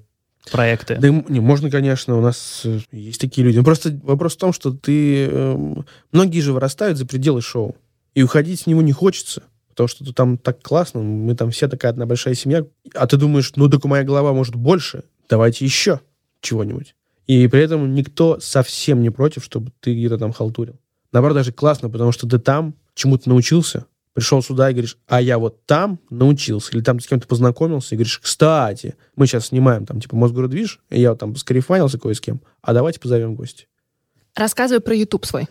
проекты? 0.52 0.96
Да, 0.96 1.10
не, 1.10 1.40
можно, 1.40 1.70
конечно, 1.70 2.18
у 2.18 2.22
нас 2.22 2.62
э, 2.66 2.80
есть 2.92 3.22
такие 3.22 3.46
люди. 3.46 3.58
Но 3.58 3.64
просто 3.64 3.98
вопрос 4.04 4.36
в 4.36 4.40
том, 4.40 4.54
что 4.54 4.72
ты... 4.72 5.28
Э, 5.30 5.76
многие 6.12 6.40
же 6.42 6.54
вырастают 6.54 6.98
за 6.98 7.06
пределы 7.06 7.42
шоу. 7.42 7.76
И 8.14 8.24
уходить 8.24 8.62
с 8.62 8.68
него 8.68 8.82
не 8.82 8.92
хочется. 8.92 9.44
Потому 9.70 9.88
что 9.88 10.06
ты 10.06 10.14
там 10.14 10.38
так 10.38 10.62
классно, 10.62 11.02
мы 11.02 11.36
там 11.36 11.50
все 11.50 11.68
такая 11.68 11.92
одна 11.92 12.06
большая 12.06 12.36
семья. 12.36 12.66
А 12.94 13.08
ты 13.08 13.18
думаешь, 13.18 13.52
ну 13.56 13.70
так 13.70 13.84
моя 13.86 14.04
голова 14.04 14.32
может 14.32 14.56
больше, 14.56 15.04
давайте 15.28 15.66
еще 15.66 16.00
чего-нибудь. 16.42 16.96
И 17.26 17.48
при 17.48 17.62
этом 17.62 17.96
никто 17.96 18.40
совсем 18.40 19.02
не 19.02 19.10
против, 19.10 19.44
чтобы 19.44 19.72
ты 19.80 19.96
где-то 19.96 20.20
там 20.20 20.32
халтурил. 20.32 20.76
Наоборот, 21.12 21.38
даже 21.38 21.52
классно, 21.52 21.90
потому 21.90 22.12
что 22.12 22.28
ты 22.28 22.38
там 22.38 22.76
чему-то 22.94 23.30
научился, 23.30 23.86
пришел 24.14 24.42
сюда 24.42 24.70
и 24.70 24.74
говоришь, 24.74 24.98
а 25.08 25.22
я 25.22 25.38
вот 25.38 25.66
там 25.66 26.00
научился, 26.10 26.72
или 26.74 26.82
там 26.82 27.00
с 27.00 27.08
кем-то 27.08 27.28
познакомился, 27.28 27.94
и 27.94 27.98
говоришь, 27.98 28.20
кстати, 28.20 28.96
мы 29.16 29.28
сейчас 29.28 29.48
снимаем 29.48 29.86
там, 29.86 30.00
типа, 30.00 30.16
Мосгородвиж, 30.16 30.80
и 30.90 31.02
я 31.02 31.12
вот 31.12 31.20
там 31.20 31.36
скарифанился 31.36 32.00
кое 32.00 32.14
с 32.14 32.22
кем, 32.22 32.42
а 32.62 32.74
давайте 32.74 33.00
позовем 33.00 33.36
гостя. 33.36 33.66
Рассказывай 34.36 34.82
про 34.82 34.96
YouTube 34.96 35.26
свой. 35.26 35.48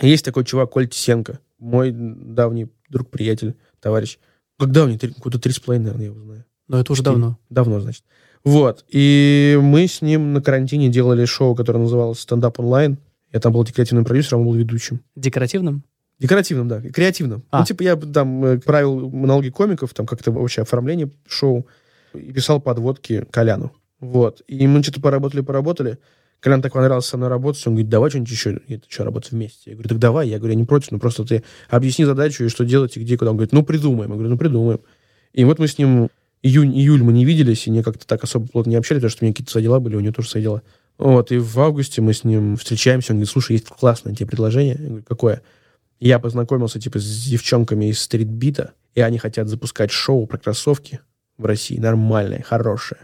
Есть 0.00 0.24
такой 0.24 0.44
чувак, 0.44 0.70
Коль 0.70 0.88
Тисенко, 0.88 1.40
мой 1.58 1.90
давний 1.92 2.68
друг, 2.88 3.10
приятель, 3.10 3.56
товарищ. 3.80 4.18
Как 4.58 4.70
давний? 4.70 4.98
Какой-то 4.98 5.38
три 5.38 5.52
с 5.52 5.60
половиной, 5.60 5.92
наверное, 5.92 6.06
я 6.06 6.12
его 6.12 6.20
знаю. 6.20 6.44
Но 6.68 6.80
это 6.80 6.92
уже 6.92 7.02
давно. 7.02 7.38
Давно, 7.48 7.80
значит. 7.80 8.04
Вот. 8.44 8.84
И 8.88 9.58
мы 9.60 9.86
с 9.86 10.02
ним 10.02 10.32
на 10.32 10.40
карантине 10.40 10.88
делали 10.88 11.24
шоу, 11.24 11.54
которое 11.54 11.78
называлось 11.78 12.20
«Стендап 12.20 12.58
онлайн». 12.60 12.98
Я 13.32 13.40
там 13.40 13.52
был 13.52 13.64
декоративным 13.64 14.04
продюсером, 14.04 14.40
он 14.40 14.46
был 14.46 14.54
ведущим. 14.54 15.00
Декоративным? 15.14 15.84
Декоративным, 16.20 16.68
да, 16.68 16.80
креативным. 16.82 17.44
А. 17.50 17.60
Ну, 17.60 17.64
типа, 17.64 17.82
я 17.82 17.96
там 17.96 18.44
э, 18.44 18.58
правил 18.58 19.08
монологи 19.08 19.48
комиков, 19.48 19.94
там 19.94 20.06
как-то 20.06 20.30
вообще 20.30 20.62
оформление 20.62 21.10
шоу. 21.26 21.66
и 22.12 22.32
писал 22.32 22.60
подводки 22.60 23.24
Коляну. 23.30 23.72
Вот. 24.00 24.42
И 24.46 24.66
мы 24.66 24.82
что-то 24.82 25.00
поработали, 25.00 25.40
поработали. 25.40 25.98
Колян 26.40 26.62
так 26.62 26.72
понравился 26.72 27.10
со 27.10 27.16
мной 27.16 27.28
работать, 27.28 27.66
он 27.66 27.74
говорит, 27.74 27.90
давай 27.90 28.10
что-нибудь 28.10 28.30
еще, 28.30 28.60
это 28.68 28.84
что, 28.88 29.04
работать 29.04 29.32
вместе? 29.32 29.70
Я 29.70 29.72
говорю, 29.74 29.88
так 29.90 29.98
давай. 29.98 30.28
Я 30.28 30.38
говорю, 30.38 30.52
я 30.52 30.58
не 30.58 30.64
против, 30.64 30.90
ну 30.90 30.98
просто 30.98 31.24
ты 31.24 31.42
объясни 31.68 32.04
задачу 32.04 32.44
и 32.44 32.48
что 32.48 32.64
делать, 32.64 32.96
и 32.96 33.00
где, 33.00 33.18
куда. 33.18 33.30
Он 33.30 33.36
говорит, 33.36 33.52
ну 33.52 33.62
придумаем. 33.62 34.10
Я 34.10 34.14
говорю, 34.14 34.30
ну 34.30 34.38
придумаем. 34.38 34.80
И 35.32 35.44
вот 35.44 35.58
мы 35.58 35.68
с 35.68 35.78
ним 35.78 36.08
июнь, 36.42 36.74
июль 36.78 37.02
мы 37.02 37.12
не 37.12 37.24
виделись, 37.24 37.66
и 37.66 37.70
не 37.70 37.82
как-то 37.82 38.06
так 38.06 38.24
особо 38.24 38.46
плотно 38.48 38.70
не 38.70 38.76
общались, 38.76 39.00
потому 39.00 39.10
что 39.10 39.24
у 39.24 39.26
меня 39.26 39.34
какие-то 39.34 39.52
свои 39.52 39.62
дела 39.62 39.80
были, 39.80 39.96
у 39.96 40.00
него 40.00 40.14
тоже 40.14 40.28
свои 40.28 40.42
дела. 40.42 40.62
Вот, 40.98 41.32
и 41.32 41.38
в 41.38 41.58
августе 41.60 42.02
мы 42.02 42.12
с 42.12 42.24
ним 42.24 42.56
встречаемся, 42.56 43.12
он 43.12 43.18
говорит, 43.18 43.30
слушай, 43.30 43.52
есть 43.52 43.68
классное 43.68 44.14
тебе 44.14 44.26
предложение. 44.26 44.76
Я 44.78 44.86
говорю, 44.86 45.04
какое? 45.06 45.42
Я 46.00 46.18
познакомился, 46.18 46.80
типа, 46.80 46.98
с 46.98 47.24
девчонками 47.26 47.86
из 47.86 48.00
стритбита, 48.00 48.72
и 48.94 49.00
они 49.00 49.18
хотят 49.18 49.48
запускать 49.48 49.90
шоу 49.90 50.26
про 50.26 50.38
кроссовки 50.38 51.00
в 51.36 51.44
России, 51.44 51.78
нормальное, 51.78 52.42
хорошее. 52.42 53.02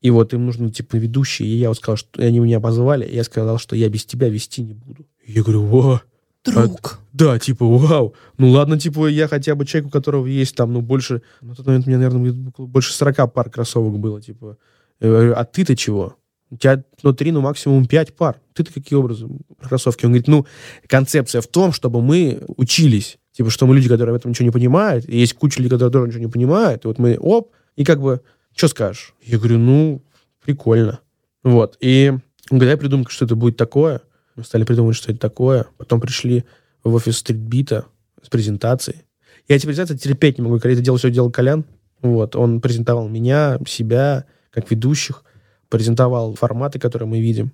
И 0.00 0.10
вот 0.10 0.32
им 0.32 0.46
нужны, 0.46 0.70
типа, 0.70 0.96
ведущие. 0.96 1.48
И 1.48 1.56
я 1.56 1.68
вот 1.68 1.78
сказал, 1.78 1.96
что 1.96 2.22
они 2.22 2.38
меня 2.38 2.60
позвали, 2.60 3.04
и 3.04 3.16
я 3.16 3.24
сказал, 3.24 3.58
что 3.58 3.74
я 3.74 3.88
без 3.88 4.04
тебя 4.04 4.28
вести 4.28 4.62
не 4.62 4.74
буду. 4.74 5.06
И 5.24 5.32
я 5.32 5.42
говорю, 5.42 5.62
во, 5.64 6.02
Друг. 6.44 6.92
А, 6.94 6.98
да, 7.12 7.38
типа, 7.38 7.66
вау. 7.66 8.14
Ну 8.36 8.50
ладно, 8.50 8.78
типа, 8.78 9.08
я 9.08 9.28
хотя 9.28 9.54
бы 9.54 9.66
человек, 9.66 9.88
у 9.88 9.90
которого 9.90 10.26
есть 10.26 10.54
там, 10.54 10.72
ну, 10.72 10.80
больше... 10.80 11.22
На 11.40 11.54
тот 11.54 11.66
момент 11.66 11.86
у 11.86 11.90
меня, 11.90 11.98
наверное, 11.98 12.32
больше 12.58 12.92
40 12.92 13.32
пар 13.32 13.50
кроссовок 13.50 13.98
было, 13.98 14.20
типа. 14.20 14.56
А 15.00 15.44
ты-то 15.44 15.76
чего? 15.76 16.16
У 16.50 16.56
тебя, 16.56 16.82
ну, 17.02 17.12
три, 17.12 17.30
ну, 17.30 17.40
максимум 17.40 17.86
пять 17.86 18.16
пар. 18.16 18.40
Ты-то 18.54 18.72
какие 18.72 18.98
образы 18.98 19.28
кроссовки? 19.60 20.06
Он 20.06 20.12
говорит, 20.12 20.28
ну, 20.28 20.46
концепция 20.86 21.40
в 21.40 21.46
том, 21.46 21.72
чтобы 21.72 22.00
мы 22.00 22.42
учились. 22.56 23.18
Типа, 23.32 23.50
что 23.50 23.66
мы 23.66 23.74
люди, 23.74 23.88
которые 23.88 24.14
в 24.14 24.16
этом 24.16 24.30
ничего 24.30 24.46
не 24.46 24.50
понимают. 24.50 25.08
И 25.08 25.18
есть 25.18 25.34
куча 25.34 25.58
людей, 25.58 25.70
которые 25.70 25.92
тоже 25.92 26.08
ничего 26.08 26.20
не 26.20 26.30
понимают. 26.30 26.84
И 26.84 26.88
вот 26.88 26.98
мы, 26.98 27.16
оп, 27.18 27.52
и 27.76 27.84
как 27.84 28.00
бы 28.00 28.22
что 28.56 28.68
скажешь? 28.68 29.14
Я 29.22 29.38
говорю, 29.38 29.58
ну, 29.58 30.02
прикольно. 30.44 31.00
Вот. 31.44 31.76
И 31.80 32.12
он 32.50 32.58
говорит, 32.58 32.72
я 32.72 32.76
придумал, 32.76 33.06
что 33.08 33.24
это 33.24 33.36
будет 33.36 33.56
такое. 33.56 34.00
Мы 34.34 34.44
стали 34.44 34.64
придумывать, 34.64 34.96
что 34.96 35.12
это 35.12 35.20
такое. 35.20 35.66
Потом 35.76 36.00
пришли 36.00 36.44
в 36.82 36.94
офис 36.94 37.18
стритбита 37.18 37.86
с 38.22 38.28
презентацией. 38.28 39.02
Я 39.46 39.56
эти 39.56 39.66
презентации 39.66 39.96
терпеть 39.96 40.38
не 40.38 40.44
могу. 40.44 40.56
Когда 40.56 40.70
это 40.72 40.82
делал, 40.82 40.98
все 40.98 41.10
делал 41.10 41.30
Колян. 41.30 41.64
Вот. 42.02 42.34
Он 42.34 42.60
презентовал 42.60 43.08
меня, 43.08 43.58
себя, 43.66 44.24
как 44.50 44.70
ведущих. 44.70 45.22
Презентовал 45.68 46.34
форматы, 46.34 46.78
которые 46.78 47.08
мы 47.08 47.20
видим. 47.20 47.52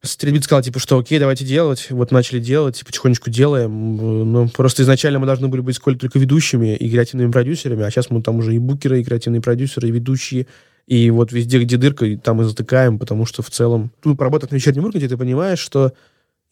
Стрельбит 0.00 0.44
сказал, 0.44 0.62
типа, 0.62 0.78
что 0.78 0.96
окей, 0.98 1.18
давайте 1.18 1.44
делать. 1.44 1.88
Вот 1.90 2.12
начали 2.12 2.38
делать, 2.38 2.84
потихонечку 2.86 3.30
делаем. 3.30 4.32
Ну, 4.32 4.48
просто 4.48 4.84
изначально 4.84 5.18
мы 5.18 5.26
должны 5.26 5.48
были 5.48 5.60
быть 5.60 5.74
сколько 5.74 5.98
только 5.98 6.20
ведущими 6.20 6.76
и 6.76 6.88
креативными 6.88 7.32
продюсерами, 7.32 7.84
а 7.84 7.90
сейчас 7.90 8.08
мы 8.10 8.22
там 8.22 8.36
уже 8.36 8.54
и 8.54 8.58
букеры, 8.58 9.00
и 9.00 9.04
креативные 9.04 9.40
продюсеры, 9.40 9.88
и 9.88 9.90
ведущие. 9.90 10.46
И 10.86 11.10
вот 11.10 11.32
везде, 11.32 11.58
где 11.58 11.76
дырка, 11.76 12.16
там 12.16 12.40
и 12.40 12.44
затыкаем, 12.44 12.98
потому 12.98 13.26
что 13.26 13.42
в 13.42 13.50
целом... 13.50 13.90
Ну, 14.04 14.16
поработав 14.16 14.52
на 14.52 14.54
вечернем 14.54 14.84
Урганте, 14.84 15.08
ты 15.08 15.16
понимаешь, 15.16 15.58
что 15.58 15.92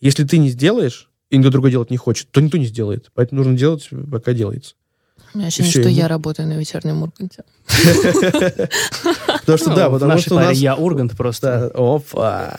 если 0.00 0.24
ты 0.24 0.38
не 0.38 0.50
сделаешь, 0.50 1.08
и 1.30 1.38
никто 1.38 1.50
другой 1.50 1.70
делать 1.70 1.90
не 1.90 1.96
хочет, 1.96 2.30
то 2.30 2.40
никто 2.40 2.58
не 2.58 2.66
сделает. 2.66 3.10
Поэтому 3.14 3.38
нужно 3.38 3.56
делать, 3.56 3.88
пока 4.10 4.32
делается. 4.32 4.74
У 5.34 5.38
меня 5.38 5.48
ощущение, 5.48 5.70
что 5.70 5.88
я 5.88 6.08
работаю 6.08 6.48
на 6.48 6.58
вечернем 6.58 7.02
Урганте. 7.02 7.44
Потому 9.46 9.58
что, 9.58 9.74
да, 9.74 9.90
потому 9.90 10.18
что 10.18 10.34
у 10.34 10.38
нас... 10.38 10.58
Я 10.58 10.74
Ургант 10.74 11.16
просто. 11.16 11.70
Опа! 11.74 12.58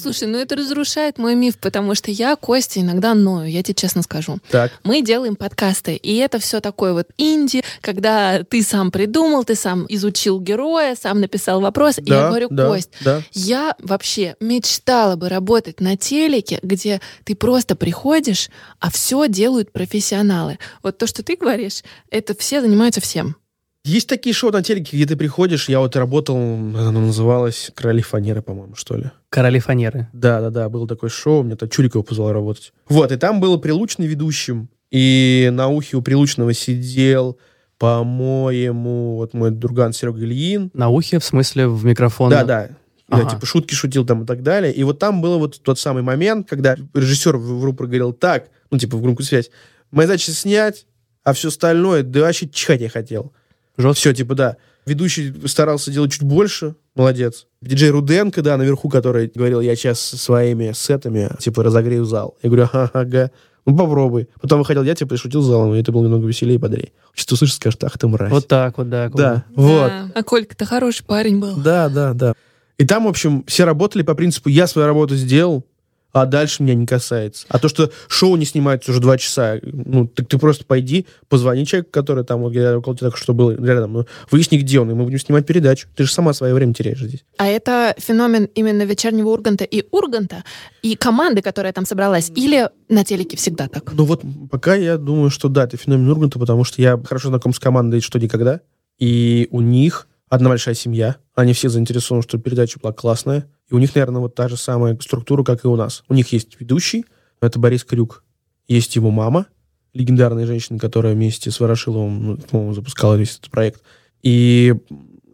Слушай, 0.00 0.28
ну 0.28 0.38
это 0.38 0.54
разрушает 0.54 1.18
мой 1.18 1.34
миф, 1.34 1.58
потому 1.58 1.94
что 1.94 2.10
я, 2.10 2.36
Костя, 2.36 2.80
иногда 2.80 3.14
ною, 3.14 3.50
я 3.50 3.62
тебе 3.62 3.74
честно 3.74 4.02
скажу. 4.02 4.38
Так. 4.48 4.72
Мы 4.84 5.02
делаем 5.02 5.34
подкасты, 5.34 5.96
и 5.96 6.16
это 6.16 6.38
все 6.38 6.60
такое 6.60 6.92
вот 6.92 7.08
инди, 7.18 7.62
когда 7.80 8.44
ты 8.44 8.62
сам 8.62 8.92
придумал, 8.92 9.44
ты 9.44 9.56
сам 9.56 9.86
изучил 9.88 10.40
героя, 10.40 10.96
сам 11.00 11.20
написал 11.20 11.60
вопрос. 11.60 11.96
Да, 11.96 12.02
и 12.02 12.10
я 12.10 12.28
говорю, 12.28 12.48
да, 12.50 12.68
Кость, 12.68 12.90
да. 13.00 13.22
я 13.32 13.74
вообще 13.80 14.36
мечтала 14.40 15.16
бы 15.16 15.28
работать 15.28 15.80
на 15.80 15.96
телеке, 15.96 16.60
где 16.62 17.00
ты 17.24 17.34
просто 17.34 17.74
приходишь, 17.74 18.50
а 18.78 18.90
все 18.90 19.26
делают 19.26 19.72
профессионалы. 19.72 20.58
Вот 20.82 20.98
то, 20.98 21.08
что 21.08 21.24
ты 21.24 21.36
говоришь, 21.36 21.82
это 22.10 22.36
все 22.38 22.60
занимаются 22.60 23.00
всем. 23.00 23.36
Есть 23.84 24.08
такие 24.08 24.34
шоу 24.34 24.50
на 24.50 24.62
телеке, 24.62 24.96
где 24.96 25.06
ты 25.06 25.16
приходишь, 25.16 25.68
я 25.68 25.80
вот 25.80 25.96
работал, 25.96 26.36
оно 26.36 27.00
называлось 27.00 27.70
«Короли 27.74 28.02
фанеры», 28.02 28.42
по-моему, 28.42 28.74
что 28.74 28.96
ли. 28.96 29.10
«Короли 29.30 29.60
фанеры». 29.60 30.08
Да-да-да, 30.12 30.68
было 30.68 30.86
такое 30.86 31.10
шоу, 31.10 31.42
мне 31.42 31.56
то 31.56 31.68
Чурикова 31.68 32.02
позвал 32.02 32.32
работать. 32.32 32.72
Вот, 32.88 33.12
и 33.12 33.16
там 33.16 33.40
был 33.40 33.58
Прилучный 33.58 34.06
ведущим, 34.06 34.68
и 34.90 35.48
на 35.52 35.68
ухе 35.68 35.96
у 35.96 36.02
Прилучного 36.02 36.52
сидел, 36.52 37.38
по-моему, 37.78 39.16
вот 39.16 39.32
мой 39.34 39.50
друган 39.50 39.92
Серега 39.92 40.20
Ильин. 40.20 40.70
На 40.74 40.88
ухе, 40.88 41.18
в 41.18 41.24
смысле, 41.24 41.68
в 41.68 41.84
микрофон? 41.84 42.30
Да-да. 42.30 42.70
Я 43.10 43.22
ага. 43.22 43.30
типа 43.30 43.46
шутки 43.46 43.74
шутил 43.74 44.04
там 44.04 44.24
и 44.24 44.26
так 44.26 44.42
далее. 44.42 44.72
И 44.72 44.82
вот 44.82 44.98
там 44.98 45.22
был 45.22 45.38
вот 45.38 45.62
тот 45.62 45.78
самый 45.78 46.02
момент, 46.02 46.48
когда 46.48 46.76
режиссер 46.92 47.38
в 47.38 47.64
рупор 47.64 47.86
говорил 47.86 48.12
так, 48.12 48.48
ну 48.70 48.78
типа 48.78 48.98
в 48.98 49.02
громкую 49.02 49.24
связь, 49.24 49.50
моя 49.90 50.06
задача 50.06 50.32
снять, 50.32 50.86
а 51.24 51.32
все 51.32 51.48
остальное, 51.48 52.02
да 52.02 52.20
вообще 52.20 52.48
чихать 52.48 52.82
я 52.82 52.90
хотел. 52.90 53.32
Жестко. 53.78 53.94
Все, 53.94 54.12
типа, 54.12 54.34
да. 54.34 54.56
Ведущий 54.84 55.32
старался 55.46 55.90
делать 55.90 56.12
чуть 56.12 56.22
больше, 56.22 56.74
молодец. 56.94 57.46
Диджей 57.62 57.90
Руденко, 57.90 58.42
да, 58.42 58.56
наверху, 58.56 58.88
который 58.88 59.30
говорил, 59.34 59.60
я 59.60 59.76
сейчас 59.76 60.00
своими 60.00 60.72
сетами, 60.74 61.30
типа, 61.38 61.62
разогрею 61.62 62.04
зал. 62.04 62.36
Я 62.42 62.50
говорю, 62.50 62.68
ага, 62.72 62.90
ага, 62.92 63.30
ну 63.66 63.76
попробуй. 63.76 64.28
Потом 64.40 64.60
выходил 64.60 64.82
я, 64.82 64.94
типа, 64.94 65.16
шутил 65.16 65.42
залом, 65.42 65.74
и 65.74 65.80
это 65.80 65.92
было 65.92 66.04
немного 66.04 66.26
веселее 66.26 66.56
и 66.56 66.58
бодрее. 66.58 66.92
Что 67.14 67.34
услышишь, 67.34 67.56
скажешь, 67.56 67.78
ах 67.82 67.98
ты 67.98 68.08
мразь. 68.08 68.30
Вот 68.30 68.48
так 68.48 68.78
вот, 68.78 68.88
да. 68.88 69.10
Да, 69.14 69.44
вот. 69.54 69.92
А 70.14 70.22
Колька-то 70.22 70.64
хороший 70.64 71.04
парень 71.04 71.38
был. 71.38 71.54
Да, 71.56 71.88
да, 71.88 72.14
да. 72.14 72.32
И 72.78 72.86
там, 72.86 73.04
в 73.04 73.08
общем, 73.08 73.44
все 73.46 73.64
работали 73.64 74.02
по 74.02 74.14
принципу, 74.14 74.48
я 74.48 74.66
свою 74.66 74.86
работу 74.86 75.16
сделал, 75.16 75.66
а 76.12 76.26
дальше 76.26 76.62
меня 76.62 76.74
не 76.74 76.86
касается. 76.86 77.46
А 77.48 77.58
то, 77.58 77.68
что 77.68 77.90
шоу 78.08 78.36
не 78.36 78.44
снимается 78.44 78.90
уже 78.90 79.00
два 79.00 79.18
часа, 79.18 79.58
ну, 79.62 80.06
так 80.06 80.26
ты 80.28 80.38
просто 80.38 80.64
пойди, 80.64 81.06
позвони 81.28 81.66
человеку, 81.66 81.90
который 81.90 82.24
там, 82.24 82.40
вот, 82.40 82.56
около 82.56 82.96
тебя 82.96 83.10
так 83.10 83.16
что 83.16 83.34
был 83.34 83.50
рядом, 83.50 83.92
ну, 83.92 84.06
выясни, 84.30 84.58
где 84.58 84.80
он, 84.80 84.90
и 84.90 84.94
мы 84.94 85.04
будем 85.04 85.18
снимать 85.18 85.46
передачу. 85.46 85.88
Ты 85.94 86.04
же 86.04 86.12
сама 86.12 86.32
свое 86.32 86.54
время 86.54 86.74
теряешь 86.74 87.00
здесь. 87.00 87.24
А 87.36 87.46
это 87.46 87.94
феномен 87.98 88.48
именно 88.54 88.82
вечернего 88.82 89.28
Урганта 89.28 89.64
и 89.64 89.84
Урганта, 89.90 90.44
и 90.82 90.96
команды, 90.96 91.42
которая 91.42 91.72
там 91.72 91.86
собралась, 91.86 92.30
или 92.34 92.70
на 92.88 93.04
телеке 93.04 93.36
всегда 93.36 93.68
так? 93.68 93.92
Ну 93.92 94.04
вот 94.04 94.22
пока 94.50 94.74
я 94.74 94.96
думаю, 94.96 95.30
что 95.30 95.48
да, 95.48 95.64
это 95.64 95.76
феномен 95.76 96.08
Урганта, 96.08 96.38
потому 96.38 96.64
что 96.64 96.80
я 96.80 97.00
хорошо 97.02 97.28
знаком 97.28 97.52
с 97.52 97.58
командой 97.58 98.00
«Что 98.00 98.18
никогда», 98.18 98.60
и 98.98 99.48
у 99.50 99.60
них 99.60 100.08
одна 100.28 100.48
большая 100.48 100.74
семья, 100.74 101.16
они 101.34 101.52
все 101.52 101.68
заинтересованы, 101.68 102.22
что 102.22 102.38
передача 102.38 102.78
была 102.80 102.92
классная, 102.92 103.48
и 103.70 103.74
у 103.74 103.78
них, 103.78 103.94
наверное, 103.94 104.20
вот 104.20 104.34
та 104.34 104.48
же 104.48 104.56
самая 104.56 104.98
структура, 105.00 105.44
как 105.44 105.64
и 105.64 105.68
у 105.68 105.76
нас. 105.76 106.02
У 106.08 106.14
них 106.14 106.32
есть 106.32 106.58
ведущий, 106.60 107.04
это 107.40 107.58
Борис 107.58 107.84
Крюк. 107.84 108.24
Есть 108.66 108.96
его 108.96 109.10
мама, 109.10 109.46
легендарная 109.94 110.46
женщина, 110.46 110.78
которая 110.78 111.14
вместе 111.14 111.50
с 111.50 111.60
Ворошиловым, 111.60 112.26
ну, 112.26 112.36
по-моему, 112.36 112.74
запускала 112.74 113.14
весь 113.14 113.36
этот 113.38 113.50
проект. 113.50 113.82
И 114.22 114.74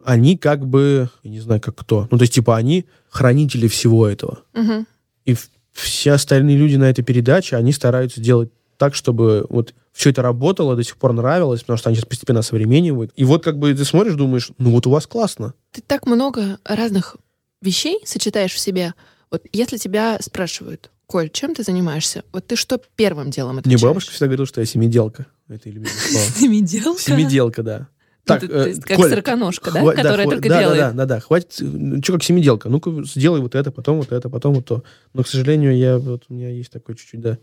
они 0.03 0.37
как 0.37 0.65
бы, 0.67 1.09
я 1.23 1.31
не 1.31 1.39
знаю, 1.39 1.61
как 1.61 1.75
кто, 1.75 2.07
ну, 2.11 2.17
то 2.17 2.23
есть, 2.23 2.33
типа, 2.33 2.55
они 2.55 2.85
хранители 3.09 3.67
всего 3.67 4.07
этого. 4.07 4.39
Угу. 4.53 4.85
И 5.25 5.35
все 5.71 6.11
остальные 6.13 6.57
люди 6.57 6.75
на 6.75 6.89
этой 6.89 7.03
передаче, 7.03 7.57
они 7.57 7.71
стараются 7.71 8.21
делать 8.21 8.51
так, 8.77 8.95
чтобы 8.95 9.45
вот 9.49 9.73
все 9.91 10.09
это 10.09 10.21
работало, 10.21 10.75
до 10.75 10.83
сих 10.83 10.97
пор 10.97 11.13
нравилось, 11.13 11.61
потому 11.61 11.77
что 11.77 11.89
они 11.89 11.95
сейчас 11.95 12.05
постепенно 12.05 12.41
современнивают. 12.41 13.11
И 13.15 13.23
вот 13.23 13.43
как 13.43 13.57
бы 13.57 13.73
ты 13.73 13.85
смотришь, 13.85 14.15
думаешь, 14.15 14.51
ну 14.57 14.71
вот 14.71 14.87
у 14.87 14.89
вас 14.89 15.07
классно. 15.07 15.53
Ты 15.71 15.81
так 15.85 16.05
много 16.05 16.59
разных 16.63 17.17
вещей 17.61 17.99
сочетаешь 18.05 18.53
в 18.53 18.59
себе. 18.59 18.93
Вот 19.31 19.43
если 19.51 19.77
тебя 19.77 20.17
спрашивают, 20.21 20.91
Коль, 21.07 21.29
чем 21.29 21.53
ты 21.53 21.63
занимаешься? 21.63 22.23
Вот 22.31 22.47
ты 22.47 22.55
что 22.55 22.81
первым 22.95 23.29
делом 23.29 23.59
отвечаешь? 23.59 23.81
Мне 23.81 23.89
бабушка 23.89 24.11
всегда 24.11 24.25
говорила, 24.25 24.47
что 24.47 24.61
я 24.61 24.65
семиделка. 24.65 25.27
Это 25.47 25.69
любимое 25.69 25.91
слово. 25.91 26.25
Семиделка? 26.35 27.01
Семиделка, 27.01 27.63
да. 27.63 27.87
Так, 28.25 28.41
ну, 28.41 28.49
э, 28.49 28.73
как 28.81 28.97
Коль, 28.97 29.09
сороконожка, 29.09 29.71
да? 29.71 29.81
Хва- 29.83 29.93
Которая 29.93 30.25
да, 30.25 30.31
только 30.31 30.49
да, 30.49 30.59
делает. 30.59 30.79
Да, 30.79 30.91
да, 30.91 30.95
да, 30.95 31.05
да. 31.05 31.19
Хватит. 31.19 31.57
Ну, 31.59 32.01
что 32.01 32.13
как 32.13 32.23
семиделка? 32.23 32.69
Ну-ка, 32.69 32.91
сделай 33.03 33.39
вот 33.39 33.53
это, 33.53 33.71
потом 33.71 33.97
вот 33.97 34.11
это, 34.11 34.29
потом 34.29 34.55
вот 34.55 34.65
то. 34.65 34.83
Но, 35.13 35.21
к 35.21 35.27
сожалению, 35.27 35.77
я, 35.77 35.99
вот, 35.99 36.23
у 36.29 36.33
меня 36.33 36.49
есть 36.49 36.71
такой 36.71 36.95
чуть-чуть, 36.95 37.21
да. 37.21 37.37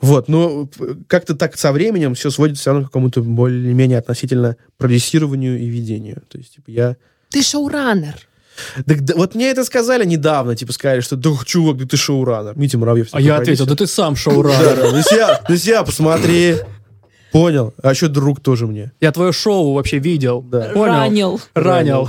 Вот, 0.00 0.28
но 0.28 0.68
как-то 1.06 1.34
так 1.34 1.56
со 1.56 1.72
временем 1.72 2.14
все 2.14 2.30
сводится 2.30 2.60
все 2.60 2.70
равно 2.70 2.84
к 2.84 2.88
какому-то 2.88 3.22
более-менее 3.22 3.98
относительно 3.98 4.56
продюсированию 4.76 5.58
и 5.58 5.66
ведению. 5.66 6.22
То 6.28 6.38
есть, 6.38 6.54
типа, 6.54 6.70
я... 6.70 6.96
Ты 7.30 7.42
шоураннер. 7.42 8.14
Так, 8.86 9.04
да, 9.04 9.14
вот 9.16 9.34
мне 9.34 9.50
это 9.50 9.64
сказали 9.64 10.04
недавно, 10.04 10.54
типа 10.54 10.72
сказали, 10.72 11.00
что 11.00 11.16
да, 11.16 11.30
чувак, 11.44 11.78
да 11.78 11.86
ты 11.86 11.96
шоураннер. 11.96 12.56
Митя 12.56 12.78
Муравьев. 12.78 13.08
А 13.12 13.20
я 13.20 13.36
ответил, 13.36 13.66
да 13.66 13.74
ты 13.74 13.86
сам 13.86 14.16
шоураннер. 14.16 14.92
На 14.92 15.02
себя, 15.02 15.40
на 15.48 15.56
себя 15.56 15.82
посмотри. 15.82 16.56
Понял. 17.32 17.74
А 17.82 17.90
еще 17.90 18.06
друг 18.06 18.40
тоже 18.40 18.68
мне. 18.68 18.92
Я 19.00 19.10
твое 19.10 19.32
шоу 19.32 19.74
вообще 19.74 19.98
видел. 19.98 20.40
Понял? 20.40 20.84
Ранил. 20.84 21.40
Ранил. 21.54 22.08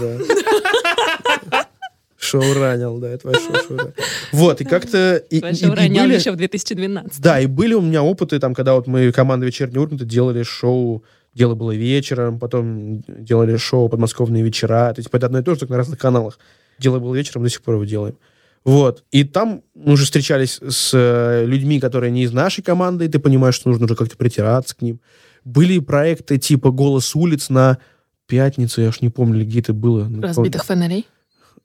Шоу 2.25 2.53
ранил, 2.53 2.97
да, 2.97 3.09
это 3.09 3.33
шоу, 3.33 3.55
шоу 3.67 3.93
Вот, 4.31 4.61
и 4.61 4.65
как-то... 4.65 5.17
И, 5.29 5.37
и, 5.37 5.39
и 5.39 5.41
были, 5.69 6.15
еще 6.15 6.31
в 6.31 6.35
2012. 6.35 7.21
Да, 7.21 7.39
и 7.39 7.45
были 7.45 7.73
у 7.73 7.81
меня 7.81 8.03
опыты, 8.03 8.39
там, 8.39 8.53
когда 8.53 8.73
вот 8.73 8.87
мы, 8.87 9.11
команда 9.11 9.45
«Вечерний 9.45 9.79
Ургант» 9.79 10.05
делали 10.05 10.43
шоу 10.43 11.03
Дело 11.35 11.53
было 11.53 11.75
вечером, 11.75 12.39
потом 12.39 13.01
делали 13.07 13.57
шоу 13.57 13.89
«Подмосковные 13.89 14.41
вечера». 14.41 14.93
То 14.93 15.01
есть 15.01 15.09
это 15.11 15.25
одно 15.25 15.39
и 15.39 15.43
то 15.43 15.53
же, 15.53 15.59
только 15.59 15.73
на 15.73 15.77
разных 15.77 15.99
каналах. 15.99 16.39
Дело 16.79 16.99
было 16.99 17.13
вечером, 17.13 17.43
до 17.43 17.49
сих 17.49 17.61
пор 17.61 17.75
его 17.75 17.83
делаем. 17.83 18.15
Вот. 18.63 19.03
И 19.11 19.25
там 19.25 19.61
мы 19.75 19.93
уже 19.93 20.05
встречались 20.05 20.61
с 20.61 20.91
э, 20.93 21.45
людьми, 21.45 21.81
которые 21.81 22.11
не 22.11 22.23
из 22.23 22.31
нашей 22.31 22.63
команды, 22.63 23.05
и 23.05 23.09
ты 23.09 23.19
понимаешь, 23.19 23.55
что 23.55 23.67
нужно 23.67 23.83
уже 23.83 23.95
как-то 23.95 24.15
притираться 24.15 24.77
к 24.77 24.81
ним. 24.81 25.01
Были 25.43 25.79
проекты 25.79 26.37
типа 26.37 26.71
«Голос 26.71 27.13
улиц» 27.15 27.49
на 27.49 27.79
пятницу, 28.27 28.81
я 28.81 28.89
уж 28.89 29.01
не 29.01 29.09
помню, 29.09 29.45
где 29.45 29.59
это 29.59 29.73
было. 29.73 30.09
Разбитых 30.21 30.63
фонарей? 30.63 31.05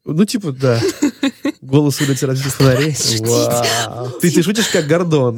Ну, 0.03 0.25
типа, 0.25 0.51
да. 0.51 0.79
Голос 1.61 2.01
улицы 2.01 2.25
разбитых 2.25 2.55
фонарей. 2.55 2.95
Ты, 4.19 4.31
ты 4.31 4.41
шутишь 4.43 4.67
как 4.69 4.87
Гордон. 4.87 5.37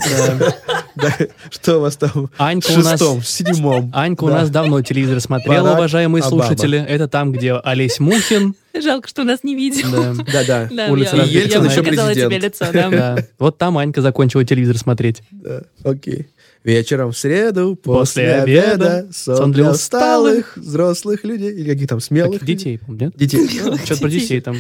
Что 1.50 1.78
у 1.78 1.82
вас 1.82 1.98
там? 1.98 2.30
Анька 2.38 2.70
в 2.70 2.76
шестом, 2.76 3.20
в 3.22 3.28
седьмом. 3.28 3.92
Анька 3.94 4.24
у 4.24 4.30
нас 4.30 4.50
давно 4.50 4.82
телевизор 4.82 5.20
смотрела, 5.20 5.74
уважаемые 5.74 6.24
слушатели. 6.24 6.80
Это 6.80 7.08
там, 7.08 7.32
где 7.32 7.54
Олесь 7.54 8.00
Мухин. 8.00 8.56
Жалко, 8.74 9.08
что 9.08 9.24
нас 9.24 9.44
не 9.44 9.56
видел. 9.56 10.16
Да, 10.32 10.44
да. 10.44 10.88
Улица 10.90 11.18
я, 11.18 11.24
Ельцин 11.26 11.66
еще 11.66 11.84
президент. 11.84 12.14
тебе 12.16 12.40
лицо, 12.40 12.66
да. 12.74 12.90
да. 12.90 13.18
Вот 13.38 13.60
там 13.60 13.78
Анька 13.78 14.02
закончила 14.02 14.44
телевизор 14.44 14.78
смотреть. 14.78 15.22
Да, 15.30 15.62
окей. 15.84 16.30
Вечером 16.64 17.12
в 17.12 17.18
среду, 17.18 17.76
после, 17.76 18.40
после 18.40 18.42
обеда, 18.42 19.08
сон 19.12 19.52
для 19.52 19.70
усталых 19.70 20.56
взрослых 20.56 21.26
людей. 21.26 21.52
Или 21.52 21.70
каких 21.70 21.90
там 21.90 22.00
смелых? 22.00 22.40
Так, 22.40 22.48
детей, 22.48 22.80
нет? 22.88 23.14
Детей. 23.18 23.48
Что-то 23.50 24.02
про 24.02 24.10
детей 24.10 24.40
там. 24.40 24.56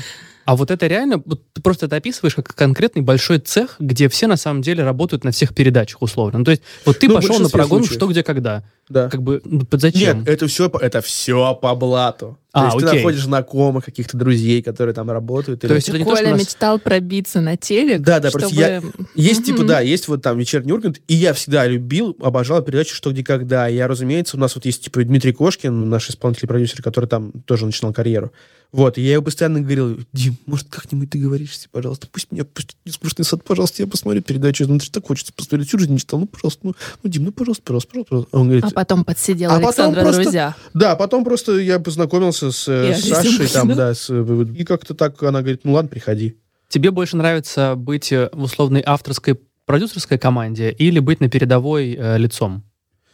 А 0.46 0.56
вот 0.56 0.72
это 0.72 0.88
реально, 0.88 1.22
вот 1.26 1.42
ты 1.54 1.62
просто 1.62 1.86
это 1.86 1.96
описываешь 1.96 2.36
как 2.36 2.54
конкретный 2.54 3.02
большой 3.02 3.40
цех, 3.40 3.76
где 3.80 4.10
все 4.10 4.28
на 4.28 4.38
самом 4.38 4.62
деле 4.62 4.84
работают 4.84 5.24
на 5.24 5.32
всех 5.32 5.54
передачах 5.56 6.02
условно. 6.02 6.40
Ну, 6.40 6.46
то 6.46 6.52
есть 6.52 6.64
вот 6.86 7.00
ты 7.00 7.08
ну, 7.08 7.16
пошел 7.16 7.40
на 7.40 7.50
прогон 7.50 7.80
случаев. 7.80 7.98
«Что, 7.98 8.08
где, 8.08 8.24
когда». 8.24 8.64
Да. 8.90 9.10
Как 9.10 9.22
бы, 9.24 9.42
ну, 9.46 9.62
зачем? 9.72 10.20
Нет, 10.20 10.28
это 10.28 10.48
все, 10.48 10.70
это 10.82 11.02
все 11.02 11.56
по 11.56 11.74
блату. 11.74 12.38
А, 12.52 12.60
То 12.60 12.66
есть 12.66 12.78
окей. 12.78 12.90
ты 12.90 12.96
находишь 12.98 13.24
знакомых, 13.24 13.86
каких-то 13.86 14.16
друзей, 14.16 14.62
которые 14.62 14.94
там 14.94 15.10
работают. 15.10 15.62
То 15.62 15.68
или... 15.68 15.74
есть 15.74 15.90
это 15.90 15.98
не 15.98 16.04
Коля 16.04 16.18
то, 16.18 16.22
что 16.22 16.32
нас... 16.32 16.42
мечтал 16.42 16.80
пробиться 16.80 17.42
на 17.42 17.58
телек, 17.58 18.02
Да, 18.02 18.20
да, 18.20 18.30
чтобы... 18.30 18.42
просто 18.42 18.60
я... 18.60 18.84
Есть, 19.16 19.46
типа, 19.46 19.64
да, 19.64 19.80
есть 19.80 20.08
вот 20.08 20.22
там 20.22 20.38
«Вечерний 20.38 20.72
Ургант», 20.72 21.02
и 21.08 21.16
я 21.16 21.34
всегда 21.34 21.66
любил, 21.66 22.16
обожал 22.22 22.62
передачу 22.62 22.94
«Что, 22.94 23.12
где, 23.12 23.24
когда». 23.24 23.68
Я, 23.68 23.88
разумеется, 23.88 24.38
у 24.38 24.40
нас 24.40 24.54
вот 24.54 24.66
есть, 24.66 24.84
типа, 24.84 25.04
Дмитрий 25.04 25.32
Кошкин, 25.32 25.90
наш 25.90 26.10
исполнитель-продюсер, 26.10 26.84
который 26.84 27.06
там 27.06 27.32
тоже 27.46 27.66
начинал 27.66 27.94
карьеру. 27.94 28.32
Вот, 28.74 28.98
и 28.98 29.02
я 29.02 29.14
ему 29.14 29.24
постоянно 29.24 29.62
говорил, 29.62 30.00
Дим, 30.14 30.36
может, 30.48 30.68
как-нибудь 30.68 31.12
ты 31.12 31.20
говоришься, 31.20 31.70
пожалуйста, 31.72 32.08
пусть 32.12 32.32
меня, 32.32 32.44
пусть 32.44 32.76
не 32.86 32.92
скучный 32.92 33.24
сад, 33.24 33.44
пожалуйста, 33.44 33.84
я 33.84 33.88
посмотрю 33.88 34.24
передачу, 34.24 34.66
ну, 34.68 34.80
так 34.80 35.06
хочется 35.06 35.32
посмотреть, 35.32 35.68
всю 35.68 35.78
жизнь 35.78 35.92
не 35.92 36.00
читал, 36.00 36.20
ну, 36.20 36.26
пожалуйста, 36.26 36.62
ну, 36.64 36.74
ну 37.04 37.10
Дим, 37.10 37.26
ну, 37.26 37.32
пожалуйста, 37.32 37.62
пожалуйста, 37.64 37.92
пожалуйста. 37.92 38.30
А, 38.36 38.40
он 38.40 38.48
говорит, 38.48 38.66
а 38.66 38.72
потом 38.72 39.06
подсидел 39.06 39.52
а 39.52 39.58
Александра 39.58 40.00
потом 40.00 40.04
просто, 40.06 40.22
друзья. 40.24 40.56
Да, 40.74 40.96
потом 40.96 41.24
просто 41.24 41.60
я 41.60 41.80
познакомился 41.80 42.52
с, 42.52 42.68
э, 42.68 42.96
с 42.96 43.08
Сашей, 43.08 43.48
там, 43.48 43.68
да, 43.68 43.76
да 43.76 43.94
с, 43.94 44.10
э, 44.10 44.46
и 44.58 44.64
как-то 44.64 44.96
так 44.96 45.22
она 45.22 45.42
говорит, 45.42 45.62
ну, 45.66 45.74
ладно, 45.74 45.90
приходи. 45.90 46.36
Тебе 46.68 46.90
больше 46.90 47.16
нравится 47.16 47.76
быть 47.78 48.12
э, 48.12 48.32
в 48.34 48.42
условной 48.42 48.82
авторской 48.84 49.40
продюсерской 49.68 50.18
команде 50.18 50.72
или 50.72 50.98
быть 50.98 51.20
на 51.20 51.30
передовой 51.30 51.96
э, 51.96 52.18
лицом? 52.18 52.64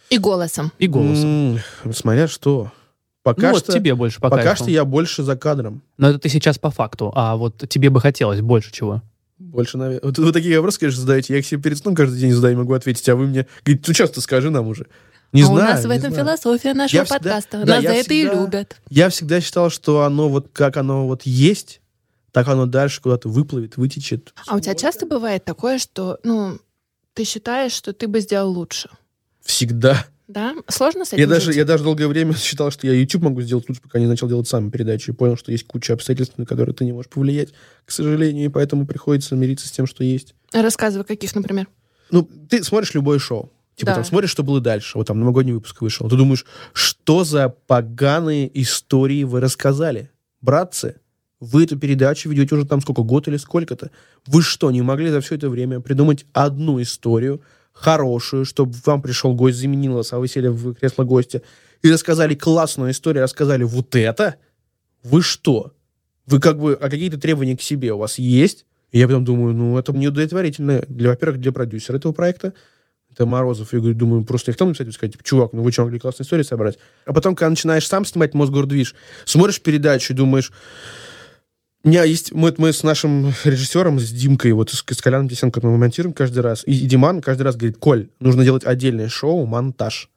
И 0.10 0.18
голосом. 0.18 0.72
И 0.80 0.88
голосом. 0.88 1.60
М-м, 1.84 1.93
смотря 1.93 2.30
что. 2.30 2.72
Пока 3.24 3.51
ну, 3.51 3.57
что, 3.57 3.72
вот 3.72 3.78
тебе 3.78 3.95
больше 3.95 4.20
по 4.20 4.30
Пока 4.30 4.43
кайфу. 4.43 4.63
что 4.63 4.72
я 4.72 4.86
больше 4.86 5.24
за 5.24 5.36
кадром. 5.36 5.82
Но 5.97 6.09
это 6.09 6.20
ты 6.20 6.30
сейчас 6.30 6.57
по 6.57 6.72
факту. 6.72 7.11
А 7.15 7.36
вот 7.36 7.67
тебе 7.70 7.89
бы 7.89 7.99
хотелось 7.99 8.41
больше 8.41 8.72
чего? 8.72 9.01
Больше, 9.38 9.78
наверное. 9.78 10.01
Вот 10.03 10.17
вы 10.17 10.32
такие 10.32 10.57
вопросы, 10.57 10.80
конечно, 10.80 11.01
задаете. 11.01 11.34
Я 11.34 11.39
их 11.39 11.45
себе 11.45 11.61
перед 11.61 11.78
сном 11.78 11.95
каждый 11.95 12.20
день 12.20 12.32
задаю, 12.32 12.57
могу 12.57 12.74
ответить. 12.74 13.07
А 13.09 13.15
вы 13.15 13.28
мне 13.28 13.47
говорите, 13.65 13.86
ну 13.88 13.93
часто 13.93 14.22
скажи 14.22 14.49
нам 14.49 14.67
уже. 14.67 14.88
Не 15.32 15.43
а 15.43 15.45
знаю. 15.45 15.59
У 15.59 15.72
нас 15.72 15.86
в 15.86 15.89
этом 15.89 16.11
знаю. 16.11 16.26
философия 16.26 16.74
нашего 16.74 17.01
я 17.01 17.05
подкаста. 17.05 17.57
Всегда, 17.57 17.76
нас 17.76 17.84
да, 17.84 17.89
за 17.89 17.95
это 17.95 18.09
всегда, 18.09 18.34
и 18.34 18.36
любят. 18.36 18.82
Я 18.89 19.09
всегда 19.09 19.41
считал, 19.41 19.70
что 19.70 20.03
оно 20.03 20.30
вот 20.30 20.49
как 20.51 20.78
оно 20.78 21.07
вот 21.07 21.24
есть, 21.24 21.82
так 22.32 22.47
оно 22.47 22.65
дальше 22.65 23.01
куда-то 23.01 23.30
выплывет, 23.30 23.78
вытечет. 23.78 24.34
А 24.47 24.55
у 24.55 24.59
тебя 24.59 24.76
часто 24.76 25.05
бывает 25.05 25.45
такое, 25.45 25.78
что, 25.78 26.20
ну, 26.24 26.59
ты 27.13 27.24
считаешь, 27.24 27.72
что 27.72 27.93
ты 27.93 28.07
бы 28.07 28.22
сделал 28.22 28.51
лучше? 28.51 28.89
Всегда. 29.41 30.05
Да? 30.30 30.54
Сложно 30.68 31.06
с 31.06 31.14
этим 31.14 31.22
я 31.22 31.28
даже, 31.28 31.52
я 31.54 31.66
даже 31.66 31.84
долгое 31.84 32.08
время 32.08 32.34
считал, 32.38 32.70
что 32.70 32.86
я 32.86 32.94
YouTube 32.94 33.24
могу 33.24 33.42
сделать 33.42 33.68
лучше, 33.68 33.82
пока 33.82 34.00
не 34.00 34.06
начал 34.06 34.28
делать 34.28 34.48
сам 34.48 34.70
передачи. 34.70 35.10
И 35.10 35.14
понял, 35.14 35.36
что 35.36 35.52
есть 35.52 35.66
куча 35.66 35.94
обстоятельств, 35.94 36.38
на 36.38 36.46
которые 36.46 36.76
ты 36.76 36.86
не 36.86 36.94
можешь 36.94 37.10
повлиять, 37.10 37.50
к 37.84 37.92
сожалению, 37.92 38.46
и 38.46 38.48
поэтому 38.48 38.86
приходится 38.86 39.36
мириться 39.36 39.68
с 39.68 39.72
тем, 39.72 39.88
что 39.88 40.04
есть. 40.04 40.36
Рассказывай, 40.54 41.04
каких, 41.04 41.34
например? 41.34 41.68
Ну, 42.12 42.30
ты 42.48 42.64
смотришь 42.64 42.94
любое 42.94 43.18
шоу. 43.18 43.52
Типа 43.76 43.92
да. 43.92 43.96
там 43.96 44.04
смотришь, 44.04 44.30
что 44.30 44.44
было 44.44 44.62
дальше. 44.62 45.00
Вот 45.00 45.08
там 45.08 45.20
новогодний 45.20 45.54
выпуск 45.54 45.82
вышел. 45.82 46.08
Ты 46.08 46.16
думаешь, 46.16 46.46
что 46.74 47.24
за 47.24 47.50
поганые 47.50 48.52
истории 48.62 49.24
вы 49.24 49.40
рассказали? 49.40 50.12
Братцы, 50.42 50.98
вы 51.40 51.64
эту 51.64 51.80
передачу 51.80 52.30
ведете 52.30 52.54
уже 52.54 52.68
там 52.68 52.82
сколько, 52.82 53.02
год 53.02 53.28
или 53.28 53.38
сколько-то? 53.38 53.90
Вы 54.28 54.44
что, 54.44 54.70
не 54.70 54.84
могли 54.84 55.10
за 55.10 55.22
все 55.22 55.36
это 55.36 55.50
время 55.50 55.80
придумать 55.80 56.26
одну 56.34 56.80
историю, 56.82 57.42
хорошую, 57.80 58.46
чтобы 58.46 58.76
вам 58.86 59.02
пришел 59.02 59.34
гость, 59.34 59.58
заменил 59.58 59.94
вас, 59.94 60.12
а 60.12 60.20
вы 60.20 60.28
сели 60.28 60.50
в 60.50 60.74
кресло 60.74 61.04
гостя, 61.04 61.42
и 61.82 61.92
рассказали 61.92 62.36
классную 62.36 62.92
историю, 62.92 63.24
рассказали 63.24 63.64
вот 63.64 63.96
это, 63.96 64.36
вы 65.04 65.22
что? 65.22 65.74
Вы 66.26 66.40
как 66.42 66.60
бы, 66.60 66.74
а 66.74 66.90
какие-то 66.90 67.18
требования 67.18 67.56
к 67.56 67.62
себе 67.62 67.94
у 67.94 67.98
вас 67.98 68.20
есть? 68.20 68.66
И 68.92 69.00
я 69.00 69.08
потом 69.08 69.24
думаю, 69.24 69.54
ну, 69.54 69.78
это 69.78 69.94
неудовлетворительно, 69.94 70.84
для, 70.90 71.10
во-первых, 71.10 71.40
для 71.40 71.52
продюсера 71.54 71.98
этого 71.98 72.12
проекта, 72.12 72.54
это 73.12 73.26
Морозов. 73.26 73.72
Я 73.72 73.80
говорю, 73.80 73.96
думаю, 73.96 74.26
просто 74.26 74.52
их 74.52 74.58
там 74.58 74.70
написать 74.70 74.94
сказать, 74.94 75.14
типа, 75.14 75.24
чувак, 75.24 75.54
ну 75.54 75.64
вы 75.64 75.72
что, 75.72 75.84
могли 75.84 76.00
классную 76.00 76.26
историю 76.26 76.44
собрать? 76.44 76.78
А 77.06 77.14
потом, 77.14 77.36
когда 77.36 77.50
начинаешь 77.50 77.88
сам 77.88 78.04
снимать 78.04 78.34
Мосгордвиж, 78.34 78.94
смотришь 79.24 79.62
передачу 79.62 80.14
и 80.14 80.16
думаешь, 80.16 80.52
у 81.84 81.88
меня 81.88 82.04
есть, 82.04 82.34
мы, 82.34 82.54
мы 82.58 82.74
с 82.74 82.84
нашим 82.84 83.34
режиссером, 83.46 84.00
с 84.00 84.12
Димкой, 84.12 84.52
вот 84.52 84.70
с, 84.70 84.84
с 84.86 85.02
Коляном 85.02 85.30
Тесенко 85.30 85.62
мы 85.64 85.78
монтируем 85.78 86.14
каждый 86.14 86.40
раз. 86.40 86.64
И, 86.66 86.74
и 86.74 86.86
Диман 86.86 87.22
каждый 87.22 87.44
раз 87.44 87.56
говорит, 87.56 87.78
Коль, 87.78 88.10
нужно 88.20 88.44
делать 88.44 88.66
отдельное 88.66 89.08
шоу, 89.08 89.46
монтаж, 89.46 90.10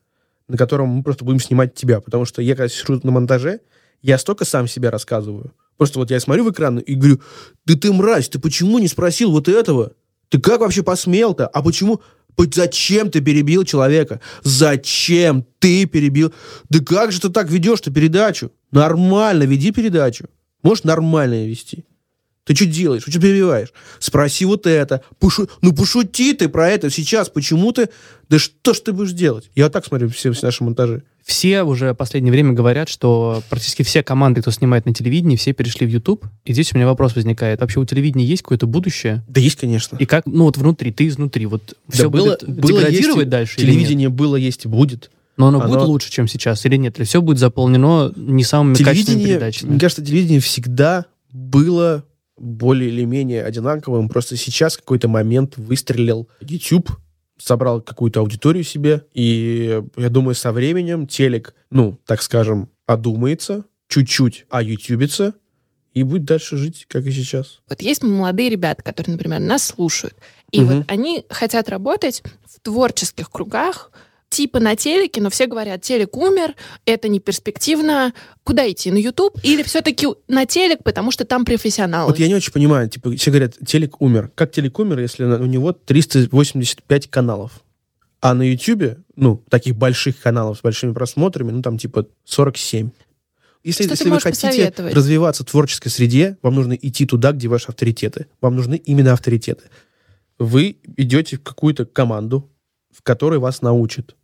на 0.48 0.56
котором 0.56 0.88
мы 0.88 1.02
просто 1.04 1.24
будем 1.24 1.38
снимать 1.38 1.74
тебя. 1.74 2.00
Потому 2.00 2.24
что 2.24 2.42
я, 2.42 2.56
когда 2.56 2.68
сижу 2.68 3.00
на 3.04 3.12
монтаже, 3.12 3.60
я 4.02 4.18
столько 4.18 4.44
сам 4.44 4.66
себя 4.66 4.90
рассказываю. 4.90 5.52
Просто 5.76 6.00
вот 6.00 6.10
я 6.10 6.18
смотрю 6.18 6.44
в 6.44 6.50
экран 6.50 6.78
и 6.78 6.94
говорю, 6.94 7.20
да 7.64 7.74
ты 7.76 7.92
мразь, 7.92 8.28
ты 8.28 8.40
почему 8.40 8.78
не 8.80 8.88
спросил 8.88 9.30
вот 9.30 9.48
этого? 9.48 9.92
Ты 10.30 10.40
как 10.40 10.60
вообще 10.60 10.82
посмел-то? 10.82 11.46
А 11.46 11.62
почему? 11.62 12.00
Зачем 12.36 13.10
ты 13.10 13.20
перебил 13.20 13.64
человека? 13.64 14.20
Зачем 14.42 15.46
ты 15.60 15.86
перебил? 15.86 16.32
Да 16.68 16.80
как 16.80 17.12
же 17.12 17.20
ты 17.20 17.28
так 17.28 17.50
ведешь-то 17.50 17.92
передачу? 17.92 18.50
Нормально 18.72 19.44
веди 19.44 19.70
передачу. 19.70 20.26
Можешь 20.62 20.84
нормально 20.84 21.46
вести. 21.46 21.84
Ты 22.44 22.56
что 22.56 22.66
делаешь? 22.66 23.04
Ты 23.04 23.12
что 23.12 23.20
перебиваешь? 23.20 23.72
Спроси 24.00 24.44
вот 24.44 24.66
это. 24.66 25.02
Пошу... 25.20 25.48
Ну, 25.60 25.72
пошути 25.72 26.32
ты 26.32 26.48
про 26.48 26.68
это 26.70 26.90
сейчас. 26.90 27.28
Почему 27.28 27.70
ты... 27.70 27.88
Да 28.28 28.38
что 28.40 28.74
ж 28.74 28.80
ты 28.80 28.92
будешь 28.92 29.12
делать? 29.12 29.48
Я 29.54 29.64
вот 29.64 29.72
так 29.72 29.86
смотрю 29.86 30.08
все, 30.08 30.32
все 30.32 30.46
наши 30.46 30.64
монтажи. 30.64 31.04
Все 31.24 31.62
уже 31.62 31.92
в 31.92 31.94
последнее 31.94 32.32
время 32.32 32.52
говорят, 32.52 32.88
что 32.88 33.44
практически 33.48 33.84
все 33.84 34.02
команды, 34.02 34.40
кто 34.40 34.50
снимает 34.50 34.86
на 34.86 34.94
телевидении, 34.94 35.36
все 35.36 35.52
перешли 35.52 35.86
в 35.86 35.90
YouTube. 35.90 36.26
И 36.44 36.52
здесь 36.52 36.72
у 36.72 36.76
меня 36.76 36.86
вопрос 36.86 37.14
возникает. 37.14 37.60
Вообще 37.60 37.78
у 37.78 37.84
телевидения 37.84 38.24
есть 38.24 38.42
какое-то 38.42 38.66
будущее? 38.66 39.22
Да 39.28 39.40
есть, 39.40 39.60
конечно. 39.60 39.96
И 39.98 40.04
как, 40.04 40.26
ну 40.26 40.44
вот 40.44 40.56
внутри, 40.56 40.90
ты 40.90 41.06
изнутри, 41.06 41.46
вот 41.46 41.76
да 41.86 41.94
все 41.94 42.10
было, 42.10 42.36
будет 42.40 42.48
было 42.48 42.80
деградировать 42.80 43.18
есть, 43.18 43.28
дальше 43.28 43.56
Телевидение 43.56 44.08
было, 44.08 44.34
есть 44.34 44.64
и 44.64 44.68
будет. 44.68 45.12
Но 45.36 45.48
оно, 45.48 45.60
оно 45.60 45.74
будет 45.74 45.86
лучше, 45.86 46.10
чем 46.10 46.28
сейчас, 46.28 46.64
или 46.66 46.76
нет? 46.76 46.98
Или 46.98 47.04
все 47.04 47.22
будет 47.22 47.38
заполнено 47.38 48.12
не 48.16 48.44
самыми 48.44 48.74
качественными 48.74 49.24
передачами? 49.24 49.70
Мне 49.70 49.80
кажется, 49.80 50.04
телевидение 50.04 50.40
всегда 50.40 51.06
было 51.30 52.04
более 52.36 52.90
или 52.90 53.04
менее 53.04 53.44
одинаковым. 53.44 54.08
Просто 54.08 54.36
сейчас 54.36 54.76
какой-то 54.76 55.08
момент 55.08 55.56
выстрелил 55.56 56.28
YouTube, 56.40 56.90
собрал 57.38 57.80
какую-то 57.80 58.20
аудиторию 58.20 58.64
себе, 58.64 59.06
и 59.14 59.82
я 59.96 60.08
думаю, 60.08 60.34
со 60.34 60.52
временем 60.52 61.06
телек, 61.06 61.54
ну, 61.70 61.98
так 62.06 62.22
скажем, 62.22 62.68
одумается, 62.86 63.64
чуть-чуть 63.88 64.46
оютюбится, 64.50 65.34
и 65.94 66.04
будет 66.04 66.24
дальше 66.24 66.56
жить, 66.56 66.86
как 66.88 67.04
и 67.04 67.10
сейчас. 67.10 67.60
Вот 67.68 67.82
есть 67.82 68.02
молодые 68.02 68.48
ребята, 68.48 68.82
которые, 68.82 69.12
например, 69.12 69.40
нас 69.40 69.64
слушают, 69.64 70.14
и 70.50 70.60
угу. 70.60 70.74
вот 70.74 70.84
они 70.88 71.24
хотят 71.28 71.68
работать 71.68 72.22
в 72.44 72.60
творческих 72.60 73.30
кругах, 73.30 73.90
типа 74.32 74.58
на 74.58 74.74
телеке, 74.74 75.20
но 75.20 75.30
все 75.30 75.46
говорят, 75.46 75.82
телек 75.82 76.16
умер, 76.16 76.54
это 76.86 77.08
не 77.08 77.20
перспективно. 77.20 78.12
Куда 78.42 78.68
идти? 78.70 78.90
На 78.90 78.96
YouTube? 78.96 79.38
Или 79.44 79.62
все-таки 79.62 80.08
на 80.26 80.46
телек, 80.46 80.82
потому 80.82 81.12
что 81.12 81.24
там 81.24 81.44
профессионалы? 81.44 82.10
Вот 82.10 82.18
я 82.18 82.26
не 82.26 82.34
очень 82.34 82.52
понимаю. 82.52 82.88
Типа, 82.88 83.14
все 83.14 83.30
говорят, 83.30 83.54
телек 83.64 84.00
умер. 84.00 84.32
Как 84.34 84.50
телек 84.50 84.78
умер, 84.78 84.98
если 85.00 85.24
у 85.24 85.46
него 85.46 85.72
385 85.72 87.08
каналов? 87.08 87.52
А 88.20 88.34
на 88.34 88.42
YouTube, 88.42 88.98
ну, 89.16 89.42
таких 89.48 89.76
больших 89.76 90.18
каналов 90.20 90.58
с 90.58 90.62
большими 90.62 90.92
просмотрами, 90.92 91.50
ну, 91.50 91.62
там 91.62 91.76
типа 91.76 92.06
47. 92.24 92.90
Если, 93.64 93.88
если 93.88 94.10
вы 94.10 94.20
хотите 94.20 94.72
развиваться 94.76 95.44
в 95.44 95.46
творческой 95.46 95.90
среде, 95.90 96.36
вам 96.42 96.54
нужно 96.54 96.72
идти 96.72 97.06
туда, 97.06 97.32
где 97.32 97.48
ваши 97.48 97.68
авторитеты. 97.68 98.26
Вам 98.40 98.56
нужны 98.56 98.76
именно 98.76 99.12
авторитеты. 99.12 99.64
Вы 100.38 100.78
идете 100.96 101.36
в 101.36 101.42
какую-то 101.42 101.84
команду, 101.84 102.50
в 102.90 103.02
которой 103.02 103.38
вас 103.38 103.62
научат 103.62 104.16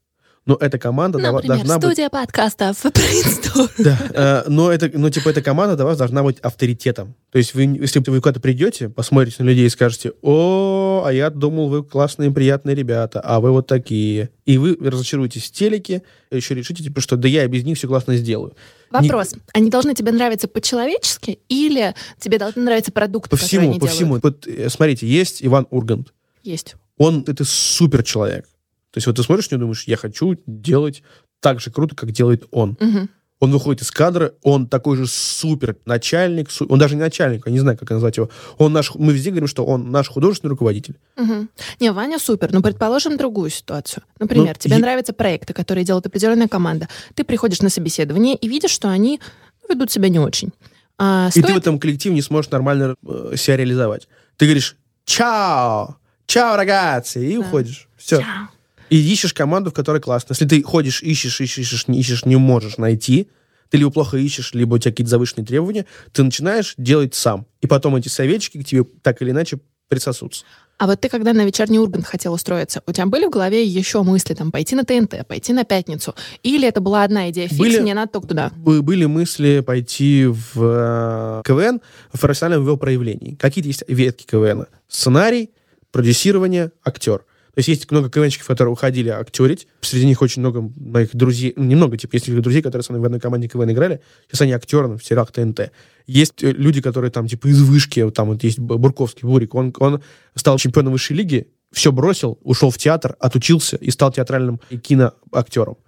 но 0.48 0.56
эта 0.58 0.78
команда 0.78 1.18
Например, 1.18 1.42
должна 1.42 1.74
студия 1.74 1.76
быть... 1.76 1.92
студия 1.92 2.08
подкастов 2.08 2.84
Brainstorm. 2.86 3.70
Да, 3.76 3.98
э, 4.46 4.48
но, 4.48 4.72
это, 4.72 4.90
но 4.98 5.10
типа 5.10 5.28
эта 5.28 5.42
команда 5.42 5.76
для 5.76 5.84
вас 5.84 5.98
должна 5.98 6.22
быть 6.22 6.38
авторитетом. 6.40 7.14
То 7.30 7.36
есть 7.36 7.52
вы, 7.52 7.64
если 7.64 8.02
вы 8.06 8.18
куда-то 8.22 8.40
придете, 8.40 8.88
посмотрите 8.88 9.42
на 9.42 9.48
людей 9.48 9.66
и 9.66 9.68
скажете, 9.68 10.12
о, 10.22 11.04
а 11.04 11.12
я 11.12 11.28
думал, 11.28 11.68
вы 11.68 11.84
классные, 11.84 12.30
приятные 12.30 12.74
ребята, 12.74 13.20
а 13.20 13.40
вы 13.40 13.50
вот 13.50 13.66
такие. 13.66 14.30
И 14.46 14.56
вы 14.56 14.74
разочаруетесь 14.80 15.44
в 15.44 15.52
телеке, 15.52 16.02
еще 16.30 16.54
решите, 16.54 16.82
типа, 16.82 17.02
что 17.02 17.18
да 17.18 17.28
я 17.28 17.44
и 17.44 17.46
без 17.46 17.64
них 17.64 17.76
все 17.76 17.86
классно 17.86 18.16
сделаю. 18.16 18.54
Вопрос. 18.90 19.34
Не... 19.34 19.40
Они 19.52 19.70
должны 19.70 19.94
тебе 19.94 20.12
нравиться 20.12 20.48
по-человечески 20.48 21.40
или 21.50 21.94
тебе 22.18 22.38
должны 22.38 22.62
нравиться 22.62 22.90
продукты, 22.90 23.28
по 23.28 23.36
всему, 23.36 23.74
по 23.74 23.80
делают? 23.80 23.92
всему. 23.92 24.18
Вот, 24.22 24.46
э, 24.46 24.70
смотрите, 24.70 25.06
есть 25.06 25.44
Иван 25.44 25.66
Ургант. 25.68 26.14
Есть. 26.42 26.76
Он, 26.96 27.22
это 27.26 27.44
супер 27.44 28.02
человек. 28.02 28.46
То 28.90 28.98
есть 28.98 29.06
вот 29.06 29.16
ты 29.16 29.22
смотришь 29.22 29.50
него 29.50 29.60
думаешь, 29.60 29.84
я 29.84 29.96
хочу 29.96 30.36
делать 30.46 31.02
так 31.40 31.60
же 31.60 31.70
круто, 31.70 31.94
как 31.94 32.10
делает 32.10 32.46
он. 32.50 32.76
Угу. 32.80 33.08
Он 33.40 33.52
выходит 33.52 33.82
из 33.82 33.90
кадра, 33.92 34.32
он 34.42 34.66
такой 34.66 34.96
же 34.96 35.06
супер 35.06 35.76
начальник, 35.84 36.50
су... 36.50 36.66
он 36.66 36.78
даже 36.78 36.96
не 36.96 37.00
начальник, 37.00 37.46
я 37.46 37.52
не 37.52 37.60
знаю, 37.60 37.78
как 37.78 37.88
назвать 37.90 38.16
его. 38.16 38.30
Он 38.56 38.72
наш, 38.72 38.92
мы 38.96 39.12
везде 39.12 39.30
говорим, 39.30 39.46
что 39.46 39.64
он 39.64 39.92
наш 39.92 40.08
художественный 40.08 40.50
руководитель. 40.50 40.96
Угу. 41.16 41.48
Не, 41.78 41.92
Ваня 41.92 42.18
супер, 42.18 42.52
но 42.52 42.62
предположим 42.62 43.16
другую 43.16 43.50
ситуацию. 43.50 44.02
Например, 44.18 44.56
ну, 44.56 44.60
тебе 44.60 44.74
я... 44.74 44.80
нравятся 44.80 45.12
проекты, 45.12 45.52
которые 45.52 45.84
делает 45.84 46.06
определенная 46.06 46.48
команда. 46.48 46.88
Ты 47.14 47.22
приходишь 47.22 47.62
на 47.62 47.68
собеседование 47.68 48.34
и 48.34 48.48
видишь, 48.48 48.72
что 48.72 48.88
они 48.88 49.20
ведут 49.68 49.92
себя 49.92 50.08
не 50.08 50.18
очень. 50.18 50.52
А, 50.98 51.30
стоит... 51.30 51.44
И 51.44 51.46
ты 51.46 51.54
в 51.54 51.58
этом 51.58 51.78
коллективе 51.78 52.16
не 52.16 52.22
сможешь 52.22 52.50
нормально 52.50 52.96
э, 53.06 53.34
себя 53.36 53.56
реализовать. 53.56 54.08
Ты 54.36 54.46
говоришь 54.46 54.76
«Чао! 55.04 55.96
Чао, 56.26 56.56
рагаци!» 56.56 57.24
и 57.24 57.34
да. 57.34 57.40
уходишь. 57.40 57.88
Все. 57.96 58.18
Чао. 58.18 58.48
И 58.90 58.96
ищешь 58.96 59.34
команду, 59.34 59.70
в 59.70 59.74
которой 59.74 60.00
классно. 60.00 60.32
Если 60.32 60.46
ты 60.46 60.62
ходишь, 60.62 61.02
ищешь, 61.02 61.40
ищешь, 61.40 61.58
ищешь, 61.58 61.88
не 61.88 62.00
ищешь, 62.00 62.24
не 62.24 62.36
можешь 62.36 62.78
найти, 62.78 63.28
ты 63.70 63.76
либо 63.76 63.90
плохо 63.90 64.16
ищешь, 64.16 64.54
либо 64.54 64.76
у 64.76 64.78
тебя 64.78 64.92
какие-то 64.92 65.10
завышенные 65.10 65.46
требования, 65.46 65.86
ты 66.12 66.22
начинаешь 66.22 66.74
делать 66.78 67.14
сам. 67.14 67.46
И 67.60 67.66
потом 67.66 67.96
эти 67.96 68.08
советчики 68.08 68.62
к 68.62 68.64
тебе 68.64 68.84
так 69.02 69.20
или 69.22 69.30
иначе 69.30 69.58
присосутся. 69.88 70.44
А 70.78 70.86
вот 70.86 71.00
ты 71.00 71.08
когда 71.08 71.32
на 71.32 71.44
вечерний 71.44 71.80
Ургант 71.80 72.06
хотел 72.06 72.32
устроиться, 72.32 72.82
у 72.86 72.92
тебя 72.92 73.06
были 73.06 73.26
в 73.26 73.30
голове 73.30 73.64
еще 73.64 74.04
мысли, 74.04 74.34
там, 74.34 74.52
пойти 74.52 74.76
на 74.76 74.84
ТНТ, 74.84 75.26
пойти 75.26 75.52
на 75.52 75.64
Пятницу? 75.64 76.14
Или 76.44 76.68
это 76.68 76.80
была 76.80 77.02
одна 77.02 77.30
идея 77.30 77.48
фикс, 77.48 77.58
были, 77.58 77.80
мне 77.80 77.94
надо 77.94 78.12
только 78.12 78.28
туда? 78.28 78.52
Были 78.54 79.06
мысли 79.06 79.60
пойти 79.66 80.26
в 80.26 80.52
э, 80.56 81.42
КВН 81.44 81.80
в 82.12 82.20
профессиональном 82.20 82.64
его 82.64 82.76
проявлении. 82.76 83.34
Какие-то 83.34 83.68
есть 83.68 83.82
ветки 83.88 84.24
КВН. 84.24 84.66
Сценарий, 84.86 85.50
продюсирование, 85.90 86.70
актер. 86.84 87.24
То 87.58 87.60
есть 87.60 87.68
есть 87.70 87.90
много 87.90 88.08
КВНщиков, 88.08 88.46
которые 88.46 88.70
уходили 88.70 89.08
актерить. 89.08 89.66
Среди 89.80 90.06
них 90.06 90.22
очень 90.22 90.42
много 90.42 90.70
моих 90.76 91.10
друзей, 91.12 91.54
ну, 91.56 91.64
немного, 91.64 91.96
типа, 91.96 92.14
есть 92.14 92.32
друзей, 92.32 92.62
которые 92.62 92.84
со 92.84 92.92
мной 92.92 93.02
в 93.02 93.04
одной 93.06 93.18
команде 93.18 93.48
КВН 93.48 93.72
играли. 93.72 94.00
Сейчас 94.28 94.42
они 94.42 94.52
актеры 94.52 94.96
в 94.96 95.02
сериалах 95.02 95.32
ТНТ. 95.32 95.72
Есть 96.06 96.40
э, 96.44 96.52
люди, 96.52 96.80
которые 96.80 97.10
там, 97.10 97.26
типа, 97.26 97.48
из 97.48 97.60
вышки, 97.60 98.08
там 98.12 98.28
вот 98.28 98.44
есть 98.44 98.60
Бурковский, 98.60 99.26
Бурик, 99.26 99.56
он, 99.56 99.74
он 99.80 100.00
стал 100.36 100.56
чемпионом 100.58 100.92
высшей 100.92 101.16
лиги, 101.16 101.48
все 101.72 101.90
бросил, 101.90 102.38
ушел 102.44 102.70
в 102.70 102.78
театр, 102.78 103.16
отучился 103.18 103.74
и 103.74 103.90
стал 103.90 104.12
театральным 104.12 104.60
и 104.70 104.78
киноактером. 104.78 105.78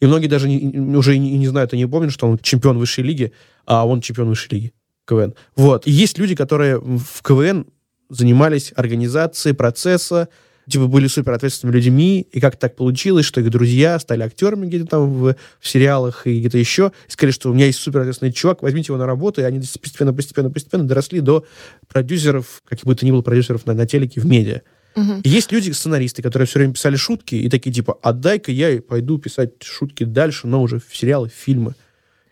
И 0.00 0.04
многие 0.04 0.26
даже 0.26 0.50
не, 0.50 0.78
уже 0.98 1.14
и 1.14 1.18
не, 1.18 1.38
не 1.38 1.48
знают 1.48 1.72
и 1.72 1.78
не 1.78 1.86
помнят, 1.86 2.12
что 2.12 2.26
он 2.26 2.38
чемпион 2.40 2.76
высшей 2.76 3.04
лиги, 3.04 3.32
а 3.64 3.86
он 3.86 4.02
чемпион 4.02 4.28
высшей 4.28 4.50
лиги 4.50 4.74
КВН. 5.06 5.32
Вот. 5.54 5.86
И 5.86 5.90
есть 5.90 6.18
люди, 6.18 6.34
которые 6.34 6.78
в 6.78 7.22
КВН 7.22 7.68
занимались 8.10 8.74
организацией 8.76 9.54
процесса, 9.54 10.28
типа, 10.68 10.86
были 10.86 11.06
супер 11.06 11.32
ответственными 11.32 11.76
людьми, 11.76 12.26
и 12.32 12.40
как 12.40 12.56
так 12.56 12.76
получилось, 12.76 13.24
что 13.24 13.40
их 13.40 13.50
друзья 13.50 13.98
стали 13.98 14.22
актерами 14.22 14.66
где-то 14.66 14.86
там 14.86 15.12
в, 15.12 15.36
в 15.60 15.68
сериалах 15.68 16.26
и 16.26 16.40
где-то 16.40 16.58
еще, 16.58 16.92
и 17.08 17.10
сказали, 17.10 17.32
что 17.32 17.50
у 17.50 17.54
меня 17.54 17.66
есть 17.66 17.78
супер 17.78 18.00
ответственный 18.00 18.32
чувак, 18.32 18.62
возьмите 18.62 18.92
его 18.92 18.98
на 18.98 19.06
работу, 19.06 19.40
и 19.40 19.44
они 19.44 19.60
постепенно, 19.60 20.12
постепенно, 20.12 20.50
постепенно 20.50 20.84
доросли 20.84 21.20
до 21.20 21.44
продюсеров, 21.88 22.62
каких 22.66 22.84
бы 22.84 22.94
то 22.94 23.06
ни 23.06 23.10
было 23.10 23.22
продюсеров 23.22 23.66
на, 23.66 23.74
на 23.74 23.86
телеке 23.86 24.20
в 24.20 24.26
медиа. 24.26 24.62
Угу. 24.96 25.20
И 25.22 25.28
есть 25.28 25.52
люди, 25.52 25.70
сценаристы, 25.70 26.22
которые 26.22 26.46
все 26.46 26.58
время 26.58 26.74
писали 26.74 26.96
шутки, 26.96 27.34
и 27.34 27.48
такие 27.48 27.72
типа, 27.72 27.98
отдай-ка 28.02 28.50
я 28.50 28.80
пойду 28.80 29.18
писать 29.18 29.62
шутки 29.62 30.04
дальше, 30.04 30.46
но 30.46 30.62
уже 30.62 30.80
в 30.80 30.96
сериалы, 30.96 31.28
в 31.28 31.32
фильмы 31.32 31.74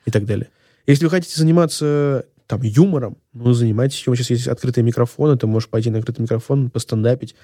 и 0.07 0.11
так 0.11 0.24
далее. 0.24 0.49
Если 0.87 1.05
вы 1.05 1.11
хотите 1.11 1.39
заниматься 1.39 2.24
там 2.47 2.62
юмором, 2.62 3.16
ну, 3.32 3.53
занимайтесь 3.53 4.03
юмором. 4.07 4.18
Сейчас 4.18 4.30
есть 4.30 4.49
открытые 4.49 4.85
микрофоны, 4.85 5.37
ты 5.37 5.47
можешь 5.47 5.68
пойти 5.68 5.91
на 5.91 5.99
открытый 5.99 6.22
микрофон, 6.22 6.70
постендапить. 6.70 7.35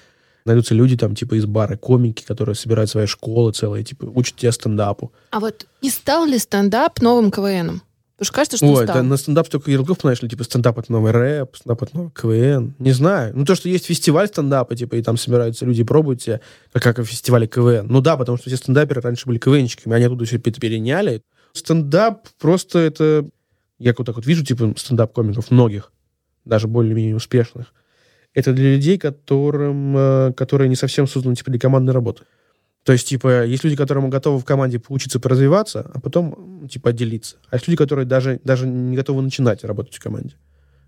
Найдутся 0.45 0.73
люди 0.73 0.97
там, 0.97 1.15
типа, 1.15 1.35
из 1.35 1.45
бара, 1.45 1.77
комики, 1.77 2.23
которые 2.23 2.55
собирают 2.55 2.89
свои 2.89 3.05
школы 3.05 3.51
целые, 3.51 3.83
типа, 3.83 4.05
учат 4.05 4.35
тебя 4.35 4.51
стендапу. 4.51 5.11
А 5.29 5.39
вот 5.39 5.67
не 5.81 5.89
стал 5.89 6.25
ли 6.25 6.37
стендап 6.37 7.01
новым 7.01 7.31
КВНом? 7.31 7.81
Потому 8.21 8.25
что 8.25 8.35
кажется, 8.35 8.57
что 8.57 8.67
Ой, 8.67 8.85
стал. 8.85 9.03
на 9.03 9.17
стендап 9.17 9.49
только 9.49 9.71
ярлыков, 9.71 10.01
знаешь 10.01 10.21
ли, 10.21 10.29
типа 10.29 10.43
стендап 10.43 10.77
это 10.77 10.91
новый 10.91 11.11
рэп, 11.11 11.55
стендап 11.55 11.81
это 11.81 11.97
новый 11.97 12.11
КВН. 12.11 12.75
Не 12.77 12.91
знаю. 12.91 13.35
Ну, 13.35 13.45
то, 13.45 13.55
что 13.55 13.67
есть 13.67 13.87
фестиваль 13.87 14.27
стендапа, 14.27 14.75
типа, 14.75 14.93
и 14.93 15.01
там 15.01 15.17
собираются 15.17 15.65
люди, 15.65 15.83
пробуют 15.83 16.21
себя, 16.21 16.39
как, 16.71 16.83
как 16.83 16.99
в 16.99 17.05
фестивале 17.05 17.47
КВН. 17.47 17.87
Ну 17.87 17.99
да, 17.99 18.17
потому 18.17 18.37
что 18.37 18.47
все 18.47 18.57
стендаперы 18.57 19.01
раньше 19.01 19.25
были 19.25 19.39
КВНщиками, 19.39 19.95
они 19.95 20.05
оттуда 20.05 20.25
все 20.25 20.37
переняли. 20.37 21.23
Стендап 21.53 22.27
просто 22.39 22.77
это... 22.77 23.27
Я 23.79 23.95
вот 23.97 24.05
так 24.05 24.15
вот 24.15 24.27
вижу, 24.27 24.45
типа, 24.45 24.75
стендап-комиков 24.77 25.49
многих, 25.49 25.91
даже 26.45 26.67
более-менее 26.67 27.15
успешных 27.15 27.73
это 28.33 28.53
для 28.53 28.73
людей, 28.75 28.97
которым, 28.97 29.95
э, 29.97 30.33
которые 30.33 30.69
не 30.69 30.75
совсем 30.75 31.07
созданы 31.07 31.35
типа, 31.35 31.51
для 31.51 31.59
командной 31.59 31.93
работы. 31.93 32.23
То 32.83 32.93
есть, 32.93 33.07
типа, 33.07 33.45
есть 33.45 33.63
люди, 33.63 33.75
которым 33.75 34.09
готовы 34.09 34.39
в 34.39 34.45
команде 34.45 34.79
поучиться 34.79 35.19
поразвиваться, 35.19 35.91
а 35.93 35.99
потом, 35.99 36.67
типа, 36.67 36.89
отделиться. 36.89 37.37
А 37.49 37.55
есть 37.55 37.67
люди, 37.67 37.77
которые 37.77 38.05
даже, 38.05 38.39
даже 38.43 38.67
не 38.67 38.95
готовы 38.95 39.21
начинать 39.21 39.63
работать 39.63 39.95
в 39.95 39.99
команде. 39.99 40.35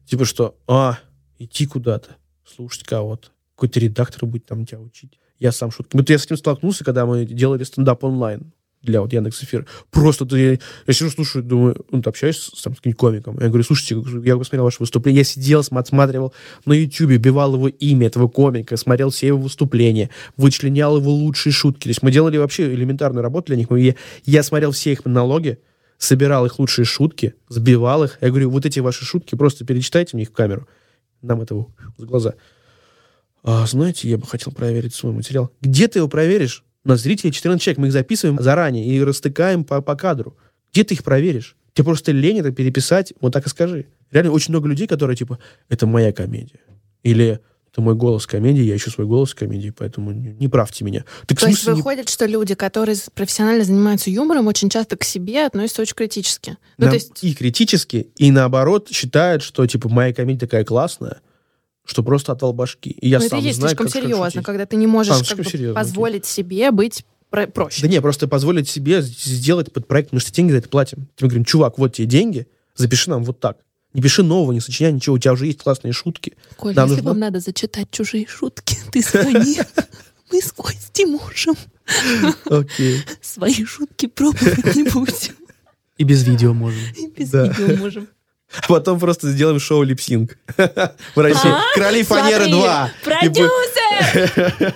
Типа, 0.06 0.26
что, 0.26 0.58
а, 0.68 0.98
идти 1.38 1.68
куда-то, 1.68 2.16
слушать 2.46 2.84
кого-то, 2.84 3.30
какой-то 3.56 3.80
редактор 3.80 4.26
будет 4.26 4.46
там 4.46 4.66
тебя 4.66 4.80
учить. 4.80 5.20
Я 5.38 5.52
сам 5.52 5.72
шутки. 5.72 5.96
Вот 5.96 6.10
я 6.10 6.18
с 6.18 6.26
этим 6.26 6.38
столкнулся, 6.38 6.84
когда 6.84 7.06
мы 7.06 7.26
делали 7.26 7.64
стендап 7.64 8.04
онлайн 8.04 8.54
для 8.84 9.02
вот 9.02 9.12
Яндекс 9.14 9.44
Эфир. 9.44 9.66
Просто 9.92 10.26
ты, 10.26 10.38
я, 10.38 10.52
я 10.88 10.94
сижу, 10.94 11.10
слушаю, 11.10 11.44
думаю, 11.44 11.76
ну, 11.90 12.02
ты 12.02 12.10
общаешься 12.10 12.52
с, 12.56 12.60
с 12.60 12.64
каким-нибудь 12.64 12.98
комиком. 12.98 13.40
Я 13.40 13.48
говорю, 13.48 13.64
слушайте, 13.64 13.96
я 14.26 14.38
посмотрел 14.38 14.66
ваше 14.66 14.78
выступление, 14.82 15.20
я 15.20 15.24
сидел, 15.24 15.64
отсматривал 15.72 16.34
на 16.66 16.74
YouTube, 16.74 17.12
бивал 17.12 17.56
его 17.56 17.70
имя 17.70 18.08
этого 18.08 18.28
комика, 18.28 18.78
смотрел 18.78 19.10
все 19.10 19.28
его 19.28 19.40
выступления, 19.40 20.10
вычленял 20.38 20.98
его 20.98 21.12
лучшие 21.12 21.54
шутки. 21.54 21.84
То 21.84 21.90
есть 21.90 22.04
мы 22.04 22.12
делали 22.12 22.38
вообще 22.38 22.72
элементарную 22.74 23.24
работу 23.24 23.48
для 23.48 23.56
них. 23.56 23.68
Я, 23.72 23.96
я 24.26 24.44
смотрел 24.44 24.72
все 24.72 24.92
их 24.92 25.06
монологи, 25.06 25.60
собирал 25.98 26.46
их 26.46 26.60
лучшие 26.60 26.86
шутки, 26.86 27.36
сбивал 27.48 28.04
их. 28.04 28.18
Я 28.20 28.30
говорю, 28.30 28.50
вот 28.50 28.66
эти 28.66 28.80
ваши 28.80 29.06
шутки 29.06 29.36
просто 29.36 29.66
перечитайте 29.66 30.12
мне 30.14 30.24
их 30.24 30.30
в 30.30 30.34
камеру. 30.34 30.68
Нам 31.22 31.42
этого 31.42 31.74
за 31.98 32.06
глаза. 32.06 32.34
А, 33.44 33.66
знаете, 33.66 34.10
я 34.10 34.18
бы 34.18 34.26
хотел 34.28 34.52
проверить 34.52 34.94
свой 34.94 35.14
материал. 35.14 35.52
Где 35.62 35.88
ты 35.88 36.00
его 36.00 36.10
проверишь? 36.10 36.64
У 36.86 36.90
нас 36.90 37.02
зрители 37.02 37.32
14 37.32 37.62
человек, 37.62 37.78
мы 37.80 37.88
их 37.88 37.94
записываем 37.94 38.42
заранее 38.42 38.86
и 38.86 39.02
растыкаем 39.02 39.64
по, 39.64 39.82
по 39.82 39.96
кадру. 39.96 40.38
Где 40.72 40.84
ты 40.84 40.96
их 40.96 41.04
проверишь? 41.04 41.56
Тебе 41.74 41.86
просто 41.86 42.12
лень 42.12 42.40
это 42.40 42.52
переписать, 42.52 43.14
вот 43.22 43.34
так 43.34 43.46
и 43.46 43.50
скажи. 43.50 43.88
Реально 44.12 44.32
очень 44.32 44.52
много 44.52 44.68
людей, 44.68 44.88
которые 44.88 45.16
типа, 45.16 45.40
это 45.70 45.88
моя 45.88 46.12
комедия. 46.12 46.60
Или 47.04 47.40
это 47.72 47.82
мой 47.82 47.96
голос 47.96 48.28
комедии, 48.28 48.62
я 48.62 48.76
ищу 48.76 48.92
свой 48.92 49.08
голос 49.08 49.34
комедии, 49.34 49.74
поэтому 49.76 50.12
не, 50.12 50.48
правьте 50.48 50.86
меня. 50.86 51.06
Так, 51.26 51.40
то 51.40 51.48
есть 51.48 51.66
выходит, 51.66 52.06
не... 52.06 52.12
что 52.12 52.28
люди, 52.28 52.54
которые 52.54 52.96
профессионально 53.16 53.64
занимаются 53.64 54.12
юмором, 54.12 54.46
очень 54.46 54.70
часто 54.70 54.96
к 54.96 55.04
себе 55.04 55.46
относятся 55.46 55.82
очень 55.82 55.96
критически. 55.96 56.58
Ну, 56.78 56.86
На... 56.86 56.92
то 56.92 56.96
есть... 56.96 57.24
И 57.24 57.34
критически, 57.34 58.12
и 58.16 58.30
наоборот 58.30 58.90
считают, 58.92 59.42
что 59.42 59.66
типа 59.66 59.90
моя 59.90 60.14
комедия 60.14 60.42
такая 60.42 60.64
классная, 60.64 61.22
что 61.86 62.04
просто 62.04 62.32
отвал 62.32 62.54
башки. 62.54 62.92
И 62.92 63.10
я 63.10 63.20
Но 63.20 63.28
сам 63.28 63.40
это 63.40 63.48
есть 63.48 63.60
знаю, 63.60 63.70
слишком 63.70 63.88
как, 63.88 63.94
серьезно, 63.94 64.32
как 64.32 64.46
когда 64.46 64.66
ты 64.66 64.76
не 64.76 64.88
можешь 64.88 65.28
как 65.28 65.38
бы, 65.38 65.44
серьезно, 65.44 65.76
позволить 65.76 66.24
окей. 66.24 66.32
себе 66.32 66.72
быть 66.72 67.06
проще. 67.54 67.82
Да 67.82 67.88
не, 67.88 68.02
просто 68.02 68.28
позволить 68.28 68.70
себе 68.70 69.02
сделать 69.02 69.72
под 69.74 69.88
проект, 69.88 70.10
потому 70.10 70.22
что 70.22 70.32
деньги 70.32 70.52
за 70.52 70.58
это 70.60 70.70
платим. 70.70 71.08
Мы 71.20 71.28
говорим, 71.28 71.46
чувак, 71.46 71.78
вот 71.78 71.94
тебе 71.94 72.08
деньги, 72.08 72.48
запиши 72.76 73.10
нам 73.10 73.24
вот 73.24 73.40
так. 73.40 73.58
Не 73.94 74.02
пиши 74.02 74.24
нового, 74.24 74.52
не 74.52 74.60
сочиняй 74.60 74.92
ничего, 74.92 75.16
у 75.16 75.20
тебя 75.20 75.34
уже 75.34 75.46
есть 75.46 75.60
классные 75.60 75.94
шутки. 75.94 76.34
Коля, 76.58 76.76
Нам 76.76 76.90
если 76.90 77.02
нужно... 77.02 77.12
вам 77.12 77.20
надо 77.20 77.40
зачитать 77.40 77.92
чужие 77.92 78.26
шутки, 78.28 78.78
ты 78.92 79.02
звони. 79.02 79.60
Мы 80.32 80.42
с 80.42 80.52
Костей 80.52 81.06
можем. 81.06 81.56
Окей. 82.46 83.02
Свои 83.22 83.66
шутки 83.66 84.08
пробовать 84.08 84.76
не 84.76 84.84
будем. 84.84 85.36
И 85.98 86.04
без 86.04 86.24
видео 86.24 86.54
можем. 86.54 86.82
И 86.98 87.08
без 87.08 87.34
видео 87.34 87.78
можем. 87.78 88.08
А 88.62 88.68
потом 88.68 89.00
просто 89.00 89.30
сделаем 89.30 89.60
шоу 89.60 89.84
липсинг. 89.84 90.38
В 90.58 91.18
России. 91.18 91.50
А? 91.50 91.62
Короли 91.76 92.04
фанеры 92.04 92.50
2. 92.50 92.92
Продюсер! 93.04 94.76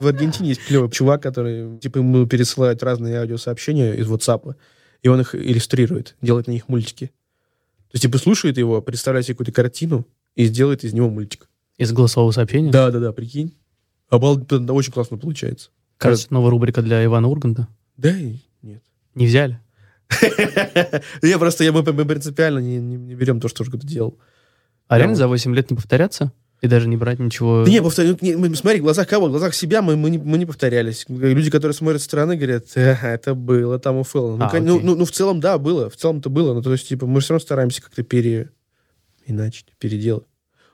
В 0.00 0.06
Аргентине 0.06 0.48
есть 0.50 0.64
клевый 0.66 0.90
чувак, 0.90 1.22
который, 1.22 1.78
типа, 1.78 1.98
ему 1.98 2.26
пересылают 2.26 2.82
разные 2.82 3.20
аудиосообщения 3.20 3.92
из 3.94 4.08
WhatsApp, 4.08 4.56
и 5.02 5.08
он 5.08 5.20
их 5.20 5.34
иллюстрирует, 5.34 6.16
делает 6.20 6.48
на 6.48 6.52
них 6.52 6.68
мультики. 6.68 7.06
То 7.06 7.96
есть, 7.96 8.02
типа, 8.02 8.18
слушает 8.18 8.58
его, 8.58 8.82
представляет 8.82 9.26
себе 9.26 9.34
какую-то 9.34 9.52
картину 9.52 10.06
и 10.34 10.46
сделает 10.46 10.82
из 10.82 10.92
него 10.92 11.08
мультик. 11.08 11.48
Из 11.78 11.92
голосового 11.92 12.32
сообщения? 12.32 12.70
Да, 12.70 12.90
да, 12.90 12.98
да, 12.98 13.12
прикинь. 13.12 13.54
Обалденно, 14.08 14.72
очень 14.72 14.92
классно 14.92 15.18
получается. 15.18 15.70
Кажется, 15.98 16.26
новая 16.30 16.50
рубрика 16.50 16.82
для 16.82 17.04
Ивана 17.04 17.28
Урганта. 17.28 17.68
Да, 17.96 18.12
нет. 18.12 18.82
Не 19.14 19.26
взяли? 19.26 19.60
Я 21.22 21.38
просто, 21.38 21.70
мы, 21.72 21.82
принципиально 21.82 22.58
не, 22.58 23.14
берем 23.14 23.40
то, 23.40 23.48
что 23.48 23.62
Ургант 23.62 23.84
делал. 23.84 24.18
А 24.88 24.98
реально 24.98 25.16
за 25.16 25.28
8 25.28 25.54
лет 25.54 25.70
не 25.70 25.76
повторяться? 25.76 26.32
И 26.60 26.66
даже 26.66 26.88
не 26.88 26.96
брать 26.96 27.18
ничего... 27.18 27.64
Да 27.64 27.70
не, 27.70 27.82
повтор... 27.82 28.16
не, 28.22 28.36
мы, 28.36 28.54
смотри, 28.54 28.80
в 28.80 28.84
глазах 28.84 29.06
кого? 29.06 29.26
В 29.26 29.30
глазах 29.30 29.54
себя 29.54 29.82
мы, 29.82 29.96
мы, 29.96 30.08
не, 30.08 30.18
мы 30.18 30.38
не 30.38 30.46
повторялись. 30.46 31.04
Люди, 31.08 31.50
которые 31.50 31.74
смотрят 31.74 32.00
со 32.00 32.06
стороны, 32.06 32.36
говорят, 32.36 32.64
э, 32.74 32.96
это 33.02 33.34
было 33.34 33.78
там 33.78 33.96
у 33.96 34.02
Фэллона. 34.02 34.48
Ну, 34.50 34.58
а, 34.58 34.60
ну, 34.60 34.80
ну, 34.80 34.94
ну, 34.96 35.04
в 35.04 35.10
целом, 35.10 35.40
да, 35.40 35.58
было. 35.58 35.90
В 35.90 35.96
целом-то 35.96 36.30
было. 36.30 36.54
Ну, 36.54 36.62
то 36.62 36.72
есть, 36.72 36.88
типа, 36.88 37.06
мы 37.06 37.20
все 37.20 37.34
равно 37.34 37.44
стараемся 37.44 37.82
как-то 37.82 38.02
пере... 38.02 38.50
иначе, 39.26 39.64
переделать. 39.78 40.24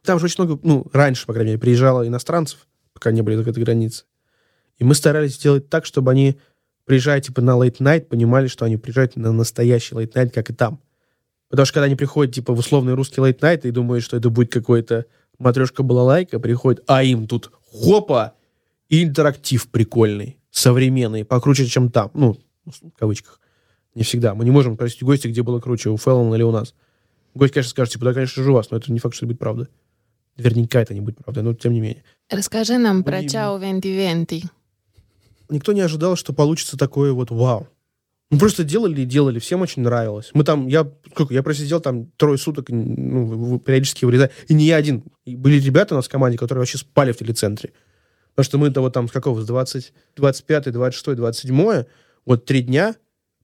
Там 0.05 0.21
же 0.21 0.27
очень 0.27 0.45
много, 0.45 0.61
ну, 0.63 0.87
раньше, 0.93 1.27
по 1.27 1.33
крайней 1.33 1.53
мере, 1.53 1.61
приезжало 1.61 2.07
иностранцев, 2.07 2.69
пока 2.93 3.11
не 3.11 3.23
были 3.23 3.41
этой 3.41 3.63
границы. 3.63 4.05
И 4.79 4.85
мы 4.85 4.95
старались 4.95 5.35
сделать 5.35 5.69
так, 5.69 5.85
чтобы 5.85 6.11
они, 6.11 6.39
приезжая, 6.91 7.21
типа, 7.21 7.41
на 7.41 7.53
late 7.53 7.79
night, 7.79 8.07
понимали, 8.07 8.49
что 8.49 8.65
они 8.65 8.77
приезжают 8.77 9.15
на 9.15 9.31
настоящий 9.31 9.95
late 9.95 10.13
night, 10.13 10.31
как 10.31 10.51
и 10.51 10.53
там. 10.53 10.81
Потому 11.49 11.65
что 11.65 11.75
когда 11.75 11.85
они 11.85 11.95
приходят, 11.95 12.35
типа, 12.35 12.53
в 12.53 12.59
условный 12.59 12.95
русский 12.95 13.21
late 13.21 13.39
night 13.39 13.61
и 13.63 13.71
думают, 13.71 14.03
что 14.03 14.17
это 14.17 14.29
будет 14.29 14.53
какой-то 14.53 15.07
матрешка 15.39 15.85
была 15.85 16.03
лайка, 16.03 16.41
приходит, 16.41 16.83
а 16.89 17.05
им 17.05 17.29
тут 17.29 17.53
хопа, 17.71 18.33
и 18.89 19.05
интерактив 19.05 19.69
прикольный, 19.69 20.41
современный, 20.51 21.25
покруче, 21.25 21.67
чем 21.67 21.93
там. 21.93 22.11
Ну, 22.13 22.37
в 22.65 22.99
кавычках. 22.99 23.39
Не 23.95 24.03
всегда. 24.03 24.35
Мы 24.35 24.45
не 24.45 24.51
можем 24.51 24.77
просить 24.77 25.05
гостя, 25.05 25.29
где 25.29 25.45
было 25.45 25.61
круче, 25.61 25.91
у 25.91 25.97
Фэллона 25.97 26.35
или 26.35 26.43
у 26.43 26.51
нас. 26.51 26.75
Гость, 27.35 27.55
конечно, 27.55 27.71
скажет, 27.71 27.93
типа, 27.93 28.07
да, 28.07 28.15
конечно 28.15 28.43
же, 28.43 28.51
у 28.51 28.55
вас, 28.55 28.73
но 28.73 28.79
это 28.79 28.91
не 28.91 28.99
факт, 28.99 29.15
что 29.15 29.27
это 29.27 29.35
будет 29.35 29.39
правда. 29.39 29.69
Наверняка 30.37 30.81
это 30.81 30.93
не 30.93 31.03
будет 31.03 31.19
правда, 31.19 31.43
но 31.43 31.55
тем 31.55 31.73
не 31.73 31.81
менее. 31.81 32.03
Расскажи 32.29 32.79
нам 32.79 33.05
про 33.05 33.23
Чао 33.29 33.59
Венти 33.59 33.87
Венти. 33.87 34.43
Никто 35.51 35.73
не 35.73 35.81
ожидал, 35.81 36.17
что 36.17 36.33
получится 36.33 36.77
такое 36.77 37.13
вот 37.13 37.31
вау. 37.31 37.69
Мы 38.31 38.39
просто 38.39 38.63
делали 38.63 39.01
и 39.01 39.05
делали, 39.05 39.41
всем 39.41 39.61
очень 39.61 39.83
нравилось. 39.83 40.31
Мы 40.35 40.45
там, 40.45 40.69
я, 40.69 40.89
сколько, 41.11 41.35
я 41.35 41.43
просидел 41.43 41.81
там 41.81 42.07
трое 42.17 42.39
суток, 42.39 42.69
ну, 42.69 43.59
периодически 43.59 44.05
вырезая, 44.05 44.31
и 44.47 44.55
не 44.55 44.67
я 44.67 44.77
один. 44.77 45.03
И 45.25 45.35
были 45.35 45.59
ребята 45.59 45.95
у 45.95 45.97
нас 45.97 46.07
в 46.07 46.11
команде, 46.11 46.39
которые 46.39 46.61
вообще 46.61 46.79
спали 46.79 47.11
в 47.11 47.19
телецентре. 47.19 47.73
Потому 48.35 48.45
что 48.45 48.59
мы-то 48.59 48.81
вот 48.83 48.93
там 48.93 49.09
с 49.09 49.11
какого, 49.11 49.41
с 49.41 49.47
20, 49.47 49.93
25, 50.17 50.73
26, 50.73 51.17
27, 51.17 51.85
вот 52.25 52.45
три 52.45 52.63
дня 52.63 52.95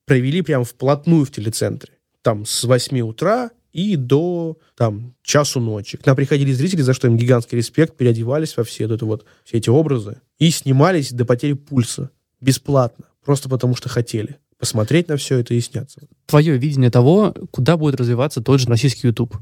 провели 0.04 0.42
прям 0.42 0.62
вплотную 0.62 1.24
в 1.24 1.32
телецентре. 1.32 1.92
Там 2.22 2.46
с 2.46 2.62
8 2.62 3.00
утра 3.00 3.50
и 3.76 3.96
до 3.96 4.56
там 4.74 5.12
часу 5.22 5.60
ночи. 5.60 5.98
К 5.98 6.06
нам 6.06 6.16
приходили 6.16 6.50
зрители, 6.50 6.80
за 6.80 6.94
что 6.94 7.08
им 7.08 7.18
гигантский 7.18 7.58
респект, 7.58 7.94
переодевались 7.94 8.56
во 8.56 8.64
все, 8.64 8.84
это 8.84 9.04
вот, 9.04 9.26
все 9.44 9.58
эти 9.58 9.68
образы 9.68 10.22
и 10.38 10.50
снимались 10.50 11.12
до 11.12 11.26
потери 11.26 11.52
пульса 11.52 12.10
бесплатно, 12.40 13.04
просто 13.22 13.50
потому 13.50 13.76
что 13.76 13.90
хотели 13.90 14.38
посмотреть 14.58 15.08
на 15.08 15.18
все 15.18 15.40
это 15.40 15.52
и 15.52 15.60
сняться. 15.60 16.00
Твое 16.24 16.56
видение 16.56 16.90
того, 16.90 17.34
куда 17.50 17.76
будет 17.76 17.96
развиваться 17.96 18.40
тот 18.40 18.60
же 18.60 18.68
российский 18.68 19.08
YouTube? 19.08 19.36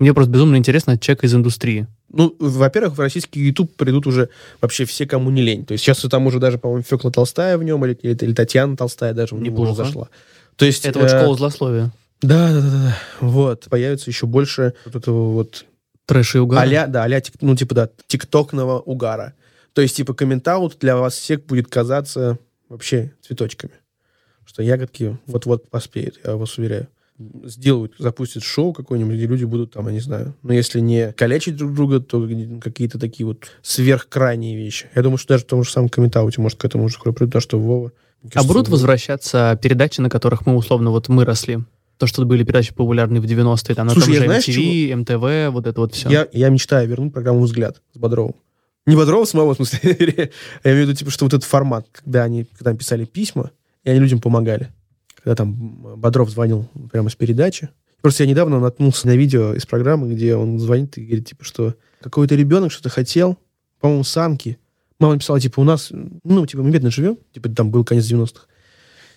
Мне 0.00 0.12
просто 0.12 0.32
безумно 0.32 0.56
интересно 0.56 0.98
человека 0.98 1.26
из 1.26 1.34
индустрии. 1.36 1.86
Ну, 2.12 2.34
во-первых, 2.40 2.96
в 2.96 3.00
российский 3.00 3.40
YouTube 3.40 3.72
придут 3.76 4.08
уже 4.08 4.30
вообще 4.60 4.84
все, 4.84 5.06
кому 5.06 5.30
не 5.30 5.42
лень. 5.42 5.64
То 5.64 5.72
есть 5.72 5.84
сейчас 5.84 6.00
там 6.00 6.26
уже 6.26 6.40
даже, 6.40 6.58
по-моему, 6.58 6.82
Фекла 6.82 7.12
Толстая 7.12 7.56
в 7.56 7.62
нем, 7.62 7.84
или, 7.84 7.96
или, 8.02 8.16
или 8.20 8.34
Татьяна 8.34 8.76
Толстая 8.76 9.14
даже 9.14 9.36
в 9.36 9.40
него 9.40 9.62
уже 9.62 9.76
зашла. 9.76 10.08
То 10.56 10.64
есть, 10.64 10.84
Это 10.84 10.98
э, 10.98 11.02
вот 11.02 11.10
школа 11.10 11.36
злословия. 11.36 11.92
Да, 12.22 12.52
да, 12.52 12.60
да, 12.60 12.70
да. 12.70 12.98
Вот. 13.20 13.66
Появится 13.68 14.10
еще 14.10 14.26
больше 14.26 14.74
вот 14.84 14.96
этого 14.96 15.32
вот... 15.32 15.64
Трэша 16.06 16.38
и 16.38 16.40
угара. 16.40 16.60
Аля, 16.60 16.86
да, 16.86 17.02
аля, 17.02 17.20
ну, 17.40 17.56
типа, 17.56 17.74
да, 17.74 17.90
тиктокного 18.06 18.78
угара. 18.78 19.34
То 19.72 19.82
есть, 19.82 19.96
типа, 19.96 20.14
комментаут 20.14 20.78
для 20.78 20.96
вас 20.96 21.14
всех 21.14 21.44
будет 21.44 21.66
казаться 21.68 22.38
вообще 22.68 23.12
цветочками 23.22 23.72
что 24.46 24.62
ягодки 24.62 25.18
вот-вот 25.26 25.68
поспеют, 25.68 26.18
я 26.24 26.36
вас 26.36 26.56
уверяю. 26.56 26.88
Сделают, 27.44 27.94
запустят 27.98 28.42
шоу 28.42 28.74
какое-нибудь, 28.74 29.16
где 29.16 29.26
люди 29.26 29.44
будут 29.44 29.72
там, 29.72 29.86
я 29.86 29.92
не 29.92 30.00
знаю, 30.00 30.34
но 30.42 30.52
если 30.52 30.80
не 30.80 31.12
калечить 31.12 31.56
друг 31.56 31.74
друга, 31.74 31.98
то 32.00 32.28
какие-то 32.62 32.98
такие 32.98 33.26
вот 33.26 33.46
сверхкрайние 33.62 34.56
вещи. 34.56 34.88
Я 34.94 35.02
думаю, 35.02 35.16
что 35.16 35.34
даже 35.34 35.44
в 35.44 35.46
том 35.46 35.64
же 35.64 35.70
самом 35.70 35.88
комментауте 35.88 36.40
может 36.42 36.58
к 36.58 36.64
этому 36.64 36.84
уже 36.84 36.98
придут, 36.98 37.36
а 37.36 37.40
что 37.40 37.58
Вова... 37.58 37.92
А 38.34 38.44
будут 38.44 38.68
возвращаться 38.68 39.58
передачи, 39.62 40.00
на 40.00 40.10
которых 40.10 40.46
мы 40.46 40.56
условно 40.56 40.90
вот 40.90 41.08
мы 41.08 41.24
росли? 41.24 41.58
То, 41.98 42.06
что 42.06 42.24
были 42.24 42.44
передачи 42.44 42.74
популярные 42.74 43.20
в 43.20 43.24
90-е, 43.24 43.74
там, 43.74 43.88
Слушай, 43.90 44.20
на 44.20 44.34
том 44.34 44.42
же 44.42 44.50
MTV, 44.50 44.52
чего? 44.52 44.96
МТВ, 44.98 45.54
вот 45.54 45.66
это 45.66 45.80
вот 45.80 45.94
все. 45.94 46.10
Я, 46.10 46.28
я 46.32 46.48
мечтаю 46.50 46.88
вернуть 46.88 47.12
программу 47.12 47.40
«Взгляд» 47.40 47.80
с 47.94 47.98
Бодровым. 47.98 48.34
Не 48.86 48.94
Бодрова 48.94 49.24
самого, 49.24 49.54
в 49.54 49.56
смысле, 49.56 49.80
я 50.64 50.72
имею 50.72 50.86
в 50.86 50.88
виду, 50.88 50.94
типа, 50.94 51.10
что 51.10 51.24
вот 51.24 51.34
этот 51.34 51.44
формат, 51.44 51.86
когда 51.90 52.22
они 52.22 52.44
когда 52.44 52.74
писали 52.74 53.04
письма, 53.04 53.50
и 53.82 53.90
они 53.90 53.98
людям 53.98 54.20
помогали. 54.20 54.72
Когда 55.22 55.34
там 55.34 55.54
Бодров 55.96 56.30
звонил 56.30 56.68
прямо 56.92 57.08
с 57.10 57.16
передачи. 57.16 57.70
Просто 58.00 58.22
я 58.22 58.30
недавно 58.30 58.60
наткнулся 58.60 59.08
на 59.08 59.16
видео 59.16 59.54
из 59.54 59.66
программы, 59.66 60.12
где 60.14 60.36
он 60.36 60.60
звонит 60.60 60.96
и 60.98 61.04
говорит, 61.04 61.26
типа, 61.26 61.44
что 61.44 61.74
какой-то 62.00 62.36
ребенок 62.36 62.70
что-то 62.70 62.88
хотел, 62.88 63.38
по-моему, 63.80 64.04
санки. 64.04 64.58
Мама 65.00 65.14
написала, 65.14 65.40
типа, 65.40 65.60
у 65.60 65.64
нас, 65.64 65.90
ну, 66.22 66.46
типа, 66.46 66.62
мы 66.62 66.70
бедно 66.70 66.90
живем, 66.90 67.18
типа, 67.32 67.48
там 67.48 67.70
был 67.70 67.84
конец 67.84 68.04
90-х. 68.04 68.46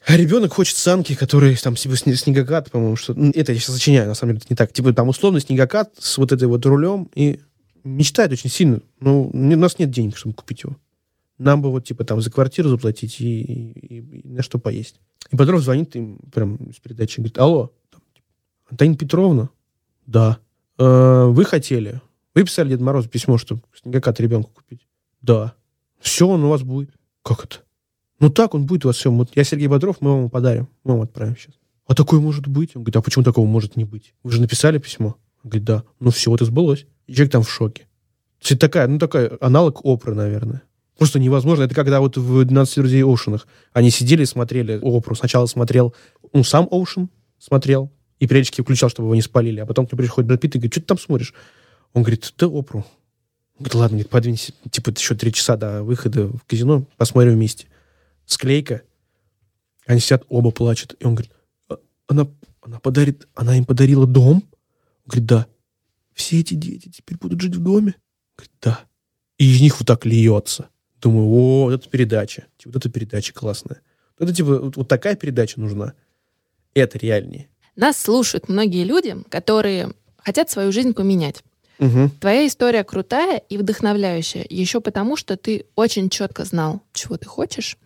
А 0.05 0.17
ребенок 0.17 0.53
хочет 0.53 0.77
санки, 0.77 1.15
которые 1.15 1.55
там, 1.57 1.75
типа, 1.75 1.95
снегокат, 1.95 2.71
по-моему, 2.71 2.95
что... 2.95 3.13
Ну, 3.13 3.31
это 3.35 3.51
я 3.51 3.59
сейчас 3.59 3.75
сочиняю, 3.75 4.07
на 4.07 4.15
самом 4.15 4.33
деле, 4.33 4.43
это 4.43 4.53
не 4.53 4.55
так. 4.55 4.71
Типа, 4.71 4.93
там, 4.93 5.09
условно, 5.09 5.39
снегокат 5.39 5.93
с 5.99 6.17
вот 6.17 6.31
этой 6.31 6.47
вот 6.47 6.65
рулем, 6.65 7.09
и 7.15 7.41
мечтает 7.83 8.31
очень 8.31 8.49
сильно. 8.49 8.81
Но 8.99 9.23
у 9.23 9.35
нас 9.35 9.77
нет 9.79 9.91
денег, 9.91 10.17
чтобы 10.17 10.35
купить 10.35 10.63
его. 10.63 10.77
Нам 11.37 11.61
бы 11.61 11.71
вот, 11.71 11.85
типа, 11.85 12.03
там, 12.03 12.21
за 12.21 12.31
квартиру 12.31 12.69
заплатить 12.69 13.19
и, 13.21 13.41
и, 13.41 13.99
и 13.99 14.27
на 14.27 14.41
что 14.41 14.59
поесть. 14.59 14.99
И 15.31 15.35
Бодров 15.35 15.61
звонит 15.61 15.95
им 15.95 16.17
прям 16.31 16.71
с 16.73 16.79
передачи, 16.79 17.19
говорит, 17.19 17.37
алло, 17.37 17.71
типа, 17.91 18.27
Антонина 18.69 18.97
Петровна? 18.97 19.49
Да. 20.05 20.39
Э, 20.77 21.25
вы 21.27 21.45
хотели? 21.45 22.01
Вы 22.35 22.43
писали 22.43 22.69
Дед 22.69 22.81
Мороз 22.81 23.07
письмо, 23.07 23.37
чтобы 23.37 23.61
снегокат 23.79 24.19
ребенку 24.19 24.51
купить? 24.51 24.87
Да. 25.21 25.53
Все, 25.99 26.27
он 26.27 26.43
у 26.43 26.49
вас 26.49 26.63
будет. 26.63 26.91
Как 27.23 27.45
это? 27.45 27.57
Ну 28.19 28.29
так 28.29 28.53
он 28.53 28.65
будет 28.65 28.85
вас 28.85 28.97
все. 28.97 29.11
Вот 29.11 29.29
я 29.35 29.43
Сергей 29.43 29.67
Бодров, 29.67 29.97
мы 30.01 30.11
вам 30.11 30.29
подарим. 30.29 30.67
Мы 30.83 30.93
вам 30.93 31.01
отправим 31.01 31.37
сейчас. 31.37 31.53
А 31.87 31.95
такое 31.95 32.19
может 32.19 32.47
быть? 32.47 32.75
Он 32.75 32.83
говорит, 32.83 32.97
а 32.97 33.01
почему 33.01 33.23
такого 33.23 33.45
может 33.45 33.75
не 33.75 33.85
быть? 33.85 34.13
Вы 34.23 34.31
же 34.31 34.41
написали 34.41 34.77
письмо? 34.77 35.15
Он 35.43 35.49
говорит, 35.49 35.63
да. 35.63 35.83
Ну 35.99 36.11
все, 36.11 36.33
это 36.33 36.45
сбылось. 36.45 36.85
И 37.07 37.13
человек 37.13 37.31
там 37.31 37.43
в 37.43 37.49
шоке. 37.49 37.87
Это 38.41 38.57
такая, 38.57 38.87
ну 38.87 38.99
такая 38.99 39.37
аналог 39.41 39.83
Опры, 39.83 40.13
наверное. 40.13 40.63
Просто 40.97 41.17
невозможно. 41.17 41.63
Это 41.63 41.73
когда 41.73 42.01
вот 42.01 42.17
в 42.17 42.41
«12 42.41 42.75
друзей 42.75 43.03
Оушенах» 43.03 43.47
они 43.71 43.89
сидели 43.89 44.23
и 44.23 44.25
смотрели 44.25 44.79
Опру. 44.81 45.15
Сначала 45.15 45.45
смотрел, 45.45 45.95
ну, 46.33 46.43
сам 46.43 46.67
Оушен 46.69 47.09
смотрел, 47.39 47.89
и 48.19 48.27
периодически 48.27 48.61
включал, 48.61 48.89
чтобы 48.89 49.07
его 49.07 49.15
не 49.15 49.21
спалили. 49.21 49.61
А 49.61 49.65
потом 49.65 49.87
к 49.87 49.91
нему 49.91 49.99
приходит 49.99 50.27
Брэд 50.27 50.41
Питт 50.41 50.55
и 50.55 50.57
говорит, 50.59 50.73
что 50.73 50.81
ты 50.81 50.87
там 50.87 50.99
смотришь? 50.99 51.33
Он 51.93 52.03
говорит, 52.03 52.33
ты 52.35 52.45
Опру. 52.45 52.79
Он 52.79 52.85
говорит, 53.59 53.75
ладно, 53.75 53.97
говорит, 53.97 54.09
подвинься. 54.09 54.53
Типа, 54.69 54.91
еще 54.91 55.15
три 55.15 55.33
часа 55.33 55.55
до 55.55 55.83
выхода 55.83 56.27
в 56.27 56.43
казино, 56.45 56.85
посмотрим 56.97 57.33
вместе. 57.33 57.67
Склейка. 58.29 58.83
Они 59.87 59.99
сидят, 59.99 60.23
оба 60.29 60.51
плачут. 60.51 60.95
И 60.99 61.05
он 61.05 61.15
говорит, 61.15 61.31
«А, 61.67 61.77
она, 62.07 62.27
она, 62.61 62.79
подарит, 62.79 63.27
она 63.33 63.57
им 63.57 63.65
подарила 63.65 64.05
дом? 64.05 64.35
Он 64.35 64.43
говорит, 65.07 65.25
да. 65.25 65.47
Все 66.13 66.39
эти 66.39 66.53
дети 66.53 66.89
теперь 66.89 67.17
будут 67.17 67.41
жить 67.41 67.55
в 67.55 67.63
доме? 67.63 67.95
Он 67.95 68.35
говорит, 68.37 68.51
да. 68.61 68.79
И 69.39 69.51
из 69.51 69.59
них 69.61 69.79
вот 69.79 69.87
так 69.87 70.05
льется. 70.05 70.69
Думаю, 71.01 71.27
о, 71.27 71.63
вот 71.63 71.73
эта 71.73 71.89
передача. 71.89 72.45
Типа, 72.59 72.73
вот 72.73 72.75
эта 72.75 72.89
передача 72.89 73.33
классная. 73.33 73.81
Это 74.19 74.31
типа 74.31 74.59
вот, 74.59 74.77
вот 74.77 74.87
такая 74.87 75.15
передача 75.15 75.59
нужна. 75.59 75.93
Это 76.75 76.99
реальнее. 76.99 77.49
Нас 77.75 77.97
слушают 77.97 78.47
многие 78.47 78.83
люди, 78.83 79.17
которые 79.29 79.93
хотят 80.17 80.51
свою 80.51 80.71
жизнь 80.71 80.93
поменять. 80.93 81.43
Угу. 81.79 82.11
Твоя 82.19 82.45
история 82.45 82.83
крутая 82.83 83.37
и 83.37 83.57
вдохновляющая, 83.57 84.45
еще 84.47 84.81
потому, 84.81 85.15
что 85.15 85.35
ты 85.35 85.65
очень 85.75 86.09
четко 86.09 86.45
знал, 86.45 86.83
чего 86.93 87.17
ты 87.17 87.25
хочешь, 87.25 87.77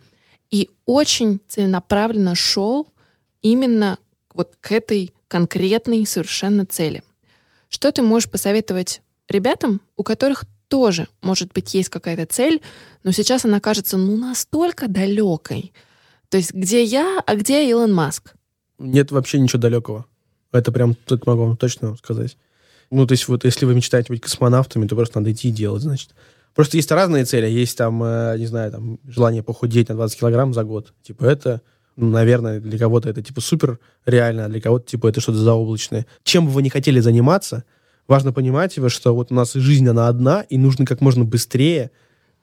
и 0.54 0.70
очень 0.86 1.40
целенаправленно 1.48 2.36
шел 2.36 2.86
именно 3.42 3.98
вот 4.32 4.54
к 4.60 4.70
этой 4.70 5.12
конкретной 5.26 6.06
совершенно 6.06 6.64
цели. 6.64 7.02
Что 7.68 7.90
ты 7.90 8.02
можешь 8.02 8.30
посоветовать 8.30 9.02
ребятам, 9.28 9.80
у 9.96 10.04
которых 10.04 10.44
тоже, 10.68 11.08
может 11.22 11.52
быть, 11.52 11.74
есть 11.74 11.88
какая-то 11.88 12.26
цель, 12.26 12.62
но 13.02 13.10
сейчас 13.10 13.44
она 13.44 13.58
кажется, 13.58 13.96
ну, 13.96 14.16
настолько 14.16 14.86
далекой. 14.86 15.72
То 16.28 16.36
есть 16.36 16.54
где 16.54 16.84
я, 16.84 17.20
а 17.26 17.34
где 17.34 17.68
Илон 17.68 17.92
Маск? 17.92 18.34
Нет 18.78 19.10
вообще 19.10 19.40
ничего 19.40 19.60
далекого. 19.60 20.06
Это 20.52 20.70
прям 20.70 20.94
тут 20.94 21.26
могу 21.26 21.46
вам 21.46 21.56
точно 21.56 21.96
сказать. 21.96 22.36
Ну, 22.92 23.08
то 23.08 23.12
есть 23.12 23.26
вот 23.26 23.44
если 23.44 23.66
вы 23.66 23.74
мечтаете 23.74 24.12
быть 24.12 24.20
космонавтами, 24.20 24.86
то 24.86 24.94
просто 24.94 25.18
надо 25.18 25.32
идти 25.32 25.48
и 25.48 25.52
делать, 25.52 25.82
значит. 25.82 26.10
Просто 26.54 26.76
есть 26.76 26.90
разные 26.90 27.24
цели. 27.24 27.46
Есть 27.46 27.76
там, 27.76 28.02
э, 28.02 28.36
не 28.38 28.46
знаю, 28.46 28.70
там 28.70 28.98
желание 29.06 29.42
похудеть 29.42 29.88
на 29.88 29.96
20 29.96 30.18
килограмм 30.18 30.54
за 30.54 30.64
год. 30.64 30.92
Типа 31.02 31.24
это, 31.24 31.62
ну, 31.96 32.10
наверное, 32.10 32.60
для 32.60 32.78
кого-то 32.78 33.08
это 33.08 33.22
типа 33.22 33.40
супер 33.40 33.80
реально, 34.06 34.44
а 34.44 34.48
для 34.48 34.60
кого-то 34.60 34.86
типа 34.86 35.08
это 35.08 35.20
что-то 35.20 35.38
заоблачное. 35.38 36.06
Чем 36.22 36.46
бы 36.46 36.52
вы 36.52 36.62
не 36.62 36.70
хотели 36.70 37.00
заниматься, 37.00 37.64
важно 38.06 38.32
понимать, 38.32 38.78
что 38.88 39.14
вот 39.14 39.32
у 39.32 39.34
нас 39.34 39.52
жизнь, 39.54 39.88
она 39.88 40.08
одна, 40.08 40.42
и 40.42 40.56
нужно 40.56 40.86
как 40.86 41.00
можно 41.00 41.24
быстрее 41.24 41.90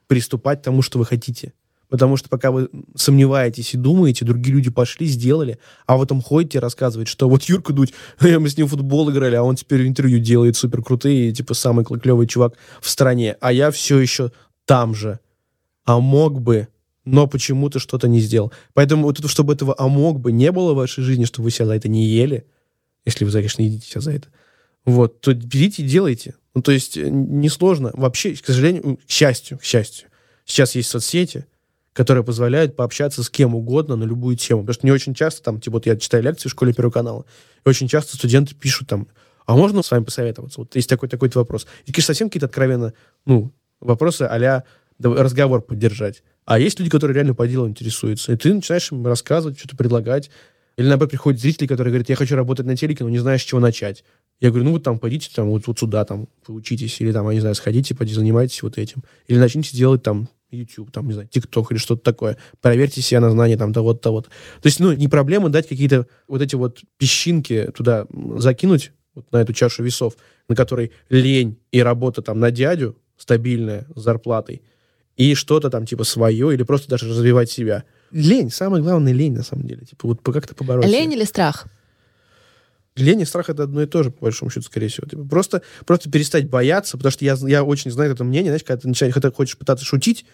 приступать 0.08 0.60
к 0.60 0.64
тому, 0.64 0.82
что 0.82 0.98
вы 0.98 1.06
хотите. 1.06 1.54
Потому 1.92 2.16
что 2.16 2.30
пока 2.30 2.50
вы 2.50 2.70
сомневаетесь 2.94 3.74
и 3.74 3.76
думаете, 3.76 4.24
другие 4.24 4.54
люди 4.54 4.70
пошли, 4.70 5.06
сделали, 5.06 5.58
а 5.84 5.98
в 5.98 6.02
этом 6.02 6.22
ходите 6.22 6.58
рассказывать, 6.58 7.06
что 7.06 7.28
вот 7.28 7.42
Юрка 7.42 7.74
Дудь, 7.74 7.92
мы 8.22 8.48
с 8.48 8.56
ним 8.56 8.66
в 8.66 8.70
футбол 8.70 9.10
играли, 9.10 9.34
а 9.34 9.42
он 9.42 9.56
теперь 9.56 9.86
интервью 9.86 10.18
делает 10.18 10.56
супер 10.56 10.82
крутые, 10.82 11.32
типа 11.32 11.52
самый 11.52 11.84
клевый 11.84 12.26
чувак 12.26 12.54
в 12.80 12.88
стране, 12.88 13.36
а 13.42 13.52
я 13.52 13.70
все 13.70 13.98
еще 13.98 14.32
там 14.64 14.94
же. 14.94 15.20
А 15.84 16.00
мог 16.00 16.40
бы, 16.40 16.68
но 17.04 17.26
почему-то 17.26 17.78
что-то 17.78 18.08
не 18.08 18.20
сделал. 18.20 18.54
Поэтому 18.72 19.02
вот 19.02 19.18
это, 19.18 19.28
чтобы 19.28 19.52
этого 19.52 19.74
«а 19.76 19.86
мог 19.86 20.18
бы» 20.18 20.32
не 20.32 20.50
было 20.50 20.72
в 20.72 20.76
вашей 20.76 21.04
жизни, 21.04 21.26
чтобы 21.26 21.44
вы 21.44 21.50
себя 21.50 21.66
за 21.66 21.74
это 21.74 21.90
не 21.90 22.06
ели, 22.06 22.46
если 23.04 23.26
вы, 23.26 23.32
конечно, 23.32 23.60
едите 23.60 23.86
себя 23.86 24.00
за 24.00 24.12
это, 24.12 24.28
вот, 24.86 25.20
то 25.20 25.34
берите 25.34 25.82
и 25.82 25.86
делайте. 25.86 26.36
Ну, 26.54 26.62
то 26.62 26.72
есть, 26.72 26.96
э, 26.96 27.06
несложно. 27.10 27.90
Вообще, 27.92 28.34
к 28.34 28.46
сожалению, 28.46 28.96
к 28.96 29.10
счастью, 29.10 29.58
к 29.58 29.62
счастью, 29.62 30.08
сейчас 30.46 30.74
есть 30.74 30.88
соцсети, 30.88 31.44
которые 31.92 32.24
позволяют 32.24 32.76
пообщаться 32.76 33.22
с 33.22 33.30
кем 33.30 33.54
угодно 33.54 33.96
на 33.96 34.04
любую 34.04 34.36
тему. 34.36 34.62
Потому 34.62 34.74
что 34.74 34.86
не 34.86 34.92
очень 34.92 35.14
часто, 35.14 35.42
там, 35.42 35.60
типа, 35.60 35.74
вот 35.74 35.86
я 35.86 35.96
читаю 35.96 36.22
лекции 36.22 36.48
в 36.48 36.52
школе 36.52 36.72
Первого 36.72 36.92
канала, 36.92 37.24
и 37.64 37.68
очень 37.68 37.88
часто 37.88 38.16
студенты 38.16 38.54
пишут 38.54 38.88
там, 38.88 39.08
а 39.46 39.56
можно 39.56 39.82
с 39.82 39.90
вами 39.90 40.04
посоветоваться? 40.04 40.60
Вот 40.60 40.74
есть 40.76 40.88
такой 40.88 41.08
такой 41.08 41.30
вопрос. 41.34 41.66
И, 41.84 41.92
конечно, 41.92 42.08
совсем 42.08 42.28
какие-то 42.28 42.46
откровенно, 42.46 42.94
ну, 43.26 43.52
вопросы 43.80 44.22
а 44.22 44.64
разговор 45.00 45.62
поддержать. 45.62 46.22
А 46.44 46.58
есть 46.58 46.78
люди, 46.78 46.90
которые 46.90 47.14
реально 47.14 47.34
по 47.34 47.46
делу 47.46 47.68
интересуются. 47.68 48.32
И 48.32 48.36
ты 48.36 48.52
начинаешь 48.54 48.90
им 48.90 49.06
рассказывать, 49.06 49.58
что-то 49.58 49.76
предлагать. 49.76 50.30
Или, 50.76 50.88
наоборот, 50.88 51.10
приходят 51.10 51.40
зрители, 51.40 51.66
которые 51.66 51.92
говорят, 51.92 52.08
я 52.08 52.16
хочу 52.16 52.34
работать 52.34 52.66
на 52.66 52.76
телеке, 52.76 53.04
но 53.04 53.10
не 53.10 53.18
знаю, 53.18 53.38
с 53.38 53.42
чего 53.42 53.60
начать. 53.60 54.04
Я 54.40 54.50
говорю, 54.50 54.64
ну, 54.64 54.72
вот 54.72 54.82
там 54.82 54.98
пойдите 54.98 55.30
там 55.34 55.50
вот, 55.50 55.66
вот 55.66 55.78
сюда, 55.78 56.04
там, 56.04 56.28
поучитесь, 56.46 57.00
или 57.00 57.12
там, 57.12 57.28
я 57.28 57.34
не 57.34 57.40
знаю, 57.40 57.54
сходите, 57.54 57.94
пойдите, 57.94 58.18
занимайтесь 58.18 58.62
вот 58.62 58.78
этим. 58.78 59.04
Или 59.26 59.38
начните 59.38 59.76
делать 59.76 60.02
там 60.02 60.28
YouTube, 60.52 60.90
там, 60.90 61.06
не 61.06 61.14
знаю, 61.14 61.28
TikTok 61.28 61.66
или 61.70 61.78
что-то 61.78 62.02
такое. 62.02 62.36
Проверьте 62.60 63.02
себя 63.02 63.20
на 63.20 63.30
знание 63.30 63.56
там 63.56 63.72
того-то, 63.72 64.00
того-то. 64.00 64.28
То 64.28 64.66
есть, 64.66 64.80
ну, 64.80 64.92
не 64.92 65.08
проблема 65.08 65.48
дать 65.48 65.68
какие-то 65.68 66.06
вот 66.28 66.42
эти 66.42 66.54
вот 66.54 66.80
песчинки 66.98 67.70
туда 67.74 68.06
закинуть, 68.36 68.92
вот 69.14 69.30
на 69.32 69.38
эту 69.38 69.52
чашу 69.52 69.82
весов, 69.82 70.16
на 70.48 70.56
которой 70.56 70.92
лень 71.08 71.58
и 71.70 71.82
работа 71.82 72.22
там 72.22 72.40
на 72.40 72.50
дядю 72.50 72.96
стабильная 73.16 73.86
с 73.94 74.00
зарплатой, 74.00 74.62
и 75.16 75.34
что-то 75.34 75.70
там 75.70 75.86
типа 75.86 76.04
свое, 76.04 76.54
или 76.54 76.62
просто 76.62 76.88
даже 76.88 77.08
развивать 77.08 77.50
себя. 77.50 77.84
Лень, 78.10 78.50
самое 78.50 78.82
главное 78.82 79.12
лень 79.12 79.34
на 79.34 79.42
самом 79.42 79.66
деле. 79.66 79.84
Типа 79.84 80.08
вот 80.08 80.20
как-то 80.22 80.54
побороть. 80.54 80.86
Лень 80.86 81.04
себя. 81.04 81.16
или 81.16 81.24
страх? 81.24 81.66
Лень 82.96 83.22
и 83.22 83.24
страх 83.24 83.48
это 83.48 83.62
одно 83.62 83.82
и 83.82 83.86
то 83.86 84.02
же, 84.02 84.10
по 84.10 84.24
большому 84.24 84.50
счету, 84.50 84.66
скорее 84.66 84.88
всего. 84.88 85.06
Типа 85.06 85.24
просто, 85.24 85.62
просто 85.86 86.10
перестать 86.10 86.48
бояться, 86.50 86.98
потому 86.98 87.10
что 87.10 87.24
я, 87.24 87.36
я 87.46 87.64
очень 87.64 87.90
знаю 87.90 88.12
это 88.12 88.22
мнение, 88.22 88.50
знаешь, 88.50 88.64
когда 88.64 88.80
ты 88.80 88.88
начинаешь, 88.88 89.14
когда 89.14 89.30
хочешь 89.30 89.56
пытаться 89.56 89.84
шутить, 89.84 90.26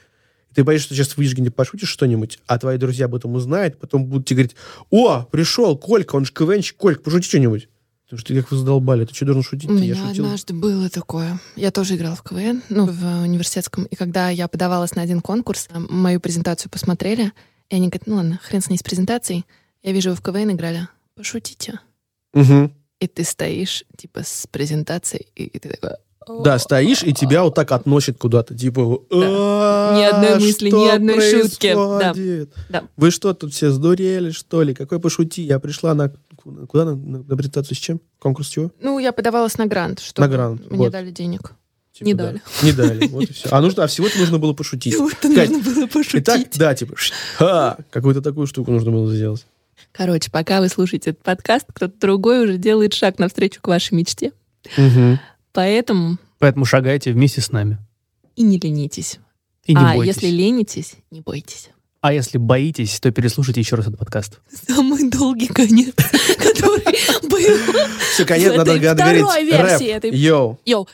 ты 0.55 0.65
боишься, 0.65 0.87
что 0.87 0.95
сейчас 0.95 1.17
выйдешь 1.17 1.35
где-нибудь 1.35 1.55
пошутишь 1.55 1.89
что-нибудь, 1.89 2.39
а 2.47 2.59
твои 2.59 2.79
друзья 2.79 3.07
об 3.07 3.15
этом 3.15 3.35
узнают, 3.35 3.79
потом 3.79 4.07
будут 4.07 4.27
тебе 4.27 4.45
говорить, 4.45 4.57
о, 4.91 5.23
пришел 5.25 5.77
Колька, 5.77 6.17
он 6.17 6.25
же 6.25 6.33
КВНчик, 6.33 6.77
Колька, 6.77 7.03
пошути 7.03 7.29
что-нибудь. 7.29 7.69
Потому 8.09 8.21
что 8.21 8.35
как 8.35 8.51
вы 8.51 8.57
задолбали, 8.57 9.05
ты 9.05 9.15
что 9.15 9.27
должен 9.27 9.43
шутить? 9.43 9.69
У 9.69 9.75
меня 9.75 9.95
я 9.95 10.09
однажды 10.09 10.55
было 10.55 10.89
такое. 10.89 11.39
Я 11.57 11.71
тоже 11.71 11.97
играла 11.97 12.17
в 12.17 12.23
КВН, 12.23 12.63
ну, 12.71 12.87
в 12.87 13.23
университетском. 13.23 13.85
И 13.85 13.97
когда 13.97 14.31
я 14.31 14.49
подавалась 14.49 14.95
на 14.95 15.03
один 15.03 15.21
конкурс, 15.21 15.69
мою 15.75 16.19
презентацию 16.19 16.71
посмотрели, 16.71 17.33
и 17.69 17.77
они 17.77 17.89
говорят, 17.89 18.07
ну 18.07 18.17
ладно, 18.17 18.41
хрен 18.43 18.63
с 18.63 18.71
ней 18.71 18.79
с 18.79 18.83
презентацией. 18.83 19.45
Я 19.83 19.93
вижу, 19.93 20.11
вы 20.11 20.17
в 20.17 20.23
КВН 20.23 20.53
играли. 20.53 20.89
Пошутите. 21.17 21.81
Угу. 22.33 22.71
И 23.01 23.07
ты 23.09 23.25
стоишь, 23.25 23.85
типа, 23.97 24.23
с 24.25 24.47
презентацией, 24.51 25.27
и, 25.37 25.45
и 25.45 25.59
ты 25.59 25.69
такой... 25.69 25.91
Да, 26.43 26.59
стоишь, 26.59 27.03
и 27.03 27.13
тебя 27.13 27.43
вот 27.43 27.55
так 27.55 27.73
относит 27.73 28.19
куда-то, 28.19 28.57
типа... 28.57 28.81
Ни 29.11 30.05
одной 30.05 30.35
мысли, 30.35 30.71
ни 30.71 30.89
одной 30.89 31.21
шутки. 31.21 31.77
Вы 32.97 33.11
что, 33.11 33.35
тут 33.35 33.53
все 33.53 33.71
сдурели, 33.71 34.31
что 34.31 34.63
ли? 34.63 34.75
Какой 34.75 35.01
пошути? 35.01 35.43
Я 35.43 35.59
пришла 35.59 35.95
на... 35.95 36.13
Куда 36.69 36.85
на, 36.85 37.37
презентацию 37.37 37.77
с 37.77 37.81
чем? 37.81 38.01
Конкурс 38.19 38.49
чего? 38.49 38.71
Ну, 38.81 38.99
я 38.99 39.13
подавалась 39.13 39.59
на 39.59 39.67
грант, 39.67 40.01
что 40.01 40.23
на 40.23 40.29
грант, 40.29 40.71
мне 40.71 40.89
дали 40.89 41.11
денег. 41.11 41.53
Типа, 41.93 42.07
не 42.07 42.15
да. 42.15 42.25
дали. 42.27 42.43
Не 42.63 42.73
дали, 42.73 43.07
вот 43.09 43.25
и 43.25 43.33
все. 43.33 43.49
А, 43.51 43.61
нужно, 43.61 43.85
а 43.85 43.87
всего-то 43.89 44.19
нужно 44.19 44.39
было 44.39 44.53
пошутить. 44.53 44.95
Всего-то 44.95 45.29
нужно 45.29 45.59
было 45.59 45.87
пошутить. 45.89 46.23
Итак, 46.23 46.47
да, 46.55 46.75
типа, 46.75 46.95
ха, 47.37 47.77
какую-то 47.91 48.23
такую 48.23 48.47
штуку 48.47 48.71
нужно 48.71 48.93
было 48.93 49.13
сделать. 49.13 49.45
Короче, 49.93 50.31
пока 50.31 50.61
вы 50.61 50.69
слушаете 50.69 51.11
этот 51.11 51.23
подкаст, 51.25 51.67
кто-то 51.73 51.95
другой 51.99 52.45
уже 52.45 52.57
делает 52.57 52.95
шаг 52.95 53.19
навстречу 53.19 53.61
к 53.61 53.67
вашей 53.67 53.95
мечте. 53.95 54.33
Угу. 54.77 55.19
Поэтому... 55.59 56.19
Поэтому 56.39 56.65
шагайте 56.65 57.11
вместе 57.11 57.41
с 57.41 57.51
нами. 57.51 57.79
И 58.37 58.45
не 58.45 58.61
ленитесь. 58.61 59.19
И 59.67 59.75
не 59.75 59.81
а 59.81 59.95
бойтесь. 59.97 60.15
если 60.15 60.29
ленитесь, 60.29 60.95
не 61.11 61.21
бойтесь. 61.21 61.71
А 62.01 62.13
если 62.13 62.39
боитесь, 62.39 63.01
то 63.01 63.11
переслушайте 63.11 63.61
еще 63.61 63.75
раз 63.75 63.89
этот 63.89 63.99
подкаст. 63.99 64.39
Самый 64.69 65.11
долгий 65.11 65.49
конец, 65.49 65.95
который 66.39 67.29
был 67.29 67.75
Все, 68.13 68.25
конец, 68.25 68.55
надо 68.55 68.79
говорить. 68.79 69.25
Второй 69.25 69.45
версии 69.45 69.89
этой. 69.89 70.15
Йоу. 70.15 70.61
Йоу. 70.65 70.87